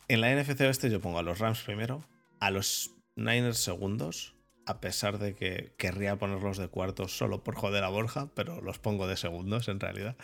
En 0.09 0.23
la 0.23 0.35
NFC 0.35 0.63
Oeste 0.63 0.89
yo 0.89 0.99
pongo 0.99 1.19
a 1.19 1.23
los 1.23 1.39
Rams 1.39 1.61
primero, 1.61 2.03
a 2.41 2.51
los 2.51 2.91
Niners 3.17 3.59
segundos, 3.59 4.32
a 4.67 4.81
pesar 4.81 5.19
de 5.19 5.35
que 5.35 5.75
querría 5.77 6.19
ponerlos 6.19 6.59
de 6.59 6.69
cuartos 6.69 7.17
solo 7.17 7.43
por 7.43 7.55
joder 7.55 7.85
a 7.85 7.89
Borja, 7.89 8.29
pero 8.35 8.61
los 8.61 8.79
pongo 8.79 9.07
de 9.07 9.17
segundos 9.17 9.69
en 9.69 9.81
realidad. 9.81 10.17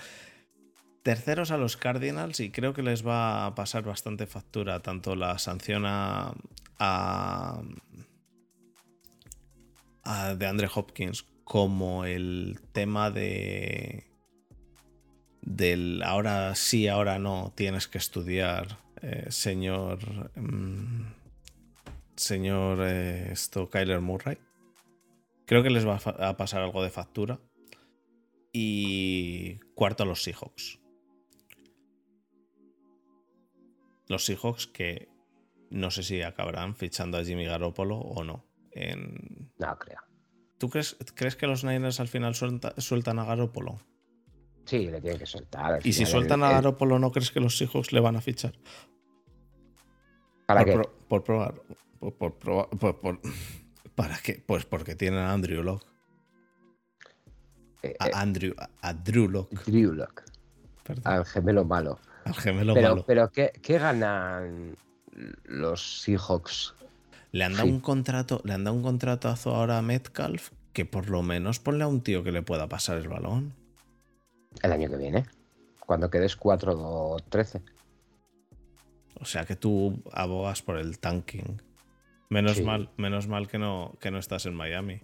Terceros 1.02 1.50
a 1.50 1.56
los 1.56 1.76
Cardinals 1.76 2.40
y 2.40 2.50
creo 2.50 2.74
que 2.74 2.82
les 2.82 3.06
va 3.06 3.46
a 3.46 3.54
pasar 3.54 3.84
bastante 3.84 4.26
factura 4.26 4.80
tanto 4.80 5.16
la 5.16 5.38
sanción 5.38 5.84
a, 5.86 6.34
de 10.38 10.46
Andre 10.46 10.68
Hopkins 10.72 11.24
como 11.44 12.04
el 12.04 12.60
tema 12.72 13.10
de 13.10 14.04
del 15.40 16.02
ahora 16.02 16.54
sí, 16.54 16.88
ahora 16.88 17.18
no, 17.18 17.52
tienes 17.54 17.88
que 17.88 17.96
estudiar, 17.98 18.78
eh, 19.00 19.26
señor 19.30 20.30
mm, 20.36 21.17
señor 22.18 22.78
eh, 22.82 23.32
esto 23.32 23.70
Kyler 23.70 24.00
Murray. 24.00 24.38
Creo 25.46 25.62
que 25.62 25.70
les 25.70 25.86
va 25.86 25.96
a 25.96 26.36
pasar 26.36 26.62
algo 26.62 26.82
de 26.82 26.90
factura. 26.90 27.40
Y 28.52 29.58
cuarto 29.74 30.02
a 30.02 30.06
los 30.06 30.22
Seahawks. 30.22 30.80
Los 34.08 34.24
Seahawks 34.24 34.66
que 34.66 35.08
no 35.70 35.90
sé 35.90 36.02
si 36.02 36.22
acabarán 36.22 36.74
fichando 36.74 37.18
a 37.18 37.24
Jimmy 37.24 37.44
Garoppolo 37.44 37.98
o 37.98 38.24
no. 38.24 38.44
En... 38.72 39.52
No 39.58 39.78
creo. 39.78 40.00
¿Tú 40.58 40.70
crees, 40.70 40.96
crees 41.14 41.36
que 41.36 41.46
los 41.46 41.64
Niners 41.64 42.00
al 42.00 42.08
final 42.08 42.34
sueltan 42.34 43.18
a 43.18 43.24
Garoppolo? 43.24 43.78
Sí, 44.64 44.88
le 44.88 45.00
tienen 45.00 45.18
que 45.18 45.26
soltar. 45.26 45.80
Y 45.86 45.92
si 45.92 46.04
sueltan 46.04 46.42
a 46.42 46.50
Garoppolo, 46.50 46.98
¿no 46.98 47.12
crees 47.12 47.30
que 47.30 47.40
los 47.40 47.56
Seahawks 47.56 47.92
le 47.92 48.00
van 48.00 48.16
a 48.16 48.20
fichar? 48.20 48.54
¿Para 50.46 50.64
por, 50.64 50.82
qué? 50.82 50.90
por 51.08 51.24
probar. 51.24 51.62
Por, 51.98 52.38
¿Para 53.94 54.18
qué? 54.18 54.42
Pues 54.46 54.64
porque 54.64 54.94
tienen 54.94 55.20
a 55.20 55.32
Andrew 55.32 55.62
Locke. 55.62 55.86
Eh, 57.82 57.94
a 57.98 58.08
eh, 58.08 58.12
Andrew, 58.14 58.54
a 58.80 58.94
Drew 58.94 59.28
Locke. 59.28 59.56
Drew 59.66 59.92
Locke. 59.92 60.22
Al 61.04 61.24
gemelo 61.24 61.64
malo. 61.64 61.98
Al 62.24 62.34
gemelo 62.34 62.74
pero, 62.74 62.88
malo. 62.90 63.04
Pero 63.06 63.30
¿qué, 63.30 63.52
¿qué, 63.62 63.78
ganan 63.78 64.76
los 65.44 66.02
Seahawks? 66.02 66.74
Le 67.32 67.44
han 67.44 67.54
dado 67.54 67.68
un 67.68 67.80
contrato, 67.80 68.40
le 68.44 68.54
han 68.54 68.64
dado 68.64 68.76
un 68.76 68.82
contratazo 68.82 69.54
ahora 69.54 69.78
a 69.78 69.82
Metcalf 69.82 70.50
que 70.72 70.84
por 70.84 71.10
lo 71.10 71.22
menos 71.22 71.58
ponle 71.58 71.82
a 71.82 71.88
un 71.88 72.02
tío 72.02 72.22
que 72.22 72.30
le 72.30 72.42
pueda 72.42 72.68
pasar 72.68 72.98
el 72.98 73.08
balón. 73.08 73.52
El 74.62 74.72
año 74.72 74.88
que 74.88 74.96
viene. 74.96 75.26
Cuando 75.84 76.08
quedes 76.08 76.38
4-13. 76.38 77.62
O 79.20 79.24
sea 79.24 79.44
que 79.44 79.56
tú 79.56 80.00
abogas 80.12 80.62
por 80.62 80.78
el 80.78 81.00
tanking. 81.00 81.60
Menos 82.30 82.60
mal, 82.60 82.90
menos 82.96 83.26
mal 83.26 83.48
que 83.48 83.58
no, 83.58 83.96
que 84.00 84.10
no 84.10 84.18
estás 84.18 84.46
en 84.46 84.54
Miami. 84.54 85.00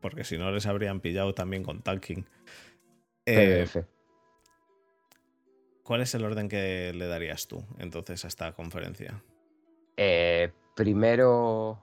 Porque 0.00 0.24
si 0.24 0.38
no 0.38 0.50
les 0.50 0.66
habrían 0.66 1.00
pillado 1.00 1.34
también 1.34 1.64
con 1.64 1.82
tanking. 1.82 2.26
Eh, 3.26 3.66
¿Cuál 5.82 6.00
es 6.00 6.14
el 6.14 6.24
orden 6.24 6.48
que 6.48 6.92
le 6.94 7.06
darías 7.06 7.48
tú 7.48 7.64
entonces 7.78 8.24
a 8.24 8.28
esta 8.28 8.52
conferencia? 8.52 9.22
Eh, 9.96 10.52
primero 10.76 11.82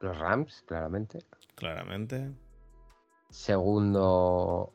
los 0.00 0.18
Rams, 0.18 0.64
claramente. 0.66 1.20
Claramente. 1.54 2.32
Segundo 3.30 4.72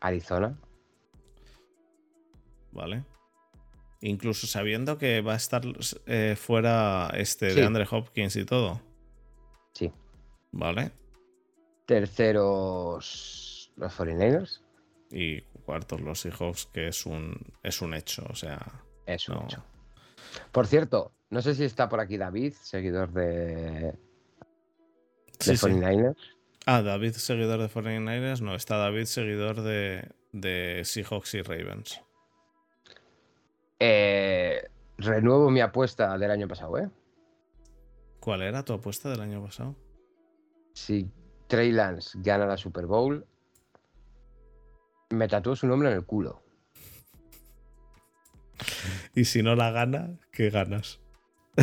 Arizona. 0.00 0.58
Vale. 2.72 3.04
Incluso 4.06 4.46
sabiendo 4.46 4.98
que 4.98 5.22
va 5.22 5.32
a 5.32 5.36
estar 5.36 5.62
eh, 6.04 6.36
fuera 6.36 7.10
este 7.16 7.54
de 7.54 7.64
Andre 7.64 7.86
Hopkins 7.90 8.36
y 8.36 8.44
todo. 8.44 8.82
Sí. 9.72 9.90
Vale. 10.52 10.92
Terceros 11.86 13.72
los 13.76 13.98
49ers. 13.98 14.60
Y 15.10 15.40
cuartos 15.64 16.02
los 16.02 16.20
Seahawks, 16.20 16.66
que 16.66 16.88
es 16.88 17.06
un, 17.06 17.34
es 17.62 17.80
un 17.80 17.94
hecho. 17.94 18.26
O 18.28 18.34
sea. 18.34 18.60
Es 19.06 19.26
un 19.30 19.42
hecho. 19.42 19.64
Por 20.52 20.66
cierto, 20.66 21.12
no 21.30 21.40
sé 21.40 21.54
si 21.54 21.64
está 21.64 21.88
por 21.88 22.00
aquí 22.00 22.18
David, 22.18 22.52
seguidor 22.60 23.10
de. 23.10 23.94
De 25.46 25.54
49ers. 25.54 26.16
Ah, 26.66 26.82
David, 26.82 27.12
seguidor 27.12 27.58
de 27.58 27.70
49ers. 27.70 28.42
No, 28.42 28.54
está 28.54 28.76
David, 28.76 29.06
seguidor 29.06 29.62
de, 29.62 30.10
de 30.32 30.82
Seahawks 30.84 31.32
y 31.32 31.40
Ravens. 31.40 32.02
Eh, 33.86 34.66
renuevo 34.96 35.50
mi 35.50 35.60
apuesta 35.60 36.16
del 36.16 36.30
año 36.30 36.48
pasado, 36.48 36.78
¿eh? 36.78 36.88
¿Cuál 38.18 38.40
era 38.40 38.64
tu 38.64 38.72
apuesta 38.72 39.10
del 39.10 39.20
año 39.20 39.42
pasado? 39.42 39.76
Si 40.72 41.10
Trey 41.48 41.70
Lance 41.70 42.18
gana 42.22 42.46
la 42.46 42.56
Super 42.56 42.86
Bowl, 42.86 43.26
me 45.10 45.28
tatúo 45.28 45.54
su 45.54 45.66
nombre 45.66 45.90
en 45.90 45.96
el 45.96 46.06
culo. 46.06 46.42
y 49.14 49.26
si 49.26 49.42
no 49.42 49.54
la 49.54 49.70
gana, 49.70 50.18
¿qué 50.32 50.48
ganas? 50.48 51.02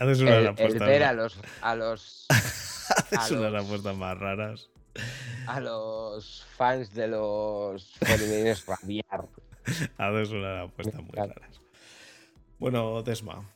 Haces 0.00 0.20
una 0.20 0.38
el, 0.38 0.48
apuesta. 0.48 0.84
ver 0.84 1.04
a 1.04 1.12
los. 1.12 1.38
A 1.60 1.76
los 1.76 2.26
Haces 2.30 3.30
unas 3.38 3.64
apuestas 3.64 3.96
más 3.96 4.18
raras. 4.18 4.68
A 5.46 5.60
los 5.60 6.44
fans 6.56 6.92
de 6.92 7.06
los 7.06 7.94
49 8.00 8.56
rabiar. 8.66 9.28
Haces 9.98 10.30
una 10.30 10.62
apuesta 10.62 11.00
muy 11.00 11.12
raras. 11.14 11.60
Bueno, 12.58 13.02
Desma, 13.02 13.50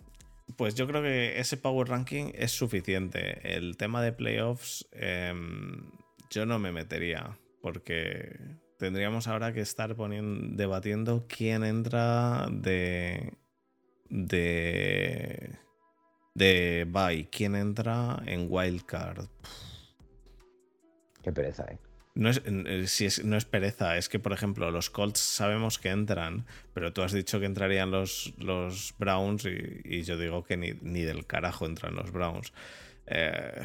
pues 0.56 0.74
yo 0.74 0.86
creo 0.86 1.02
que 1.02 1.38
ese 1.40 1.56
Power 1.56 1.88
Ranking 1.88 2.32
es 2.34 2.52
suficiente. 2.52 3.56
El 3.56 3.76
tema 3.76 4.02
de 4.02 4.12
playoffs, 4.12 4.86
em, 4.92 5.90
yo 6.30 6.46
no 6.46 6.58
me 6.58 6.72
metería, 6.72 7.38
porque 7.62 8.38
tendríamos 8.78 9.26
ahora 9.26 9.52
que 9.52 9.60
estar 9.60 9.94
poniendo, 9.94 10.56
debatiendo 10.56 11.26
quién 11.28 11.64
entra 11.64 12.48
de. 12.50 13.34
de. 14.08 15.58
de 16.34 16.86
bye, 16.88 17.28
quién 17.30 17.54
entra 17.54 18.22
en 18.26 18.46
wildcard. 18.50 19.26
Qué 21.22 21.32
pereza, 21.32 21.64
eh. 21.70 21.78
No 22.14 22.28
es, 22.28 22.42
si 22.90 23.08
no 23.24 23.36
es 23.36 23.44
pereza, 23.44 23.96
es 23.96 24.08
que, 24.08 24.18
por 24.18 24.32
ejemplo, 24.32 24.70
los 24.70 24.90
Colts 24.90 25.20
sabemos 25.20 25.78
que 25.78 25.90
entran, 25.90 26.44
pero 26.74 26.92
tú 26.92 27.02
has 27.02 27.12
dicho 27.12 27.38
que 27.38 27.46
entrarían 27.46 27.90
los, 27.90 28.34
los 28.38 28.94
Browns 28.98 29.46
y, 29.46 30.02
yo 30.02 30.18
digo 30.18 30.42
que 30.42 30.56
ni, 30.56 31.02
del 31.02 31.26
carajo 31.26 31.66
entran 31.66 31.94
los 31.94 32.10
Browns. 32.10 32.52
Eh, 33.06 33.62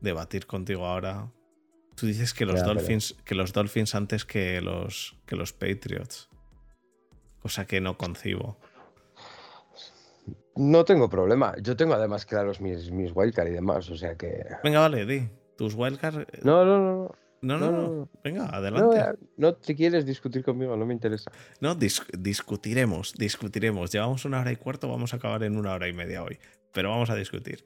debatir 0.00 0.46
contigo 0.46 0.84
ahora. 0.86 1.32
Tú 1.94 2.06
dices 2.06 2.34
que 2.34 2.44
los, 2.46 2.64
Dolphins, 2.64 3.14
que 3.24 3.34
los 3.34 3.52
Dolphins 3.52 3.94
antes 3.94 4.24
que 4.24 4.60
los, 4.60 5.16
que 5.24 5.36
los 5.36 5.52
Patriots. 5.52 6.28
Cosa 7.40 7.66
que 7.66 7.80
no 7.80 7.96
concibo. 7.96 8.58
No 10.56 10.84
tengo 10.84 11.08
problema. 11.08 11.54
Yo 11.62 11.76
tengo 11.76 11.94
además 11.94 12.26
claros 12.26 12.60
mis, 12.60 12.90
mis 12.90 13.12
wildcard 13.14 13.48
y 13.48 13.52
demás, 13.52 13.88
o 13.90 13.96
sea 13.96 14.16
que. 14.16 14.44
Venga, 14.62 14.80
vale, 14.80 15.06
di. 15.06 15.28
Tus 15.56 15.74
wildcards. 15.74 16.18
Eh, 16.18 16.40
no, 16.42 16.64
no, 16.64 16.78
no. 16.78 17.14
No, 17.42 17.58
no, 17.58 17.72
no. 17.72 18.08
Venga, 18.22 18.46
adelante. 18.46 18.96
No, 19.36 19.48
no, 19.48 19.54
te 19.54 19.74
quieres 19.74 20.06
discutir 20.06 20.44
conmigo, 20.44 20.76
no 20.76 20.86
me 20.86 20.94
interesa. 20.94 21.32
No, 21.60 21.74
discutiremos, 21.74 23.14
discutiremos. 23.14 23.90
Llevamos 23.90 24.24
una 24.24 24.40
hora 24.40 24.52
y 24.52 24.56
cuarto, 24.56 24.88
vamos 24.88 25.12
a 25.12 25.16
acabar 25.16 25.42
en 25.42 25.56
una 25.56 25.72
hora 25.72 25.88
y 25.88 25.92
media 25.92 26.22
hoy. 26.22 26.38
Pero 26.72 26.90
vamos 26.90 27.10
a 27.10 27.16
discutir. 27.16 27.64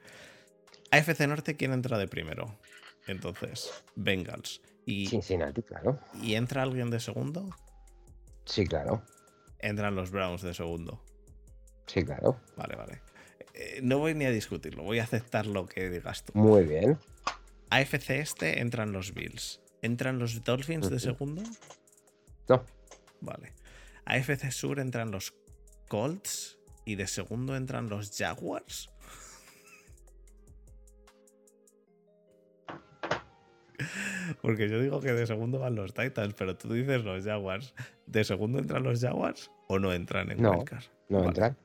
AFC 0.90 1.26
Norte, 1.28 1.56
¿quién 1.56 1.74
entra 1.74 1.98
de 1.98 2.08
primero? 2.08 2.58
Entonces, 3.06 3.84
Bengals. 3.94 4.62
Y, 4.86 5.08
Cincinnati, 5.08 5.62
claro. 5.62 5.98
¿Y 6.22 6.36
entra 6.36 6.62
alguien 6.62 6.88
de 6.88 6.98
segundo? 6.98 7.50
Sí, 8.46 8.66
claro. 8.66 9.02
Entran 9.58 9.94
los 9.94 10.10
Browns 10.10 10.42
de 10.42 10.54
segundo. 10.54 11.02
Sí, 11.86 12.02
claro. 12.02 12.40
Vale, 12.56 12.76
vale. 12.76 13.02
Eh, 13.52 13.80
no 13.82 13.98
voy 13.98 14.14
ni 14.14 14.24
a 14.24 14.30
discutirlo, 14.30 14.84
voy 14.84 15.00
a 15.00 15.04
aceptar 15.04 15.46
lo 15.46 15.66
que 15.66 15.90
digas 15.90 16.24
tú. 16.24 16.32
Muy 16.34 16.64
bien. 16.64 16.98
AFC 17.70 18.10
este 18.10 18.60
entran 18.60 18.92
los 18.92 19.14
Bills. 19.14 19.60
¿Entran 19.82 20.18
los 20.18 20.42
Dolphins 20.44 20.90
de 20.90 20.98
segundo? 20.98 21.42
No. 22.48 22.64
Vale. 23.20 23.52
AFC 24.04 24.50
Sur 24.50 24.80
entran 24.80 25.10
los 25.10 25.34
Colts 25.88 26.58
y 26.84 26.94
de 26.96 27.06
segundo 27.06 27.56
entran 27.56 27.88
los 27.88 28.16
Jaguars. 28.16 28.90
Porque 34.42 34.68
yo 34.68 34.80
digo 34.80 35.00
que 35.00 35.12
de 35.12 35.26
segundo 35.26 35.58
van 35.58 35.74
los 35.74 35.92
Titans, 35.92 36.34
pero 36.34 36.56
tú 36.56 36.72
dices 36.72 37.04
los 37.04 37.24
Jaguars. 37.24 37.74
¿De 38.06 38.24
segundo 38.24 38.58
entran 38.58 38.82
los 38.82 39.00
Jaguars 39.00 39.50
o 39.68 39.78
no 39.78 39.92
entran 39.92 40.30
en 40.30 40.40
no, 40.40 40.64
No 41.08 41.24
entran. 41.24 41.56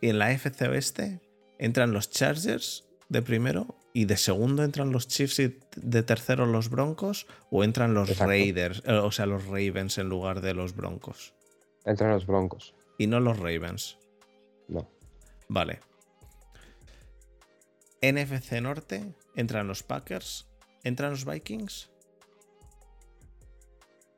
Y 0.00 0.08
en 0.08 0.18
la 0.18 0.26
AFC 0.26 0.62
Oeste 0.62 1.20
entran 1.58 1.92
los 1.92 2.10
Chargers 2.10 2.88
de 3.08 3.22
primero 3.22 3.79
¿Y 3.92 4.04
de 4.04 4.16
segundo 4.16 4.62
entran 4.62 4.92
los 4.92 5.08
Chiefs 5.08 5.40
y 5.40 5.58
de 5.76 6.02
tercero 6.02 6.46
los 6.46 6.70
Broncos? 6.70 7.26
¿O 7.50 7.64
entran 7.64 7.92
los 7.92 8.18
Raiders, 8.18 8.82
eh, 8.86 8.92
o 8.92 9.10
sea, 9.10 9.26
los 9.26 9.46
Ravens 9.46 9.98
en 9.98 10.08
lugar 10.08 10.40
de 10.40 10.54
los 10.54 10.76
Broncos? 10.76 11.34
Entran 11.84 12.12
los 12.12 12.26
Broncos. 12.26 12.74
¿Y 12.98 13.06
no 13.08 13.18
los 13.18 13.38
Ravens? 13.38 13.98
No. 14.68 14.88
Vale. 15.48 15.80
NFC 18.00 18.60
Norte, 18.62 19.14
entran 19.34 19.66
los 19.66 19.82
Packers, 19.82 20.46
entran 20.84 21.10
los 21.10 21.24
Vikings. 21.24 21.90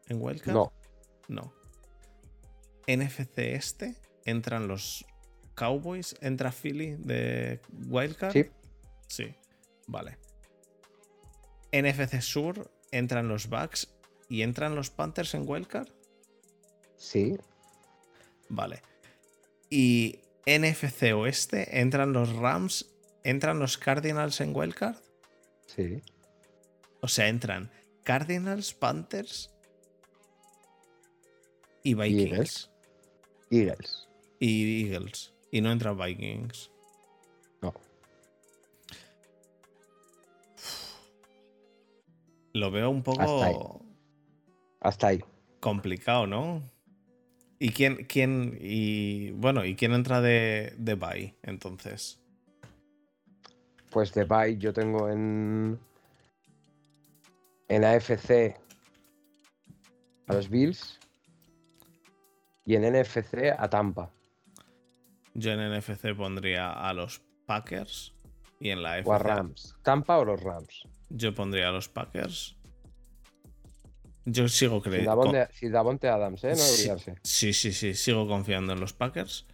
¿En 0.08 0.20
Wildcard? 0.20 0.54
No. 0.54 0.72
No. 1.28 1.54
NFC 2.86 3.38
Este, 3.38 3.96
entran 4.24 4.68
los 4.68 5.06
Cowboys, 5.54 6.14
entra 6.20 6.52
Philly 6.52 6.96
de 6.96 7.60
Wildcard. 7.88 8.32
Sí. 8.32 8.50
Sí. 9.06 9.34
Vale. 9.86 10.18
NFC 11.72 12.20
Sur, 12.20 12.70
entran 12.90 13.28
los 13.28 13.48
Bucks 13.48 13.94
y 14.28 14.42
entran 14.42 14.74
los 14.74 14.90
Panthers 14.90 15.34
en 15.34 15.48
Wildcard. 15.48 15.88
Sí. 16.96 17.36
Vale. 18.48 18.82
Y 19.70 20.20
NFC 20.46 21.14
Oeste, 21.14 21.80
entran 21.80 22.12
los 22.12 22.34
Rams, 22.34 22.90
entran 23.24 23.58
los 23.58 23.78
Cardinals 23.78 24.40
en 24.40 24.54
Wildcard. 24.54 24.96
Sí. 25.66 26.02
O 27.00 27.08
sea, 27.08 27.28
entran 27.28 27.70
Cardinals, 28.04 28.74
Panthers 28.74 29.50
y 31.82 31.94
Vikings. 31.94 32.70
Eagles. 33.50 34.08
Y 34.38 34.84
Eagles. 34.84 35.34
Y 35.50 35.60
no 35.60 35.72
entran 35.72 35.98
Vikings. 35.98 36.70
Lo 42.52 42.70
veo 42.70 42.90
un 42.90 43.02
poco. 43.02 43.20
Hasta 43.20 43.46
ahí. 43.46 43.56
Hasta 44.80 45.06
ahí. 45.08 45.24
Complicado, 45.60 46.26
¿no? 46.26 46.62
¿Y 47.58 47.70
quién, 47.70 48.04
quién, 48.06 48.58
y 48.60 49.30
bueno, 49.32 49.64
¿y 49.64 49.76
quién 49.76 49.92
entra 49.92 50.20
de, 50.20 50.74
de 50.76 50.94
bye 50.96 51.36
entonces? 51.42 52.20
Pues 53.90 54.12
de 54.12 54.24
bye 54.24 54.58
yo 54.58 54.72
tengo 54.72 55.08
en. 55.08 55.78
En 57.68 57.84
AFC 57.84 58.60
a 60.26 60.34
los 60.34 60.50
Bills 60.50 60.98
y 62.66 62.76
en 62.76 62.82
NFC 62.82 63.54
a 63.56 63.68
Tampa. 63.68 64.10
Yo 65.34 65.52
en 65.52 65.78
NFC 65.78 66.14
pondría 66.14 66.72
a 66.72 66.92
los 66.92 67.22
Packers 67.46 68.14
y 68.60 68.70
en 68.70 68.82
la 68.82 68.94
AFC. 68.94 69.06
O 69.06 69.12
a 69.14 69.18
Rams. 69.18 69.76
¿Tampa 69.82 70.18
o 70.18 70.24
los 70.24 70.42
Rams? 70.42 70.86
Yo 71.14 71.34
pondría 71.34 71.68
a 71.68 71.72
los 71.72 71.88
Packers. 71.88 72.56
Yo 74.24 74.48
sigo 74.48 74.76
Si 74.76 74.82
creyendo. 74.82 75.10
Davonte, 75.10 75.48
si 75.52 75.68
Davonte 75.68 76.08
Adams, 76.08 76.44
¿eh? 76.44 76.50
No 76.50 76.56
Sí, 76.56 76.82
olvidarse. 76.88 77.16
sí, 77.22 77.52
sí, 77.52 77.72
sí, 77.72 77.94
sigo 77.94 78.26
confiando 78.28 78.72
en 78.72 78.80
los 78.80 78.92
Packers. 78.92 79.46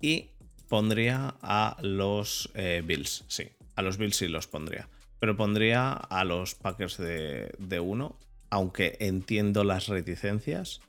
Y 0.00 0.30
pondría 0.68 1.36
a 1.40 1.76
los 1.82 2.50
eh, 2.54 2.82
Bills, 2.84 3.24
sí. 3.28 3.48
A 3.76 3.82
los 3.82 3.96
Bills 3.96 4.16
sí 4.16 4.28
los 4.28 4.46
pondría. 4.46 4.88
Pero 5.20 5.36
pondría 5.36 5.92
a 5.92 6.24
los 6.24 6.54
Packers 6.54 6.98
de, 6.98 7.52
de 7.58 7.80
uno, 7.80 8.18
aunque 8.50 8.96
entiendo 9.00 9.64
las 9.64 9.86
reticencias. 9.88 10.80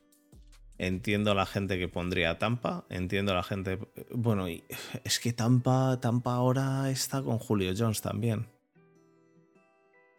Entiendo 0.78 1.34
la 1.34 1.46
gente 1.46 1.78
que 1.78 1.88
pondría 1.88 2.30
a 2.30 2.38
Tampa. 2.38 2.84
Entiendo 2.88 3.34
la 3.34 3.42
gente. 3.42 3.78
Bueno, 4.12 4.48
y 4.48 4.64
es 5.04 5.20
que 5.20 5.32
Tampa, 5.32 5.98
Tampa 6.00 6.34
ahora 6.34 6.90
está 6.90 7.22
con 7.22 7.38
Julio 7.38 7.72
Jones 7.76 8.00
también. 8.00 8.46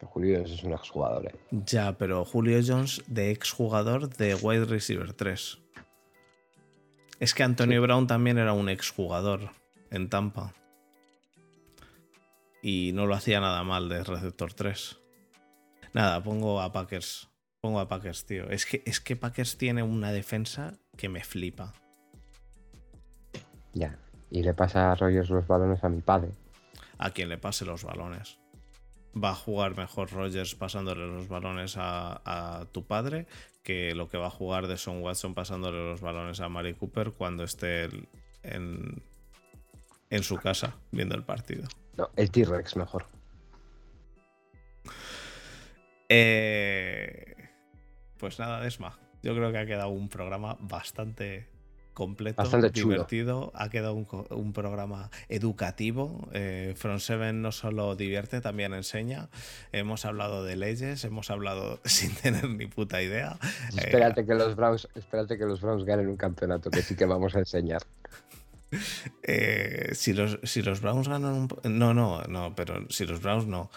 Julio 0.07 0.39
es 0.39 0.63
un 0.63 0.73
exjugador, 0.73 1.27
¿eh? 1.27 1.35
Ya, 1.51 1.97
pero 1.97 2.25
Julio 2.25 2.59
Jones 2.65 3.03
de 3.07 3.31
exjugador 3.31 4.09
de 4.09 4.35
wide 4.35 4.65
receiver 4.65 5.13
3. 5.13 5.59
Es 7.19 7.33
que 7.33 7.43
Antonio 7.43 7.79
Sí. 7.79 7.85
Brown 7.85 8.07
también 8.07 8.37
era 8.37 8.53
un 8.53 8.67
exjugador 8.69 9.51
en 9.91 10.09
Tampa. 10.09 10.53
Y 12.63 12.91
no 12.93 13.05
lo 13.05 13.15
hacía 13.15 13.39
nada 13.39 13.63
mal 13.63 13.89
de 13.89 14.03
receptor 14.03 14.53
3. 14.53 14.99
Nada, 15.93 16.21
pongo 16.23 16.61
a 16.61 16.71
Packers. 16.71 17.29
Pongo 17.59 17.79
a 17.79 17.87
Packers, 17.87 18.25
tío. 18.25 18.49
Es 18.49 18.65
que, 18.65 18.81
es 18.85 18.99
que 18.99 19.15
Packers 19.15 19.57
tiene 19.57 19.83
una 19.83 20.11
defensa 20.11 20.73
que 20.97 21.09
me 21.09 21.23
flipa. 21.23 21.73
Ya. 23.73 23.99
Y 24.29 24.43
le 24.43 24.53
pasa 24.53 24.91
a 24.91 24.95
Rogers 24.95 25.29
los 25.29 25.45
balones 25.47 25.83
a 25.83 25.89
mi 25.89 26.01
padre. 26.01 26.31
A 26.97 27.11
quien 27.11 27.29
le 27.29 27.37
pase 27.37 27.65
los 27.65 27.83
balones. 27.83 28.39
Va 29.15 29.31
a 29.31 29.35
jugar 29.35 29.75
mejor 29.75 30.11
Rogers 30.11 30.55
pasándole 30.55 31.05
los 31.07 31.27
balones 31.27 31.75
a, 31.77 32.21
a 32.23 32.65
tu 32.65 32.85
padre 32.85 33.27
que 33.63 33.93
lo 33.93 34.09
que 34.09 34.17
va 34.17 34.27
a 34.27 34.31
jugar 34.31 34.67
de 34.67 34.77
Son 34.77 35.01
Watson 35.01 35.33
pasándole 35.33 35.77
los 35.77 36.01
balones 36.01 36.39
a 36.39 36.49
Mari 36.49 36.73
Cooper 36.73 37.11
cuando 37.11 37.43
esté 37.43 37.89
en, 38.43 39.03
en 40.09 40.23
su 40.23 40.37
casa 40.37 40.77
viendo 40.91 41.15
el 41.15 41.23
partido. 41.23 41.67
No, 41.97 42.09
el 42.15 42.31
T-Rex 42.31 42.75
mejor. 42.75 43.05
Eh, 46.09 47.35
pues 48.17 48.39
nada, 48.39 48.59
Desma. 48.61 48.99
Yo 49.23 49.35
creo 49.35 49.51
que 49.51 49.59
ha 49.59 49.65
quedado 49.65 49.89
un 49.89 50.09
programa 50.09 50.57
bastante 50.59 51.47
completo, 51.93 52.41
Bastante 52.41 52.71
chulo. 52.71 52.93
divertido. 52.93 53.51
Ha 53.55 53.69
quedado 53.69 53.93
un, 53.93 54.53
programa 54.53 55.09
educativo. 55.29 56.27
Eh, 56.33 56.73
From 56.77 56.99
Seven 56.99 57.41
no 57.41 57.51
solo 57.51 57.95
divierte, 57.95 58.41
también 58.41 58.73
enseña. 58.73 59.29
Hemos 59.71 60.05
hablado 60.05 60.43
de 60.43 60.55
leyes, 60.55 61.03
hemos 61.05 61.29
hablado 61.31 61.79
sin 61.85 62.13
tener 62.15 62.49
ni 62.49 62.67
puta 62.67 63.01
idea. 63.01 63.37
Eh, 63.73 63.85
Espérate 63.85 64.25
que 64.25 64.35
los 64.35 64.55
Browns, 64.55 64.87
espérate 64.95 65.37
que 65.37 65.45
los 65.45 65.61
Browns 65.61 65.83
ganen 65.83 66.07
un 66.07 66.17
campeonato 66.17 66.69
que 66.69 66.81
sí 66.81 66.95
que 66.95 67.05
vamos 67.05 67.35
a 67.35 67.39
enseñar. 67.39 67.81
Eh, 69.23 69.89
si, 69.95 70.13
los, 70.13 70.39
si 70.43 70.61
los 70.61 70.79
Browns 70.79 71.09
ganan 71.09 71.33
un... 71.33 71.77
No, 71.77 71.93
no, 71.93 72.21
no, 72.23 72.55
pero 72.55 72.89
si 72.89 73.05
los 73.05 73.21
Browns 73.21 73.45
no. 73.45 73.69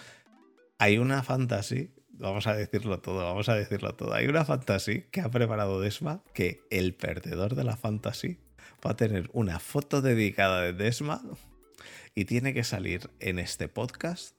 Hay 0.79 0.99
una 0.99 1.25
fantasy, 1.25 1.91
vamos 2.19 2.47
a 2.47 2.55
decirlo 2.55 3.01
todo, 3.01 3.25
vamos 3.25 3.49
a 3.49 3.55
decirlo 3.55 3.95
todo. 3.95 4.15
Hay 4.15 4.27
una 4.27 4.45
fantasy 4.45 5.03
que 5.11 5.21
ha 5.21 5.31
preparado 5.31 5.81
Desma 5.81 6.23
que 6.35 6.61
el 6.71 6.95
perdedor 6.95 7.55
de 7.55 7.65
la 7.65 7.77
fantasy 7.77 8.39
va 8.87 8.93
a 8.93 8.97
tener 8.97 9.31
una 9.33 9.59
foto 9.59 10.03
dedicada 10.03 10.61
de 10.63 10.73
Desma 10.73 11.23
y 12.15 12.25
tiene 12.27 12.55
que 12.55 12.65
salir 12.65 13.11
en 13.21 13.39
este 13.39 13.69
podcast 13.69 14.37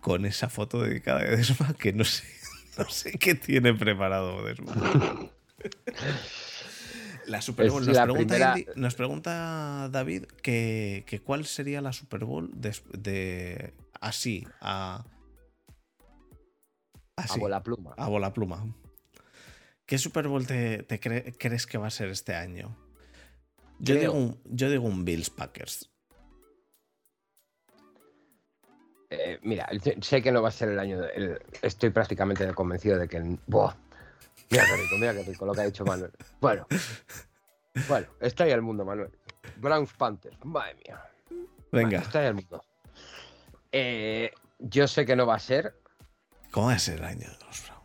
con 0.00 0.24
esa 0.26 0.48
foto 0.48 0.82
dedicada 0.82 1.20
de 1.24 1.36
Desma 1.36 1.74
que 1.74 1.92
no 1.92 2.04
sé, 2.04 2.24
no 2.78 2.88
sé 2.90 3.12
qué 3.18 3.34
tiene 3.34 3.74
preparado 3.74 4.44
Desma. 4.44 4.74
La 7.26 7.40
Super 7.40 7.70
Bowl. 7.70 7.86
Nos, 7.86 7.94
la 7.96 8.02
pregunta 8.04 8.34
primera- 8.34 8.54
Indy- 8.58 8.66
nos 8.76 8.94
pregunta 8.94 9.88
David 9.92 10.24
que, 10.42 11.04
que 11.06 11.20
cuál 11.20 11.46
sería 11.46 11.80
la 11.80 11.92
Super 11.92 12.24
Bowl 12.24 12.50
de, 12.54 12.74
de- 12.98 13.74
así, 14.00 14.46
a. 14.60 15.04
A 17.16 17.22
Así, 17.22 17.38
bola 17.40 17.62
pluma. 17.62 17.94
a 17.96 18.08
bola 18.08 18.32
pluma. 18.32 18.64
¿Qué 19.86 19.98
Super 19.98 20.28
Bowl 20.28 20.46
te, 20.46 20.82
te 20.84 21.00
cre- 21.00 21.34
crees 21.38 21.66
que 21.66 21.76
va 21.78 21.88
a 21.88 21.90
ser 21.90 22.08
este 22.08 22.34
año? 22.34 22.74
Yo, 23.78 23.94
Creo- 23.96 24.00
digo 24.00 24.12
un, 24.14 24.40
yo 24.44 24.70
digo 24.70 24.84
un 24.86 25.04
Bills 25.04 25.28
Packers. 25.30 25.90
Eh, 29.10 29.38
mira, 29.42 29.68
sé 30.00 30.22
que 30.22 30.32
no 30.32 30.40
va 30.40 30.48
a 30.48 30.52
ser 30.52 30.70
el 30.70 30.78
año. 30.78 31.00
de- 31.00 31.10
el- 31.12 31.42
estoy 31.60 31.90
prácticamente 31.90 32.50
convencido 32.54 32.98
de 32.98 33.08
que. 33.08 33.18
el- 33.18 33.38
¡Buah! 33.46 33.74
Mira 34.50 34.64
qué 34.66 34.76
rico, 34.76 34.96
mira 34.98 35.14
qué 35.14 35.22
rico 35.24 35.46
lo 35.46 35.52
que 35.54 35.60
ha 35.60 35.64
dicho 35.64 35.84
Manuel. 35.84 36.12
Bueno, 36.40 36.66
bueno, 37.88 38.06
está 38.20 38.44
ahí 38.44 38.52
el 38.52 38.62
mundo, 38.62 38.84
Manuel. 38.84 39.10
Browns 39.56 39.92
Panthers, 39.94 40.42
madre 40.44 40.74
mía. 40.86 41.02
Venga, 41.70 41.88
Bueno, 41.88 41.98
está 41.98 42.20
ahí 42.20 42.26
el 42.28 42.34
mundo. 42.34 42.64
Eh, 43.70 44.30
yo 44.58 44.86
sé 44.88 45.04
que 45.04 45.16
no 45.16 45.26
va 45.26 45.34
a 45.36 45.38
ser. 45.38 45.74
¿Cómo 46.52 46.68
va 46.68 46.74
a 46.74 46.78
ser 46.78 46.98
el 46.98 47.04
año 47.04 47.28
de 47.28 47.44
los 47.44 47.64
Browns? 47.64 47.82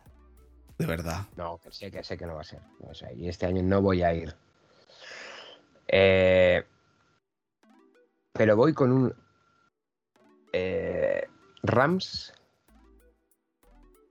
De 0.78 0.86
verdad. 0.86 1.26
No, 1.36 1.58
que 1.58 1.72
sé 1.72 1.90
que 1.90 2.04
sé 2.04 2.16
que 2.16 2.26
no 2.26 2.36
va 2.36 2.42
a 2.42 2.44
ser. 2.44 2.60
No 2.86 2.94
sé, 2.94 3.12
y 3.16 3.28
este 3.28 3.46
año 3.46 3.62
no 3.64 3.82
voy 3.82 4.02
a 4.04 4.14
ir. 4.14 4.36
Eh, 5.88 6.64
pero 8.32 8.56
voy 8.56 8.72
con 8.72 8.92
un 8.92 9.14
eh, 10.52 11.26
Rams. 11.64 12.32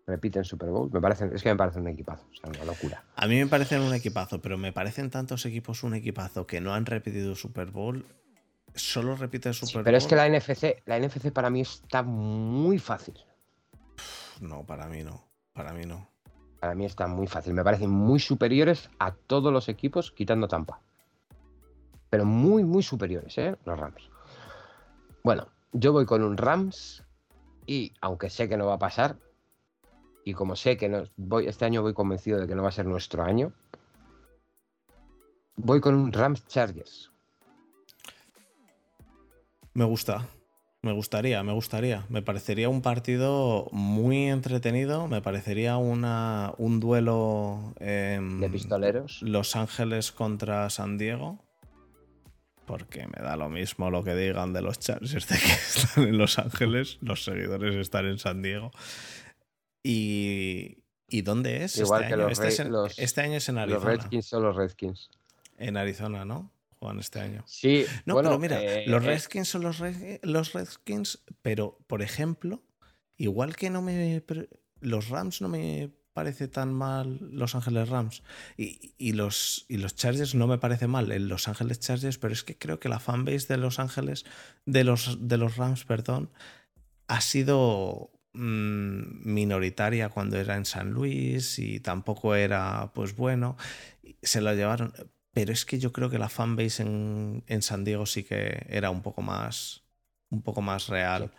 Repiten 0.06 0.44
Super 0.44 0.70
Bowl. 0.70 0.90
Me 0.92 1.02
parecen, 1.02 1.34
es 1.34 1.44
que 1.44 1.50
me 1.50 1.56
parece 1.56 1.80
un 1.80 1.88
equipazo. 1.88 2.26
O 2.32 2.36
sea, 2.36 2.50
una 2.50 2.66
locura. 2.66 3.04
A 3.16 3.28
mí 3.28 3.38
me 3.38 3.48
parecen 3.48 3.82
un 3.82 3.94
equipazo, 3.94 4.42
pero 4.42 4.58
me 4.58 4.72
parecen 4.72 5.10
tantos 5.10 5.46
equipos 5.46 5.84
un 5.84 5.96
equipazo 5.96 6.48
que 6.48 6.62
no 6.62 6.74
han 6.74 6.86
repetido 6.86 7.36
Super 7.36 7.72
Bowl. 7.72 8.06
Solo 8.74 9.16
repite 9.16 9.54
Super 9.54 9.76
Bowl. 9.76 9.84
Pero 9.84 9.98
es 9.98 10.08
que 10.08 10.16
la 10.16 10.30
NFC, 10.30 10.82
la 10.86 11.00
NFC 11.00 11.32
para 11.32 11.50
mí 11.50 11.62
está 11.62 12.04
muy 12.04 12.80
fácil. 12.80 13.16
No, 14.42 14.64
para 14.64 14.88
mí 14.88 15.04
no. 15.04 15.24
Para 15.54 15.74
mí 15.74 15.86
no. 15.86 16.08
Para 16.60 16.76
mí 16.76 16.86
está 16.86 17.08
muy 17.08 17.28
fácil. 17.28 17.54
Me 17.54 17.64
parecen 17.64 17.90
muy 17.90 18.20
superiores 18.20 18.90
a 19.00 19.12
todos 19.12 19.54
los 19.54 19.70
equipos, 19.70 20.12
quitando 20.12 20.48
Tampa. 20.48 20.82
Pero 22.10 22.26
muy, 22.26 22.64
muy 22.64 22.84
superiores, 22.84 23.38
¿eh? 23.38 23.56
Los 23.66 23.80
Rams. 23.80 24.10
Bueno, 25.24 25.48
yo 25.74 25.92
voy 25.92 26.06
con 26.06 26.24
un 26.24 26.38
Rams 26.38 27.04
Y 27.66 27.94
aunque 28.02 28.30
sé 28.30 28.48
que 28.48 28.56
no 28.56 28.68
va 28.68 28.76
a 28.76 28.80
pasar, 28.80 29.18
y 30.24 30.34
como 30.34 30.56
sé 30.56 30.78
que 30.78 30.88
no, 30.90 31.04
voy, 31.18 31.48
este 31.48 31.66
año 31.66 31.82
voy 31.82 31.94
convencido 31.94 32.40
de 32.40 32.48
que 32.48 32.56
no 32.56 32.64
va 32.64 32.70
a 32.70 32.72
ser 32.72 32.86
nuestro 32.86 33.24
año, 33.24 33.52
voy 35.58 35.82
con 35.82 35.96
un 35.96 36.14
Rams 36.14 36.46
Chargers. 36.48 37.12
Me 39.74 39.86
gusta. 39.86 40.26
Me 40.84 40.92
gustaría, 40.92 41.42
me 41.44 41.54
gustaría. 41.54 42.06
Me 42.10 42.22
parecería 42.22 42.70
un 42.70 42.82
partido 42.82 43.68
muy 43.72 44.28
entretenido. 44.28 45.08
Me 45.08 45.22
parecería 45.22 45.78
una, 45.78 46.54
un 46.58 46.80
duelo. 46.80 47.74
de 47.80 48.50
pistoleros. 48.52 49.22
Los 49.22 49.56
Ángeles 49.56 50.12
contra 50.12 50.70
San 50.70 50.98
Diego. 50.98 51.44
Porque 52.66 53.08
me 53.08 53.24
da 53.24 53.38
lo 53.38 53.50
mismo 53.50 53.90
lo 53.90 54.04
que 54.04 54.14
digan 54.14 54.54
de 54.54 54.62
los 54.62 54.78
Chargers 54.80 55.28
de 55.28 55.38
que 55.38 55.46
están 55.52 56.08
en 56.08 56.18
Los 56.18 56.38
Ángeles. 56.38 56.98
Los 57.02 57.24
seguidores 57.24 57.76
están 57.76 58.06
en 58.06 58.20
San 58.20 58.42
Diego. 58.42 58.72
¿Y, 59.84 60.84
¿y 61.08 61.22
dónde 61.22 61.64
es? 61.64 61.78
Igual 61.78 62.04
este 62.04 62.08
que 62.08 62.14
año? 62.14 62.24
Los, 62.24 62.92
este, 62.92 63.04
es 63.04 63.10
este 63.10 63.22
año 63.22 63.38
es 63.38 63.50
en 63.50 63.58
Arizona. 63.58 63.80
Los 63.80 64.02
Redskins 64.02 64.26
son 64.26 64.44
los 64.44 64.56
Redskins. 64.56 65.10
En 65.58 65.78
Arizona, 65.78 66.26
¿no? 66.26 66.52
Juan 66.80 67.00
este 67.00 67.20
año. 67.20 67.44
Sí, 67.48 67.86
no, 68.06 68.14
bueno, 68.16 68.30
pero 68.30 68.40
mira, 68.40 68.62
eh, 68.62 68.84
los 68.88 69.04
eh, 69.04 69.08
Redskins 69.08 69.48
son 69.50 69.64
los, 69.64 69.80
Red- 69.80 70.20
los 70.24 70.54
Redskins, 70.54 71.24
pero 71.42 71.78
por 71.88 72.02
ejemplo, 72.02 72.64
igual 73.18 73.56
que 73.56 73.70
no 73.70 73.82
me. 73.82 74.24
Los 74.80 75.10
Rams 75.10 75.42
no 75.42 75.50
me 75.50 75.92
parece 76.14 76.48
tan 76.48 76.74
mal 76.74 77.20
Los 77.32 77.54
Ángeles 77.54 77.90
Rams 77.90 78.24
y, 78.58 78.94
y 78.98 79.14
los, 79.14 79.66
y 79.70 79.78
los 79.78 79.96
Chargers 79.96 80.34
no 80.34 80.48
me 80.48 80.58
parece 80.58 80.88
mal 80.88 81.08
Los 81.28 81.48
Ángeles 81.48 81.80
Chargers, 81.80 82.18
pero 82.18 82.34
es 82.34 82.44
que 82.44 82.58
creo 82.58 82.80
que 82.80 82.90
la 82.90 83.00
fanbase 83.00 83.48
de 83.50 83.58
Los 83.58 83.78
Ángeles, 83.78 84.26
de 84.66 84.84
los, 84.84 85.28
de 85.28 85.38
los 85.38 85.58
Rams, 85.58 85.86
perdón, 85.86 86.32
ha 87.08 87.22
sido 87.22 88.12
mm, 88.34 89.32
minoritaria 89.32 90.10
cuando 90.10 90.38
era 90.38 90.56
en 90.58 90.66
San 90.66 90.90
Luis 90.92 91.60
y 91.60 91.80
tampoco 91.80 92.34
era 92.36 92.92
pues 92.96 93.16
bueno, 93.16 93.56
se 94.24 94.42
lo 94.42 94.54
llevaron, 94.56 94.94
pero 95.38 95.54
es 95.54 95.66
que 95.66 95.78
yo 95.78 95.92
creo 95.92 96.10
que 96.10 96.18
la 96.18 96.30
fanbase 96.30 96.82
en, 96.82 97.44
en 97.46 97.62
San 97.62 97.84
Diego 97.84 98.08
sí 98.08 98.24
que 98.24 98.66
era 98.70 98.90
un 98.90 99.04
poco 99.04 99.22
más 99.22 99.84
un 100.32 100.42
poco 100.42 100.64
más 100.64 100.88
real. 100.88 101.32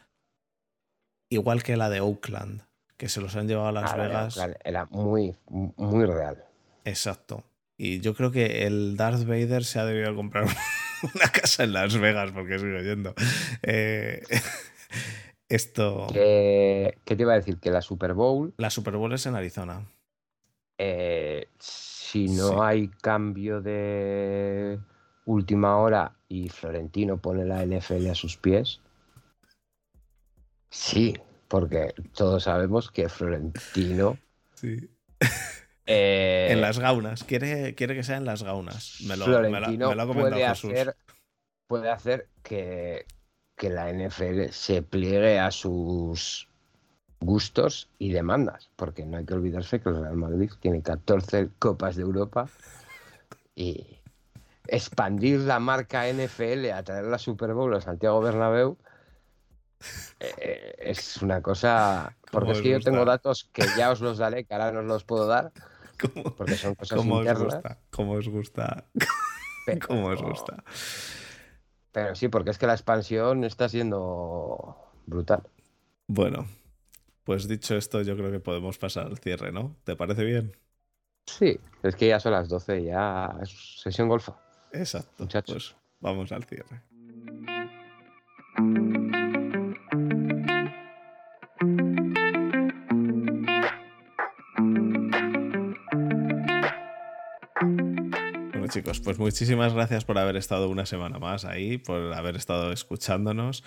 Igual 1.30 1.64
que 1.64 1.76
la 1.76 1.90
de 1.90 2.00
Oakland, 2.00 2.62
que 2.96 3.08
se 3.08 3.20
los 3.20 3.34
han 3.34 3.48
llevado 3.48 3.68
a 3.68 3.72
Las 3.72 3.92
ah, 3.92 3.96
Vegas. 3.96 4.40
Era 4.64 4.86
muy, 4.86 5.34
muy 5.48 6.06
real. 6.06 6.44
Exacto. 6.84 7.42
Y 7.76 7.98
yo 7.98 8.14
creo 8.14 8.30
que 8.30 8.66
el 8.68 8.96
Darth 8.96 9.24
Vader 9.24 9.64
se 9.64 9.80
ha 9.80 9.84
debido 9.84 10.14
comprar 10.14 10.44
una 11.14 11.28
casa 11.32 11.64
en 11.64 11.72
Las 11.72 11.98
Vegas 11.98 12.30
porque 12.30 12.60
sigue 12.60 12.84
yendo. 12.84 13.14
Eh, 13.62 14.22
esto. 15.48 16.06
¿Qué, 16.12 16.98
qué 17.04 17.16
te 17.16 17.22
iba 17.22 17.32
a 17.32 17.36
decir? 17.36 17.58
Que 17.58 17.72
la 17.72 17.82
Super 17.82 18.14
Bowl, 18.14 18.54
La 18.58 18.70
Super 18.70 18.94
Bowl 18.96 19.12
es 19.12 19.26
en 19.26 19.34
Arizona. 19.34 19.86
eh, 20.78 21.48
si 22.10 22.26
no 22.28 22.48
Sí. 22.48 22.54
hay 22.62 22.88
cambio 22.88 23.60
de 23.60 24.78
última 25.26 25.76
hora 25.76 26.16
y 26.28 26.48
Florentino 26.48 27.18
pone 27.18 27.44
la 27.44 27.62
NFL 27.64 28.08
a 28.10 28.14
sus 28.14 28.36
pies, 28.36 28.80
sí, 30.70 31.14
porque 31.48 31.94
todos 32.14 32.44
sabemos 32.44 32.90
que 32.90 33.08
Florentino... 33.08 34.18
Sí. 34.54 34.88
eh, 35.86 36.48
En 36.50 36.60
las 36.60 36.78
gaunas. 36.78 37.24
Quiere, 37.24 37.74
quiere 37.74 37.94
que 37.94 38.02
sea 38.02 38.16
en 38.16 38.24
las 38.24 38.42
gaunas. 38.42 38.98
Me 39.06 39.16
lo, 39.16 39.26
me 39.26 39.32
lo- 39.32 39.38
Florentino 39.48 39.88
me 39.90 39.94
lo 39.94 40.02
ha 40.02 40.06
comentado 40.06 40.34
puede 40.34 40.48
Jesús. 40.48 40.72
hacer, 40.72 40.96
puede 41.66 41.90
hacer 41.90 42.28
que, 42.42 43.06
que 43.56 43.70
la 43.70 43.92
NFL 43.92 44.48
se 44.50 44.82
pliegue 44.82 45.38
a 45.38 45.50
sus 45.50 46.47
gustos 47.20 47.88
y 47.98 48.12
demandas, 48.12 48.70
porque 48.76 49.04
no 49.04 49.16
hay 49.18 49.24
que 49.24 49.34
olvidarse 49.34 49.80
que 49.80 49.88
el 49.88 50.00
Real 50.00 50.16
Madrid 50.16 50.50
tiene 50.60 50.82
14 50.82 51.48
Copas 51.58 51.96
de 51.96 52.02
Europa 52.02 52.48
y 53.54 53.98
expandir 54.68 55.40
la 55.40 55.58
marca 55.58 56.06
NFL 56.08 56.70
a 56.72 56.82
traer 56.82 57.04
la 57.04 57.18
Super 57.18 57.54
Bowl 57.54 57.74
a 57.74 57.80
Santiago 57.80 58.20
Bernabéu 58.20 58.76
eh, 60.20 60.74
es 60.78 61.16
una 61.22 61.40
cosa... 61.42 62.14
Porque 62.30 62.46
¿Cómo 62.46 62.52
es 62.52 62.60
que 62.62 62.70
yo 62.70 62.80
tengo 62.80 63.04
datos 63.04 63.48
que 63.52 63.64
ya 63.76 63.90
os 63.90 64.00
los 64.00 64.18
daré, 64.18 64.44
que 64.44 64.54
ahora 64.54 64.72
no 64.72 64.80
os 64.80 64.86
los 64.86 65.04
puedo 65.04 65.26
dar, 65.26 65.52
¿Cómo, 66.00 66.34
porque 66.36 66.56
son 66.56 66.74
cosas 66.74 66.98
cómo 66.98 67.16
os 67.16 67.38
gusta? 67.38 67.78
¿Cómo 67.90 68.12
os 68.12 68.28
gusta? 68.28 68.84
pero- 69.66 69.80
¿Cómo 69.86 70.06
os 70.08 70.22
gusta? 70.22 70.62
Pero 71.92 72.14
sí, 72.14 72.28
porque 72.28 72.50
es 72.50 72.58
que 72.58 72.66
la 72.66 72.74
expansión 72.74 73.44
está 73.44 73.68
siendo 73.68 74.76
brutal. 75.06 75.42
Bueno, 76.06 76.46
pues 77.28 77.46
dicho 77.46 77.76
esto, 77.76 78.00
yo 78.00 78.16
creo 78.16 78.32
que 78.32 78.40
podemos 78.40 78.78
pasar 78.78 79.04
al 79.04 79.18
cierre, 79.18 79.52
¿no? 79.52 79.76
¿Te 79.84 79.94
parece 79.96 80.24
bien? 80.24 80.56
Sí, 81.26 81.60
es 81.82 81.94
que 81.94 82.08
ya 82.08 82.18
son 82.18 82.32
las 82.32 82.48
12, 82.48 82.82
ya 82.84 83.36
es 83.42 83.82
sesión 83.82 84.08
golfa. 84.08 84.34
Exacto. 84.72 85.24
Muchachos. 85.24 85.76
Pues 85.76 86.00
vamos 86.00 86.32
al 86.32 86.44
cierre. 86.44 86.80
Bueno 98.68 98.82
chicos, 98.82 99.00
pues 99.00 99.18
muchísimas 99.18 99.72
gracias 99.72 100.04
por 100.04 100.18
haber 100.18 100.36
estado 100.36 100.68
una 100.68 100.84
semana 100.84 101.18
más 101.18 101.46
ahí, 101.46 101.78
por 101.78 102.12
haber 102.12 102.36
estado 102.36 102.70
escuchándonos. 102.70 103.64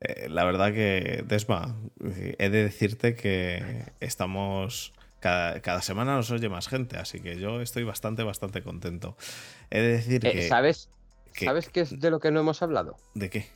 Eh, 0.00 0.28
la 0.28 0.44
verdad 0.44 0.74
que, 0.74 1.24
Desma, 1.26 1.74
he 2.38 2.50
de 2.50 2.62
decirte 2.64 3.14
que 3.14 3.86
estamos... 4.00 4.92
Cada, 5.20 5.60
cada 5.62 5.80
semana 5.80 6.16
nos 6.16 6.30
oye 6.32 6.48
más 6.50 6.66
gente, 6.68 6.96
así 6.98 7.20
que 7.20 7.38
yo 7.38 7.60
estoy 7.62 7.84
bastante, 7.84 8.24
bastante 8.24 8.62
contento. 8.62 9.16
He 9.70 9.80
de 9.80 9.88
decir 9.92 10.26
Eh, 10.26 10.32
que... 10.32 10.48
¿Sabes? 10.48 10.90
que- 11.32 11.44
¿Sabes 11.46 11.68
qué 11.70 11.80
es 11.82 11.98
de 12.00 12.10
lo 12.10 12.18
que 12.20 12.30
no 12.30 12.40
hemos 12.40 12.60
hablado? 12.60 12.96
¿De 13.14 13.30
qué? 13.30 13.46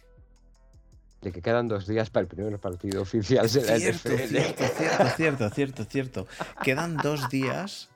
De 1.21 1.31
que 1.33 1.43
quedan 1.43 1.67
dos 1.69 1.87
días 1.87 2.09
para 2.09 2.23
el 2.23 2.29
primer 2.29 2.59
partido 2.59 3.03
oficial 3.03 3.51
de 3.53 3.63
la 3.65 3.79
Cierto, 3.79 4.09
NFL. 4.11 4.27
cierto, 4.29 4.65
cierto, 4.69 5.09
cierto, 5.17 5.51
cierto, 5.51 5.85
cierto. 5.85 6.27
Quedan 6.63 6.97
dos 6.97 7.29
días. 7.29 7.91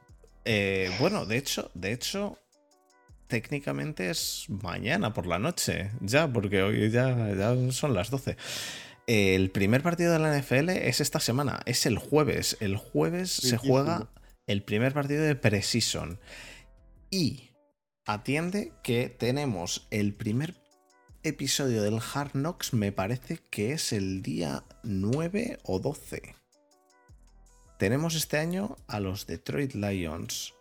eh, 0.44 0.90
bueno, 0.98 1.24
de 1.24 1.36
hecho, 1.38 1.70
de 1.74 1.92
hecho, 1.92 2.36
técnicamente 3.30 4.10
es 4.10 4.44
mañana 4.48 5.14
por 5.14 5.26
la 5.26 5.38
noche, 5.38 5.90
ya, 6.00 6.30
porque 6.30 6.62
hoy 6.62 6.90
ya, 6.90 7.32
ya 7.34 7.72
son 7.72 7.94
las 7.94 8.10
12. 8.10 8.36
El 9.06 9.50
primer 9.50 9.82
partido 9.82 10.12
de 10.12 10.18
la 10.18 10.38
NFL 10.38 10.68
es 10.68 11.00
esta 11.00 11.20
semana, 11.20 11.60
es 11.64 11.86
el 11.86 11.96
jueves. 11.96 12.58
El 12.60 12.76
jueves 12.76 13.30
se 13.30 13.56
juega 13.56 14.10
el 14.46 14.62
primer 14.62 14.92
partido 14.92 15.22
de 15.22 15.34
Precision. 15.34 16.20
Y 17.10 17.50
atiende 18.04 18.72
que 18.82 19.08
tenemos 19.08 19.86
el 19.90 20.14
primer 20.14 20.54
episodio 21.22 21.82
del 21.82 21.98
Hard 22.14 22.32
Knocks, 22.32 22.72
me 22.72 22.92
parece 22.92 23.38
que 23.50 23.72
es 23.72 23.92
el 23.92 24.22
día 24.22 24.64
9 24.82 25.58
o 25.64 25.78
12. 25.78 26.34
Tenemos 27.78 28.14
este 28.14 28.38
año 28.38 28.76
a 28.86 29.00
los 29.00 29.26
Detroit 29.26 29.74
Lions 29.74 30.54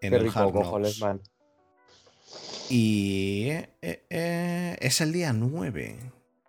en 0.00 0.10
Qué 0.10 0.16
el 0.16 0.24
rico, 0.24 0.38
Hard 0.38 0.52
cojones, 0.52 0.98
Knocks. 0.98 1.00
man. 1.00 1.35
Y 2.68 3.48
eh, 3.50 3.68
eh, 4.10 4.76
es 4.80 5.00
el 5.00 5.12
día 5.12 5.32
9. 5.32 5.98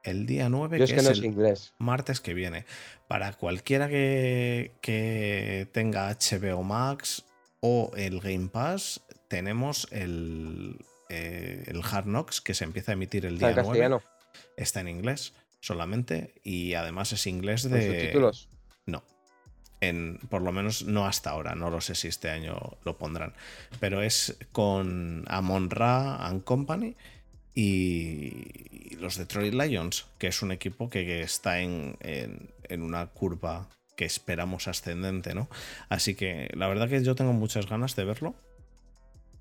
El 0.04 0.26
día 0.26 0.50
9 0.50 0.78
Yo 0.78 0.84
es 0.86 0.90
que 0.90 0.96
que 0.96 1.02
es 1.02 1.08
el 1.10 1.26
inglés. 1.26 1.74
martes 1.78 2.22
que 2.22 2.34
viene. 2.34 2.66
Para 3.08 3.34
cualquiera 3.34 3.88
que, 3.90 4.72
que 4.82 5.68
tenga 5.74 6.10
HBO 6.14 6.64
Max 6.64 7.26
o 7.60 7.92
el 7.96 8.20
Game 8.20 8.48
Pass, 8.48 9.02
tenemos 9.28 9.88
el, 9.92 10.78
eh, 11.10 11.64
el 11.68 11.82
Hard 11.84 12.06
Knocks 12.06 12.42
que 12.42 12.54
se 12.54 12.64
empieza 12.64 12.92
a 12.92 12.94
emitir 12.94 13.26
el 13.26 13.36
Está 13.36 13.48
día 13.48 13.50
en 13.62 13.66
9. 13.68 13.68
castellano. 13.68 14.02
Está 14.56 14.80
en 14.82 14.88
inglés 14.88 15.34
solamente 15.60 16.34
y 16.44 16.74
además 16.76 17.12
es 17.14 17.28
inglés 17.28 17.64
Con 17.64 17.72
de... 17.74 17.88
subtítulos. 17.88 18.50
En, 19.80 20.20
por 20.30 20.42
lo 20.42 20.52
menos 20.52 20.86
no 20.86 21.06
hasta 21.06 21.30
ahora, 21.30 21.54
no 21.54 21.70
lo 21.70 21.82
sé 21.82 21.94
si 21.94 22.08
este 22.08 22.30
año 22.32 22.58
lo 22.84 22.98
pondrán. 22.98 23.34
Pero 23.80 24.02
es 24.02 24.38
con 24.52 25.24
Amon 25.28 25.70
Ra 25.70 26.26
and 26.28 26.44
Company 26.44 26.96
y 27.54 28.96
los 29.00 29.18
Detroit 29.18 29.54
Lions, 29.54 30.06
que 30.18 30.28
es 30.28 30.42
un 30.42 30.52
equipo 30.52 30.90
que, 30.90 31.06
que 31.06 31.22
está 31.22 31.60
en, 31.60 31.96
en- 32.02 32.50
en 32.70 32.82
una 32.82 33.08
curva 33.08 33.68
que 33.96 34.06
esperamos 34.06 34.68
ascendente, 34.68 35.34
¿no? 35.34 35.48
Así 35.90 36.14
que 36.16 36.50
la 36.54 36.68
verdad 36.68 36.88
que 36.90 37.04
yo 37.04 37.16
tengo 37.16 37.34
muchas 37.34 37.68
ganas 37.68 37.96
de 37.96 38.06
verlo. 38.06 38.36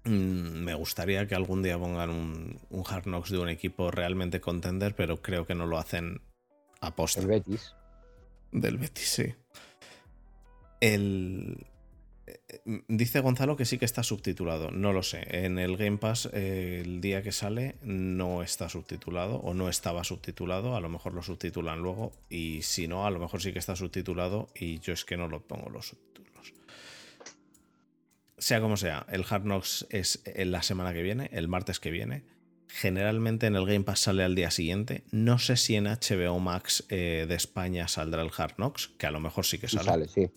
Mm, 0.05 0.65
Me 0.65 0.75
gustaría 0.75 1.27
que 1.27 1.35
algún 1.35 1.63
día 1.63 1.79
pongan 1.79 2.11
un, 2.11 2.61
un 2.71 2.85
Hard 2.89 3.05
Knocks 3.05 3.31
de 3.31 3.39
un 3.39 3.49
equipo 3.49 3.91
realmente 3.91 4.41
contender, 4.41 4.95
pero 4.95 5.21
creo 5.21 5.47
que 5.47 5.55
no 5.55 5.67
lo 5.67 5.79
hacen 5.79 6.21
a 6.81 6.95
posta. 6.95 7.21
El 7.21 7.27
Betis. 7.27 7.75
Del 8.53 8.79
Betis, 8.79 9.09
sí. 9.09 9.35
El, 10.95 11.67
eh, 12.27 12.83
dice 12.89 13.21
Gonzalo 13.21 13.57
que 13.57 13.65
sí 13.65 13.79
que 13.79 13.85
está 13.85 14.03
subtitulado. 14.03 14.71
No 14.71 14.93
lo 14.93 15.03
sé. 15.03 15.27
En 15.45 15.59
el 15.59 15.77
Game 15.77 15.99
Pass, 15.99 16.29
eh, 16.33 16.83
el 16.85 17.01
día 17.01 17.23
que 17.23 17.33
sale, 17.33 17.77
no 17.83 18.43
está 18.43 18.69
subtitulado 18.69 19.37
o 19.37 19.55
no 19.55 19.69
estaba 19.69 20.05
subtitulado. 20.05 20.77
A 20.77 20.81
lo 20.81 20.89
mejor 20.89 21.15
lo 21.15 21.23
subtitulan 21.23 21.81
luego. 21.81 22.13
Y 22.29 22.63
si 22.63 22.89
no, 22.89 23.07
a 23.07 23.11
lo 23.11 23.19
mejor 23.19 23.43
sí 23.43 23.53
que 23.53 23.59
está 23.59 23.77
subtitulado. 23.77 24.49
Y 24.55 24.81
yo 24.81 24.93
es 24.93 25.05
que 25.05 25.17
no 25.17 25.29
lo 25.29 25.41
pongo 25.41 25.71
los 25.71 25.89
subtítulos. 25.89 26.55
Sea 28.39 28.61
como 28.61 28.77
sea, 28.77 29.07
el 29.11 29.25
Hard 29.29 29.43
Knocks 29.43 29.87
es 29.91 30.23
en 30.27 30.53
la 30.53 30.63
semana 30.63 30.93
que 30.93 31.03
viene, 31.03 31.31
el 31.33 31.49
martes 31.49 31.81
que 31.81 31.91
viene. 31.91 32.36
Generalmente 32.69 33.47
en 33.47 33.57
el 33.57 33.65
Game 33.65 33.85
Pass 33.85 34.01
sale 34.01 34.25
al 34.25 34.35
día 34.35 34.51
siguiente. 34.51 35.05
No 35.11 35.39
sé 35.39 35.57
si 35.57 35.77
en 35.77 35.85
HBO 35.85 36.39
Max 36.41 36.85
eh, 36.89 37.27
de 37.29 37.35
España 37.35 37.89
saldrá 37.89 38.23
el 38.23 38.31
Hard 38.37 38.57
Knocks, 38.57 38.89
que 38.99 39.07
a 39.07 39.11
lo 39.11 39.21
mejor 39.21 39.47
sí 39.47 39.59
que 39.59 39.69
sale. 39.69 39.85
sale 39.85 40.09
sí. 40.09 40.31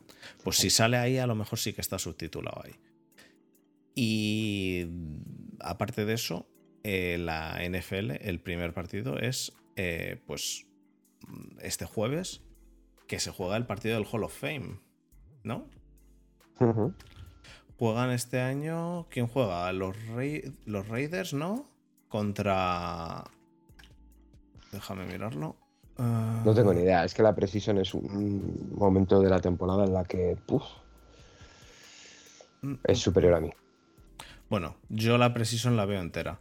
Pues 0.44 0.58
si 0.58 0.70
sale 0.70 0.98
ahí, 0.98 1.18
a 1.18 1.28
lo 1.28 1.36
mejor 1.36 1.60
sí 1.60 1.74
que 1.74 1.82
está 1.82 2.00
subtitulado 2.00 2.62
ahí. 2.64 2.76
Y 3.96 4.88
aparte 5.60 6.06
de 6.06 6.14
eso, 6.14 6.48
eh, 6.84 7.18
la 7.20 7.60
NFL, 7.68 8.12
el 8.22 8.40
primer 8.40 8.74
partido 8.74 9.18
es 9.20 9.54
eh, 9.76 10.22
pues 10.26 10.66
este 11.62 11.86
jueves 11.86 12.42
que 13.08 13.20
se 13.20 13.32
juega 13.32 13.58
el 13.58 13.66
partido 13.66 13.96
del 13.96 14.08
Hall 14.10 14.24
of 14.24 14.38
Fame, 14.38 14.80
¿no? 15.44 15.68
Juegan 17.78 18.12
este 18.12 18.40
año. 18.40 19.08
¿Quién 19.10 19.28
juega? 19.28 19.72
Los, 19.74 19.96
los 20.66 20.88
Raiders, 20.88 21.34
¿no? 21.34 21.69
Contra. 22.10 23.24
Déjame 24.72 25.06
mirarlo. 25.06 25.56
No 25.98 26.54
tengo 26.54 26.74
ni 26.74 26.82
idea. 26.82 27.04
Es 27.04 27.14
que 27.14 27.24
la 27.24 27.36
Precision 27.36 27.78
es 27.78 27.94
un 27.94 28.72
momento 28.76 29.22
de 29.22 29.30
la 29.30 29.40
temporada 29.40 29.84
en 29.84 29.94
la 29.94 30.04
que. 30.06 30.38
es 32.84 33.00
superior 33.00 33.34
a 33.34 33.40
mí. 33.42 33.52
Bueno, 34.50 34.78
yo 34.88 35.18
la 35.18 35.34
Precision 35.34 35.76
la 35.76 35.86
veo 35.86 36.02
entera. 36.02 36.40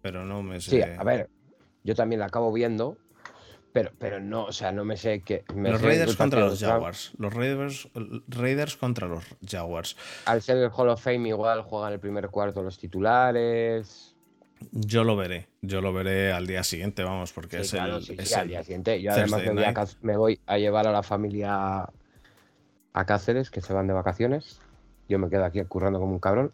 Pero 0.00 0.24
no 0.24 0.42
me 0.42 0.60
sé. 0.60 0.70
Sí, 0.70 0.82
a 0.82 1.02
ver. 1.04 1.28
Yo 1.82 1.94
también 1.94 2.20
la 2.20 2.26
acabo 2.26 2.52
viendo. 2.52 2.96
Pero, 3.72 3.92
pero 3.98 4.20
no, 4.20 4.46
o 4.46 4.52
sea, 4.52 4.72
no 4.72 4.84
me 4.84 4.96
sé 4.96 5.20
qué. 5.20 5.44
los 5.54 5.80
Raiders 5.80 6.16
contra 6.16 6.40
los 6.40 6.58
Jaguars. 6.58 7.12
Los 7.18 7.32
Raiders, 7.32 7.88
Raiders 8.26 8.76
contra 8.76 9.06
los 9.06 9.24
Jaguars. 9.46 9.96
Al 10.24 10.42
ser 10.42 10.56
el 10.56 10.70
Hall 10.74 10.88
of 10.88 11.02
Fame, 11.02 11.28
igual 11.28 11.62
juegan 11.62 11.92
el 11.92 12.00
primer 12.00 12.28
cuarto 12.30 12.62
los 12.62 12.78
titulares. 12.78 14.16
Yo 14.72 15.04
lo 15.04 15.16
veré, 15.16 15.48
yo 15.62 15.80
lo 15.80 15.92
veré 15.92 16.32
al 16.32 16.46
día 16.46 16.62
siguiente, 16.62 17.02
vamos, 17.02 17.32
porque 17.32 17.60
es, 17.60 17.72
el, 17.72 18.02
sí, 18.02 18.34
al 18.34 18.48
día 18.48 18.62
siguiente. 18.62 19.00
Yo 19.00 19.12
además 19.12 19.98
me 20.02 20.16
voy, 20.16 20.40
a, 20.46 20.58
llevar 20.58 20.86
a 20.86 20.92
la 20.92 21.02
familia 21.02 21.88
a 22.92 23.04
Cáceres, 23.06 23.50
que 23.50 23.62
se 23.62 23.72
van 23.72 23.86
de 23.86 23.94
vacaciones. 23.94 24.60
Yo 25.08 25.18
me 25.18 25.30
quedo 25.30 25.44
aquí 25.44 25.62
currando 25.64 25.98
como 25.98 26.12
un 26.12 26.20
cabrón, 26.20 26.52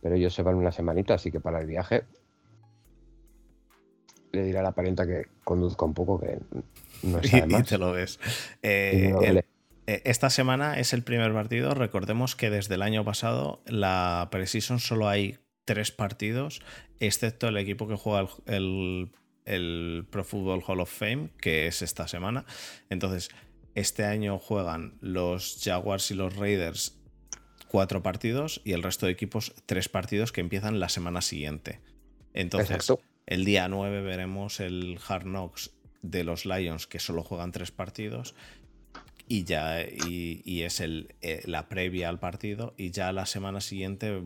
pero 0.00 0.14
ellos 0.14 0.34
se 0.34 0.42
van 0.42 0.54
una 0.54 0.72
semanita, 0.72 1.14
así 1.14 1.30
que 1.30 1.40
para 1.40 1.60
el 1.60 1.66
viaje 1.66 2.04
le 4.32 4.44
diré 4.44 4.58
a 4.58 4.62
la 4.62 4.72
parienta 4.72 5.06
que 5.06 5.26
conduzca 5.44 5.84
un 5.84 5.94
poco, 5.94 6.20
que 6.20 6.38
no 7.02 7.22
sabe 7.22 7.46
más. 7.46 7.60
y 7.60 7.64
te 7.64 7.78
lo 7.78 7.92
ves. 7.92 8.18
Eh, 8.62 9.42
eh, 9.86 10.02
esta 10.04 10.30
semana 10.30 10.78
es 10.78 10.92
el 10.92 11.02
primer 11.02 11.32
partido. 11.32 11.74
Recordemos 11.74 12.36
que 12.36 12.50
desde 12.50 12.74
el 12.74 12.82
año 12.82 13.04
pasado 13.04 13.62
la 13.66 14.28
Precision 14.30 14.78
solo 14.78 15.08
hay 15.08 15.38
tres 15.66 15.90
partidos, 15.92 16.62
excepto 17.00 17.48
el 17.48 17.58
equipo 17.58 17.86
que 17.86 17.96
juega 17.96 18.30
el, 18.46 19.10
Pro 20.10 20.24
Football 20.24 20.64
Hall 20.66 20.80
of 20.80 20.90
Fame, 20.90 21.28
que 21.40 21.66
es 21.66 21.82
esta 21.82 22.08
semana. 22.08 22.46
Entonces, 22.88 23.28
este 23.74 24.04
año 24.04 24.38
juegan 24.38 24.96
los 25.00 25.60
Jaguars 25.62 26.10
y 26.10 26.14
los 26.14 26.34
Raiders 26.34 26.98
cuatro 27.68 28.02
partidos 28.02 28.62
y 28.64 28.72
el 28.72 28.82
resto 28.82 29.06
de 29.06 29.12
equipos 29.12 29.54
tres 29.66 29.88
partidos 29.90 30.32
que 30.32 30.40
empiezan 30.40 30.80
la 30.80 30.88
semana 30.88 31.20
siguiente. 31.20 31.80
Entonces, 32.32 32.92
el 33.26 33.44
día 33.44 33.68
9 33.68 34.02
veremos 34.02 34.60
el 34.60 34.98
Hard 35.06 35.24
Knocks 35.24 35.72
de 36.02 36.24
los 36.24 36.46
Lions 36.46 36.86
que 36.86 37.00
solo 37.00 37.22
juegan 37.22 37.52
tres 37.52 37.72
partidos 37.72 38.34
y 39.28 39.44
ya 39.44 39.82
y, 39.82 40.62
es 40.62 40.80
el, 40.80 41.14
eh, 41.20 41.42
la 41.46 41.68
previa 41.68 42.08
al 42.08 42.20
partido 42.20 42.74
y 42.76 42.90
ya 42.90 43.12
la 43.12 43.26
semana 43.26 43.60
siguiente 43.60 44.22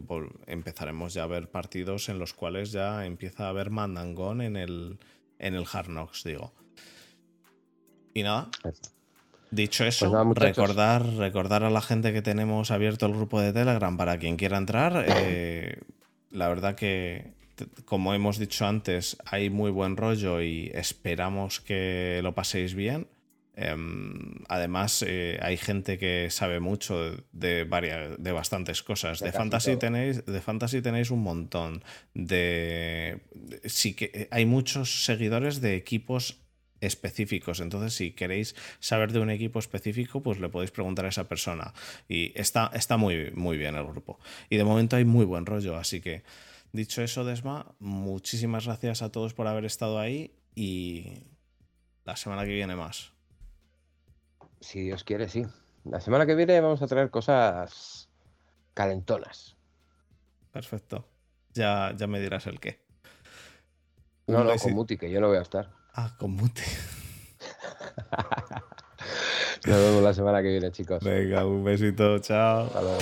empezaremos 0.47 1.15
ya 1.15 1.23
a 1.23 1.27
ver 1.27 1.51
partidos 1.51 2.09
en 2.09 2.19
los 2.19 2.35
cuales 2.35 2.73
ya 2.73 3.07
empieza 3.07 3.47
a 3.47 3.49
haber 3.49 3.71
mandangón 3.71 4.43
en 4.43 4.57
el, 4.57 4.99
en 5.39 5.55
el 5.55 5.65
Hard 5.71 5.87
Knocks, 5.87 6.25
digo. 6.25 6.53
Y 8.13 8.23
nada. 8.23 8.51
Dicho 9.51 9.85
pues 9.85 9.97
eso, 9.97 10.35
recordar, 10.35 11.05
recordar 11.05 11.65
a 11.65 11.71
la 11.71 11.81
gente 11.81 12.13
que 12.13 12.23
tenemos 12.23 12.71
abierto 12.71 13.07
el 13.07 13.15
grupo 13.15 13.41
de 13.41 13.53
Telegram 13.53 13.97
para 13.97 14.19
quien 14.19 14.37
quiera 14.37 14.59
entrar. 14.59 15.05
Eh, 15.09 15.81
la 16.31 16.49
verdad 16.49 16.77
que, 16.77 17.33
como 17.85 18.15
hemos 18.15 18.39
dicho 18.39 18.67
antes, 18.67 19.17
hay 19.25 19.51
muy 19.51 19.71
buen 19.71 19.97
rollo 19.97 20.41
y 20.41 20.71
esperamos 20.75 21.61
que 21.61 22.21
lo 22.23 22.35
paséis 22.35 22.75
bien. 22.75 23.09
Em, 23.63 24.43
además, 24.49 25.05
eh, 25.07 25.39
hay 25.43 25.59
gente 25.59 25.99
que 25.99 26.29
sabe 26.31 26.61
mucho 26.61 27.15
de, 27.33 27.65
varias, 27.65 28.17
de 28.19 28.33
bastantes 28.33 28.83
cosas. 28.83 29.21
De, 29.21 29.33
fantasy 29.33 29.77
tenéis, 29.77 30.25
de 30.25 30.41
fantasy 30.41 30.81
tenéis 30.81 31.11
un 31.11 31.23
montón. 31.23 31.85
De, 32.15 33.21
sí 33.67 33.93
que 33.93 34.29
hay 34.31 34.47
muchos 34.47 35.05
seguidores 35.05 35.61
de 35.61 35.77
equipos 35.77 36.39
específicos. 36.81 37.61
Entonces, 37.61 37.93
si 37.93 38.13
queréis 38.13 38.57
saber 38.79 39.13
de 39.13 39.19
un 39.19 39.29
equipo 39.29 39.59
específico, 39.59 40.23
pues 40.23 40.41
le 40.41 40.49
podéis 40.49 40.71
preguntar 40.71 41.05
a 41.05 41.11
esa 41.11 41.29
persona. 41.29 41.75
Y 42.09 42.33
está, 42.41 42.71
está 42.73 42.97
muy, 42.97 43.31
muy 43.33 43.59
bien 43.59 43.75
el 43.77 43.85
grupo. 43.85 44.19
Y 44.49 44.57
de 44.57 44.65
momento 44.65 44.97
hay 44.97 45.05
muy 45.05 45.27
buen 45.27 45.45
rollo. 45.45 45.77
Así 45.77 46.01
que, 46.01 46.23
dicho 46.73 47.03
eso, 47.03 47.27
Desma, 47.27 47.75
muchísimas 47.79 48.65
gracias 48.65 49.03
a 49.03 49.13
todos 49.13 49.35
por 49.35 49.47
haber 49.47 49.67
estado 49.67 49.99
ahí 49.99 50.33
y 50.55 51.25
la 52.07 52.17
semana 52.17 52.47
que 52.47 52.55
viene 52.55 52.75
más. 52.75 53.10
Si 54.61 54.83
Dios 54.83 55.05
quiere, 55.05 55.29
sí. 55.29 55.47
La 55.85 56.01
semana 56.01 56.27
que 56.27 56.35
viene 56.35 56.61
vamos 56.61 56.83
a 56.83 56.87
traer 56.87 57.11
cosas 57.11 58.09
calentonas. 58.75 59.57
Perfecto. 60.53 61.07
Ya, 61.55 61.95
ya 61.97 62.07
me 62.07 62.21
dirás 62.21 62.47
el 62.47 62.61
qué. 62.61 62.81
No, 64.27 64.45
no, 64.45 64.55
con 64.57 64.75
Muti, 64.75 64.97
que 64.97 65.11
yo 65.11 65.21
no 65.21 65.29
voy 65.29 65.39
a 65.39 65.43
estar. 65.43 65.71
Ah, 65.95 66.15
con 66.19 66.33
Muti. 66.33 66.63
Nos 69.67 69.77
vemos 69.77 70.03
la 70.03 70.15
semana 70.15 70.43
que 70.43 70.49
viene, 70.49 70.71
chicos. 70.71 71.03
Venga, 71.03 71.45
un 71.45 71.65
besito, 71.65 72.19
chao. 72.21 72.67
Hasta 72.67 72.83
luego. 72.83 72.99